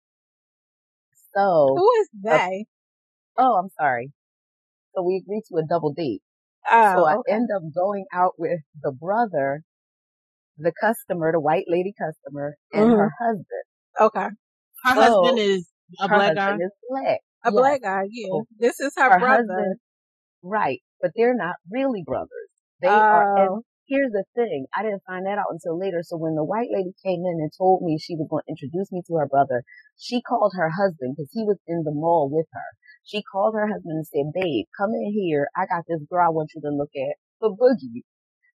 So. 1.36 1.76
Who 1.76 1.92
is 2.02 2.10
they? 2.24 2.66
Uh, 3.38 3.44
oh, 3.44 3.58
I'm 3.58 3.70
sorry. 3.80 4.12
So 4.96 5.04
we 5.04 5.18
agreed 5.18 5.44
to 5.50 5.58
a 5.58 5.68
double 5.68 5.94
date. 5.94 6.22
Oh, 6.70 6.96
so 6.96 7.06
I 7.08 7.16
okay. 7.16 7.34
end 7.34 7.50
up 7.56 7.64
going 7.74 8.06
out 8.14 8.34
with 8.38 8.60
the 8.82 8.92
brother, 8.92 9.64
the 10.62 10.74
customer, 10.80 11.32
the 11.32 11.40
white 11.40 11.66
lady 11.68 11.94
customer, 11.98 12.56
and 12.74 12.86
mm-hmm. 12.86 13.00
her 13.00 13.12
husband. 13.20 13.66
Okay. 14.00 14.28
Her 14.84 14.96
so, 14.96 15.02
husband 15.02 15.40
is 15.40 15.68
a 16.00 16.08
black 16.08 16.36
guy. 16.36 16.56
Is 16.56 16.72
black. 16.90 17.20
A 17.44 17.50
yes. 17.50 17.54
black 17.54 17.82
guy, 17.82 18.04
yeah. 18.12 18.40
this 18.60 18.80
is 18.80 18.94
her, 18.98 19.10
her 19.10 19.20
brother. 19.20 19.46
Husband, 19.50 19.76
right. 20.44 20.80
But 21.02 21.12
they're 21.16 21.36
not 21.36 21.56
really 21.72 22.04
brothers. 22.06 22.50
They 22.82 22.88
are, 22.88 23.38
and 23.38 23.50
oh. 23.50 23.62
here's 23.88 24.12
the 24.12 24.26
thing. 24.36 24.66
I 24.78 24.84
didn't 24.84 25.02
find 25.06 25.26
that 25.26 25.38
out 25.38 25.50
until 25.50 25.78
later. 25.78 26.02
So 26.02 26.18
when 26.18 26.36
the 26.36 26.44
white 26.46 26.70
lady 26.74 26.94
came 27.04 27.22
in 27.26 27.38
and 27.42 27.52
told 27.58 27.82
me 27.82 27.98
she 27.98 28.16
was 28.16 28.28
going 28.30 28.44
to 28.46 28.54
introduce 28.54 28.92
me 28.92 29.02
to 29.08 29.18
her 29.18 29.28
brother, 29.28 29.64
she 29.98 30.22
called 30.22 30.54
her 30.56 30.70
husband 30.70 31.18
because 31.18 31.30
he 31.34 31.44
was 31.44 31.58
in 31.68 31.84
the 31.84 31.94
mall 31.94 32.30
with 32.32 32.48
her. 32.54 32.70
She 33.04 33.22
called 33.22 33.56
her 33.56 33.66
husband 33.66 34.02
and 34.02 34.08
said, 34.08 34.34
babe, 34.34 34.66
come 34.78 34.94
in 34.94 35.14
here. 35.14 35.50
I 35.58 35.66
got 35.66 35.86
this 35.88 36.02
girl 36.10 36.26
I 36.26 36.30
want 36.30 36.52
you 36.54 36.62
to 36.62 36.70
look 36.70 36.94
at 36.94 37.18
for 37.40 37.50
Boogie. 37.50 38.06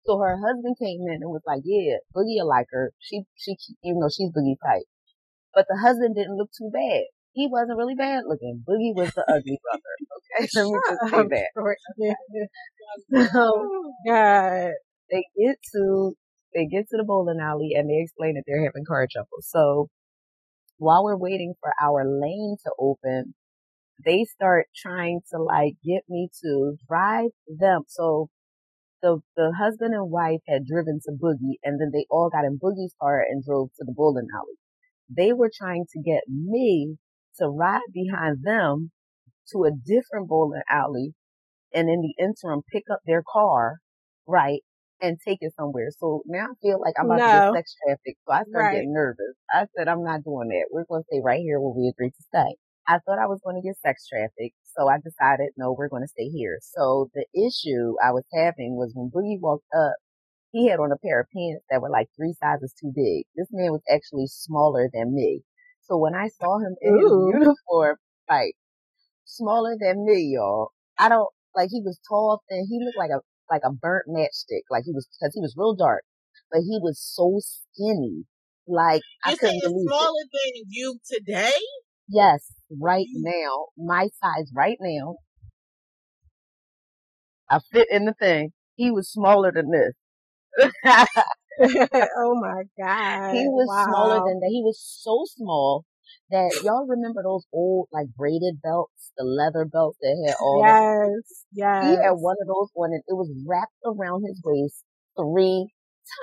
So 0.07 0.19
her 0.19 0.37
husband 0.37 0.77
came 0.79 1.01
in 1.09 1.21
and 1.23 1.31
was 1.31 1.43
like, 1.47 1.63
yeah, 1.65 1.99
Boogie 2.15 2.45
like 2.45 2.67
her. 2.71 2.93
She, 2.99 3.23
she, 3.37 3.57
even 3.83 4.01
though 4.01 4.09
she's 4.09 4.31
Boogie 4.31 4.57
type. 4.65 4.87
But 5.55 5.67
the 5.69 5.77
husband 5.77 6.15
didn't 6.15 6.37
look 6.37 6.51
too 6.57 6.71
bad 6.73 7.05
he 7.37 7.49
wasn't 7.51 7.77
really 7.77 7.95
bad 7.95 8.23
looking. 8.27 8.65
Boogie 8.67 8.97
was 8.97 9.13
the 9.15 9.23
ugly 9.29 9.61
brother. 9.63 9.83
Okay, 10.41 10.49
let 10.57 10.65
me 10.65 10.81
just 10.89 11.13
say 11.13 11.29
that. 13.13 13.31
so, 13.33 13.53
oh, 13.63 13.93
God, 14.07 14.73
they 15.11 15.25
get 15.39 15.57
to 15.75 16.15
they 16.55 16.65
get 16.65 16.89
to 16.89 16.97
the 16.97 17.05
bowling 17.05 17.39
alley 17.41 17.73
and 17.77 17.91
they 17.91 18.01
explain 18.03 18.35
that 18.35 18.45
they're 18.47 18.65
having 18.65 18.87
car 18.89 19.07
trouble. 19.13 19.39
So 19.43 19.89
while 20.79 21.05
we're 21.05 21.19
waiting 21.19 21.53
for 21.61 21.73
our 21.83 22.05
lane 22.07 22.57
to 22.65 22.71
open, 22.79 23.35
they 24.03 24.25
start 24.25 24.69
trying 24.75 25.21
to 25.35 25.39
like 25.39 25.75
get 25.85 26.05
me 26.09 26.31
to 26.43 26.77
drive 26.89 27.31
them. 27.47 27.83
So 27.87 28.31
the 29.07 29.21
the 29.37 29.53
husband 29.57 29.95
and 29.95 30.11
wife 30.11 30.41
had 30.49 30.67
driven 30.67 30.99
to 31.05 31.13
Boogie 31.13 31.63
and 31.63 31.81
then 31.81 31.91
they 31.93 32.07
all 32.11 32.29
got 32.29 32.45
in 32.45 32.59
Boogie's 32.59 32.95
car 33.01 33.21
and 33.21 33.45
drove 33.45 33.69
to 33.79 33.85
the 33.87 33.95
bowling 33.97 34.27
alley. 34.35 34.59
They 35.09 35.33
were 35.33 35.51
trying 35.57 35.87
to 35.93 36.03
get 36.03 36.23
me 36.29 36.97
to 37.39 37.49
ride 37.49 37.93
behind 37.93 38.39
them 38.43 38.91
to 39.53 39.65
a 39.65 39.71
different 39.71 40.29
bowling 40.29 40.63
alley 40.69 41.15
and 41.73 41.89
in 41.89 42.01
the 42.03 42.15
interim 42.19 42.63
pick 42.73 42.85
up 42.91 43.01
their 43.07 43.23
car, 43.23 43.77
right, 44.27 44.63
and 45.01 45.19
take 45.25 45.39
it 45.41 45.53
somewhere. 45.57 45.89
So 45.99 46.23
now 46.27 46.47
I 46.47 46.55
feel 46.61 46.81
like 46.81 46.95
I'm 46.99 47.07
about 47.07 47.19
no. 47.19 47.27
to 47.27 47.33
get 47.33 47.55
sex 47.55 47.77
trafficked. 47.85 48.21
So 48.27 48.33
I 48.33 48.43
started 48.43 48.59
right. 48.59 48.73
getting 48.75 48.93
nervous. 48.93 49.37
I 49.53 49.67
said, 49.77 49.87
I'm 49.87 50.03
not 50.03 50.25
doing 50.25 50.49
that. 50.49 50.67
We're 50.73 50.89
going 50.89 51.03
to 51.03 51.07
stay 51.07 51.21
right 51.23 51.41
here 51.41 51.61
where 51.61 51.75
we 51.77 51.87
agreed 51.89 52.15
to 52.17 52.25
stay. 52.27 52.57
I 52.89 52.99
thought 52.99 53.19
I 53.19 53.27
was 53.27 53.41
going 53.45 53.57
to 53.61 53.67
get 53.67 53.79
sex 53.79 54.07
trafficked. 54.09 54.57
So 54.77 54.89
I 54.89 54.99
decided, 54.99 55.51
no, 55.57 55.73
we're 55.73 55.89
going 55.89 56.03
to 56.03 56.09
stay 56.09 56.29
here. 56.29 56.59
So 56.63 57.11
the 57.15 57.27
issue 57.35 57.95
I 58.05 58.13
was 58.13 58.25
having 58.33 58.77
was 58.77 58.93
when 58.95 59.11
Boogie 59.11 59.41
walked 59.41 59.67
up, 59.77 59.97
he 60.53 60.69
had 60.69 60.81
on 60.81 60.93
a 60.93 60.99
pair 60.99 61.21
of 61.21 61.27
pants 61.35 61.65
that 61.71 61.81
were 61.83 61.91
like 61.91 62.09
three 62.17 62.35
sizes 62.41 62.75
too 62.81 62.93
big. 62.95 63.25
This 63.37 63.49
man 63.53 63.73
was 63.73 63.83
actually 63.93 64.27
smaller 64.27 64.89
than 64.93 65.15
me. 65.15 65.43
So 65.83 65.97
when 65.97 66.15
I 66.15 66.29
saw 66.29 66.59
him 66.59 66.75
in 66.81 66.93
Ooh. 66.95 67.31
his 67.33 67.41
uniform, 67.41 67.97
like 68.29 68.55
smaller 69.25 69.77
than 69.79 70.05
me, 70.05 70.35
y'all, 70.35 70.71
I 70.99 71.09
don't 71.09 71.29
like 71.55 71.69
he 71.71 71.81
was 71.83 71.99
tall 72.09 72.43
and 72.51 72.67
he 72.69 72.81
looked 72.85 72.99
like 72.99 73.11
a 73.11 73.21
like 73.51 73.63
a 73.65 73.73
burnt 73.73 74.07
matchstick. 74.09 74.63
Like 74.71 74.85
he 74.85 74.93
was 74.93 75.07
because 75.19 75.35
he 75.35 75.41
was 75.41 75.55
real 75.57 75.75
dark, 75.75 76.05
but 76.51 76.61
he 76.61 76.79
was 76.81 77.01
so 77.01 77.41
skinny. 77.41 78.25
Like 78.67 79.03
you 79.25 79.33
I 79.33 79.37
couldn't 79.37 79.61
believe 79.63 79.89
smaller 79.89 80.23
it. 80.23 80.31
than 80.33 80.65
you 80.71 80.99
today. 81.07 81.53
Yes, 82.09 82.53
right 82.71 83.07
now, 83.15 83.67
my 83.77 84.09
size 84.21 84.51
right 84.55 84.79
now. 84.81 85.17
I 87.51 87.61
fit 87.73 87.89
in 87.91 88.05
the 88.05 88.15
thing. 88.15 88.53
He 88.77 88.91
was 88.91 89.11
smaller 89.11 89.53
than 89.53 89.71
this. 89.71 89.93
oh 90.89 92.41
my 92.41 92.63
God. 92.79 93.33
He 93.33 93.49
was 93.49 93.69
wow. 93.69 93.85
smaller 93.87 94.21
than 94.29 94.41
that. 94.41 94.51
He 94.51 94.63
was 94.63 94.81
so 94.81 95.25
small 95.37 95.85
that 96.31 96.61
y'all 96.65 96.87
remember 96.87 97.23
those 97.23 97.47
old 97.53 97.89
like 97.93 98.07
braided 98.17 98.61
belts, 98.63 99.13
the 99.17 99.25
leather 99.25 99.65
belts 99.65 99.99
that 100.01 100.17
had 100.27 100.37
all 100.41 100.63
Yes, 100.65 100.75
the, 100.75 101.23
yes. 101.53 101.83
He 101.83 101.99
had 102.03 102.13
one 102.13 102.37
of 102.41 102.47
those 102.47 102.69
on 102.77 102.93
and 102.93 103.03
it 103.07 103.15
was 103.15 103.31
wrapped 103.47 103.73
around 103.85 104.25
his 104.27 104.41
waist 104.45 104.85
three 105.17 105.69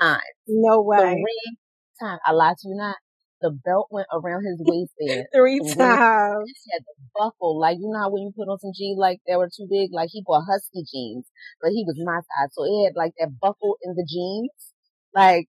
times. 0.01 0.21
No 0.47 0.81
way. 0.81 0.99
Three 0.99 1.57
times. 2.01 2.19
I 2.25 2.31
lie 2.31 2.53
to 2.53 2.67
you 2.67 2.75
not. 2.75 2.97
The 3.43 3.51
belt 3.51 3.91
went 3.91 4.07
around 4.11 4.47
his 4.47 4.57
waistband. 4.63 5.27
three, 5.35 5.59
three 5.59 5.75
times. 5.75 6.47
He 6.47 6.71
had 6.71 6.83
the 6.87 6.95
buckle. 7.13 7.59
Like, 7.59 7.77
you 7.77 7.91
know 7.91 7.99
how 7.99 8.09
when 8.09 8.23
you 8.23 8.31
put 8.31 8.47
on 8.47 8.57
some 8.59 8.71
jeans 8.73 8.97
like 8.97 9.19
that 9.27 9.37
were 9.37 9.51
too 9.51 9.67
big? 9.69 9.91
Like 9.91 10.09
he 10.11 10.23
bought 10.25 10.47
husky 10.47 10.87
jeans, 10.87 11.27
but 11.61 11.71
he 11.75 11.83
was 11.85 11.99
my 11.99 12.23
size. 12.23 12.55
So 12.55 12.63
it 12.63 12.87
had 12.87 12.95
like 12.95 13.11
that 13.19 13.37
buckle 13.39 13.75
in 13.83 13.95
the 13.95 14.07
jeans 14.07 14.55
like 15.13 15.47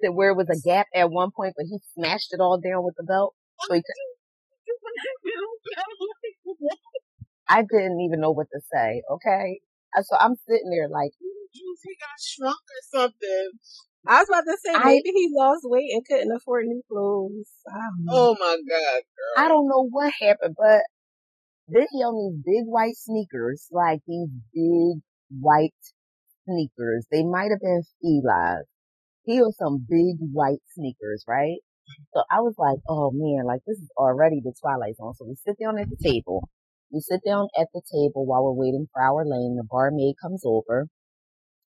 that 0.00 0.12
where 0.12 0.30
it 0.30 0.36
was 0.36 0.48
a 0.48 0.60
gap 0.60 0.86
at 0.94 1.10
one 1.10 1.30
point, 1.30 1.54
but 1.56 1.66
he 1.68 1.78
smashed 1.94 2.32
it 2.32 2.40
all 2.40 2.58
down 2.58 2.82
with 2.84 2.94
the 2.96 3.04
belt. 3.04 3.34
So 3.68 3.74
he 3.74 3.80
could. 3.80 4.00
I 7.46 7.62
didn't 7.62 8.00
even 8.00 8.20
know 8.20 8.30
what 8.32 8.46
to 8.52 8.60
say. 8.72 9.02
Okay, 9.10 9.60
so 10.02 10.16
I'm 10.18 10.34
sitting 10.48 10.70
there 10.70 10.88
like 10.88 11.12
he 11.20 11.96
got 12.00 12.18
shrunk 12.18 12.56
or 12.56 12.82
something. 13.00 13.50
I 14.06 14.20
was 14.20 14.28
about 14.28 14.44
to 14.44 14.58
say 14.62 14.72
maybe 14.72 15.08
I, 15.08 15.12
he 15.14 15.30
lost 15.32 15.62
weight 15.64 15.90
and 15.92 16.04
couldn't 16.04 16.32
afford 16.32 16.66
new 16.66 16.82
clothes. 16.90 17.48
Oh 18.10 18.36
my 18.38 18.56
god, 18.68 19.02
girl! 19.02 19.44
I 19.44 19.48
don't 19.48 19.68
know 19.68 19.88
what 19.88 20.12
happened, 20.20 20.56
but 20.58 20.82
then 21.68 21.86
he 21.90 21.98
on 21.98 22.14
these 22.14 22.42
big 22.44 22.66
white 22.66 22.96
sneakers, 22.96 23.66
like 23.70 24.00
these 24.06 24.28
big 24.52 25.02
white 25.30 25.74
sneakers. 26.44 27.06
They 27.10 27.22
might 27.22 27.50
have 27.50 27.60
been 27.60 27.82
Fila. 28.02 28.64
He 29.24 29.40
was 29.40 29.56
some 29.58 29.86
big 29.88 30.16
white 30.32 30.60
sneakers, 30.74 31.24
right? 31.26 31.58
So 32.12 32.22
I 32.30 32.40
was 32.40 32.54
like, 32.58 32.78
oh 32.88 33.10
man, 33.12 33.46
like 33.46 33.60
this 33.66 33.78
is 33.78 33.90
already 33.96 34.40
the 34.44 34.54
Twilight 34.60 34.96
Zone. 34.96 35.14
So 35.14 35.24
we 35.26 35.34
sit 35.34 35.56
down 35.58 35.78
at 35.78 35.88
the 35.88 35.96
table. 35.96 36.48
We 36.90 37.00
sit 37.00 37.20
down 37.26 37.48
at 37.58 37.68
the 37.72 37.82
table 37.90 38.26
while 38.26 38.44
we're 38.44 38.52
waiting 38.52 38.86
for 38.92 39.02
our 39.02 39.24
lane. 39.24 39.56
The 39.56 39.66
barmaid 39.68 40.16
comes 40.20 40.42
over 40.44 40.88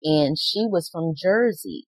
and 0.03 0.37
she 0.37 0.67
was 0.67 0.89
from 0.91 1.13
Jersey. 1.15 1.86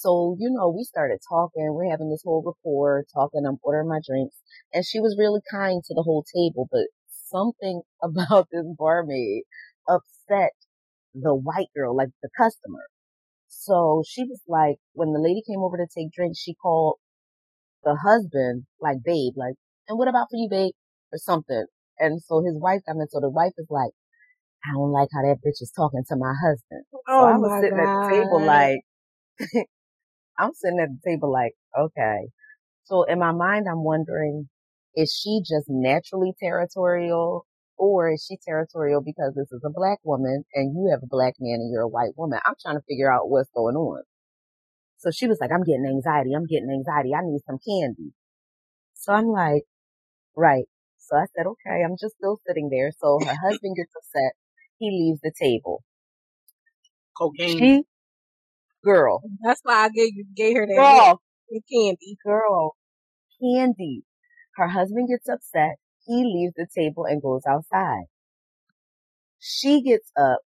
So, 0.00 0.34
you 0.38 0.48
know, 0.50 0.70
we 0.70 0.84
started 0.84 1.18
talking. 1.28 1.74
We're 1.74 1.90
having 1.90 2.08
this 2.08 2.22
whole 2.24 2.42
rapport, 2.42 3.04
talking. 3.12 3.44
I'm 3.46 3.58
ordering 3.62 3.88
my 3.88 4.00
drinks 4.06 4.36
and 4.72 4.84
she 4.84 4.98
was 4.98 5.16
really 5.18 5.40
kind 5.50 5.82
to 5.84 5.94
the 5.94 6.02
whole 6.02 6.24
table, 6.24 6.68
but 6.72 6.88
something 7.28 7.82
about 8.02 8.48
this 8.50 8.64
barmaid 8.78 9.42
upset 9.86 10.52
the 11.12 11.34
white 11.34 11.68
girl, 11.76 11.94
like 11.94 12.08
the 12.22 12.30
customer. 12.36 12.86
So 13.48 14.02
she 14.08 14.22
was 14.22 14.40
like, 14.48 14.76
when 14.94 15.12
the 15.12 15.20
lady 15.20 15.42
came 15.46 15.60
over 15.60 15.76
to 15.76 15.86
take 15.92 16.12
drinks, 16.12 16.38
she 16.38 16.54
called 16.54 16.96
the 17.84 17.96
husband, 17.96 18.64
like, 18.80 18.98
babe, 19.04 19.34
like, 19.36 19.54
and 19.88 19.98
what 19.98 20.08
about 20.08 20.28
for 20.30 20.36
you, 20.36 20.48
babe? 20.48 20.72
Or 21.12 21.18
something. 21.18 21.66
And 21.98 22.22
so 22.22 22.42
his 22.42 22.54
wife 22.56 22.80
got 22.86 22.96
in, 22.96 23.06
so 23.10 23.20
the 23.20 23.28
wife 23.28 23.52
is 23.58 23.66
like, 23.68 23.90
I 24.64 24.72
don't 24.72 24.92
like 24.92 25.08
how 25.12 25.22
that 25.22 25.38
bitch 25.44 25.60
is 25.60 25.72
talking 25.74 26.04
to 26.08 26.16
my 26.16 26.32
husband. 26.40 26.84
Oh 26.94 27.00
so 27.06 27.24
I 27.24 27.36
was 27.36 27.52
sitting 27.60 27.78
at 27.78 27.88
the 27.90 28.06
table 28.08 28.46
like, 28.46 28.80
I'm 30.40 30.54
sitting 30.54 30.80
at 30.80 30.88
the 30.88 31.10
table 31.10 31.32
like, 31.32 31.52
okay. 31.78 32.28
So 32.84 33.04
in 33.04 33.18
my 33.18 33.32
mind, 33.32 33.66
I'm 33.70 33.84
wondering, 33.84 34.48
is 34.96 35.12
she 35.12 35.40
just 35.40 35.66
naturally 35.68 36.32
territorial 36.40 37.46
or 37.76 38.12
is 38.12 38.26
she 38.28 38.36
territorial 38.44 39.02
because 39.02 39.34
this 39.36 39.52
is 39.52 39.62
a 39.64 39.70
black 39.70 39.98
woman 40.04 40.44
and 40.54 40.74
you 40.74 40.90
have 40.90 41.02
a 41.02 41.06
black 41.08 41.34
man 41.40 41.60
and 41.60 41.72
you're 41.72 41.82
a 41.82 41.88
white 41.88 42.16
woman? 42.16 42.40
I'm 42.44 42.54
trying 42.60 42.76
to 42.76 42.84
figure 42.88 43.12
out 43.12 43.30
what's 43.30 43.50
going 43.54 43.76
on. 43.76 44.02
So 44.98 45.10
she 45.10 45.26
was 45.26 45.38
like, 45.40 45.50
I'm 45.52 45.64
getting 45.64 45.86
anxiety. 45.86 46.32
I'm 46.34 46.46
getting 46.46 46.70
anxiety. 46.70 47.14
I 47.14 47.20
need 47.22 47.40
some 47.46 47.58
candy. 47.66 48.12
So 48.94 49.12
I'm 49.14 49.28
like, 49.28 49.62
right. 50.36 50.64
So 50.98 51.16
I 51.16 51.24
said, 51.34 51.46
okay, 51.46 51.82
I'm 51.84 51.96
just 52.00 52.16
still 52.16 52.38
sitting 52.46 52.68
there. 52.70 52.92
So 53.00 53.18
her 53.24 53.34
husband 53.48 53.76
gets 53.76 53.92
upset. 53.96 54.32
He 54.78 54.90
leaves 54.90 55.20
the 55.22 55.32
table. 55.38 55.82
Cocaine. 57.16 57.58
She, 57.58 57.84
girl, 58.84 59.24
That's 59.42 59.60
why 59.64 59.84
I 59.84 59.88
gave 59.90 60.14
you 60.14 60.24
gave 60.34 60.56
her 60.56 60.66
that 60.66 60.76
girl, 60.76 61.20
candy. 61.72 62.16
girl, 62.24 62.76
candy. 63.42 64.02
Her 64.56 64.68
husband 64.68 65.08
gets 65.08 65.28
upset. 65.28 65.76
He 66.06 66.24
leaves 66.24 66.54
the 66.56 66.66
table 66.76 67.04
and 67.06 67.22
goes 67.22 67.42
outside. 67.48 68.04
She 69.38 69.82
gets 69.82 70.10
up 70.16 70.40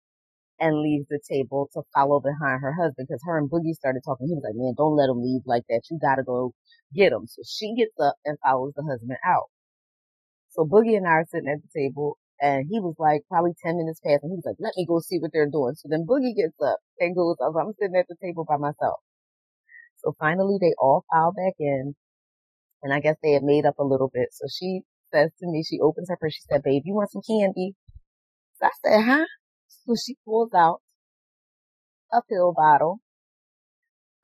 and 0.59 0.81
leaves 0.81 1.07
the 1.09 1.19
table 1.29 1.69
to 1.73 1.81
follow 1.93 2.19
behind 2.19 2.61
her 2.61 2.73
husband 2.73 3.07
because 3.09 3.21
her 3.25 3.37
and 3.37 3.49
Boogie 3.49 3.73
started 3.75 4.01
talking. 4.05 4.27
He 4.27 4.33
was 4.35 4.43
like, 4.43 4.55
man, 4.55 4.73
don't 4.77 4.95
let 4.95 5.09
him 5.09 5.21
leave 5.21 5.41
like 5.45 5.63
that. 5.69 5.81
You 5.91 5.99
gotta 6.01 6.23
go 6.23 6.53
get 6.95 7.11
him. 7.11 7.27
So 7.27 7.41
she 7.47 7.75
gets 7.75 7.93
up 8.01 8.15
and 8.25 8.37
follows 8.43 8.73
the 8.75 8.83
husband 8.83 9.17
out. 9.25 9.49
So 10.51 10.65
Boogie 10.65 10.97
and 10.97 11.07
I 11.07 11.11
are 11.21 11.25
sitting 11.29 11.49
at 11.49 11.59
the 11.61 11.69
table 11.81 12.17
and 12.43 12.67
he 12.69 12.81
was 12.83 12.95
like 12.99 13.23
probably 13.31 13.55
10 13.63 13.77
minutes 13.77 14.01
past 14.03 14.19
and 14.21 14.35
he 14.35 14.35
was 14.35 14.43
like, 14.43 14.59
let 14.59 14.75
me 14.75 14.85
go 14.85 14.99
see 14.99 15.17
what 15.17 15.31
they're 15.31 15.49
doing. 15.49 15.75
So 15.79 15.87
then 15.89 16.05
Boogie 16.05 16.35
gets 16.35 16.59
up 16.59 16.79
and 16.99 17.15
goes, 17.15 17.37
oh, 17.39 17.55
I'm 17.55 17.71
sitting 17.79 17.95
at 17.95 18.05
the 18.09 18.19
table 18.21 18.43
by 18.43 18.57
myself. 18.57 18.99
So 20.03 20.13
finally 20.19 20.57
they 20.59 20.75
all 20.77 21.05
file 21.09 21.31
back 21.31 21.55
in 21.57 21.95
and 22.83 22.91
I 22.91 22.99
guess 22.99 23.15
they 23.23 23.31
had 23.31 23.43
made 23.43 23.65
up 23.65 23.79
a 23.79 23.87
little 23.87 24.11
bit. 24.13 24.27
So 24.33 24.47
she 24.51 24.81
says 25.13 25.31
to 25.39 25.47
me, 25.47 25.63
she 25.63 25.79
opens 25.79 26.09
her 26.09 26.17
purse. 26.19 26.33
She 26.33 26.43
said, 26.51 26.63
babe, 26.63 26.83
you 26.83 26.93
want 26.93 27.11
some 27.11 27.21
candy? 27.23 27.75
So 28.59 28.67
I 28.67 28.71
said, 28.83 29.01
huh? 29.05 29.25
So 29.87 29.95
she 29.95 30.17
pulls 30.25 30.53
out 30.53 30.81
a 32.11 32.21
pill 32.29 32.53
bottle, 32.53 32.99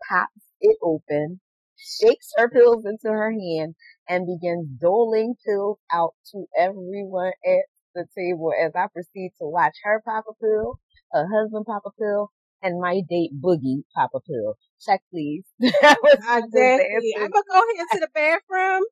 pops 0.09 0.51
it 0.59 0.75
open, 0.83 1.39
shakes 1.77 2.33
her 2.35 2.49
pills 2.49 2.83
into 2.83 3.07
her 3.15 3.31
hand, 3.31 3.75
and 4.09 4.27
begins 4.27 4.67
doling 4.81 5.35
pills 5.45 5.79
out 5.93 6.15
to 6.33 6.47
everyone 6.59 7.31
at 7.45 7.63
the 7.95 8.05
table 8.17 8.51
as 8.53 8.71
I 8.75 8.87
proceed 8.93 9.31
to 9.39 9.47
watch 9.47 9.75
her 9.83 10.01
pop 10.05 10.25
a 10.29 10.33
pill, 10.33 10.79
her 11.11 11.27
husband 11.27 11.65
pop 11.65 11.83
a 11.85 11.91
pill, 11.91 12.29
and 12.61 12.79
my 12.79 13.01
date 13.09 13.31
Boogie 13.39 13.83
pop 13.95 14.11
a 14.15 14.19
pill. 14.19 14.55
Check 14.81 15.01
please. 15.11 15.43
that 15.59 15.97
was 16.01 16.13
Exactly. 16.13 17.13
I'm 17.19 17.31
gonna 17.31 17.43
go 17.51 17.61
ahead 17.75 17.87
to 17.93 17.99
the 17.99 18.09
bathroom. 18.13 18.83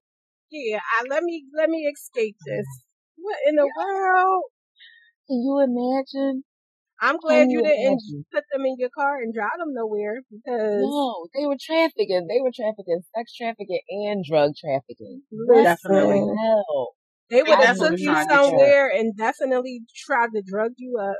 Yeah, 0.49 0.79
I, 0.79 1.05
let 1.09 1.23
me 1.23 1.45
let 1.55 1.69
me 1.69 1.79
escape 1.93 2.35
this. 2.45 2.65
What 3.17 3.37
in 3.47 3.55
the 3.55 3.69
world? 3.77 4.43
Can 5.27 5.41
you 5.43 5.59
imagine? 5.59 6.43
I'm 7.01 7.17
glad 7.17 7.51
you 7.51 7.59
you 7.59 7.63
didn't 7.63 7.83
imagine? 7.83 8.25
put 8.33 8.43
them 8.51 8.65
in 8.65 8.75
your 8.79 8.89
car 8.89 9.17
and 9.21 9.33
drive 9.33 9.59
them 9.59 9.73
nowhere 9.73 10.21
because 10.31 10.81
No, 10.81 11.27
they 11.35 11.45
were 11.45 11.57
trafficking. 11.59 12.27
They 12.27 12.41
were 12.41 12.51
trafficking, 12.55 13.01
sex 13.13 13.35
trafficking, 13.35 13.81
and 13.89 14.23
drug 14.23 14.53
trafficking. 14.55 15.21
Definitely. 15.47 16.25
Hell, 16.41 16.95
they 17.29 17.43
would 17.43 17.59
have 17.59 17.77
took 17.77 17.97
you 17.99 18.05
tried 18.11 18.23
to 18.23 18.29
check. 18.29 18.43
somewhere 18.45 18.89
and 18.89 19.15
definitely 19.17 19.81
tried 20.05 20.29
to 20.35 20.41
drug 20.45 20.71
you 20.77 20.97
up. 21.01 21.17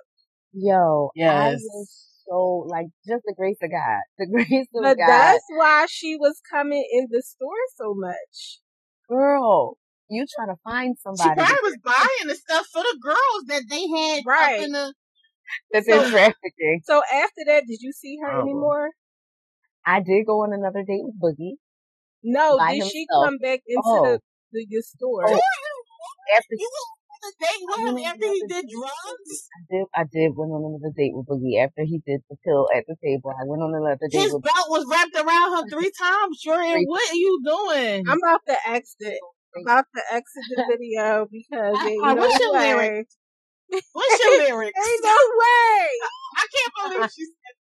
yo, 0.53 1.07
I 1.07 1.11
Yes. 1.15 1.59
was 1.61 2.03
so 2.29 2.65
like 2.67 2.88
just 3.07 3.23
the 3.25 3.34
grace 3.38 3.57
of 3.61 3.69
God, 3.71 4.01
the 4.17 4.27
grace 4.31 4.67
of 4.75 4.84
But 4.84 4.97
God, 4.97 5.07
that's 5.07 5.43
why 5.55 5.85
she 5.89 6.15
was 6.17 6.41
coming 6.51 6.85
in 6.91 7.07
the 7.09 7.21
store 7.21 7.63
so 7.75 7.93
much. 7.95 8.59
girl. 9.09 9.77
You 10.09 10.25
trying 10.38 10.55
to 10.55 10.59
find 10.63 10.95
She 10.97 11.01
somebody 11.03 11.35
probably 11.41 11.69
was 11.69 11.77
buying 11.84 12.27
the 12.27 12.35
stuff 12.35 12.65
for 12.71 12.81
the 12.81 12.97
girls 13.01 13.43
that 13.47 13.63
they 13.69 13.88
had 13.88 14.23
Right. 14.25 14.59
up 14.59 14.65
in 14.65 14.71
the. 14.71 14.93
that 15.71 15.84
they're 15.85 16.03
So- 16.03 16.09
trafficking. 16.09 16.81
So 16.85 17.01
after 17.11 17.43
that, 17.47 17.63
did 17.67 17.79
you 17.81 17.91
see 17.91 18.17
her 18.21 18.31
Oh. 18.38 18.41
anymore? 18.41 18.91
I 19.85 19.99
did 20.01 20.25
go 20.25 20.43
on 20.43 20.53
another 20.53 20.84
date 20.84 21.03
with 21.03 21.19
Boogie. 21.19 21.55
No. 22.23 22.57
By 22.57 22.75
Did 22.75 22.88
she 22.91 23.05
come 23.11 23.38
back 23.38 23.59
into 23.67 23.81
Oh. 23.85 24.03
the, 24.03 24.19
the 24.53 24.65
your 24.69 24.81
store? 24.81 25.23
Oh. 25.27 25.39
After 26.35 26.55
You 26.57 26.67
went 26.67 26.91
on 27.13 27.21
a 27.27 27.31
date 27.39 27.63
with 27.63 27.79
him 27.87 27.97
after 28.11 28.27
he 28.27 28.41
did 28.47 28.65
drugs. 28.69 29.31
I 29.55 29.61
did, 29.71 29.85
I 29.95 30.03
did 30.11 30.31
went 30.35 30.51
on 30.51 30.63
another 30.65 30.93
date 30.95 31.13
with 31.15 31.27
Boogie 31.27 31.63
after 31.63 31.83
he 31.83 32.01
did 32.05 32.21
the 32.29 32.35
pill 32.43 32.67
at 32.75 32.85
the 32.87 32.95
table. 33.03 33.31
I 33.31 33.43
went 33.45 33.61
on 33.63 33.73
another 33.75 34.07
date 34.11 34.11
His 34.11 34.33
with 34.33 34.43
belt 34.43 34.67
was 34.69 34.85
wrapped 34.89 35.15
around 35.15 35.57
her 35.57 35.69
three 35.69 35.91
times. 35.97 36.41
Jordan, 36.43 36.83
what 36.87 37.11
are 37.11 37.15
you 37.15 37.39
doing? 37.43 38.03
I'm 38.07 38.19
about 38.23 38.41
to 38.47 38.55
exit. 38.69 39.19
I'm 39.55 39.63
about 39.63 39.85
to 39.95 40.01
exit 40.11 40.43
the 40.49 40.65
video 40.69 41.27
because 41.31 41.77
ain't 41.85 42.03
no 42.05 42.15
what's 42.15 42.39
your 42.39 42.53
way. 42.53 42.67
lyric? 42.67 43.07
What's 43.93 44.23
your 44.23 44.37
lyrics? 44.47 44.77
Ain't 44.79 45.03
no 45.03 45.17
way. 45.39 45.87
I 46.37 46.45
can't 46.53 46.73
believe 46.93 47.11
she 47.11 47.25
said 47.25 47.55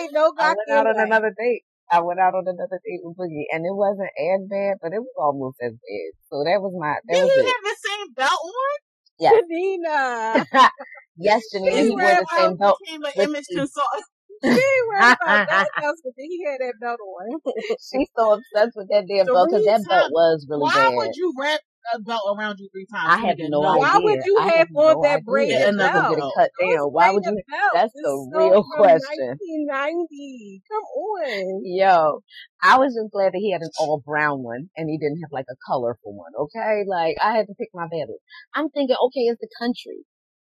Ain't 0.00 0.12
no 0.12 0.32
I 0.38 0.48
went 0.48 0.58
goddamn 0.68 0.78
out 0.78 0.86
on 0.86 0.96
way. 0.96 1.02
another 1.06 1.34
date. 1.38 1.62
I 1.90 2.00
went 2.00 2.18
out 2.18 2.34
on 2.34 2.44
another 2.46 2.80
date 2.82 3.00
with 3.02 3.16
Boogie, 3.16 3.46
and 3.52 3.62
it 3.64 3.74
wasn't 3.74 4.10
as 4.10 4.40
bad, 4.50 4.78
but 4.82 4.92
it 4.92 5.00
was 5.00 5.14
almost 5.18 5.56
as 5.62 5.72
bad. 5.72 6.08
So 6.30 6.42
that 6.42 6.58
was 6.58 6.74
my 6.74 6.98
that 7.06 7.14
Did 7.14 7.22
was 7.22 7.30
he 7.30 7.40
it. 7.40 7.46
have 7.46 7.64
the 7.64 7.76
same 7.78 8.08
belt 8.14 8.40
on? 8.42 8.76
Yes. 9.18 9.34
Nina. 9.48 10.46
yes, 11.16 11.42
Janine, 11.54 11.72
He 11.72 11.82
he 11.86 11.90
wore 11.90 12.10
the 12.10 12.26
same 12.36 12.56
belt. 12.56 12.78
Became 12.84 13.04
an 13.04 13.12
with 13.16 13.28
image 13.28 13.46
consultant. 13.48 14.04
She 14.44 14.50
ain't 14.52 14.86
worried 14.92 15.16
about 15.16 15.48
nothing 15.48 15.80
else, 15.82 16.00
but 16.04 16.12
he 16.18 16.44
had 16.44 16.58
that 16.60 16.74
belt 16.78 17.00
on. 17.00 17.40
She's 17.80 18.10
so 18.14 18.36
obsessed 18.36 18.76
with 18.76 18.88
that 18.92 19.08
damn 19.08 19.24
belt 19.24 19.48
because 19.48 19.64
that 19.64 19.82
belt 19.88 20.12
was 20.12 20.46
really 20.48 20.60
Why 20.68 20.76
bad. 20.76 20.96
would 20.98 21.16
you 21.16 21.32
wrap 21.40 21.60
a 21.60 21.75
belt 22.04 22.22
around 22.36 22.56
you 22.58 22.68
three 22.72 22.86
times? 22.92 23.06
I 23.08 23.20
You 23.22 23.26
have 23.28 23.38
no 23.38 23.62
know. 23.62 23.70
idea. 23.70 23.80
Why 23.80 23.98
would 24.02 24.24
you 24.24 24.36
I 24.38 24.46
have 24.56 24.68
on 24.74 24.94
no 24.96 25.02
that 25.02 25.16
idea. 25.16 25.24
braided 25.26 25.58
Get 25.58 25.68
another 25.68 25.92
can 25.92 26.02
get 26.02 26.18
it 26.18 26.20
belt? 26.20 26.34
cut 26.36 26.50
down. 26.60 26.86
Why 26.92 27.10
would 27.10 27.24
you? 27.24 27.42
belt? 27.48 27.70
That's 27.74 27.92
This 27.94 28.02
the 28.02 28.10
is 28.10 28.28
real 28.34 28.50
from 28.62 28.82
question. 28.82 29.38
1990. 29.68 30.62
Come 30.68 30.84
on. 30.84 31.60
Yo, 31.64 32.20
I 32.62 32.78
was 32.78 32.94
just 32.94 33.12
glad 33.12 33.32
that 33.32 33.38
he 33.38 33.52
had 33.52 33.62
an 33.62 33.70
all 33.78 34.02
brown 34.04 34.42
one 34.42 34.68
and 34.76 34.88
he 34.88 34.98
didn't 34.98 35.20
have 35.22 35.32
like 35.32 35.46
a 35.50 35.56
colorful 35.66 36.14
one. 36.14 36.32
Okay, 36.38 36.84
like 36.86 37.16
I 37.22 37.36
had 37.36 37.46
to 37.46 37.54
pick 37.54 37.68
my 37.74 37.84
battles. 37.86 38.20
I'm 38.54 38.68
thinking, 38.70 38.96
okay, 39.06 39.26
it's 39.30 39.40
the 39.40 39.48
country. 39.60 40.04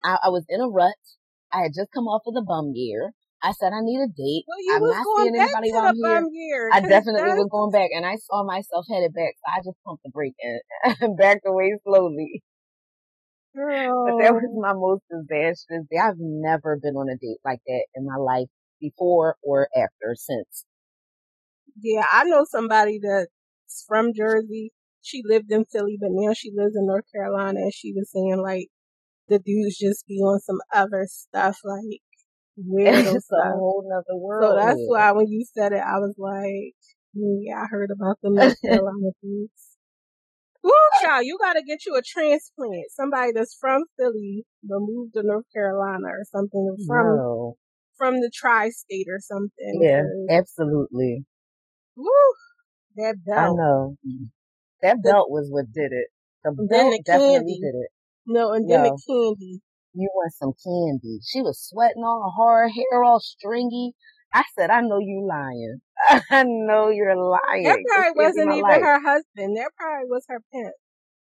I, 0.04 0.18
I 0.24 0.28
was 0.28 0.44
in 0.48 0.60
a 0.60 0.68
rut. 0.68 0.94
I 1.52 1.62
had 1.62 1.72
just 1.74 1.90
come 1.92 2.04
off 2.04 2.22
of 2.26 2.34
the 2.34 2.42
bum 2.46 2.72
year. 2.74 3.12
I 3.42 3.52
said 3.52 3.72
I 3.72 3.80
need 3.80 4.00
a 4.02 4.08
date. 4.08 4.44
Well, 4.48 4.58
I'm 4.74 4.82
not 4.82 5.06
seeing 5.16 5.34
anybody 5.34 5.70
while 5.72 5.86
I'm 5.86 5.94
here. 5.96 6.26
year. 6.32 6.70
I 6.72 6.80
definitely 6.80 7.30
was 7.38 7.48
going 7.50 7.70
back, 7.70 7.90
and 7.94 8.04
I 8.04 8.16
saw 8.16 8.44
myself 8.44 8.86
headed 8.90 9.14
back, 9.14 9.34
so 9.38 9.46
I 9.46 9.58
just 9.58 9.78
pumped 9.86 10.02
the 10.02 10.10
brake 10.10 10.34
and 10.42 11.16
backed 11.18 11.46
away 11.46 11.76
slowly. 11.84 12.42
But 13.54 14.22
that 14.22 14.34
was 14.34 14.50
my 14.54 14.72
most 14.72 15.02
disastrous 15.10 15.86
day. 15.90 15.98
I've 15.98 16.18
never 16.18 16.78
been 16.80 16.94
on 16.94 17.08
a 17.08 17.16
date 17.16 17.38
like 17.44 17.60
that 17.66 17.86
in 17.94 18.06
my 18.06 18.16
life 18.16 18.48
before 18.80 19.36
or 19.42 19.68
after 19.76 20.14
since. 20.14 20.64
Yeah, 21.80 22.04
I 22.12 22.24
know 22.24 22.44
somebody 22.48 22.98
that's 23.02 23.84
from 23.86 24.12
Jersey. 24.14 24.72
She 25.02 25.22
lived 25.24 25.50
in 25.50 25.64
Philly, 25.64 25.96
but 26.00 26.10
now 26.12 26.32
she 26.34 26.50
lives 26.54 26.76
in 26.76 26.86
North 26.86 27.04
Carolina. 27.14 27.60
And 27.60 27.74
she 27.74 27.92
was 27.92 28.10
saying 28.12 28.40
like 28.42 28.68
the 29.28 29.38
dudes 29.38 29.78
just 29.78 30.06
be 30.06 30.16
on 30.16 30.40
some 30.40 30.58
other 30.74 31.06
stuff, 31.08 31.58
like 31.64 32.00
weirdo 32.58 33.14
It's 33.16 33.30
a 33.32 33.50
whole 33.52 33.84
nother 33.86 34.18
world. 34.18 34.52
So 34.52 34.56
that's 34.56 34.80
why 34.86 35.12
when 35.12 35.28
you 35.28 35.44
said 35.54 35.72
it, 35.72 35.82
I 35.82 35.98
was 35.98 36.14
like, 36.18 36.74
"Mm, 37.16 37.40
yeah, 37.42 37.62
I 37.62 37.66
heard 37.70 37.90
about 37.90 38.18
the 38.22 38.30
North 38.30 38.60
Carolina 38.62 39.10
dudes. 39.22 39.76
Woo, 40.62 40.72
child, 41.02 41.24
you 41.24 41.38
gotta 41.40 41.62
get 41.62 41.86
you 41.86 41.94
a 41.96 42.02
transplant. 42.02 42.90
Somebody 42.90 43.32
that's 43.32 43.56
from 43.60 43.84
Philly, 43.96 44.44
but 44.62 44.80
moved 44.80 45.14
to 45.14 45.22
North 45.22 45.46
Carolina 45.54 46.08
or 46.08 46.24
something 46.24 46.76
from 46.86 47.16
No. 47.16 47.56
from 47.96 48.20
the 48.20 48.30
tri-state 48.34 49.06
or 49.08 49.20
something. 49.20 49.80
Yeah, 49.80 50.02
absolutely. 50.30 51.24
Woo, 51.96 52.10
that 52.96 53.16
belt. 53.24 53.38
I 53.38 53.48
know. 53.54 53.96
That 54.82 55.02
belt 55.02 55.30
was 55.30 55.48
what 55.50 55.72
did 55.72 55.92
it. 55.92 56.08
The 56.44 56.52
belt 56.52 56.68
the 56.68 57.02
definitely 57.04 57.34
candy. 57.36 57.60
did 57.60 57.74
it. 57.74 57.90
No, 58.26 58.52
and 58.52 58.68
then 58.70 58.84
Yo. 58.84 58.90
the 58.90 59.02
candy. 59.08 59.60
You 59.98 60.10
want 60.14 60.32
some 60.32 60.52
candy. 60.62 61.18
She 61.26 61.42
was 61.42 61.58
sweating 61.60 62.04
all 62.04 62.32
hard, 62.36 62.70
hair 62.70 63.02
all 63.02 63.18
stringy. 63.18 63.94
I 64.32 64.44
said, 64.56 64.70
I 64.70 64.80
know 64.80 64.98
you 65.00 65.26
lying. 65.28 65.80
I 66.30 66.44
know 66.44 66.88
you're 66.88 67.16
lying. 67.16 67.64
That 67.64 67.78
probably 67.88 68.24
wasn't 68.24 68.52
even 68.52 68.62
life. 68.62 68.80
her 68.80 69.00
husband. 69.00 69.56
That 69.56 69.70
probably 69.76 70.06
was 70.08 70.24
her 70.28 70.40
pimp. 70.52 70.72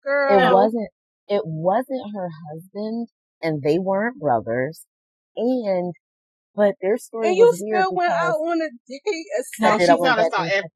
Girl. 0.04 0.40
It 0.40 0.54
wasn't, 0.54 0.90
it 1.28 1.42
wasn't 1.46 2.14
her 2.14 2.30
husband 2.52 3.08
and 3.42 3.64
they 3.64 3.80
weren't 3.80 4.20
brothers. 4.20 4.86
And, 5.36 5.94
but 6.56 6.76
their 6.80 7.00
story 7.00 7.30
And 7.30 7.38
you 7.38 7.46
was 7.46 7.60
weird 7.64 7.86
still 7.86 7.96
went 7.96 8.12
because 8.12 8.30
out 8.30 8.36
on 8.36 8.62
a 8.62 8.70
date. 8.88 9.26
No, 9.60 9.70
I 9.70 9.72
she 9.74 9.78
did. 9.80 9.90
I 9.90 9.94
found 9.94 10.02
went 10.02 10.20
us 10.20 10.30
back 10.30 10.40
out 10.40 10.46
and 10.46 10.54
after. 10.54 10.70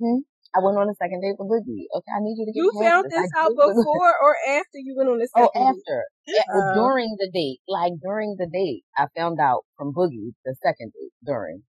Hmm? 0.00 0.18
I 0.54 0.60
went 0.62 0.78
on 0.78 0.88
a 0.88 0.94
second 0.94 1.20
date 1.20 1.36
with 1.38 1.48
Boogie. 1.50 1.86
Mm. 1.90 1.96
Okay, 1.98 2.12
I 2.16 2.20
need 2.20 2.36
you 2.38 2.46
to 2.46 2.52
get 2.52 2.60
You 2.60 2.72
found 2.80 3.04
this. 3.10 3.20
this 3.20 3.30
out 3.36 3.50
before 3.56 4.12
or 4.22 4.36
after 4.48 4.78
you 4.78 4.94
went 4.96 5.10
on 5.10 5.18
the 5.18 5.28
Oh, 5.36 5.48
second 5.50 5.50
date? 5.54 5.60
Oh 5.60 5.68
after. 5.74 5.98
Yeah, 6.26 6.42
well, 6.54 6.70
Oh. 6.70 6.74
during 6.74 7.16
the 7.18 7.30
date, 7.32 7.60
like 7.68 7.92
during 8.02 8.36
the 8.38 8.46
date, 8.46 8.84
I 8.96 9.06
found 9.16 9.40
out 9.40 9.64
from 9.76 9.92
Boogie 9.92 10.32
the 10.44 10.54
second 10.62 10.92
date 10.92 11.12
during. 11.24 11.62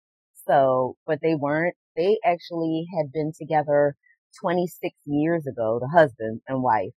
So, 0.48 0.96
but 1.06 1.20
they 1.22 1.36
weren't. 1.36 1.76
They 1.96 2.20
actually 2.24 2.86
had 2.98 3.12
been 3.12 3.32
together 3.38 3.96
26 4.42 4.94
years 5.06 5.48
ago, 5.48 5.80
the 5.80 5.88
husband 5.98 6.42
and 6.48 6.62
wife, 6.62 6.94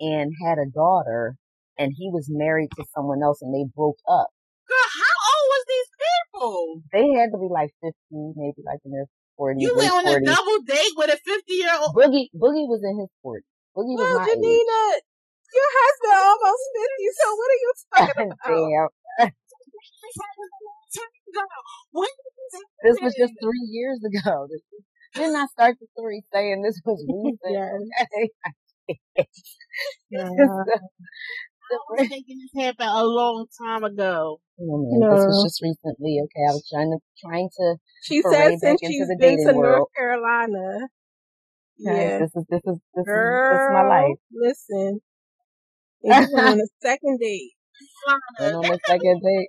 and 0.00 0.32
had 0.44 0.58
a 0.58 0.68
daughter, 0.68 1.36
and 1.78 1.92
he 1.96 2.10
was 2.12 2.26
married 2.28 2.70
to 2.76 2.84
someone 2.94 3.22
else, 3.22 3.40
and 3.40 3.54
they 3.54 3.64
broke 3.74 3.98
up. 4.08 4.28
Girl, 4.68 4.90
how 4.90 5.16
old 5.30 5.46
was 5.48 5.64
these 5.68 5.90
people? 6.02 6.82
They 6.92 7.06
had 7.18 7.30
to 7.32 7.38
be 7.38 7.48
like 7.50 7.70
50, 7.80 7.94
maybe 8.36 8.60
like 8.66 8.80
in 8.84 8.90
their 8.92 9.06
40s, 9.40 9.62
You 9.64 9.72
went 9.76 9.92
on 9.96 10.04
a 10.06 10.20
double 10.20 10.58
date 10.68 10.92
with 10.96 11.10
a 11.10 11.16
50 11.16 11.54
year 11.54 11.72
old. 11.80 11.96
Boogie, 11.96 12.28
Boogie 12.36 12.68
was 12.68 12.82
in 12.84 13.00
his 13.00 13.08
40s. 13.24 13.48
Boogie 13.76 13.96
was 13.96 14.04
Well, 14.04 14.18
my 14.20 14.24
age. 14.28 14.36
Janina, 14.36 14.80
your 15.56 15.70
husband 15.80 16.18
almost 16.28 16.64
50, 16.76 17.08
so 17.16 17.26
what 17.34 17.48
are 17.48 17.60
you 17.64 17.72
talking 17.96 18.28
about? 18.44 18.52
Damn. 18.52 18.88
This 22.84 22.96
was 23.02 23.14
just 23.16 23.34
three 23.42 23.64
years 23.70 24.00
ago. 24.04 24.46
Didn't 25.14 25.36
I 25.36 25.46
start 25.46 25.76
the 25.80 25.86
story 25.96 26.22
saying 26.32 26.62
this 26.62 26.80
was 26.84 27.04
recent? 27.08 27.88
Okay. 28.02 28.30
I 30.16 30.20
was 31.90 32.08
thinking 32.08 32.38
this 32.38 32.64
happened 32.64 32.88
a 32.88 33.04
long 33.04 33.46
time 33.60 33.84
ago. 33.84 34.40
Oh, 34.60 34.64
no, 34.64 34.76
man, 34.78 35.14
this 35.14 35.24
was 35.26 35.44
just 35.44 35.62
recently. 35.62 36.20
Okay, 36.24 36.44
I 36.48 36.52
was 36.52 36.68
trying 36.68 36.90
to 36.90 36.98
trying 37.20 37.48
to. 37.56 37.76
she 38.02 38.22
said 38.22 38.58
since 38.58 38.80
she's 38.80 39.08
the 39.08 39.16
been 39.18 39.36
to 39.46 39.52
North. 39.52 39.88
Carolina. 39.96 40.88
Yeah. 41.78 42.18
this 42.18 42.30
is 42.34 42.44
this 42.50 42.60
is 42.64 42.76
this 42.94 43.06
is 43.06 43.06
this 43.06 43.60
is 43.60 43.68
my 43.72 43.86
life. 43.88 44.18
listen. 44.32 45.00
And 46.02 46.28
you 46.28 46.34
went 46.34 46.48
on 46.48 46.60
a 46.60 46.68
second 46.82 47.18
date. 47.20 47.52
On 48.40 48.60
the 48.62 48.78
second 48.86 49.22
date. 49.22 49.48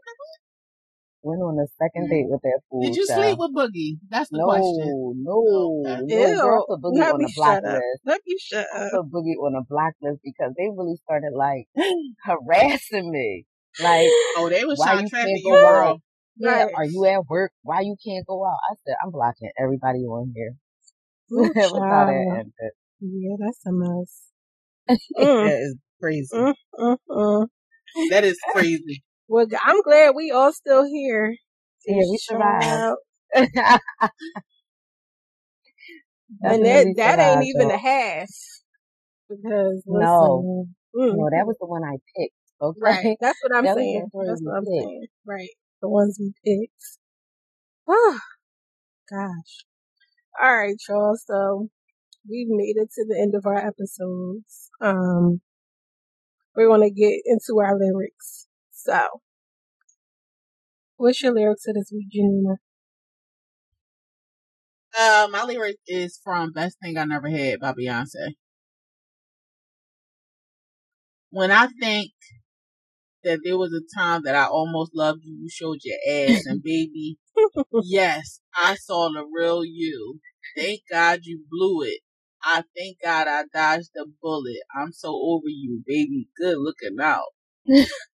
Went 1.23 1.41
on 1.41 1.55
the 1.55 1.67
second 1.77 2.09
date 2.09 2.25
with 2.29 2.41
that 2.41 2.61
fool. 2.69 2.81
Did 2.81 2.95
you 2.97 3.05
child. 3.05 3.21
sleep 3.21 3.37
with 3.37 3.53
Boogie? 3.53 3.97
That's 4.09 4.29
the 4.29 4.39
No, 4.39 4.45
question. 4.49 5.13
no, 5.21 5.45
no. 5.85 6.05
Ew. 6.07 6.39
Girl, 6.41 6.65
put 6.67 6.81
Boogie 6.81 6.97
Let 6.99 7.13
on 7.13 7.21
the 7.21 7.31
block 7.35 7.55
shut 7.61 7.65
up. 7.65 7.77
list. 7.77 8.01
Let 8.05 8.21
me 8.25 8.35
shut 8.39 8.67
I 8.73 8.79
up. 8.79 8.91
put 8.91 9.05
Boogie 9.11 9.37
on 9.37 9.53
a 9.55 9.63
block 9.69 9.93
list 10.01 10.21
because 10.23 10.53
they 10.57 10.65
really 10.73 10.97
started 11.03 11.33
like 11.35 11.67
harassing 12.25 13.11
me. 13.11 13.45
Like, 13.79 14.09
Oh, 14.37 14.49
they 14.49 14.65
was 14.65 14.79
why 14.79 14.93
trying 14.93 15.03
you 15.03 15.03
to 15.05 15.09
trap 15.09 15.25
can't 15.27 15.43
go 15.43 15.67
out? 15.67 16.01
Yeah, 16.37 16.65
are 16.75 16.85
you 16.85 17.05
at 17.05 17.27
work? 17.29 17.51
Why 17.61 17.81
you 17.81 17.95
can't 18.03 18.25
go 18.25 18.43
out? 18.45 18.57
I 18.71 18.75
said, 18.85 18.95
I'm 19.03 19.11
blocking 19.11 19.51
everybody 19.59 19.99
on 19.99 20.33
here. 20.35 20.53
Ooh, 21.33 21.51
that 21.53 21.69
child. 21.69 22.51
Yeah, 22.99 23.35
that's 23.39 23.59
a 23.65 23.71
mess. 23.71 24.21
Mm, 25.17 25.43
That 25.45 25.59
is 25.61 25.75
crazy. 26.01 26.35
mm, 26.35 26.53
mm, 26.79 26.97
mm. 27.09 27.47
That 28.09 28.23
is 28.23 28.37
crazy. 28.53 29.03
Well, 29.31 29.47
I'm 29.63 29.81
glad 29.83 30.15
we 30.15 30.31
all 30.31 30.53
still 30.53 30.85
here. 30.85 31.35
Yeah, 31.87 32.03
we 32.09 32.17
survived. 32.17 32.87
And 36.43 36.65
that 36.65 36.95
that 36.97 37.19
ain't 37.19 37.43
even 37.43 37.69
though. 37.69 37.75
a 37.75 37.77
half. 37.77 38.29
Because 39.29 39.83
No. 39.87 39.97
listen, 39.99 40.75
mm, 40.95 41.15
No, 41.17 41.29
that 41.31 41.47
was 41.47 41.57
the 41.59 41.67
one 41.67 41.83
I 41.83 41.97
picked. 42.15 42.35
Okay. 42.61 42.79
right. 42.81 43.17
That's 43.21 43.39
what 43.43 43.51
I'm 43.57 43.65
That 43.65 43.75
saying. 43.77 44.07
That's 44.27 44.41
what 44.43 44.55
I'm 44.57 44.63
picked. 44.65 44.71
saying. 44.83 45.07
Right. 45.25 45.49
The 45.81 45.89
ones 45.89 46.17
we 46.19 46.33
picked. 46.45 46.83
Oh 47.87 48.19
gosh. 49.09 49.65
All 50.41 50.55
right, 50.57 50.75
y'all. 50.89 51.17
So 51.25 51.69
we've 52.29 52.49
made 52.49 52.77
it 52.77 52.89
to 52.95 53.05
the 53.07 53.19
end 53.19 53.35
of 53.35 53.45
our 53.45 53.57
episodes. 53.57 54.71
Um, 54.81 55.41
we're 56.55 56.69
gonna 56.69 56.89
get 56.91 57.21
into 57.25 57.59
our 57.61 57.77
lyrics. 57.79 58.47
So, 58.83 59.21
what's 60.97 61.21
your 61.21 61.33
lyrics 61.33 61.65
for 61.65 61.73
this 61.73 61.91
week, 61.93 62.07
Janina? 62.11 62.55
Uh, 64.97 65.27
my 65.31 65.43
lyric 65.43 65.75
is 65.85 66.19
from 66.23 66.51
Best 66.51 66.77
Thing 66.81 66.97
I 66.97 67.05
Never 67.05 67.29
Had 67.29 67.59
by 67.59 67.73
Beyonce. 67.73 68.33
When 71.29 71.51
I 71.51 71.67
think 71.79 72.11
that 73.23 73.41
there 73.43 73.57
was 73.59 73.71
a 73.71 73.99
time 73.99 74.23
that 74.23 74.33
I 74.33 74.45
almost 74.45 74.95
loved 74.95 75.19
you, 75.23 75.37
you 75.39 75.47
showed 75.47 75.77
your 75.83 75.97
ass, 76.09 76.47
and 76.47 76.63
baby, 76.63 77.17
yes, 77.83 78.39
I 78.55 78.73
saw 78.77 79.09
the 79.09 79.23
real 79.31 79.63
you. 79.63 80.19
Thank 80.57 80.81
God 80.91 81.19
you 81.21 81.43
blew 81.51 81.83
it. 81.83 81.99
I 82.43 82.63
thank 82.75 82.97
God 83.03 83.27
I 83.27 83.43
dodged 83.53 83.91
the 83.93 84.07
bullet. 84.23 84.57
I'm 84.75 84.91
so 84.91 85.09
over 85.09 85.49
you, 85.49 85.83
baby. 85.85 86.29
Good 86.35 86.57
looking 86.57 86.97
out. 86.99 87.27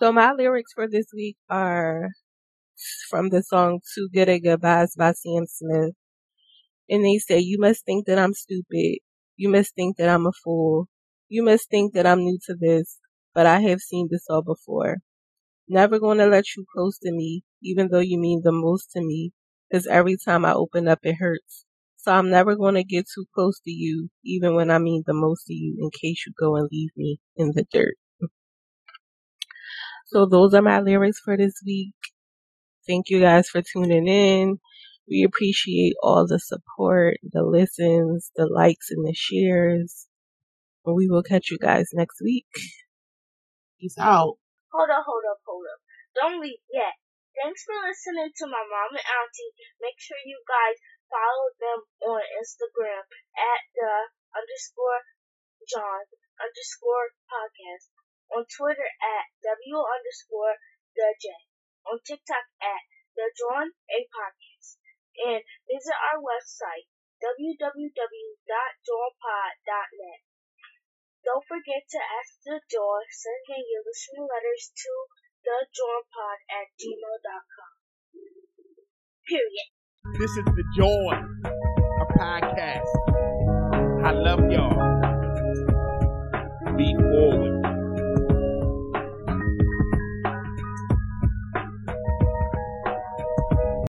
So 0.00 0.12
my 0.12 0.32
lyrics 0.32 0.72
for 0.74 0.88
this 0.88 1.06
week 1.14 1.36
are 1.48 2.08
from 3.08 3.28
the 3.30 3.42
song 3.42 3.80
Too 3.94 4.08
Good 4.12 4.28
at 4.28 4.38
Goodbyes 4.42 4.96
by 4.96 5.12
Sam 5.12 5.46
Smith. 5.46 5.94
And 6.90 7.04
they 7.04 7.18
say, 7.18 7.38
you 7.38 7.58
must 7.58 7.84
think 7.86 8.06
that 8.06 8.18
I'm 8.18 8.34
stupid. 8.34 8.98
You 9.36 9.48
must 9.50 9.74
think 9.74 9.96
that 9.98 10.08
I'm 10.08 10.26
a 10.26 10.32
fool. 10.44 10.88
You 11.28 11.42
must 11.44 11.70
think 11.70 11.94
that 11.94 12.06
I'm 12.06 12.20
new 12.20 12.38
to 12.46 12.56
this, 12.58 12.98
but 13.34 13.46
I 13.46 13.60
have 13.60 13.80
seen 13.80 14.08
this 14.10 14.26
all 14.28 14.42
before. 14.42 14.98
Never 15.68 15.98
gonna 16.00 16.26
let 16.26 16.44
you 16.56 16.66
close 16.74 16.98
to 17.00 17.12
me, 17.12 17.44
even 17.62 17.88
though 17.90 18.00
you 18.00 18.18
mean 18.18 18.42
the 18.44 18.52
most 18.52 18.90
to 18.92 19.00
me, 19.00 19.32
cause 19.72 19.86
every 19.86 20.16
time 20.16 20.44
I 20.44 20.54
open 20.54 20.88
up 20.88 21.00
it 21.04 21.16
hurts. 21.20 21.64
So 22.02 22.12
I'm 22.12 22.30
never 22.30 22.56
gonna 22.56 22.82
get 22.82 23.06
too 23.14 23.26
close 23.34 23.60
to 23.60 23.70
you, 23.70 24.08
even 24.24 24.54
when 24.54 24.70
I 24.70 24.78
mean 24.78 25.02
the 25.06 25.12
most 25.12 25.44
to 25.46 25.54
you, 25.54 25.76
in 25.78 25.90
case 25.90 26.24
you 26.26 26.32
go 26.38 26.56
and 26.56 26.66
leave 26.72 26.90
me 26.96 27.20
in 27.36 27.52
the 27.54 27.66
dirt. 27.70 27.96
So 30.06 30.26
those 30.26 30.54
are 30.54 30.62
my 30.62 30.80
lyrics 30.80 31.20
for 31.22 31.36
this 31.36 31.60
week. 31.64 31.92
Thank 32.88 33.10
you 33.10 33.20
guys 33.20 33.48
for 33.48 33.60
tuning 33.62 34.08
in. 34.08 34.58
We 35.08 35.24
appreciate 35.24 35.94
all 36.02 36.26
the 36.26 36.38
support, 36.38 37.18
the 37.22 37.42
listens, 37.42 38.30
the 38.34 38.46
likes 38.46 38.90
and 38.90 39.06
the 39.06 39.14
shares. 39.14 40.06
We 40.86 41.08
will 41.08 41.22
catch 41.22 41.50
you 41.50 41.58
guys 41.58 41.90
next 41.92 42.22
week. 42.22 42.48
Peace 43.78 43.98
out. 44.00 44.40
Hold 44.72 44.90
up, 44.90 45.04
hold 45.04 45.24
up, 45.30 45.38
hold 45.44 45.66
up. 45.68 45.80
Don't 46.16 46.40
leave 46.40 46.64
yet. 46.72 46.96
Thanks 47.42 47.62
for 47.62 47.76
listening 47.76 48.32
to 48.34 48.46
my 48.46 48.64
mom 48.64 48.96
and 48.96 49.04
auntie. 49.04 49.52
Make 49.80 49.98
sure 49.98 50.16
you 50.24 50.40
guys 50.48 50.78
follow 51.10 51.50
them 51.58 51.82
on 52.06 52.22
Instagram 52.38 53.02
at 53.34 53.66
the 53.74 54.14
underscore 54.30 55.02
JAWN 55.66 56.06
underscore 56.38 57.18
podcast. 57.26 57.90
On 58.30 58.46
Twitter 58.46 58.86
at 59.02 59.26
W 59.42 59.82
underscore 59.82 60.54
the 60.94 61.18
J. 61.18 61.34
On 61.90 61.98
TikTok 62.00 62.46
at 62.62 62.86
the 63.18 63.26
John 63.34 63.74
A 63.90 64.06
podcast. 64.06 64.78
And 65.18 65.42
visit 65.66 65.98
our 65.98 66.22
website 66.22 66.86
www.jawnpod.net. 67.20 70.20
Don't 71.20 71.44
forget 71.44 71.84
to 71.90 72.00
ask 72.00 72.40
the 72.46 72.62
JAWN 72.70 73.04
sending 73.10 73.66
your 73.68 73.84
listening 73.84 74.24
letters 74.24 74.72
to 74.72 74.90
thejawnpod 75.44 76.38
at 76.48 76.72
gmail.com. 76.80 77.76
Period. 79.28 79.68
This 80.04 80.30
is 80.30 80.44
the 80.44 80.64
joy 80.76 81.14
of 82.00 82.08
podcast. 82.16 82.88
I 84.04 84.12
love 84.12 84.40
y'all. 84.50 84.74
Be 86.76 86.94
forward. 86.96 87.69